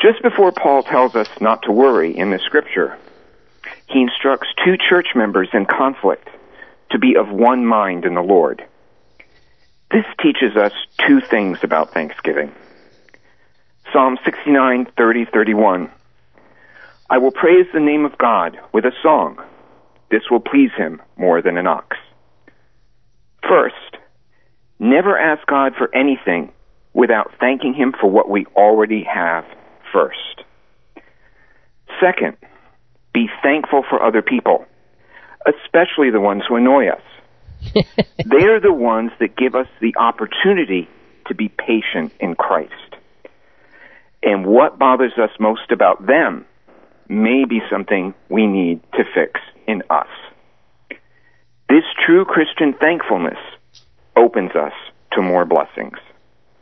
Just 0.00 0.22
before 0.22 0.50
Paul 0.50 0.82
tells 0.82 1.14
us 1.14 1.28
not 1.40 1.62
to 1.62 1.72
worry 1.72 2.16
in 2.16 2.30
the 2.30 2.40
scripture, 2.40 2.98
he 3.86 4.00
instructs 4.02 4.48
two 4.64 4.76
church 4.76 5.08
members 5.14 5.48
in 5.52 5.66
conflict 5.66 6.28
to 6.90 6.98
be 6.98 7.14
of 7.16 7.28
one 7.28 7.64
mind 7.64 8.04
in 8.04 8.14
the 8.14 8.22
Lord. 8.22 8.64
This 9.90 10.04
teaches 10.22 10.56
us 10.56 10.72
two 11.06 11.20
things 11.20 11.58
about 11.62 11.92
Thanksgiving. 11.92 12.52
Psalm 13.92 14.18
69, 14.24 14.86
30, 14.96 15.24
31. 15.26 15.90
I 17.10 17.18
will 17.18 17.30
praise 17.30 17.66
the 17.74 17.80
name 17.80 18.06
of 18.06 18.16
God 18.16 18.58
with 18.72 18.86
a 18.86 18.92
song. 19.02 19.38
This 20.10 20.30
will 20.30 20.40
please 20.40 20.70
him 20.76 21.02
more 21.16 21.42
than 21.42 21.58
an 21.58 21.66
ox. 21.66 21.96
First, 23.52 23.98
never 24.78 25.18
ask 25.18 25.46
God 25.46 25.74
for 25.76 25.94
anything 25.94 26.52
without 26.94 27.32
thanking 27.38 27.74
him 27.74 27.92
for 28.00 28.08
what 28.10 28.30
we 28.30 28.46
already 28.56 29.04
have 29.04 29.44
first. 29.92 30.40
Second, 32.00 32.38
be 33.12 33.26
thankful 33.42 33.84
for 33.90 34.02
other 34.02 34.22
people, 34.22 34.64
especially 35.46 36.08
the 36.10 36.18
ones 36.18 36.44
who 36.48 36.56
annoy 36.56 36.88
us. 36.88 37.02
They're 38.24 38.58
the 38.58 38.72
ones 38.72 39.10
that 39.20 39.36
give 39.36 39.54
us 39.54 39.68
the 39.82 39.96
opportunity 39.98 40.88
to 41.26 41.34
be 41.34 41.50
patient 41.50 42.14
in 42.20 42.34
Christ. 42.34 42.72
And 44.22 44.46
what 44.46 44.78
bothers 44.78 45.12
us 45.22 45.30
most 45.38 45.70
about 45.70 46.06
them 46.06 46.46
may 47.06 47.44
be 47.44 47.60
something 47.70 48.14
we 48.30 48.46
need 48.46 48.80
to 48.94 49.04
fix 49.14 49.40
in 49.68 49.82
us. 49.90 50.08
This 51.72 51.84
true 52.04 52.26
Christian 52.26 52.74
thankfulness 52.74 53.38
opens 54.14 54.50
us 54.54 54.74
to 55.12 55.22
more 55.22 55.46
blessings. 55.46 55.96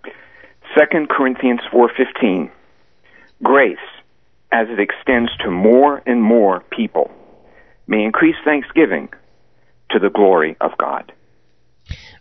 2 0.04 1.06
Corinthians 1.08 1.62
4:15 1.72 2.48
Grace 3.42 3.88
as 4.52 4.68
it 4.68 4.78
extends 4.78 5.36
to 5.38 5.50
more 5.50 6.00
and 6.06 6.22
more 6.22 6.60
people 6.70 7.10
may 7.88 8.04
increase 8.04 8.36
thanksgiving 8.44 9.08
to 9.90 9.98
the 9.98 10.10
glory 10.10 10.56
of 10.60 10.78
God. 10.78 11.12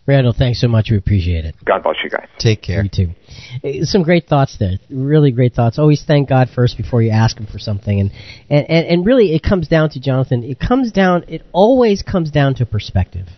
Randall, 0.06 0.34
thanks 0.36 0.60
so 0.60 0.66
much. 0.66 0.88
We 0.90 0.96
appreciate 0.96 1.44
it. 1.44 1.54
God 1.64 1.82
bless 1.82 1.96
you 2.02 2.10
guys. 2.10 2.26
Take 2.38 2.62
care. 2.62 2.82
You 2.82 2.88
too. 3.62 3.84
Some 3.84 4.02
great 4.02 4.26
thoughts 4.26 4.56
there. 4.58 4.78
Really 4.90 5.30
great 5.30 5.54
thoughts. 5.54 5.78
Always 5.78 6.02
thank 6.04 6.28
God 6.28 6.48
first 6.52 6.76
before 6.76 7.02
you 7.02 7.10
ask 7.10 7.38
Him 7.38 7.46
for 7.46 7.58
something. 7.58 8.00
And, 8.00 8.10
and, 8.48 8.68
and, 8.68 8.86
and 8.86 9.06
really, 9.06 9.34
it 9.34 9.42
comes 9.42 9.68
down 9.68 9.90
to, 9.90 10.00
Jonathan, 10.00 10.42
it 10.42 10.58
comes 10.58 10.90
down, 10.90 11.24
it 11.28 11.42
always 11.52 12.02
comes 12.02 12.30
down 12.30 12.54
to 12.56 12.66
perspective. 12.66 13.28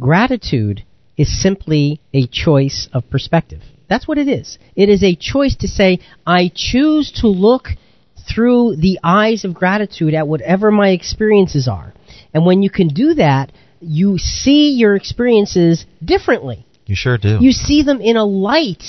Gratitude 0.00 0.84
is 1.16 1.42
simply 1.42 2.00
a 2.12 2.26
choice 2.26 2.88
of 2.92 3.08
perspective. 3.10 3.60
That's 3.88 4.08
what 4.08 4.18
it 4.18 4.26
is. 4.26 4.58
It 4.74 4.88
is 4.88 5.02
a 5.04 5.14
choice 5.14 5.54
to 5.56 5.68
say, 5.68 6.00
I 6.26 6.50
choose 6.52 7.12
to 7.20 7.28
look 7.28 7.68
through 8.28 8.76
the 8.76 8.98
eyes 9.04 9.44
of 9.44 9.54
gratitude 9.54 10.14
at 10.14 10.26
whatever 10.26 10.70
my 10.70 10.88
experiences 10.88 11.68
are. 11.68 11.92
And 12.32 12.46
when 12.46 12.62
you 12.62 12.70
can 12.70 12.88
do 12.88 13.14
that, 13.14 13.52
you 13.84 14.18
see 14.18 14.72
your 14.72 14.96
experiences 14.96 15.86
differently. 16.04 16.64
You 16.86 16.96
sure 16.96 17.18
do. 17.18 17.38
You 17.40 17.52
see 17.52 17.82
them 17.82 18.00
in 18.00 18.16
a 18.16 18.24
light 18.24 18.82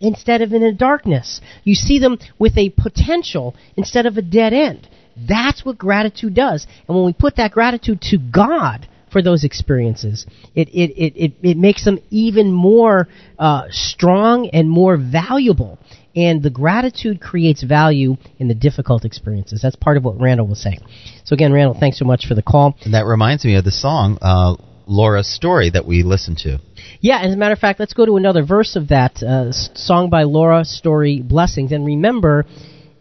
instead 0.00 0.42
of 0.42 0.52
in 0.52 0.62
a 0.62 0.72
darkness. 0.72 1.40
You 1.64 1.74
see 1.74 1.98
them 1.98 2.18
with 2.38 2.56
a 2.58 2.70
potential 2.70 3.54
instead 3.76 4.06
of 4.06 4.16
a 4.16 4.22
dead 4.22 4.52
end. 4.52 4.88
That's 5.16 5.64
what 5.64 5.78
gratitude 5.78 6.34
does. 6.34 6.66
And 6.88 6.96
when 6.96 7.06
we 7.06 7.12
put 7.12 7.36
that 7.36 7.52
gratitude 7.52 8.00
to 8.10 8.18
God 8.18 8.88
for 9.10 9.22
those 9.22 9.44
experiences, 9.44 10.26
it, 10.54 10.68
it, 10.68 10.90
it, 10.96 11.12
it, 11.16 11.32
it 11.42 11.56
makes 11.58 11.84
them 11.84 11.98
even 12.10 12.50
more 12.50 13.08
uh, 13.38 13.64
strong 13.70 14.48
and 14.48 14.68
more 14.68 14.96
valuable. 14.96 15.78
And 16.14 16.42
the 16.42 16.50
gratitude 16.50 17.20
creates 17.20 17.62
value 17.62 18.16
in 18.38 18.48
the 18.48 18.54
difficult 18.54 19.04
experiences. 19.04 19.60
That's 19.62 19.76
part 19.76 19.96
of 19.96 20.04
what 20.04 20.20
Randall 20.20 20.46
was 20.46 20.60
saying. 20.60 20.80
So 21.24 21.34
again, 21.34 21.52
Randall, 21.52 21.78
thanks 21.78 21.98
so 21.98 22.04
much 22.04 22.26
for 22.26 22.34
the 22.34 22.42
call. 22.42 22.76
And 22.84 22.94
that 22.94 23.06
reminds 23.06 23.44
me 23.44 23.56
of 23.56 23.64
the 23.64 23.70
song, 23.70 24.18
uh, 24.20 24.56
Laura's 24.86 25.32
Story, 25.34 25.70
that 25.70 25.86
we 25.86 26.02
listened 26.02 26.38
to. 26.38 26.58
Yeah, 27.00 27.20
as 27.20 27.32
a 27.32 27.36
matter 27.36 27.54
of 27.54 27.58
fact, 27.58 27.80
let's 27.80 27.94
go 27.94 28.04
to 28.04 28.16
another 28.16 28.44
verse 28.44 28.76
of 28.76 28.88
that 28.88 29.22
uh, 29.22 29.52
song 29.52 30.10
by 30.10 30.24
Laura 30.24 30.64
Story, 30.64 31.22
Blessings. 31.22 31.72
And 31.72 31.86
remember, 31.86 32.44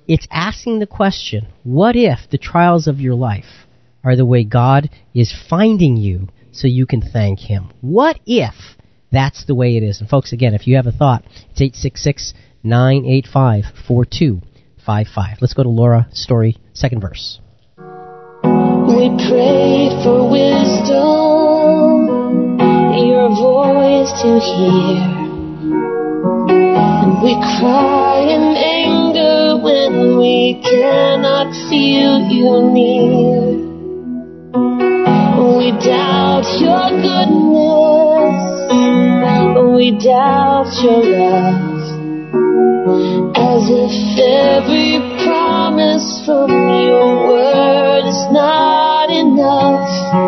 it's 0.08 0.28
asking 0.32 0.80
the 0.80 0.88
question 0.88 1.48
what 1.64 1.96
if 1.96 2.20
the 2.30 2.38
trials 2.38 2.88
of 2.88 3.00
your 3.00 3.16
life 3.16 3.68
are 4.04 4.16
the 4.16 4.26
way 4.26 4.44
God 4.44 4.90
is 5.14 5.34
finding 5.50 5.98
you 5.98 6.30
so 6.52 6.68
you 6.68 6.86
can 6.86 7.02
thank 7.02 7.40
Him? 7.40 7.72
What 7.82 8.20
if 8.26 8.56
that's 9.12 9.46
the 9.46 9.56
way 9.56 9.78
it 9.78 9.84
is? 9.84 10.00
And 10.00 10.10
folks, 10.10 10.34
again, 10.34 10.54
if 10.54 10.68
you 10.68 10.78
have 10.78 10.88
a 10.88 10.92
thought, 10.92 11.24
it's 11.52 11.62
866 11.62 12.34
985 12.64 13.66
4255. 13.88 15.38
Let's 15.42 15.54
go 15.54 15.64
to 15.64 15.70
Laura 15.70 16.08
Story, 16.12 16.58
second 16.74 17.02
verse. 17.02 17.40
We 18.44 19.10
pray 19.18 19.90
for 20.04 20.30
wisdom, 20.30 21.00
your 22.98 23.30
voice 23.30 24.12
to 24.22 24.40
hear. 24.40 25.02
And 27.02 27.22
we 27.24 27.34
cry 27.60 28.20
in 28.30 28.56
anger 28.58 29.58
when 29.64 30.18
we 30.18 30.62
cannot 30.62 31.54
feel 31.70 32.22
you 32.30 32.62
near. 32.74 33.58
We 35.58 35.72
doubt 35.80 36.46
your 36.60 36.90
goodness, 37.02 38.36
we 39.76 39.92
doubt 39.98 40.70
your 40.84 41.04
love. 41.04 41.71
As 42.82 43.70
if 43.70 43.94
every 44.18 44.98
promise 45.24 46.26
from 46.26 46.50
your 46.50 47.28
word 47.28 48.08
is 48.08 48.26
not 48.32 49.12
enough. 49.12 50.21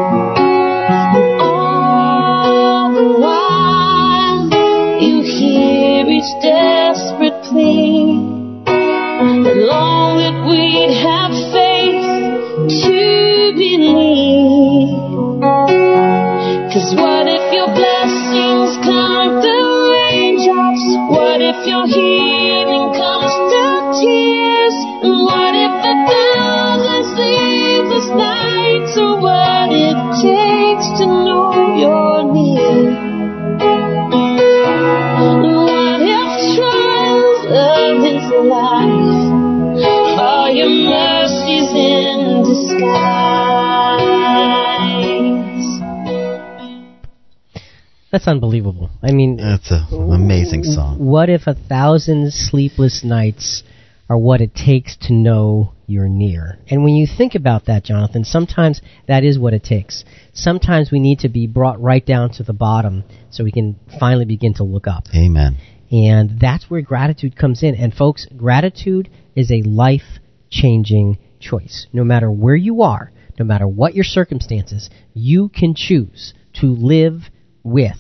That's 48.14 48.28
unbelievable. 48.28 48.92
I 49.02 49.12
mean, 49.12 49.38
That's 49.38 49.72
an 49.72 49.88
amazing 49.92 50.66
song. 50.66 51.00
What 51.00 51.30
if 51.30 51.48
a 51.48 51.56
thousand 51.56 52.32
sleepless 52.32 53.04
nights 53.04 53.64
are 54.08 54.20
what 54.20 54.40
it 54.40 54.54
takes 54.54 54.96
to 55.08 55.14
know 55.14 55.74
you're 55.88 56.08
near? 56.08 56.60
And 56.70 56.84
when 56.84 56.94
you 56.94 57.08
think 57.08 57.34
about 57.34 57.66
that, 57.66 57.84
Jonathan, 57.84 58.24
sometimes 58.24 58.84
that 59.08 59.24
is 59.24 59.40
what 59.40 59.56
it 59.56 59.64
takes. 59.64 60.06
Sometimes 60.32 60.92
we 60.92 61.00
need 61.00 61.22
to 61.22 61.28
be 61.28 61.48
brought 61.48 61.82
right 61.82 62.06
down 62.06 62.30
to 62.34 62.44
the 62.44 62.54
bottom 62.54 63.04
so 63.32 63.44
we 63.44 63.52
can 63.52 63.80
finally 64.00 64.26
begin 64.26 64.54
to 64.56 64.64
look 64.64 64.86
up. 64.86 65.06
Amen. 65.16 65.58
And 65.92 66.40
that's 66.40 66.70
where 66.70 66.82
gratitude 66.82 67.36
comes 67.36 67.64
in. 67.64 67.74
And 67.74 67.92
folks, 67.92 68.28
gratitude 68.38 69.10
is 69.36 69.50
a 69.50 69.64
life 69.64 70.20
changing 70.52 71.18
choice. 71.40 71.88
No 71.92 72.04
matter 72.04 72.30
where 72.30 72.56
you 72.56 72.84
are, 72.84 73.12
no 73.40 73.46
matter 73.46 73.68
what 73.68 73.96
your 73.96 74.06
circumstances, 74.06 74.92
you 75.16 75.50
can 75.50 75.74
choose 75.74 76.36
to 76.62 76.68
live 76.68 77.24
with 77.64 77.98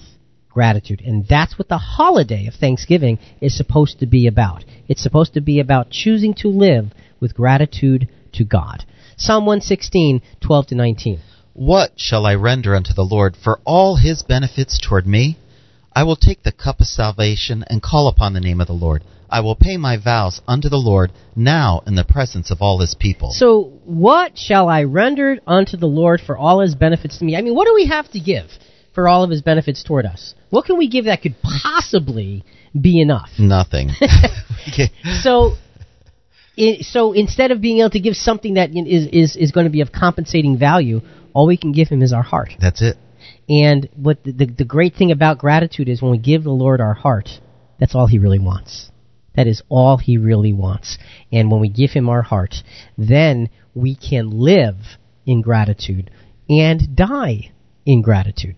gratitude. 0.54 1.02
And 1.06 1.28
that's 1.28 1.58
what 1.58 1.68
the 1.68 1.78
holiday 1.78 2.48
of 2.48 2.54
Thanksgiving 2.54 3.20
is 3.42 3.56
supposed 3.56 4.00
to 4.00 4.06
be 4.06 4.28
about. 4.28 4.64
It's 4.88 5.04
supposed 5.04 5.34
to 5.34 5.42
be 5.42 5.60
about 5.60 5.90
choosing 5.90 6.34
to 6.36 6.48
live 6.48 6.92
with 7.20 7.36
gratitude 7.36 8.08
to 8.34 8.44
God. 8.44 8.86
Psalm 9.18 9.46
116, 9.46 10.22
12 10.42 10.68
to 10.68 10.76
19. 10.76 11.20
What 11.54 11.92
shall 11.98 12.26
I 12.26 12.36
render 12.36 12.76
unto 12.76 12.94
the 12.94 13.04
Lord 13.04 13.36
for 13.36 13.60
all 13.64 13.98
his 13.98 14.24
benefits 14.24 14.80
toward 14.80 15.06
me? 15.06 15.38
I 15.96 16.04
will 16.04 16.16
take 16.16 16.42
the 16.42 16.52
cup 16.52 16.82
of 16.82 16.88
salvation 16.88 17.64
and 17.68 17.82
call 17.82 18.08
upon 18.08 18.34
the 18.34 18.40
name 18.40 18.60
of 18.60 18.68
the 18.68 18.74
Lord. 18.74 19.04
I 19.30 19.42
will 19.42 19.56
pay 19.56 19.78
my 19.78 19.98
vows 19.98 20.42
unto 20.48 20.70
the 20.70 20.78
Lord 20.78 21.12
now 21.36 21.82
in 21.88 21.96
the 21.96 22.04
presence 22.04 22.52
of 22.52 22.62
all 22.62 22.80
his 22.80 22.96
people. 22.96 23.32
So, 23.32 23.80
what 23.84 24.38
shall 24.38 24.70
I 24.70 24.84
render 24.84 25.38
unto 25.48 25.78
the 25.78 25.88
Lord 25.88 26.22
for 26.22 26.38
all 26.38 26.60
his 26.60 26.76
benefits 26.76 27.18
to 27.18 27.26
me? 27.26 27.36
I 27.36 27.42
mean, 27.42 27.56
what 27.56 27.66
do 27.66 27.74
we 27.74 27.88
have 27.88 28.12
to 28.12 28.20
give 28.20 28.46
for 28.94 29.08
all 29.08 29.24
of 29.24 29.30
his 29.30 29.42
benefits 29.42 29.84
toward 29.84 30.06
us? 30.06 30.36
What 30.50 30.66
can 30.66 30.78
we 30.78 30.88
give 30.88 31.06
that 31.06 31.22
could 31.22 31.36
possibly 31.42 32.44
be 32.80 33.02
enough? 33.02 33.30
Nothing. 33.40 33.90
so, 35.22 35.54
i 36.58 36.78
so 36.82 37.14
instead 37.14 37.52
of 37.52 37.62
being 37.62 37.80
able 37.80 37.90
to 37.92 38.00
give 38.00 38.16
something 38.16 38.56
that 38.56 38.70
is, 38.76 39.08
is, 39.12 39.36
is 39.36 39.52
going 39.52 39.66
to 39.66 39.72
be 39.72 39.82
of 39.82 39.92
compensating 39.92 40.58
value, 40.58 41.02
all 41.34 41.48
we 41.48 41.58
can 41.58 41.72
give 41.72 41.88
him 41.88 42.02
is 42.02 42.14
our 42.14 42.24
heart. 42.24 42.52
That's 42.60 42.82
it. 42.82 42.98
And 43.50 43.90
what 43.96 44.24
the, 44.24 44.32
the, 44.32 44.46
the 44.46 44.66
great 44.66 44.96
thing 44.96 45.12
about 45.12 45.38
gratitude 45.38 45.90
is 45.90 46.02
when 46.02 46.12
we 46.12 46.18
give 46.18 46.44
the 46.44 46.52
Lord 46.52 46.80
our 46.82 46.94
heart, 46.94 47.30
that's 47.80 47.96
all 47.96 48.08
he 48.08 48.20
really 48.20 48.40
wants. 48.40 48.92
That 49.36 49.48
is 49.48 49.64
all 49.68 49.98
he 49.98 50.18
really 50.18 50.54
wants. 50.54 50.98
And 51.32 51.52
when 51.52 51.60
we 51.60 51.70
give 51.70 51.92
him 51.92 52.08
our 52.08 52.22
heart, 52.22 52.56
then 52.98 53.50
we 53.74 53.96
can 53.96 54.30
live 54.30 54.76
in 55.26 55.42
gratitude 55.42 56.12
and 56.48 56.96
die 56.96 57.52
in 57.86 58.02
gratitude. 58.02 58.56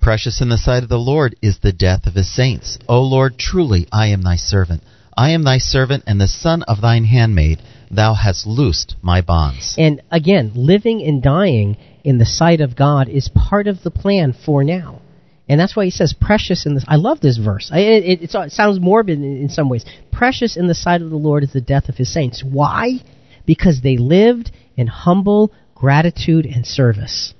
Precious 0.00 0.40
in 0.40 0.48
the 0.48 0.58
sight 0.58 0.82
of 0.82 0.88
the 0.88 0.98
Lord 0.98 1.36
is 1.42 1.58
the 1.58 1.72
death 1.72 2.06
of 2.06 2.14
his 2.14 2.34
saints. 2.34 2.78
O 2.88 3.02
Lord, 3.02 3.38
truly 3.38 3.86
I 3.92 4.08
am 4.08 4.22
thy 4.22 4.36
servant. 4.36 4.82
I 5.16 5.30
am 5.30 5.42
thy 5.42 5.58
servant 5.58 6.04
and 6.06 6.20
the 6.20 6.28
son 6.28 6.62
of 6.62 6.80
thine 6.80 7.04
handmaid. 7.04 7.60
Thou 7.90 8.14
hast 8.14 8.46
loosed 8.46 8.94
my 9.02 9.20
bonds. 9.20 9.74
And 9.76 10.02
again, 10.10 10.52
living 10.54 11.02
and 11.02 11.22
dying 11.22 11.76
in 12.04 12.18
the 12.18 12.26
sight 12.26 12.60
of 12.60 12.76
God 12.76 13.08
is 13.08 13.28
part 13.28 13.66
of 13.66 13.82
the 13.82 13.90
plan 13.90 14.32
for 14.32 14.62
now. 14.62 15.00
And 15.48 15.58
that's 15.58 15.74
why 15.74 15.86
he 15.86 15.90
says, 15.90 16.12
precious 16.12 16.66
in 16.66 16.74
the. 16.74 16.84
I 16.86 16.96
love 16.96 17.20
this 17.20 17.38
verse. 17.38 17.70
I, 17.72 17.80
it, 17.80 18.22
it, 18.22 18.34
it 18.34 18.52
sounds 18.52 18.78
morbid 18.78 19.18
in, 19.18 19.42
in 19.42 19.48
some 19.48 19.68
ways. 19.68 19.84
Precious 20.12 20.56
in 20.56 20.66
the 20.66 20.74
sight 20.74 21.00
of 21.00 21.10
the 21.10 21.16
Lord 21.16 21.42
is 21.42 21.52
the 21.52 21.60
death 21.60 21.88
of 21.88 21.96
his 21.96 22.12
saints. 22.12 22.44
Why? 22.44 23.00
Because 23.46 23.80
they 23.80 23.96
lived 23.96 24.52
in 24.76 24.86
humble 24.86 25.52
gratitude 25.74 26.44
and 26.44 26.66
service. 26.66 27.34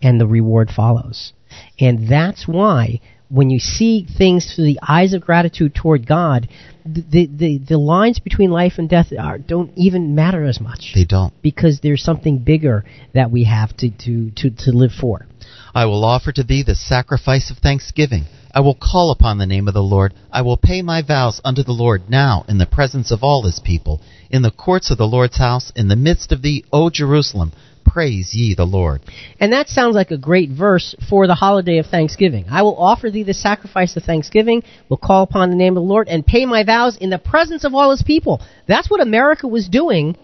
And 0.00 0.18
the 0.18 0.26
reward 0.26 0.70
follows. 0.74 1.34
And 1.78 2.08
that's 2.08 2.46
why 2.46 3.00
when 3.32 3.48
you 3.48 3.58
see 3.58 4.06
things 4.18 4.52
through 4.54 4.64
the 4.64 4.78
eyes 4.86 5.14
of 5.14 5.22
gratitude 5.22 5.74
toward 5.74 6.06
God, 6.06 6.48
the, 6.84 7.26
the, 7.26 7.58
the 7.66 7.78
lines 7.78 8.18
between 8.18 8.50
life 8.50 8.74
and 8.76 8.90
death 8.90 9.06
are, 9.18 9.38
don't 9.38 9.72
even 9.74 10.14
matter 10.14 10.44
as 10.44 10.60
much. 10.60 10.92
They 10.94 11.06
don't. 11.06 11.32
Because 11.40 11.80
there's 11.82 12.04
something 12.04 12.38
bigger 12.38 12.84
that 13.14 13.30
we 13.30 13.44
have 13.44 13.74
to, 13.78 13.90
to, 13.90 14.30
to, 14.36 14.50
to 14.50 14.72
live 14.72 14.90
for. 15.00 15.26
I 15.74 15.86
will 15.86 16.04
offer 16.04 16.32
to 16.32 16.42
thee 16.42 16.62
the 16.62 16.74
sacrifice 16.74 17.50
of 17.50 17.56
thanksgiving. 17.58 18.24
I 18.54 18.60
will 18.60 18.74
call 18.74 19.10
upon 19.10 19.38
the 19.38 19.46
name 19.46 19.68
of 19.68 19.74
the 19.74 19.82
Lord. 19.82 20.12
I 20.30 20.42
will 20.42 20.58
pay 20.58 20.82
my 20.82 21.00
vows 21.00 21.40
unto 21.42 21.62
the 21.62 21.72
Lord 21.72 22.10
now 22.10 22.44
in 22.46 22.58
the 22.58 22.66
presence 22.66 23.10
of 23.10 23.22
all 23.22 23.44
his 23.44 23.58
people, 23.58 24.02
in 24.30 24.42
the 24.42 24.50
courts 24.50 24.90
of 24.90 24.98
the 24.98 25.06
Lord's 25.06 25.38
house, 25.38 25.72
in 25.74 25.88
the 25.88 25.96
midst 25.96 26.30
of 26.30 26.42
thee, 26.42 26.62
O 26.70 26.90
Jerusalem. 26.90 27.52
Praise 27.86 28.34
ye 28.34 28.54
the 28.54 28.66
Lord. 28.66 29.00
And 29.40 29.54
that 29.54 29.70
sounds 29.70 29.94
like 29.94 30.10
a 30.10 30.18
great 30.18 30.50
verse 30.50 30.94
for 31.08 31.26
the 31.26 31.34
holiday 31.34 31.78
of 31.78 31.86
Thanksgiving. 31.86 32.44
I 32.50 32.60
will 32.60 32.76
offer 32.76 33.10
thee 33.10 33.22
the 33.22 33.32
sacrifice 33.32 33.96
of 33.96 34.02
thanksgiving, 34.02 34.62
will 34.90 34.98
call 34.98 35.22
upon 35.22 35.48
the 35.48 35.56
name 35.56 35.76
of 35.76 35.82
the 35.82 35.88
Lord, 35.88 36.08
and 36.08 36.26
pay 36.26 36.44
my 36.44 36.64
vows 36.64 36.98
in 36.98 37.08
the 37.08 37.18
presence 37.18 37.64
of 37.64 37.74
all 37.74 37.90
his 37.90 38.02
people. 38.02 38.42
That's 38.68 38.90
what 38.90 39.00
America 39.00 39.48
was 39.48 39.68
doing 39.68 40.16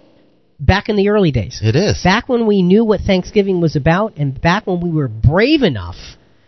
back 0.61 0.89
in 0.89 0.97
the 0.97 1.09
early 1.09 1.31
days. 1.31 1.61
It 1.63 1.77
is. 1.77 2.03
Back 2.03 2.29
when 2.29 2.47
we 2.47 2.63
knew 2.63 2.85
what 2.85 3.01
Thanksgiving 3.01 3.61
was 3.61 3.77
about, 3.77 4.17
and 4.17 4.41
back 4.41 4.67
when 4.67 4.81
we 4.81 4.91
were 4.91 5.09
brave 5.09 5.63
enough 5.63 5.97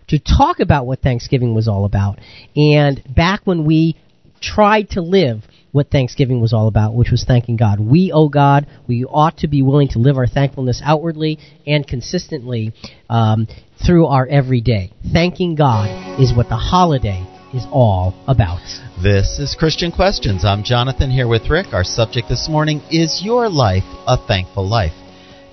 to 0.08 0.18
talk 0.18 0.60
about 0.60 0.86
what 0.86 1.00
Thanksgiving 1.00 1.54
was 1.54 1.68
all 1.68 1.84
about, 1.84 2.18
and 2.56 3.02
back 3.14 3.40
when 3.44 3.64
we 3.64 3.96
tried 4.40 4.90
to 4.90 5.00
live 5.00 5.42
what 5.72 5.90
Thanksgiving 5.90 6.40
was 6.40 6.52
all 6.52 6.66
about, 6.66 6.94
which 6.94 7.10
was 7.10 7.24
thanking 7.24 7.56
God. 7.56 7.78
We 7.78 8.10
owe 8.12 8.28
God. 8.28 8.66
We 8.88 9.04
ought 9.04 9.38
to 9.38 9.48
be 9.48 9.62
willing 9.62 9.88
to 9.88 10.00
live 10.00 10.16
our 10.16 10.26
thankfulness 10.26 10.82
outwardly 10.84 11.38
and 11.64 11.86
consistently 11.86 12.72
um, 13.08 13.46
through 13.86 14.06
our 14.06 14.26
everyday. 14.26 14.92
Thanking 15.12 15.54
God 15.54 16.20
is 16.20 16.34
what 16.34 16.48
the 16.48 16.56
holiday 16.56 17.24
is 17.52 17.66
all 17.72 18.14
about. 18.26 18.60
This 19.02 19.38
is 19.38 19.56
Christian 19.58 19.90
Questions. 19.92 20.44
I'm 20.44 20.62
Jonathan 20.62 21.10
here 21.10 21.28
with 21.28 21.50
Rick. 21.50 21.72
Our 21.72 21.84
subject 21.84 22.28
this 22.28 22.48
morning 22.48 22.80
is 22.90 23.22
Your 23.24 23.48
Life 23.48 23.84
a 24.06 24.16
Thankful 24.16 24.68
Life? 24.68 24.92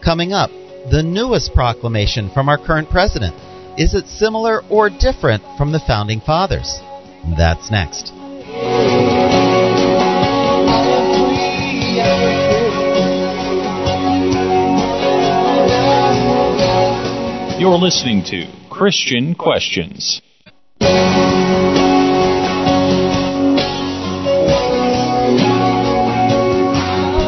Coming 0.04 0.34
up, 0.34 0.50
the 0.92 1.04
newest 1.04 1.54
proclamation 1.54 2.30
from 2.30 2.50
our 2.50 2.58
current 2.58 2.90
president. 2.90 3.36
Is 3.80 3.94
it 3.94 4.08
similar 4.08 4.62
or 4.70 4.90
different 4.90 5.44
from 5.58 5.72
the 5.72 5.82
founding 5.86 6.22
fathers? 6.22 6.80
That's 7.38 7.72
next. 7.72 8.14
You're 17.60 17.78
listening 17.78 18.24
to 18.26 18.46
Christian 18.70 19.34
Questions. 19.34 20.22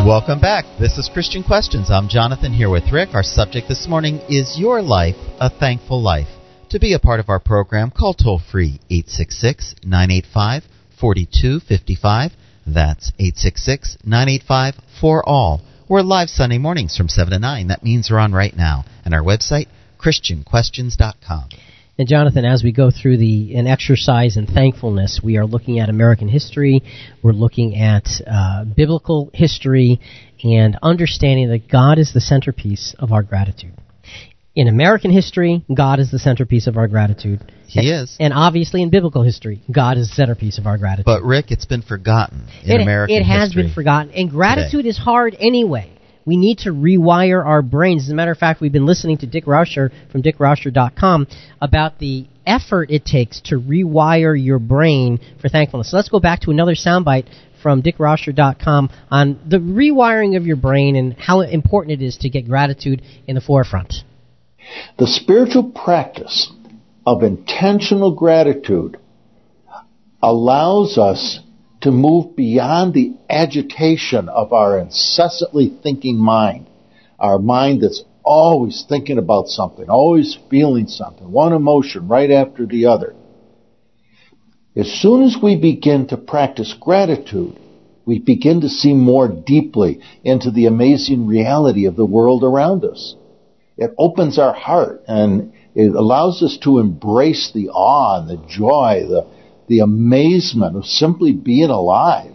Welcome 0.09 0.39
back. 0.39 0.65
This 0.79 0.97
is 0.97 1.07
Christian 1.13 1.43
Questions. 1.43 1.91
I'm 1.91 2.09
Jonathan 2.09 2.51
here 2.51 2.71
with 2.71 2.91
Rick. 2.91 3.09
Our 3.13 3.21
subject 3.21 3.67
this 3.67 3.87
morning 3.87 4.15
is 4.27 4.57
Your 4.57 4.81
Life 4.81 5.13
a 5.39 5.51
Thankful 5.51 6.01
Life? 6.01 6.29
To 6.71 6.79
be 6.79 6.93
a 6.93 6.99
part 6.99 7.19
of 7.19 7.29
our 7.29 7.39
program, 7.39 7.91
call 7.91 8.15
toll 8.15 8.39
free 8.51 8.79
866 8.89 9.75
985 9.83 10.63
4255. 10.99 12.31
That's 12.65 13.11
866 13.19 13.99
985 14.03 14.73
4 14.99 15.29
all. 15.29 15.61
We're 15.87 16.01
live 16.01 16.29
Sunday 16.29 16.57
mornings 16.57 16.97
from 16.97 17.07
7 17.07 17.31
to 17.31 17.37
9. 17.37 17.67
That 17.67 17.83
means 17.83 18.09
we're 18.09 18.17
on 18.17 18.33
right 18.33 18.57
now. 18.57 18.85
And 19.05 19.13
our 19.13 19.21
website, 19.21 19.67
ChristianQuestions.com. 19.99 21.49
And 21.99 22.07
Jonathan, 22.07 22.45
as 22.45 22.63
we 22.63 22.71
go 22.71 22.91
through 22.91 23.17
the 23.17 23.55
an 23.55 23.67
exercise 23.67 24.37
in 24.37 24.47
thankfulness, 24.47 25.19
we 25.21 25.35
are 25.35 25.45
looking 25.45 25.79
at 25.79 25.89
American 25.89 26.29
history. 26.29 26.81
We're 27.21 27.33
looking 27.33 27.75
at 27.75 28.07
uh, 28.25 28.63
biblical 28.63 29.29
history 29.33 29.99
and 30.41 30.79
understanding 30.81 31.49
that 31.49 31.67
God 31.69 31.99
is 31.99 32.13
the 32.13 32.21
centerpiece 32.21 32.95
of 32.97 33.11
our 33.11 33.21
gratitude. 33.21 33.73
In 34.55 34.69
American 34.69 35.11
history, 35.11 35.65
God 35.75 35.99
is 35.99 36.09
the 36.09 36.19
centerpiece 36.19 36.67
of 36.67 36.77
our 36.77 36.87
gratitude. 36.87 37.41
He 37.67 37.79
and, 37.79 38.03
is. 38.03 38.15
And 38.17 38.33
obviously 38.33 38.81
in 38.81 38.89
biblical 38.89 39.23
history, 39.23 39.61
God 39.69 39.97
is 39.97 40.07
the 40.07 40.15
centerpiece 40.15 40.57
of 40.57 40.67
our 40.67 40.77
gratitude. 40.77 41.05
But 41.05 41.23
Rick, 41.23 41.51
it's 41.51 41.65
been 41.65 41.81
forgotten 41.81 42.47
in 42.63 42.79
it, 42.79 42.81
American 42.81 43.17
It 43.17 43.25
has 43.25 43.49
history 43.49 43.63
been 43.63 43.73
forgotten. 43.73 44.13
And 44.13 44.29
gratitude 44.31 44.83
today. 44.83 44.89
is 44.89 44.97
hard 44.97 45.35
anyway. 45.37 45.98
We 46.29 46.37
need 46.37 46.59
to 46.59 46.69
rewire 46.69 47.43
our 47.43 47.63
brains. 47.63 48.03
As 48.03 48.11
a 48.11 48.13
matter 48.13 48.29
of 48.29 48.37
fact, 48.37 48.61
we've 48.61 48.71
been 48.71 48.85
listening 48.85 49.17
to 49.17 49.25
Dick 49.25 49.45
Rauscher 49.45 49.89
from 50.11 50.21
dickrauscher.com 50.21 51.25
about 51.59 51.97
the 51.97 52.27
effort 52.45 52.91
it 52.91 53.03
takes 53.03 53.41
to 53.45 53.59
rewire 53.59 54.39
your 54.39 54.59
brain 54.59 55.19
for 55.41 55.49
thankfulness. 55.49 55.89
So 55.89 55.97
let's 55.97 56.09
go 56.09 56.19
back 56.19 56.41
to 56.41 56.51
another 56.51 56.75
soundbite 56.75 57.25
from 57.63 57.81
dickrauscher.com 57.81 58.91
on 59.09 59.39
the 59.49 59.57
rewiring 59.57 60.37
of 60.37 60.45
your 60.45 60.55
brain 60.55 60.95
and 60.95 61.13
how 61.13 61.41
important 61.41 61.99
it 61.99 62.05
is 62.05 62.17
to 62.17 62.29
get 62.29 62.47
gratitude 62.47 63.01
in 63.25 63.33
the 63.33 63.41
forefront. 63.41 63.95
The 64.99 65.07
spiritual 65.07 65.71
practice 65.71 66.51
of 67.07 67.23
intentional 67.23 68.13
gratitude 68.13 68.99
allows 70.21 70.99
us 70.99 71.39
to 71.81 71.91
move 71.91 72.35
beyond 72.35 72.93
the 72.93 73.13
agitation 73.29 74.27
of 74.29 74.51
our 74.51 74.79
incessantly 74.79 75.77
thinking 75.81 76.17
mind, 76.17 76.67
our 77.17 77.39
mind 77.39 77.81
that's 77.81 78.03
always 78.23 78.85
thinking 78.87 79.17
about 79.17 79.47
something, 79.47 79.89
always 79.89 80.37
feeling 80.49 80.87
something, 80.87 81.31
one 81.31 81.53
emotion 81.53 82.07
right 82.07 82.31
after 82.31 82.65
the 82.65 82.85
other. 82.85 83.15
As 84.75 84.91
soon 84.91 85.23
as 85.23 85.37
we 85.41 85.55
begin 85.55 86.07
to 86.07 86.17
practice 86.17 86.75
gratitude, 86.79 87.57
we 88.05 88.19
begin 88.19 88.61
to 88.61 88.69
see 88.69 88.93
more 88.93 89.27
deeply 89.27 89.99
into 90.23 90.51
the 90.51 90.65
amazing 90.65 91.27
reality 91.27 91.85
of 91.85 91.95
the 91.95 92.05
world 92.05 92.43
around 92.43 92.83
us. 92.83 93.15
It 93.77 93.93
opens 93.97 94.37
our 94.37 94.53
heart 94.53 95.03
and 95.07 95.53
it 95.75 95.95
allows 95.95 96.43
us 96.43 96.57
to 96.63 96.79
embrace 96.79 97.51
the 97.53 97.69
awe 97.69 98.19
and 98.19 98.29
the 98.29 98.45
joy, 98.47 99.05
the, 99.07 99.27
the 99.69 99.79
amazement 99.79 100.75
of 100.75 100.85
simply 100.85 101.31
being 101.31 101.69
alive. 101.69 102.33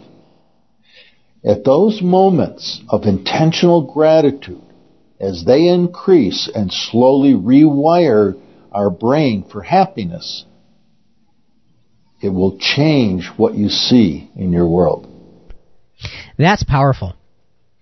At 1.45 1.65
those 1.65 2.01
moments 2.01 2.81
of 2.89 3.05
intentional 3.05 3.93
gratitude, 3.93 4.63
as 5.21 5.45
they 5.45 5.69
increase 5.69 6.51
and 6.55 6.73
slowly 6.73 7.35
rewire 7.35 8.41
our 8.73 8.89
brain 8.89 9.45
for 9.51 9.61
happiness, 9.63 10.47
it 12.23 12.31
will 12.31 12.57
change 12.59 13.31
what 13.37 13.55
you 13.55 13.69
see 13.69 14.31
in 14.35 14.53
your 14.53 14.67
world. 14.67 15.07
That's 16.39 16.65
powerful. 16.65 17.15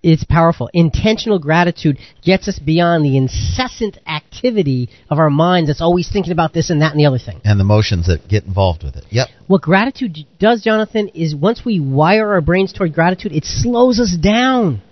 It's 0.02 0.24
powerful. 0.24 0.68
Intentional 0.72 1.38
gratitude 1.38 1.98
gets 2.24 2.48
us 2.48 2.58
beyond 2.58 3.04
the 3.04 3.16
incessant 3.16 3.98
activity 4.06 4.90
of 5.08 5.18
our 5.18 5.30
minds 5.30 5.68
that's 5.68 5.80
always 5.80 6.10
thinking 6.10 6.32
about 6.32 6.52
this 6.52 6.70
and 6.70 6.82
that 6.82 6.90
and 6.90 6.98
the 6.98 7.06
other 7.06 7.18
thing. 7.18 7.40
And 7.44 7.60
the 7.60 7.64
emotions 7.64 8.08
that 8.08 8.28
get 8.28 8.44
involved 8.44 8.82
with 8.82 8.96
it. 8.96 9.04
Yep. 9.10 9.28
What 9.46 9.62
gratitude 9.62 10.18
does, 10.40 10.62
Jonathan, 10.62 11.08
is 11.08 11.36
once 11.36 11.64
we 11.64 11.78
wire 11.78 12.32
our 12.32 12.40
brains 12.40 12.72
toward 12.72 12.94
gratitude, 12.94 13.32
it 13.32 13.44
slows 13.44 14.00
us 14.00 14.16
down 14.16 14.82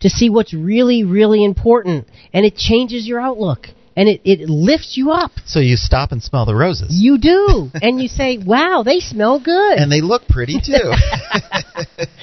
to 0.00 0.08
see 0.08 0.28
what's 0.28 0.52
really, 0.52 1.04
really 1.04 1.44
important. 1.44 2.08
And 2.32 2.44
it 2.44 2.56
changes 2.56 3.06
your 3.06 3.20
outlook. 3.20 3.68
And 3.98 4.08
it, 4.08 4.20
it 4.22 4.48
lifts 4.48 4.96
you 4.96 5.10
up. 5.10 5.32
So 5.44 5.58
you 5.58 5.76
stop 5.76 6.12
and 6.12 6.22
smell 6.22 6.46
the 6.46 6.54
roses. 6.54 6.90
You 6.90 7.18
do. 7.18 7.68
and 7.82 8.00
you 8.00 8.06
say, 8.06 8.38
wow, 8.38 8.84
they 8.84 9.00
smell 9.00 9.40
good. 9.40 9.76
And 9.76 9.90
they 9.90 10.02
look 10.02 10.28
pretty 10.28 10.60
too. 10.64 10.92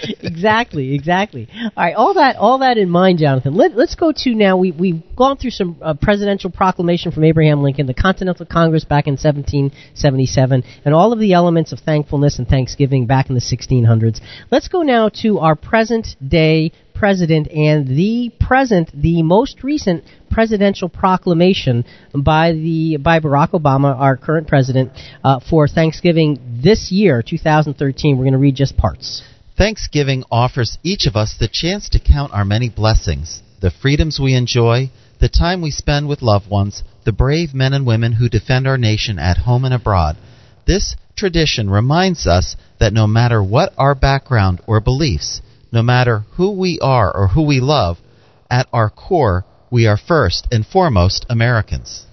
exactly, 0.22 0.96
exactly. 0.96 1.50
All 1.54 1.72
right, 1.76 1.94
all 1.94 2.14
that, 2.14 2.38
all 2.38 2.60
that 2.60 2.78
in 2.78 2.90
mind, 2.90 3.20
Jonathan. 3.20 3.56
Let, 3.56 3.74
us 3.74 3.94
go 3.96 4.14
to 4.16 4.34
now. 4.34 4.56
We 4.56 4.72
we've 4.72 5.04
gone 5.18 5.36
through 5.36 5.50
some 5.50 5.76
uh, 5.82 5.96
presidential 6.02 6.50
proclamation 6.50 7.12
from 7.12 7.26
Abraham 7.26 7.62
Lincoln, 7.62 7.88
the 7.88 7.94
Continental 7.94 8.46
Congress 8.46 8.86
back 8.86 9.08
in 9.08 9.16
1777, 9.16 10.64
and 10.86 10.96
all 10.96 11.12
of 11.12 11.20
the 11.20 11.34
elements 11.34 11.74
of 11.74 11.80
thankfulness 11.80 12.40
and 12.40 12.48
thanksgiving 12.48 13.06
back 13.06 13.28
in 13.28 13.36
the 13.36 13.42
1600s. 13.42 14.22
Let's 14.50 14.70
go 14.70 14.82
now 14.82 15.10
to 15.24 15.40
our 15.40 15.58
present 15.58 16.08
day 16.26 16.72
president 16.96 17.48
and 17.52 17.88
the 17.88 18.32
present, 18.40 18.90
the 18.94 19.22
most 19.22 19.64
recent 19.64 20.04
presidential 20.32 20.90
proclamation 20.90 21.86
by 22.14 22.54
the 22.54 22.98
by 22.98 23.20
Barack 23.20 23.52
Obama, 23.52 23.98
our 23.98 24.18
current 24.18 24.48
president, 24.48 24.92
uh, 25.24 25.40
for 25.50 25.68
Thanksgiving 25.68 26.62
this 26.64 26.92
year, 26.92 27.22
2013. 27.22 28.18
We're 28.18 28.24
going 28.24 28.34
to 28.34 28.40
read 28.40 28.56
just 28.56 28.76
parts. 28.78 29.24
Thanksgiving 29.58 30.24
offers 30.30 30.78
each 30.84 31.06
of 31.06 31.16
us 31.16 31.36
the 31.40 31.48
chance 31.48 31.88
to 31.90 32.00
count 32.00 32.34
our 32.34 32.44
many 32.44 32.70
blessings, 32.70 33.42
the 33.62 33.72
freedoms 33.72 34.20
we 34.20 34.36
enjoy, 34.36 34.90
the 35.22 35.30
time 35.30 35.62
we 35.62 35.72
spend 35.72 36.10
with 36.10 36.22
loved 36.22 36.50
ones, 36.50 36.84
the 37.06 37.14
brave 37.14 37.54
men 37.54 37.74
and 37.74 37.86
women 37.86 38.14
who 38.14 38.28
defend 38.28 38.68
our 38.68 38.78
nation 38.78 39.18
at 39.18 39.38
home 39.38 39.64
and 39.64 39.74
abroad. 39.74 40.18
This 40.68 40.96
tradition 41.16 41.70
reminds 41.70 42.28
us 42.28 42.58
that 42.80 42.92
no 42.92 43.08
matter 43.08 43.42
what 43.42 43.74
our 43.78 43.96
background 43.96 44.62
or 44.68 44.82
beliefs, 44.82 45.42
no 45.72 45.82
matter 45.82 46.20
who 46.38 46.52
we 46.52 46.80
are 46.82 47.16
or 47.16 47.30
who 47.30 47.44
we 47.44 47.60
love, 47.60 47.98
at 48.50 48.68
our 48.72 48.90
core, 48.90 49.46
we 49.72 49.88
are 49.88 49.98
first 49.98 50.48
and 50.52 50.66
foremost 50.66 51.26
Americans. 51.30 52.06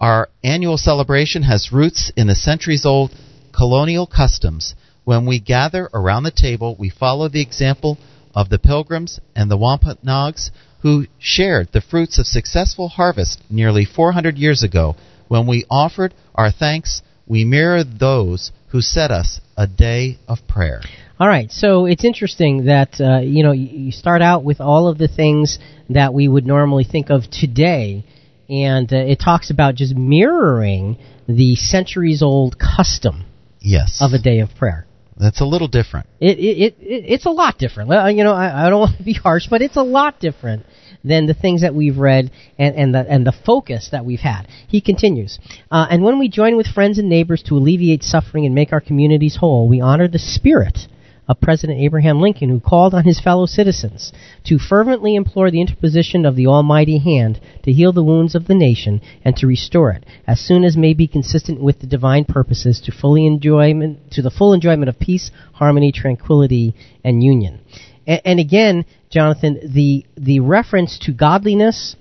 Our 0.00 0.28
annual 0.42 0.76
celebration 0.76 1.42
has 1.42 1.72
roots 1.72 2.12
in 2.16 2.26
the 2.26 2.34
centuries 2.34 2.84
old 2.84 3.12
colonial 3.52 4.06
customs. 4.06 4.74
When 5.04 5.26
we 5.26 5.38
gather 5.40 5.88
around 5.92 6.22
the 6.24 6.30
table, 6.30 6.76
we 6.78 6.90
follow 6.90 7.28
the 7.28 7.42
example 7.42 7.98
of 8.34 8.48
the 8.48 8.58
Pilgrims 8.58 9.20
and 9.36 9.50
the 9.50 9.56
Wampanoags 9.56 10.50
who 10.82 11.06
shared 11.18 11.68
the 11.72 11.80
fruits 11.80 12.18
of 12.18 12.26
successful 12.26 12.88
harvest 12.88 13.40
nearly 13.48 13.84
400 13.84 14.36
years 14.36 14.62
ago. 14.62 14.96
When 15.28 15.46
we 15.46 15.64
offered 15.70 16.12
our 16.34 16.50
thanks, 16.50 17.00
we 17.26 17.44
mirrored 17.44 17.98
those 17.98 18.52
who 18.68 18.82
set 18.82 19.10
us 19.10 19.40
a 19.56 19.66
day 19.66 20.18
of 20.28 20.46
prayer. 20.46 20.82
All 21.20 21.28
right, 21.28 21.48
so 21.52 21.86
it's 21.86 22.04
interesting 22.04 22.64
that 22.64 23.00
uh, 23.00 23.20
you 23.20 23.44
know 23.44 23.52
you 23.52 23.92
start 23.92 24.20
out 24.20 24.42
with 24.42 24.60
all 24.60 24.88
of 24.88 24.98
the 24.98 25.06
things 25.06 25.60
that 25.88 26.12
we 26.12 26.26
would 26.26 26.44
normally 26.44 26.82
think 26.82 27.08
of 27.08 27.30
today, 27.30 28.04
and 28.48 28.92
uh, 28.92 28.96
it 28.96 29.20
talks 29.24 29.50
about 29.50 29.76
just 29.76 29.94
mirroring 29.94 30.98
the 31.28 31.54
centuries-old 31.54 32.56
custom 32.58 33.26
yes. 33.60 33.98
of 34.00 34.12
a 34.12 34.18
day 34.18 34.40
of 34.40 34.56
prayer. 34.56 34.86
That's 35.16 35.40
a 35.40 35.44
little 35.44 35.68
different. 35.68 36.08
It, 36.18 36.40
it, 36.40 36.74
it, 36.80 37.04
it's 37.06 37.26
a 37.26 37.30
lot 37.30 37.58
different. 37.58 37.90
You 38.16 38.24
know, 38.24 38.32
I, 38.32 38.66
I 38.66 38.70
don't 38.70 38.80
want 38.86 38.98
to 38.98 39.04
be 39.04 39.14
harsh, 39.14 39.46
but 39.48 39.62
it's 39.62 39.76
a 39.76 39.84
lot 39.84 40.18
different 40.18 40.66
than 41.04 41.26
the 41.26 41.34
things 41.34 41.60
that 41.60 41.76
we've 41.76 41.96
read 41.96 42.32
and, 42.58 42.74
and, 42.74 42.92
the, 42.92 43.08
and 43.08 43.24
the 43.24 43.34
focus 43.46 43.90
that 43.92 44.04
we've 44.04 44.18
had. 44.18 44.48
He 44.66 44.80
continues, 44.80 45.38
uh, 45.70 45.86
and 45.88 46.02
when 46.02 46.18
we 46.18 46.28
join 46.28 46.56
with 46.56 46.66
friends 46.66 46.98
and 46.98 47.08
neighbors 47.08 47.44
to 47.44 47.54
alleviate 47.54 48.02
suffering 48.02 48.46
and 48.46 48.54
make 48.54 48.72
our 48.72 48.80
communities 48.80 49.36
whole, 49.36 49.68
we 49.68 49.80
honor 49.80 50.08
the 50.08 50.18
spirit 50.18 50.88
of 51.26 51.40
President 51.40 51.80
Abraham 51.80 52.20
Lincoln, 52.20 52.50
who 52.50 52.60
called 52.60 52.94
on 52.94 53.04
his 53.04 53.20
fellow 53.20 53.46
citizens 53.46 54.12
to 54.44 54.58
fervently 54.58 55.14
implore 55.14 55.50
the 55.50 55.60
interposition 55.60 56.26
of 56.26 56.36
the 56.36 56.46
Almighty 56.46 56.98
hand 56.98 57.40
to 57.62 57.72
heal 57.72 57.92
the 57.92 58.04
wounds 58.04 58.34
of 58.34 58.46
the 58.46 58.54
nation 58.54 59.00
and 59.24 59.34
to 59.36 59.46
restore 59.46 59.90
it 59.90 60.04
as 60.26 60.40
soon 60.40 60.64
as 60.64 60.76
may 60.76 60.92
be 60.92 61.06
consistent 61.06 61.60
with 61.60 61.80
the 61.80 61.86
divine 61.86 62.24
purposes 62.24 62.80
to 62.80 62.92
fully 62.92 63.26
enjoyment 63.26 63.98
to 64.12 64.22
the 64.22 64.30
full 64.30 64.52
enjoyment 64.52 64.88
of 64.88 64.98
peace, 64.98 65.30
harmony, 65.54 65.92
tranquility, 65.92 66.74
and 67.02 67.22
union. 67.22 67.60
And, 68.06 68.20
and 68.24 68.40
again, 68.40 68.84
Jonathan, 69.10 69.72
the 69.72 70.04
the 70.16 70.40
reference 70.40 70.98
to 71.00 71.12
godliness 71.12 71.96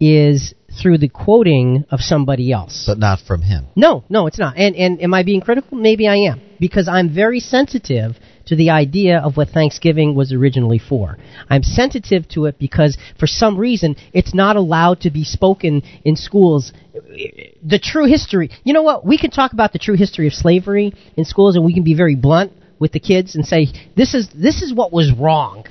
is 0.00 0.54
through 0.80 0.98
the 0.98 1.08
quoting 1.08 1.84
of 1.90 2.00
somebody 2.00 2.50
else. 2.50 2.84
But 2.86 2.98
not 2.98 3.20
from 3.20 3.42
him. 3.42 3.66
No, 3.76 4.04
no, 4.08 4.26
it's 4.26 4.38
not. 4.38 4.56
And 4.56 4.74
and 4.76 5.00
am 5.02 5.12
I 5.14 5.22
being 5.22 5.40
critical? 5.40 5.76
Maybe 5.76 6.08
I 6.08 6.16
am 6.16 6.40
because 6.58 6.88
I'm 6.88 7.14
very 7.14 7.40
sensitive 7.40 8.16
to 8.46 8.56
the 8.56 8.70
idea 8.70 9.18
of 9.18 9.36
what 9.36 9.48
Thanksgiving 9.48 10.14
was 10.14 10.32
originally 10.32 10.78
for. 10.78 11.16
I'm 11.48 11.62
sensitive 11.62 12.28
to 12.30 12.46
it 12.46 12.58
because 12.58 12.96
for 13.18 13.26
some 13.26 13.56
reason 13.56 13.96
it's 14.12 14.34
not 14.34 14.56
allowed 14.56 15.00
to 15.02 15.10
be 15.10 15.24
spoken 15.24 15.82
in 16.04 16.16
schools. 16.16 16.72
The 16.92 17.80
true 17.82 18.06
history. 18.06 18.50
You 18.64 18.72
know 18.72 18.82
what? 18.82 19.04
We 19.04 19.18
can 19.18 19.30
talk 19.30 19.52
about 19.52 19.72
the 19.72 19.78
true 19.78 19.96
history 19.96 20.26
of 20.26 20.32
slavery 20.32 20.92
in 21.16 21.24
schools 21.24 21.56
and 21.56 21.64
we 21.64 21.74
can 21.74 21.84
be 21.84 21.94
very 21.94 22.14
blunt 22.14 22.52
with 22.78 22.92
the 22.92 23.00
kids 23.00 23.36
and 23.36 23.46
say 23.46 23.68
this 23.96 24.14
is 24.14 24.28
this 24.34 24.62
is 24.62 24.74
what 24.74 24.92
was 24.92 25.12
wrong. 25.12 25.66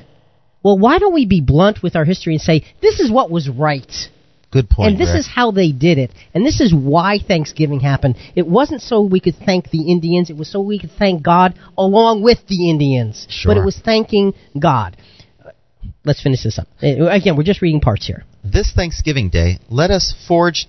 Well, 0.63 0.77
why 0.77 0.99
don't 0.99 1.13
we 1.13 1.25
be 1.25 1.41
blunt 1.41 1.81
with 1.81 1.95
our 1.95 2.05
history 2.05 2.33
and 2.33 2.41
say 2.41 2.65
this 2.81 2.99
is 2.99 3.11
what 3.11 3.31
was 3.31 3.49
right? 3.49 3.91
Good 4.51 4.69
point. 4.69 4.91
And 4.91 4.99
this 4.99 5.09
Rick. 5.09 5.19
is 5.19 5.27
how 5.27 5.51
they 5.51 5.71
did 5.71 5.97
it. 5.97 6.11
And 6.33 6.45
this 6.45 6.59
is 6.59 6.73
why 6.73 7.19
Thanksgiving 7.25 7.79
happened. 7.79 8.17
It 8.35 8.45
wasn't 8.45 8.81
so 8.81 9.01
we 9.01 9.21
could 9.21 9.35
thank 9.35 9.69
the 9.69 9.89
Indians. 9.89 10.29
It 10.29 10.35
was 10.35 10.51
so 10.51 10.59
we 10.59 10.77
could 10.77 10.91
thank 10.99 11.23
God 11.23 11.57
along 11.77 12.21
with 12.21 12.39
the 12.47 12.69
Indians. 12.69 13.25
Sure. 13.29 13.53
But 13.53 13.61
it 13.61 13.65
was 13.65 13.79
thanking 13.79 14.33
God. 14.59 14.97
Let's 16.03 16.21
finish 16.21 16.43
this 16.43 16.59
up. 16.59 16.67
Uh, 16.83 17.07
Again, 17.07 17.37
we're 17.37 17.43
just 17.43 17.61
reading 17.61 17.79
parts 17.79 18.05
here. 18.05 18.25
This 18.43 18.73
Thanksgiving 18.75 19.29
Day, 19.29 19.59
let 19.69 19.89
us 19.89 20.13
forge 20.27 20.67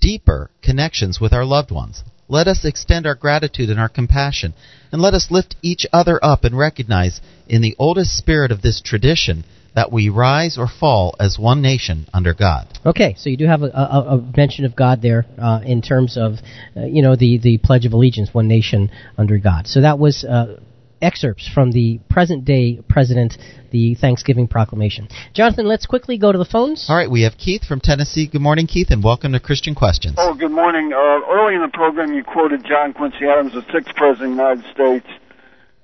deeper 0.00 0.50
connections 0.62 1.20
with 1.20 1.32
our 1.32 1.44
loved 1.44 1.70
ones. 1.70 2.02
Let 2.28 2.48
us 2.48 2.64
extend 2.64 3.06
our 3.06 3.14
gratitude 3.14 3.70
and 3.70 3.78
our 3.78 3.88
compassion, 3.88 4.54
and 4.90 5.00
let 5.00 5.14
us 5.14 5.28
lift 5.30 5.56
each 5.62 5.86
other 5.92 6.18
up 6.22 6.44
and 6.44 6.56
recognize 6.56 7.20
in 7.48 7.62
the 7.62 7.76
oldest 7.78 8.16
spirit 8.16 8.50
of 8.50 8.62
this 8.62 8.80
tradition 8.80 9.44
that 9.74 9.90
we 9.90 10.08
rise 10.08 10.58
or 10.58 10.68
fall 10.68 11.14
as 11.18 11.38
one 11.38 11.62
nation 11.62 12.06
under 12.12 12.34
God. 12.34 12.66
Okay, 12.84 13.14
so 13.16 13.30
you 13.30 13.36
do 13.36 13.46
have 13.46 13.62
a, 13.62 13.66
a, 13.66 14.16
a 14.16 14.36
mention 14.36 14.64
of 14.64 14.76
God 14.76 15.00
there 15.02 15.24
uh, 15.38 15.60
in 15.64 15.82
terms 15.82 16.16
of, 16.16 16.34
uh, 16.76 16.84
you 16.84 17.02
know, 17.02 17.16
the, 17.16 17.38
the 17.38 17.58
Pledge 17.58 17.86
of 17.86 17.92
Allegiance, 17.92 18.30
one 18.32 18.48
nation 18.48 18.90
under 19.16 19.38
God. 19.38 19.66
So 19.66 19.80
that 19.80 19.98
was 19.98 20.24
uh, 20.24 20.60
excerpts 21.00 21.48
from 21.52 21.72
the 21.72 22.00
present 22.08 22.44
day 22.44 22.80
president, 22.88 23.36
the 23.70 23.94
Thanksgiving 23.94 24.46
proclamation. 24.46 25.08
Jonathan, 25.34 25.66
let's 25.66 25.86
quickly 25.86 26.16
go 26.18 26.32
to 26.32 26.38
the 26.38 26.44
phones. 26.44 26.86
All 26.88 26.96
right, 26.96 27.10
we 27.10 27.22
have 27.22 27.36
Keith 27.36 27.64
from 27.64 27.80
Tennessee. 27.80 28.28
Good 28.28 28.40
morning, 28.40 28.66
Keith, 28.66 28.88
and 28.90 29.02
welcome 29.02 29.32
to 29.32 29.40
Christian 29.40 29.74
Questions. 29.74 30.14
Oh, 30.18 30.34
good 30.34 30.52
morning. 30.52 30.92
Uh, 30.92 31.20
early 31.30 31.54
in 31.54 31.62
the 31.62 31.70
program, 31.72 32.14
you 32.14 32.22
quoted 32.22 32.64
John 32.64 32.92
Quincy 32.92 33.26
Adams, 33.26 33.52
the 33.52 33.64
sixth 33.72 33.94
president 33.96 34.32
of 34.32 34.36
the 34.36 34.42
United 34.42 34.64
States. 34.72 35.06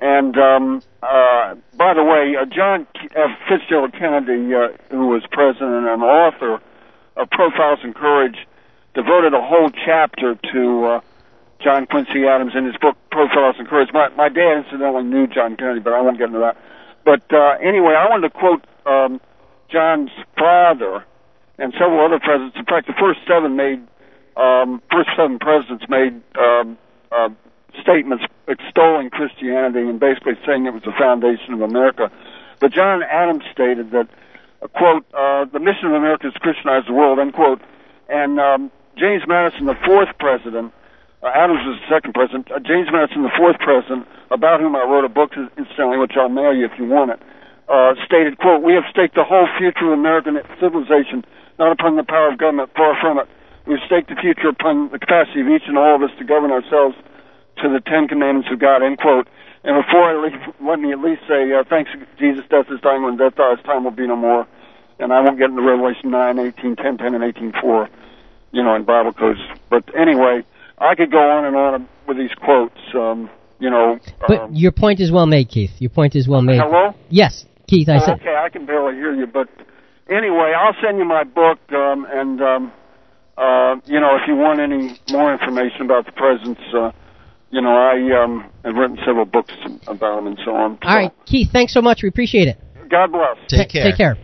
And 0.00 0.36
um, 0.38 0.82
uh, 1.02 1.54
by 1.76 1.94
the 1.94 2.04
way, 2.04 2.34
uh, 2.40 2.44
John 2.46 2.86
F. 3.16 3.30
Fitzgerald 3.48 3.92
Kennedy, 3.92 4.54
uh, 4.54 4.68
who 4.90 5.08
was 5.08 5.22
president 5.30 5.86
and 5.86 6.02
author 6.02 6.60
of 7.16 7.30
Profiles 7.30 7.80
in 7.82 7.94
Courage, 7.94 8.36
devoted 8.94 9.34
a 9.34 9.40
whole 9.42 9.70
chapter 9.70 10.38
to 10.52 10.84
uh, 10.84 11.00
John 11.62 11.86
Quincy 11.86 12.26
Adams 12.26 12.52
in 12.54 12.64
his 12.64 12.76
book 12.76 12.96
Profiles 13.10 13.56
in 13.58 13.66
Courage. 13.66 13.90
My, 13.92 14.08
my 14.10 14.28
dad 14.28 14.64
incidentally 14.64 15.02
knew 15.02 15.26
John 15.26 15.56
Kennedy, 15.56 15.80
but 15.80 15.92
I 15.92 16.00
won't 16.00 16.18
get 16.18 16.28
into 16.28 16.38
that. 16.38 16.56
But 17.04 17.22
uh, 17.34 17.58
anyway, 17.60 17.94
I 17.94 18.08
wanted 18.08 18.28
to 18.28 18.38
quote 18.38 18.64
um, 18.86 19.20
John's 19.70 20.10
father 20.38 21.04
and 21.58 21.72
several 21.72 22.04
other 22.04 22.20
presidents. 22.20 22.56
In 22.56 22.64
fact, 22.64 22.86
the 22.86 22.94
first 22.94 23.20
seven 23.26 23.56
made 23.56 23.82
um, 24.36 24.80
first 24.92 25.10
seven 25.16 25.40
presidents 25.40 25.84
made 25.88 26.22
um, 26.38 26.78
uh, 27.10 27.30
statements 27.80 28.24
extolling 28.46 29.10
Christianity 29.10 29.88
and 29.88 30.00
basically 30.00 30.34
saying 30.46 30.66
it 30.66 30.72
was 30.72 30.82
the 30.82 30.96
foundation 30.98 31.54
of 31.54 31.60
America. 31.60 32.10
But 32.60 32.72
John 32.72 33.02
Adams 33.02 33.44
stated 33.52 33.90
that, 33.92 34.08
quote, 34.74 35.04
uh, 35.14 35.44
the 35.46 35.60
mission 35.60 35.86
of 35.86 35.94
America 35.94 36.28
is 36.28 36.34
to 36.34 36.40
Christianize 36.40 36.84
the 36.86 36.94
world, 36.94 37.18
end 37.18 37.34
quote. 37.34 37.60
And 38.08 38.40
um, 38.40 38.70
James 38.96 39.22
Madison, 39.28 39.66
the 39.66 39.78
fourth 39.84 40.08
president, 40.18 40.72
uh, 41.22 41.30
Adams 41.34 41.60
was 41.66 41.78
the 41.78 41.94
second 41.94 42.14
president, 42.14 42.50
uh, 42.50 42.58
James 42.58 42.88
Madison, 42.90 43.22
the 43.22 43.34
fourth 43.36 43.58
president, 43.58 44.06
about 44.30 44.60
whom 44.60 44.74
I 44.74 44.82
wrote 44.84 45.04
a 45.04 45.08
book, 45.08 45.32
incidentally, 45.36 45.98
which 45.98 46.12
I'll 46.16 46.28
mail 46.28 46.54
you 46.54 46.64
if 46.64 46.72
you 46.78 46.86
want 46.86 47.10
it, 47.12 47.20
uh, 47.68 47.94
stated, 48.04 48.38
quote, 48.38 48.62
we 48.62 48.74
have 48.74 48.84
staked 48.90 49.14
the 49.14 49.24
whole 49.24 49.46
future 49.58 49.92
of 49.92 49.98
American 49.98 50.40
civilization 50.60 51.24
not 51.58 51.72
upon 51.72 51.96
the 51.96 52.04
power 52.04 52.30
of 52.30 52.38
government, 52.38 52.70
far 52.74 52.96
from 53.00 53.18
it. 53.18 53.28
We've 53.66 53.82
staked 53.84 54.08
the 54.08 54.16
future 54.16 54.48
upon 54.48 54.90
the 54.90 54.98
capacity 54.98 55.42
of 55.42 55.48
each 55.48 55.66
and 55.66 55.76
all 55.76 55.96
of 55.96 56.02
us 56.02 56.10
to 56.18 56.24
govern 56.24 56.50
ourselves 56.50 56.96
to 57.62 57.68
the 57.68 57.80
Ten 57.80 58.08
Commandments 58.08 58.48
of 58.52 58.58
God, 58.58 58.82
end 58.82 58.98
quote. 58.98 59.28
And 59.64 59.82
before 59.84 60.02
I 60.04 60.14
leave, 60.22 60.38
let 60.62 60.78
me 60.78 60.92
at 60.92 61.00
least 61.00 61.22
say, 61.28 61.52
uh, 61.52 61.64
thanks 61.68 61.90
to 61.92 61.98
Jesus, 62.18 62.44
death 62.48 62.66
is 62.70 62.80
dying 62.80 63.02
when 63.02 63.16
death 63.16 63.34
dies, 63.36 63.58
time 63.64 63.84
will 63.84 63.90
be 63.90 64.06
no 64.06 64.16
more. 64.16 64.46
And 64.98 65.12
I 65.12 65.20
won't 65.20 65.38
get 65.38 65.50
into 65.50 65.62
Revelation 65.62 66.10
9, 66.10 66.38
18, 66.38 66.76
10, 66.76 66.98
10, 66.98 67.14
and 67.14 67.24
18, 67.24 67.52
4, 67.60 67.88
you 68.52 68.62
know, 68.62 68.74
in 68.74 68.84
Bible 68.84 69.12
codes. 69.12 69.40
But 69.70 69.84
anyway, 69.98 70.44
I 70.78 70.94
could 70.94 71.10
go 71.10 71.18
on 71.18 71.44
and 71.44 71.56
on 71.56 71.88
with 72.06 72.16
these 72.16 72.34
quotes, 72.34 72.78
um, 72.94 73.28
you 73.58 73.70
know. 73.70 73.98
But 74.26 74.40
um, 74.42 74.54
your 74.54 74.72
point 74.72 75.00
is 75.00 75.10
well 75.12 75.26
made, 75.26 75.48
Keith. 75.48 75.70
Your 75.78 75.90
point 75.90 76.14
is 76.16 76.28
well 76.28 76.42
made. 76.42 76.60
Hello? 76.60 76.94
Yes, 77.10 77.44
Keith, 77.68 77.88
I 77.88 77.96
Oh, 77.96 78.06
said. 78.06 78.20
okay, 78.20 78.36
I 78.36 78.48
can 78.48 78.64
barely 78.66 78.94
hear 78.94 79.14
you, 79.14 79.26
but 79.26 79.48
anyway, 80.08 80.52
I'll 80.56 80.76
send 80.82 80.98
you 80.98 81.04
my 81.04 81.24
book, 81.24 81.58
um, 81.72 82.06
and 82.10 82.40
um, 82.40 82.72
uh, 83.36 83.76
you 83.86 84.00
know, 84.00 84.16
if 84.16 84.22
you 84.26 84.34
want 84.34 84.60
any 84.60 84.98
more 85.10 85.32
information 85.32 85.82
about 85.82 86.06
the 86.06 86.12
presence, 86.12 86.58
uh, 86.74 86.90
you 87.50 87.60
know, 87.60 87.70
I 87.70 88.22
um, 88.22 88.50
have 88.64 88.74
written 88.74 88.98
several 89.06 89.24
books 89.24 89.52
about 89.86 90.16
them 90.16 90.26
and 90.26 90.38
so 90.44 90.54
on. 90.54 90.78
All 90.82 90.96
right, 90.96 91.12
Keith, 91.26 91.48
thanks 91.52 91.72
so 91.72 91.80
much. 91.80 92.02
We 92.02 92.08
appreciate 92.08 92.48
it. 92.48 92.58
God 92.90 93.12
bless. 93.12 93.36
Take 93.48 93.70
care. 93.70 93.84
Take 93.84 93.96
care. 93.96 94.16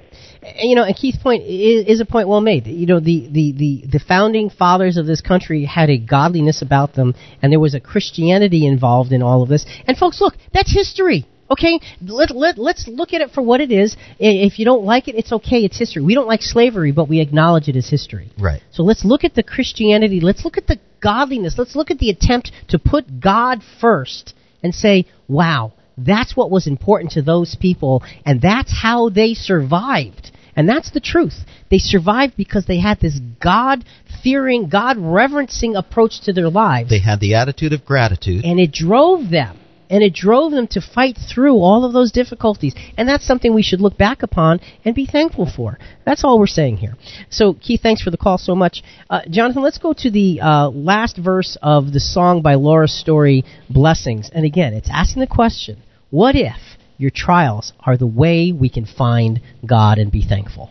And, 0.42 0.70
You 0.70 0.76
know, 0.76 0.84
and 0.84 0.94
Keith's 0.94 1.18
point 1.18 1.42
is, 1.44 1.86
is 1.86 2.01
a 2.01 2.05
point 2.05 2.28
well 2.28 2.40
made. 2.40 2.66
You 2.66 2.86
know, 2.86 3.01
the, 3.01 3.28
the, 3.30 3.52
the, 3.52 3.84
the 3.92 3.98
founding 3.98 4.51
fathers 4.51 4.96
of 4.96 5.06
this 5.06 5.20
country 5.20 5.64
had 5.64 5.90
a 5.90 5.98
godliness 5.98 6.62
about 6.62 6.94
them, 6.94 7.14
and 7.42 7.52
there 7.52 7.60
was 7.60 7.74
a 7.74 7.80
Christianity 7.80 8.66
involved 8.66 9.12
in 9.12 9.22
all 9.22 9.42
of 9.42 9.48
this. 9.48 9.64
And 9.86 9.96
folks, 9.96 10.20
look, 10.20 10.34
that's 10.52 10.72
history. 10.72 11.26
Okay, 11.50 11.78
let, 12.00 12.34
let, 12.34 12.58
let's 12.58 12.88
look 12.88 13.12
at 13.12 13.20
it 13.20 13.30
for 13.30 13.42
what 13.42 13.60
it 13.60 13.70
is. 13.70 13.96
If 14.18 14.58
you 14.58 14.64
don't 14.64 14.84
like 14.84 15.08
it, 15.08 15.14
it's 15.14 15.32
okay. 15.32 15.58
It's 15.58 15.78
history. 15.78 16.02
We 16.02 16.14
don't 16.14 16.26
like 16.26 16.42
slavery, 16.42 16.92
but 16.92 17.08
we 17.08 17.20
acknowledge 17.20 17.68
it 17.68 17.76
as 17.76 17.88
history. 17.88 18.30
Right. 18.38 18.62
So 18.72 18.82
let's 18.82 19.04
look 19.04 19.24
at 19.24 19.34
the 19.34 19.42
Christianity. 19.42 20.20
Let's 20.20 20.44
look 20.44 20.56
at 20.56 20.66
the 20.66 20.78
godliness. 21.02 21.56
Let's 21.58 21.76
look 21.76 21.90
at 21.90 21.98
the 21.98 22.10
attempt 22.10 22.50
to 22.68 22.78
put 22.78 23.20
God 23.20 23.60
first 23.80 24.34
and 24.62 24.74
say, 24.74 25.06
wow, 25.28 25.74
that's 25.98 26.34
what 26.34 26.50
was 26.50 26.66
important 26.66 27.12
to 27.12 27.22
those 27.22 27.56
people, 27.60 28.02
and 28.24 28.40
that's 28.40 28.72
how 28.82 29.10
they 29.10 29.34
survived. 29.34 30.32
And 30.56 30.68
that's 30.68 30.90
the 30.92 31.00
truth. 31.00 31.34
They 31.70 31.78
survived 31.78 32.34
because 32.36 32.66
they 32.66 32.80
had 32.80 33.00
this 33.00 33.18
God 33.42 33.84
fearing, 34.22 34.68
God 34.68 34.96
reverencing 34.98 35.76
approach 35.76 36.22
to 36.22 36.32
their 36.32 36.48
lives. 36.48 36.90
They 36.90 37.00
had 37.00 37.20
the 37.20 37.34
attitude 37.34 37.72
of 37.72 37.84
gratitude. 37.84 38.44
And 38.44 38.58
it 38.58 38.72
drove 38.72 39.30
them. 39.30 39.58
And 39.90 40.02
it 40.02 40.15
drove 40.15 40.52
them 40.52 40.66
to 40.69 40.81
fight 40.81 41.16
through 41.16 41.56
all 41.56 41.85
of 41.85 41.93
those 41.93 42.11
difficulties. 42.11 42.74
And 42.97 43.09
that's 43.09 43.27
something 43.27 43.55
we 43.55 43.62
should 43.62 43.81
look 43.81 43.98
back 43.98 44.23
upon 44.23 44.61
and 44.85 44.94
be 44.94 45.06
thankful 45.06 45.51
for. 45.55 45.78
That's 46.05 46.24
all 46.24 46.39
we're 46.39 46.47
saying 46.47 46.78
here. 46.78 46.97
So, 47.31 47.55
Keith, 47.55 47.81
thanks 47.82 48.02
for 48.02 48.11
the 48.11 48.16
call 48.16 48.39
so 48.39 48.55
much. 48.55 48.82
Uh, 49.11 49.20
Jonathan, 49.28 49.62
let's 49.62 49.78
go 49.78 49.93
to 49.98 50.11
the 50.11 50.40
uh, 50.40 50.69
last 50.70 51.16
verse 51.16 51.56
of 51.62 51.93
the 51.93 52.01
song 52.01 52.43
by 52.43 52.55
Laura 52.55 52.89
Story, 52.89 53.44
Blessings. 53.69 54.31
And 54.32 54.44
again, 54.44 54.73
it's 54.74 54.89
asking 54.90 55.20
the 55.20 55.27
question 55.27 55.82
what 56.11 56.36
if 56.36 56.78
your 56.97 57.11
trials 57.11 57.73
are 57.81 57.97
the 57.97 58.06
way 58.06 58.52
we 58.52 58.69
can 58.69 58.86
find 58.86 59.40
God 59.66 59.98
and 59.98 60.12
be 60.12 60.23
thankful? 60.27 60.70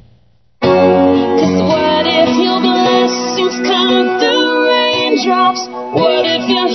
What 5.93 6.25
if 6.25 6.49
your 6.49 6.67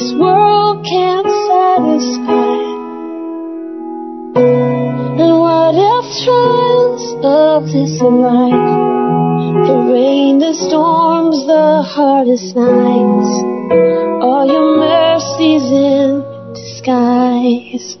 this 0.00 0.14
world 0.14 0.84
can't 0.86 1.26
satisfy? 1.26 2.39
And 4.36 5.40
what 5.40 5.74
if 5.74 6.24
trials 6.24 7.04
of 7.24 7.64
this 7.66 8.00
life, 8.00 8.70
the 9.66 9.76
rain, 9.92 10.38
the 10.38 10.54
storms, 10.54 11.46
the 11.46 11.82
hardest 11.82 12.54
nights, 12.56 13.30
are 14.22 14.46
your 14.46 14.78
mercies 14.78 15.70
in 15.70 16.22
disguise? 16.54 17.96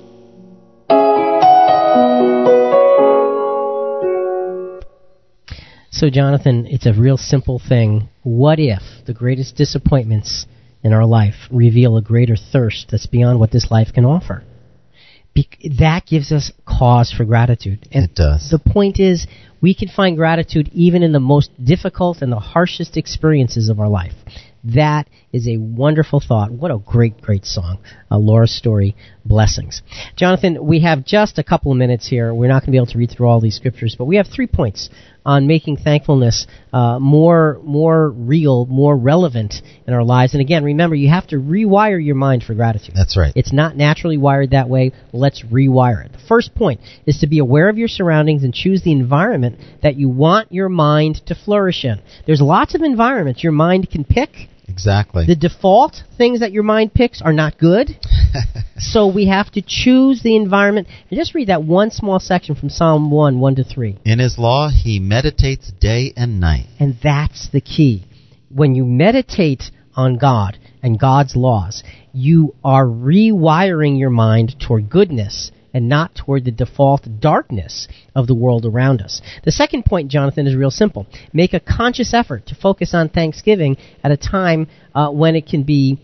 So, 5.90 6.08
Jonathan, 6.08 6.66
it's 6.66 6.86
a 6.86 6.94
real 6.94 7.16
simple 7.18 7.58
thing. 7.58 8.08
What 8.22 8.58
if 8.58 8.82
the 9.06 9.12
greatest 9.12 9.56
disappointments 9.56 10.46
in 10.82 10.92
our 10.92 11.04
life 11.04 11.34
reveal 11.50 11.96
a 11.96 12.02
greater 12.02 12.36
thirst 12.36 12.88
that's 12.90 13.06
beyond 13.06 13.38
what 13.38 13.50
this 13.50 13.70
life 13.70 13.88
can 13.92 14.04
offer. 14.04 14.42
Be- 15.60 15.68
that 15.78 16.06
gives 16.06 16.32
us 16.32 16.52
cause 16.66 17.12
for 17.12 17.24
gratitude. 17.24 17.88
And 17.92 18.04
It 18.04 18.14
does. 18.14 18.50
the 18.50 18.58
point 18.58 18.98
is, 18.98 19.26
we 19.60 19.74
can 19.74 19.88
find 19.88 20.16
gratitude 20.16 20.70
even 20.72 21.02
in 21.02 21.12
the 21.12 21.20
most 21.20 21.50
difficult 21.62 22.22
and 22.22 22.32
the 22.32 22.38
harshest 22.38 22.96
experiences 22.96 23.68
of 23.68 23.78
our 23.80 23.88
life. 23.88 24.14
That 24.64 25.08
is 25.32 25.48
a 25.48 25.56
wonderful 25.56 26.20
thought. 26.20 26.50
What 26.50 26.70
a 26.70 26.78
great, 26.78 27.20
great 27.20 27.44
song. 27.46 27.78
Uh, 28.10 28.18
Laura's 28.18 28.54
story, 28.56 28.94
Blessings. 29.24 29.82
Jonathan, 30.16 30.64
we 30.64 30.80
have 30.80 31.04
just 31.04 31.38
a 31.38 31.44
couple 31.44 31.72
of 31.72 31.78
minutes 31.78 32.08
here. 32.08 32.32
We're 32.32 32.48
not 32.48 32.60
going 32.60 32.66
to 32.66 32.70
be 32.72 32.76
able 32.78 32.86
to 32.86 32.98
read 32.98 33.10
through 33.10 33.28
all 33.28 33.40
these 33.40 33.56
scriptures, 33.56 33.94
but 33.98 34.06
we 34.06 34.16
have 34.16 34.26
three 34.26 34.46
points 34.46 34.88
on 35.24 35.46
making 35.46 35.76
thankfulness 35.76 36.46
uh, 36.72 36.98
more, 36.98 37.60
more 37.62 38.10
real, 38.10 38.66
more 38.66 38.96
relevant 38.96 39.54
in 39.86 39.92
our 39.92 40.02
lives. 40.02 40.32
And 40.32 40.40
again, 40.40 40.64
remember, 40.64 40.96
you 40.96 41.10
have 41.10 41.26
to 41.28 41.36
rewire 41.36 42.02
your 42.02 42.14
mind 42.14 42.42
for 42.42 42.54
gratitude. 42.54 42.94
That's 42.96 43.16
right. 43.16 43.32
It's 43.36 43.52
not 43.52 43.76
naturally 43.76 44.16
wired 44.16 44.50
that 44.50 44.68
way. 44.68 44.92
Let's 45.12 45.44
rewire 45.44 46.04
it. 46.04 46.12
The 46.12 46.26
first 46.26 46.54
point 46.54 46.80
is 47.06 47.18
to 47.18 47.26
be 47.26 47.38
aware 47.38 47.68
of 47.68 47.76
your 47.76 47.88
surroundings 47.88 48.44
and 48.44 48.54
choose 48.54 48.82
the 48.82 48.92
environment 48.92 49.58
that 49.82 49.96
you 49.96 50.08
want 50.08 50.52
your 50.52 50.68
mind 50.68 51.20
to 51.26 51.34
flourish 51.34 51.84
in. 51.84 52.00
There's 52.26 52.40
lots 52.40 52.74
of 52.74 52.82
environments 52.82 53.42
your 53.42 53.52
mind 53.52 53.90
can 53.90 54.04
pick. 54.04 54.30
Exactly. 54.70 55.26
The 55.26 55.36
default 55.36 56.02
things 56.16 56.40
that 56.40 56.52
your 56.52 56.62
mind 56.62 56.94
picks 56.94 57.20
are 57.20 57.32
not 57.32 57.58
good. 57.58 57.90
so 58.78 59.12
we 59.12 59.26
have 59.26 59.50
to 59.52 59.62
choose 59.66 60.22
the 60.22 60.36
environment. 60.36 60.86
And 61.10 61.18
just 61.18 61.34
read 61.34 61.48
that 61.48 61.64
one 61.64 61.90
small 61.90 62.20
section 62.20 62.54
from 62.54 62.70
Psalm 62.70 63.10
1, 63.10 63.40
1 63.40 63.54
to 63.56 63.64
3. 63.64 63.98
In 64.04 64.18
his 64.18 64.38
law, 64.38 64.70
he 64.70 65.00
meditates 65.00 65.72
day 65.80 66.12
and 66.16 66.40
night. 66.40 66.66
And 66.78 66.96
that's 67.02 67.48
the 67.50 67.60
key. 67.60 68.04
When 68.48 68.74
you 68.74 68.84
meditate 68.84 69.64
on 69.94 70.18
God 70.18 70.58
and 70.82 70.98
God's 70.98 71.34
laws, 71.34 71.82
you 72.12 72.54
are 72.64 72.86
rewiring 72.86 73.98
your 73.98 74.10
mind 74.10 74.56
toward 74.60 74.88
goodness 74.88 75.50
and 75.72 75.88
not 75.88 76.14
toward 76.14 76.44
the 76.44 76.50
default 76.50 77.06
darkness 77.20 77.88
of 78.14 78.26
the 78.26 78.34
world 78.34 78.66
around 78.66 79.02
us. 79.02 79.22
The 79.44 79.52
second 79.52 79.84
point, 79.84 80.10
Jonathan, 80.10 80.46
is 80.46 80.54
real 80.54 80.70
simple. 80.70 81.06
Make 81.32 81.54
a 81.54 81.60
conscious 81.60 82.12
effort 82.14 82.46
to 82.46 82.54
focus 82.54 82.94
on 82.94 83.08
Thanksgiving 83.08 83.76
at 84.02 84.10
a 84.10 84.16
time 84.16 84.68
uh, 84.94 85.10
when 85.10 85.36
it 85.36 85.46
can 85.46 85.62
be 85.62 85.98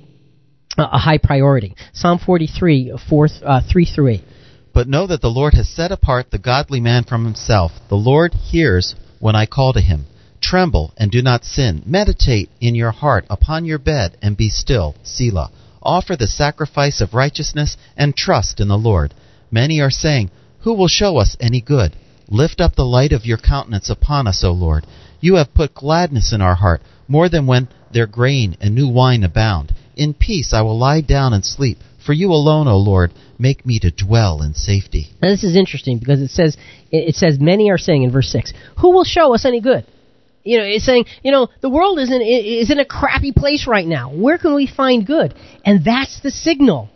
a 0.78 0.82
a 0.82 0.98
high 0.98 1.18
priority. 1.18 1.74
Psalm 1.93 2.18
43, 2.18 2.98
four, 3.09 3.28
uh, 3.44 3.60
3 3.70 3.84
through 3.86 4.09
8. 4.09 4.20
But 4.74 4.88
know 4.88 5.06
that 5.06 5.22
the 5.22 5.28
Lord 5.28 5.55
has 5.55 5.68
set 5.68 5.90
apart 5.90 6.30
the 6.30 6.38
godly 6.38 6.80
man 6.80 7.05
from 7.05 7.24
himself. 7.24 7.72
The 7.88 7.97
Lord 7.97 8.34
hears 8.34 8.94
when 9.18 9.34
I 9.34 9.47
call 9.47 9.72
to 9.72 9.80
him. 9.80 10.05
Tremble 10.40 10.93
and 10.98 11.10
do 11.10 11.22
not 11.22 11.44
sin. 11.44 11.82
Meditate 11.86 12.51
in 12.60 12.74
your 12.74 12.90
heart 12.90 13.24
upon 13.30 13.64
your 13.64 13.78
bed 13.78 14.18
and 14.20 14.36
be 14.36 14.51
still. 14.51 14.94
Selah. 15.02 15.51
Offer 15.82 16.16
the 16.16 16.26
sacrifice 16.26 17.01
of 17.01 17.14
righteousness 17.14 17.76
and 17.97 18.14
trust 18.14 18.60
in 18.60 18.68
the 18.68 18.76
Lord. 18.76 19.14
Many 19.51 19.81
are 19.81 19.90
saying, 19.90 20.31
Who 20.60 20.74
will 20.74 20.89
show 20.89 21.18
us 21.18 21.36
any 21.40 21.60
good? 21.60 21.97
Lift 22.28 22.60
up 22.60 22.74
the 22.74 22.85
light 22.85 23.12
of 23.12 23.24
your 23.24 23.39
countenance 23.39 23.89
upon 23.89 24.27
us, 24.27 24.43
O 24.43 24.51
Lord. 24.51 24.85
You 25.20 25.36
have 25.36 25.55
put 25.55 25.74
gladness 25.74 26.32
in 26.32 26.43
our 26.43 26.56
heart, 26.56 26.82
more 27.09 27.28
than 27.28 27.47
when 27.47 27.68
their 27.93 28.06
grain 28.06 28.56
and 28.60 28.74
new 28.74 28.89
wine 28.89 29.23
abound. 29.23 29.73
In 29.97 30.12
peace 30.12 30.52
I 30.52 30.62
will 30.62 30.78
lie 30.78 31.01
down 31.01 31.32
and 31.32 31.44
sleep, 31.44 31.78
for 32.05 32.12
you 32.12 32.31
alone, 32.32 32.68
O 32.68 32.77
Lord, 32.77 33.12
make 33.39 33.64
me 33.64 33.78
to 33.81 33.90
dwell 33.90 34.43
in 34.43 34.55
safety. 34.55 35.09
Now 35.23 35.28
this 35.28 35.44
is 35.44 35.56
interesting 35.56 35.98
because 35.98 36.20
it 36.20 36.31
says 36.31 36.56
it 36.90 37.14
says 37.14 37.39
many 37.40 37.70
are 37.70 37.78
saying 37.78 38.02
in 38.02 38.10
verse 38.10 38.28
six, 38.31 38.52
"Who 38.78 38.90
will 38.90 39.05
show 39.05 39.35
us 39.35 39.44
any 39.44 39.60
good?" 39.60 39.85
You 40.44 40.59
know, 40.59 40.64
it's 40.64 40.85
saying 40.85 41.06
you 41.23 41.32
know 41.32 41.48
the 41.60 41.70
world 41.70 41.98
is 41.98 42.10
in 42.10 42.20
is 42.23 42.70
in 42.70 42.78
a 42.78 42.85
crappy 42.85 43.32
place 43.32 43.66
right 43.66 43.86
now. 43.86 44.10
Where 44.10 44.39
can 44.39 44.55
we 44.55 44.66
find 44.66 45.06
good? 45.06 45.35
And 45.64 45.85
that's 45.85 46.20
the 46.20 46.31
signal 46.31 46.90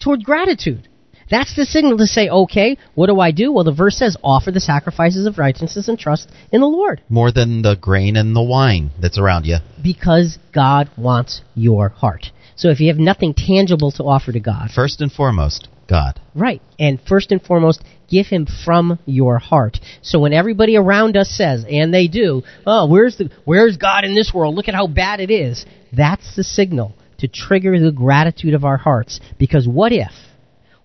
toward 0.00 0.24
gratitude. 0.24 0.88
That's 1.30 1.54
the 1.54 1.64
signal 1.64 1.98
to 1.98 2.06
say, 2.06 2.28
okay, 2.28 2.76
what 2.94 3.06
do 3.06 3.20
I 3.20 3.30
do? 3.30 3.52
Well, 3.52 3.64
the 3.64 3.72
verse 3.72 3.96
says, 3.96 4.16
offer 4.22 4.50
the 4.50 4.60
sacrifices 4.60 5.26
of 5.26 5.38
righteousness 5.38 5.88
and 5.88 5.98
trust 5.98 6.28
in 6.50 6.60
the 6.60 6.66
Lord. 6.66 7.02
More 7.08 7.30
than 7.30 7.62
the 7.62 7.76
grain 7.76 8.16
and 8.16 8.34
the 8.34 8.42
wine 8.42 8.90
that's 9.00 9.18
around 9.18 9.46
you. 9.46 9.58
Because 9.82 10.38
God 10.52 10.90
wants 10.96 11.42
your 11.54 11.88
heart. 11.88 12.26
So 12.56 12.68
if 12.68 12.80
you 12.80 12.88
have 12.88 12.98
nothing 12.98 13.34
tangible 13.34 13.92
to 13.92 14.04
offer 14.04 14.32
to 14.32 14.40
God, 14.40 14.70
First 14.74 15.00
and 15.00 15.10
foremost, 15.10 15.68
God. 15.88 16.20
Right. 16.34 16.60
And 16.78 17.00
first 17.00 17.32
and 17.32 17.42
foremost, 17.42 17.82
give 18.08 18.26
him 18.26 18.46
from 18.64 18.98
your 19.06 19.38
heart. 19.38 19.78
So 20.02 20.20
when 20.20 20.32
everybody 20.32 20.76
around 20.76 21.16
us 21.16 21.30
says, 21.30 21.64
and 21.68 21.92
they 21.92 22.06
do, 22.06 22.42
oh, 22.66 22.86
where's 22.86 23.16
the 23.16 23.30
where's 23.44 23.76
God 23.76 24.04
in 24.04 24.14
this 24.14 24.32
world? 24.34 24.54
Look 24.54 24.68
at 24.68 24.74
how 24.74 24.86
bad 24.86 25.20
it 25.20 25.30
is. 25.30 25.64
That's 25.92 26.36
the 26.36 26.44
signal 26.44 26.94
to 27.18 27.28
trigger 27.28 27.78
the 27.78 27.92
gratitude 27.92 28.54
of 28.54 28.64
our 28.64 28.76
hearts. 28.76 29.20
Because 29.38 29.66
what 29.66 29.92
if 29.92 30.12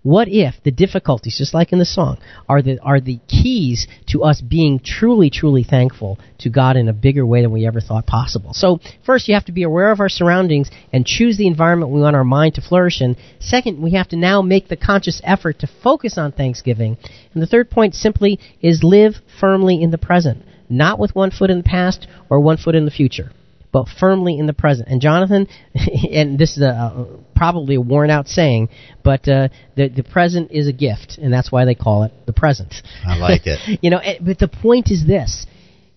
what 0.06 0.28
if 0.28 0.54
the 0.64 0.70
difficulties, 0.70 1.36
just 1.36 1.56
like 1.56 1.74
in 1.74 1.80
the 1.80 1.84
song, 1.84 2.20
are 2.48 2.62
the 2.62 2.80
are 2.84 3.02
the 3.02 3.20
keys 3.28 3.88
to 4.10 4.22
us 4.22 4.40
being 4.40 4.80
truly, 4.80 5.32
truly 5.32 5.64
thankful 5.64 6.20
to 6.42 6.52
God 6.52 6.78
in 6.78 6.88
a 6.88 6.94
bigger 6.94 7.26
way 7.26 7.42
than 7.42 7.50
we 7.50 7.66
ever 7.66 7.82
thought 7.82 8.06
possible? 8.06 8.54
So 8.54 8.80
first, 9.04 9.28
you 9.28 9.34
have 9.34 9.46
to 9.46 9.52
be 9.52 9.64
aware 9.64 9.90
of 9.90 10.00
our 10.00 10.08
surroundings 10.08 10.70
and 10.94 11.08
choose 11.08 11.38
the 11.38 11.48
environment 11.48 11.92
we 11.92 12.02
want 12.02 12.16
our 12.16 12.24
mind 12.24 12.54
to 12.54 12.62
flourish 12.62 13.02
in. 13.02 13.16
Second, 13.40 13.82
we 13.82 13.94
have 13.94 14.10
to 14.10 14.16
now 14.16 14.44
make 14.44 14.68
the 14.68 14.78
conscious 14.78 15.20
effort 15.24 15.58
to 15.62 15.70
focus 15.82 16.20
on 16.20 16.32
Thanksgiving. 16.32 16.98
And 17.34 17.42
the 17.42 17.48
third 17.48 17.72
point 17.72 17.96
simply 17.96 18.40
is 18.62 18.84
live 18.84 19.16
firmly 19.40 19.82
in 19.82 19.90
the 19.90 19.98
present, 19.98 20.44
not 20.70 21.00
with 21.00 21.16
one 21.16 21.32
foot 21.32 21.50
in 21.50 21.58
the 21.58 21.64
past 21.64 22.06
or 22.30 22.40
one 22.40 22.58
foot 22.58 22.76
in 22.76 22.86
the 22.86 22.92
future 22.92 23.32
but 23.76 23.90
firmly 24.00 24.40
in 24.40 24.46
the 24.46 24.54
present. 24.54 24.88
And 24.88 25.02
Jonathan, 25.02 25.50
and 26.10 26.40
this 26.40 26.56
is 26.56 26.64
a, 26.64 27.08
probably 27.36 27.76
a 27.76 27.82
worn 27.82 28.10
out 28.10 28.30
saying, 28.30 28.70
but 29.04 29.28
uh, 29.28 29.50
the 29.76 29.90
the 29.90 30.02
present 30.02 30.52
is 30.52 30.70
a 30.70 30.72
gift, 30.72 31.18
and 31.22 31.34
that's 31.34 31.52
why 31.52 31.66
they 31.66 31.76
call 31.76 32.04
it 32.04 32.14
the 32.26 32.32
present. 32.32 32.74
I 33.06 33.18
like 33.18 33.42
it. 33.44 33.80
you 33.84 33.90
know, 33.90 33.98
eh, 33.98 34.20
but 34.22 34.40
the 34.40 34.48
point 34.48 34.92
is 34.92 35.06
this: 35.06 35.46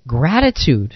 gratitude 0.08 0.94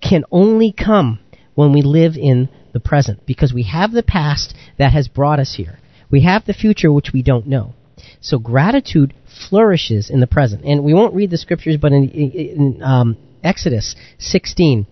can 0.00 0.22
only 0.30 0.72
come 0.72 1.18
when 1.56 1.72
we 1.72 1.82
live 1.82 2.12
in 2.16 2.48
the 2.72 2.78
present, 2.78 3.26
because 3.26 3.52
we 3.52 3.64
have 3.64 3.90
the 3.90 4.04
past 4.04 4.54
that 4.78 4.92
has 4.92 5.08
brought 5.08 5.40
us 5.40 5.54
here. 5.56 5.80
We 6.08 6.22
have 6.22 6.44
the 6.44 6.54
future 6.54 6.92
which 6.92 7.10
we 7.12 7.24
don't 7.24 7.48
know. 7.48 7.74
So 8.20 8.38
gratitude 8.38 9.12
flourishes 9.48 10.08
in 10.08 10.20
the 10.20 10.28
present, 10.28 10.64
and 10.64 10.84
we 10.84 10.94
won't 10.94 11.14
read 11.14 11.30
the 11.30 11.36
scriptures, 11.36 11.78
but 11.78 11.90
in, 11.90 12.08
in 12.10 12.80
um, 12.80 13.16
Exodus 13.42 13.96
16 14.20 14.86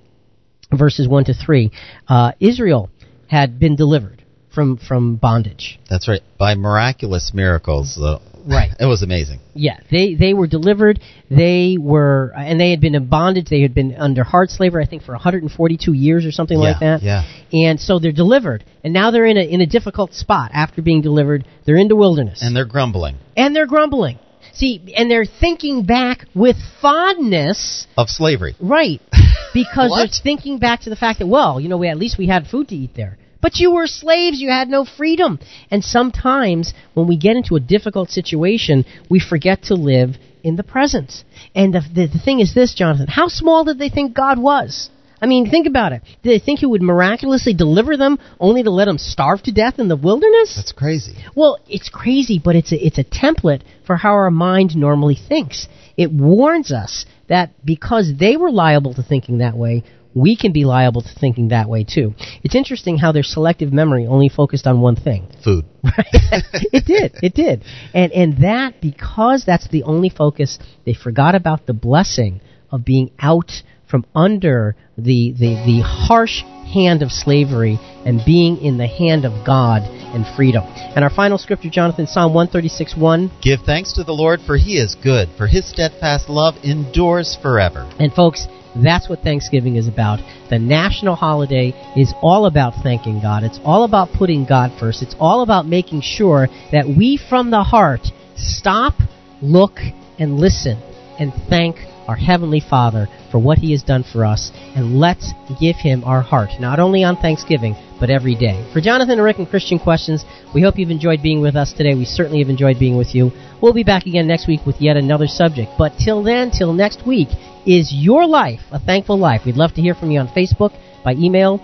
verses 0.73 1.09
1 1.09 1.25
to 1.25 1.35
3, 1.35 1.71
uh, 2.09 2.33
Israel 2.41 2.91
had 3.29 3.59
been 3.59 3.77
delivered 3.77 4.25
from, 4.53 4.77
from 4.77 5.17
bondage. 5.17 5.79
That's 5.89 6.09
right. 6.09 6.23
By 6.39 6.55
miraculous 6.55 7.33
miracles. 7.33 7.99
Right. 7.99 8.71
It 8.81 8.87
was 8.87 9.03
amazing. 9.03 9.41
Yeah, 9.55 9.79
they, 9.91 10.15
they 10.15 10.33
were 10.33 10.47
delivered. 10.47 11.01
They 11.29 11.77
were, 11.79 12.33
and 12.35 12.59
they 12.59 12.71
had 12.71 12.81
been 12.81 12.95
in 12.95 13.07
bondage. 13.09 13.51
They 13.51 13.61
had 13.61 13.75
been 13.75 13.95
under 13.95 14.25
hard 14.25 14.49
slavery, 14.49 14.83
I 14.83 14.89
think, 14.89 15.03
for 15.03 15.13
142 15.13 15.93
years 15.93 16.25
or 16.25 16.33
something 16.33 16.57
like 16.57 16.81
that. 16.81 17.03
Yeah. 17.03 17.25
And 17.53 17.79
so 17.79 17.99
they're 17.99 18.13
delivered, 18.13 18.65
and 18.83 18.95
now 18.95 19.11
they're 19.11 19.27
in 19.27 19.37
a 19.37 19.43
in 19.43 19.61
a 19.61 19.67
difficult 19.67 20.15
spot 20.15 20.53
after 20.55 20.81
being 20.81 21.03
delivered. 21.03 21.45
They're 21.67 21.77
in 21.77 21.89
the 21.89 21.97
wilderness, 21.97 22.41
And 22.43 22.57
they're 22.57 22.65
grumbling 22.65 23.17
and 23.37 23.55
they're 23.55 23.67
grumbling. 23.67 24.19
See, 24.55 24.95
and 24.97 25.11
they're 25.11 25.25
thinking 25.25 25.85
back 25.85 26.27
with 26.35 26.57
fondness 26.81 27.87
of 27.97 28.09
slavery. 28.09 28.57
Right. 28.61 29.01
Because 29.53 29.93
they're 29.97 30.23
thinking 30.23 30.61
back 30.61 30.83
to 30.83 30.91
the 30.91 30.95
fact 30.95 31.19
that, 31.19 31.27
well, 31.27 31.59
you 31.59 31.69
know, 31.69 31.77
we, 31.77 31.89
at 31.89 31.97
least 31.97 32.17
we 32.17 32.29
had 32.29 32.47
food 32.47 32.69
to 32.69 32.77
eat 32.77 32.93
there. 32.95 33.19
But 33.43 33.57
you 33.57 33.73
were 33.73 33.89
slaves, 33.89 34.41
you 34.41 34.49
had 34.49 34.69
no 34.69 34.85
freedom. 34.85 35.41
And 35.73 35.83
sometimes 35.83 36.73
when 36.95 37.09
we 37.09 37.17
get 37.17 37.37
into 37.37 37.57
a 37.57 37.61
difficult 37.61 38.11
situation, 38.11 38.85
we 39.09 39.19
forget 39.19 39.65
to 39.65 39.75
live 39.75 40.11
in 40.45 40.55
the 40.55 40.63
present. 40.63 41.25
And 41.55 41.75
the, 41.75 41.81
the, 41.81 42.07
the 42.07 42.19
thing 42.19 42.39
is 42.39 42.55
this, 42.55 42.75
Jonathan, 42.75 43.09
how 43.09 43.29
small 43.29 43.65
did 43.65 43.79
they 43.79 43.89
think 43.89 44.15
God 44.15 44.39
was? 44.39 44.91
I 45.21 45.27
mean, 45.27 45.51
think 45.51 45.67
about 45.67 45.93
it. 45.93 46.03
Did 46.23 46.31
they 46.31 46.45
think 46.45 46.61
He 46.61 46.67
would 46.67 46.83
miraculously 46.83 47.55
deliver 47.55 47.97
them 47.97 48.19
only 48.39 48.63
to 48.63 48.71
let 48.71 48.87
them 48.87 48.99
starve 48.99 49.43
to 49.45 49.53
death 49.53 49.79
in 49.79 49.89
the 49.89 49.97
wilderness? 49.97 50.55
That's 50.57 50.73
crazy. 50.73 51.17
Well, 51.35 51.59
it's 51.69 51.89
crazy, 51.89 52.41
but 52.43 52.57
it's 52.57 52.73
a, 52.73 52.77
it's 52.77 52.99
a 52.99 53.05
template 53.05 53.63
for 53.87 53.97
how 53.97 54.13
our 54.13 54.31
mind 54.31 54.77
normally 54.77 55.17
thinks. 55.17 55.69
It 55.97 56.11
warns 56.11 56.73
us 56.73 57.05
that 57.29 57.65
because 57.65 58.13
they 58.19 58.37
were 58.37 58.51
liable 58.51 58.95
to 58.95 59.03
thinking 59.03 59.39
that 59.39 59.57
way, 59.57 59.85
we 60.15 60.37
can 60.37 60.53
be 60.53 60.65
liable 60.65 61.03
to 61.03 61.09
thinking 61.21 61.49
that 61.49 61.69
way 61.69 61.85
too. 61.85 62.15
It's 62.43 62.55
interesting 62.55 62.99
how 62.99 63.13
their 63.13 63.23
selective 63.23 63.73
memory 63.73 64.07
only 64.07 64.29
focused 64.29 64.67
on 64.67 64.81
one 64.81 64.97
thing. 64.97 65.29
Food. 65.45 65.65
it 65.85 66.85
did. 66.85 67.17
It 67.23 67.35
did. 67.35 67.65
And 67.95 68.13
and 68.13 68.43
that 68.43 68.81
because 68.81 69.45
that's 69.47 69.69
the 69.69 69.85
only 69.85 70.09
focus, 70.09 70.59
they 70.85 70.95
forgot 70.95 71.35
about 71.35 71.67
the 71.67 71.75
blessing 71.75 72.41
of 72.71 72.85
being 72.85 73.11
out 73.19 73.53
from 73.91 74.07
under 74.15 74.77
the 74.97 75.33
the, 75.33 75.55
the 75.67 75.83
harsh 75.85 76.43
hand 76.73 77.03
of 77.03 77.11
slavery 77.11 77.79
and 78.07 78.21
being 78.25 78.59
in 78.59 78.79
the 78.79 78.87
hand 78.87 79.25
of 79.25 79.45
God 79.45 79.83
and 79.83 80.25
freedom. 80.37 80.63
And 80.65 81.05
our 81.05 81.11
final 81.11 81.39
scripture, 81.39 81.69
Jonathan, 81.71 82.07
Psalm 82.07 82.33
136 82.33 82.97
1. 82.97 83.31
Give 83.43 83.61
thanks 83.61 83.93
to 83.95 84.05
the 84.05 84.13
Lord, 84.13 84.41
for 84.47 84.57
he 84.57 84.79
is 84.79 84.97
good, 85.03 85.29
for 85.37 85.47
his 85.47 85.69
steadfast 85.69 86.29
love 86.29 86.55
endures 86.63 87.37
forever. 87.43 87.91
And 87.99 88.13
folks, 88.13 88.47
that's 88.77 89.09
what 89.09 89.21
Thanksgiving 89.21 89.77
is 89.77 89.89
about. 89.89 90.21
The 90.49 90.59
national 90.59 91.17
holiday 91.17 91.75
is 91.97 92.15
all 92.23 92.47
about 92.47 92.75
thanking 92.83 93.21
God. 93.21 93.43
It's 93.43 93.59
all 93.65 93.85
about 93.85 94.13
putting 94.17 94.47
God 94.47 94.79
first. 94.79 95.03
It's 95.03 95.17
all 95.19 95.43
about 95.43 95.67
making 95.67 96.03
sure 96.03 96.49
that 96.71 96.87
we 96.87 97.17
from 97.29 97.51
the 97.51 97.65
heart 97.65 98.07
stop, 98.37 98.95
look, 99.43 99.79
and 100.19 100.39
listen 100.39 100.81
and 101.19 101.33
thank 101.49 101.77
our 102.11 102.17
Heavenly 102.17 102.59
Father 102.59 103.07
for 103.31 103.39
what 103.39 103.59
He 103.59 103.71
has 103.71 103.85
done 103.85 104.03
for 104.03 104.25
us. 104.25 104.51
And 104.75 104.99
let's 104.99 105.33
give 105.61 105.77
Him 105.77 106.03
our 106.03 106.21
heart, 106.21 106.51
not 106.59 106.81
only 106.81 107.05
on 107.05 107.17
Thanksgiving, 107.17 107.77
but 108.01 108.11
every 108.11 108.35
day. 108.35 108.69
For 108.73 108.81
Jonathan 108.81 109.13
and 109.13 109.23
Rick 109.23 109.39
and 109.39 109.49
Christian 109.49 109.79
Questions, 109.79 110.25
we 110.53 110.61
hope 110.61 110.77
you've 110.77 110.91
enjoyed 110.91 111.23
being 111.23 111.41
with 111.41 111.55
us 111.55 111.73
today. 111.73 111.95
We 111.95 112.05
certainly 112.05 112.41
have 112.41 112.51
enjoyed 112.51 112.81
being 112.81 112.97
with 112.97 113.15
you. 113.15 113.31
We'll 113.63 113.75
be 113.75 113.85
back 113.85 114.07
again 114.07 114.27
next 114.27 114.49
week 114.49 114.67
with 114.67 114.81
yet 114.81 114.97
another 114.97 115.29
subject. 115.29 115.71
But 115.79 115.93
till 116.05 116.25
then, 116.25 116.51
till 116.51 116.73
next 116.73 117.07
week, 117.07 117.29
is 117.65 117.93
your 117.95 118.27
life 118.27 118.61
a 118.73 118.81
thankful 118.81 119.19
life? 119.19 119.43
We'd 119.47 119.55
love 119.55 119.75
to 119.75 119.81
hear 119.81 119.95
from 119.95 120.11
you 120.11 120.19
on 120.19 120.29
Facebook, 120.29 120.73
by 121.05 121.13
email, 121.13 121.59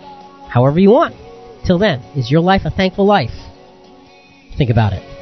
however 0.49 0.79
you 0.79 0.91
want. 0.91 1.17
Till 1.67 1.81
then, 1.81 2.03
is 2.15 2.31
your 2.31 2.41
life 2.41 2.63
a 2.65 2.71
thankful 2.71 3.05
life? 3.05 3.35
Think 4.57 4.71
about 4.71 4.93
it. 4.93 5.16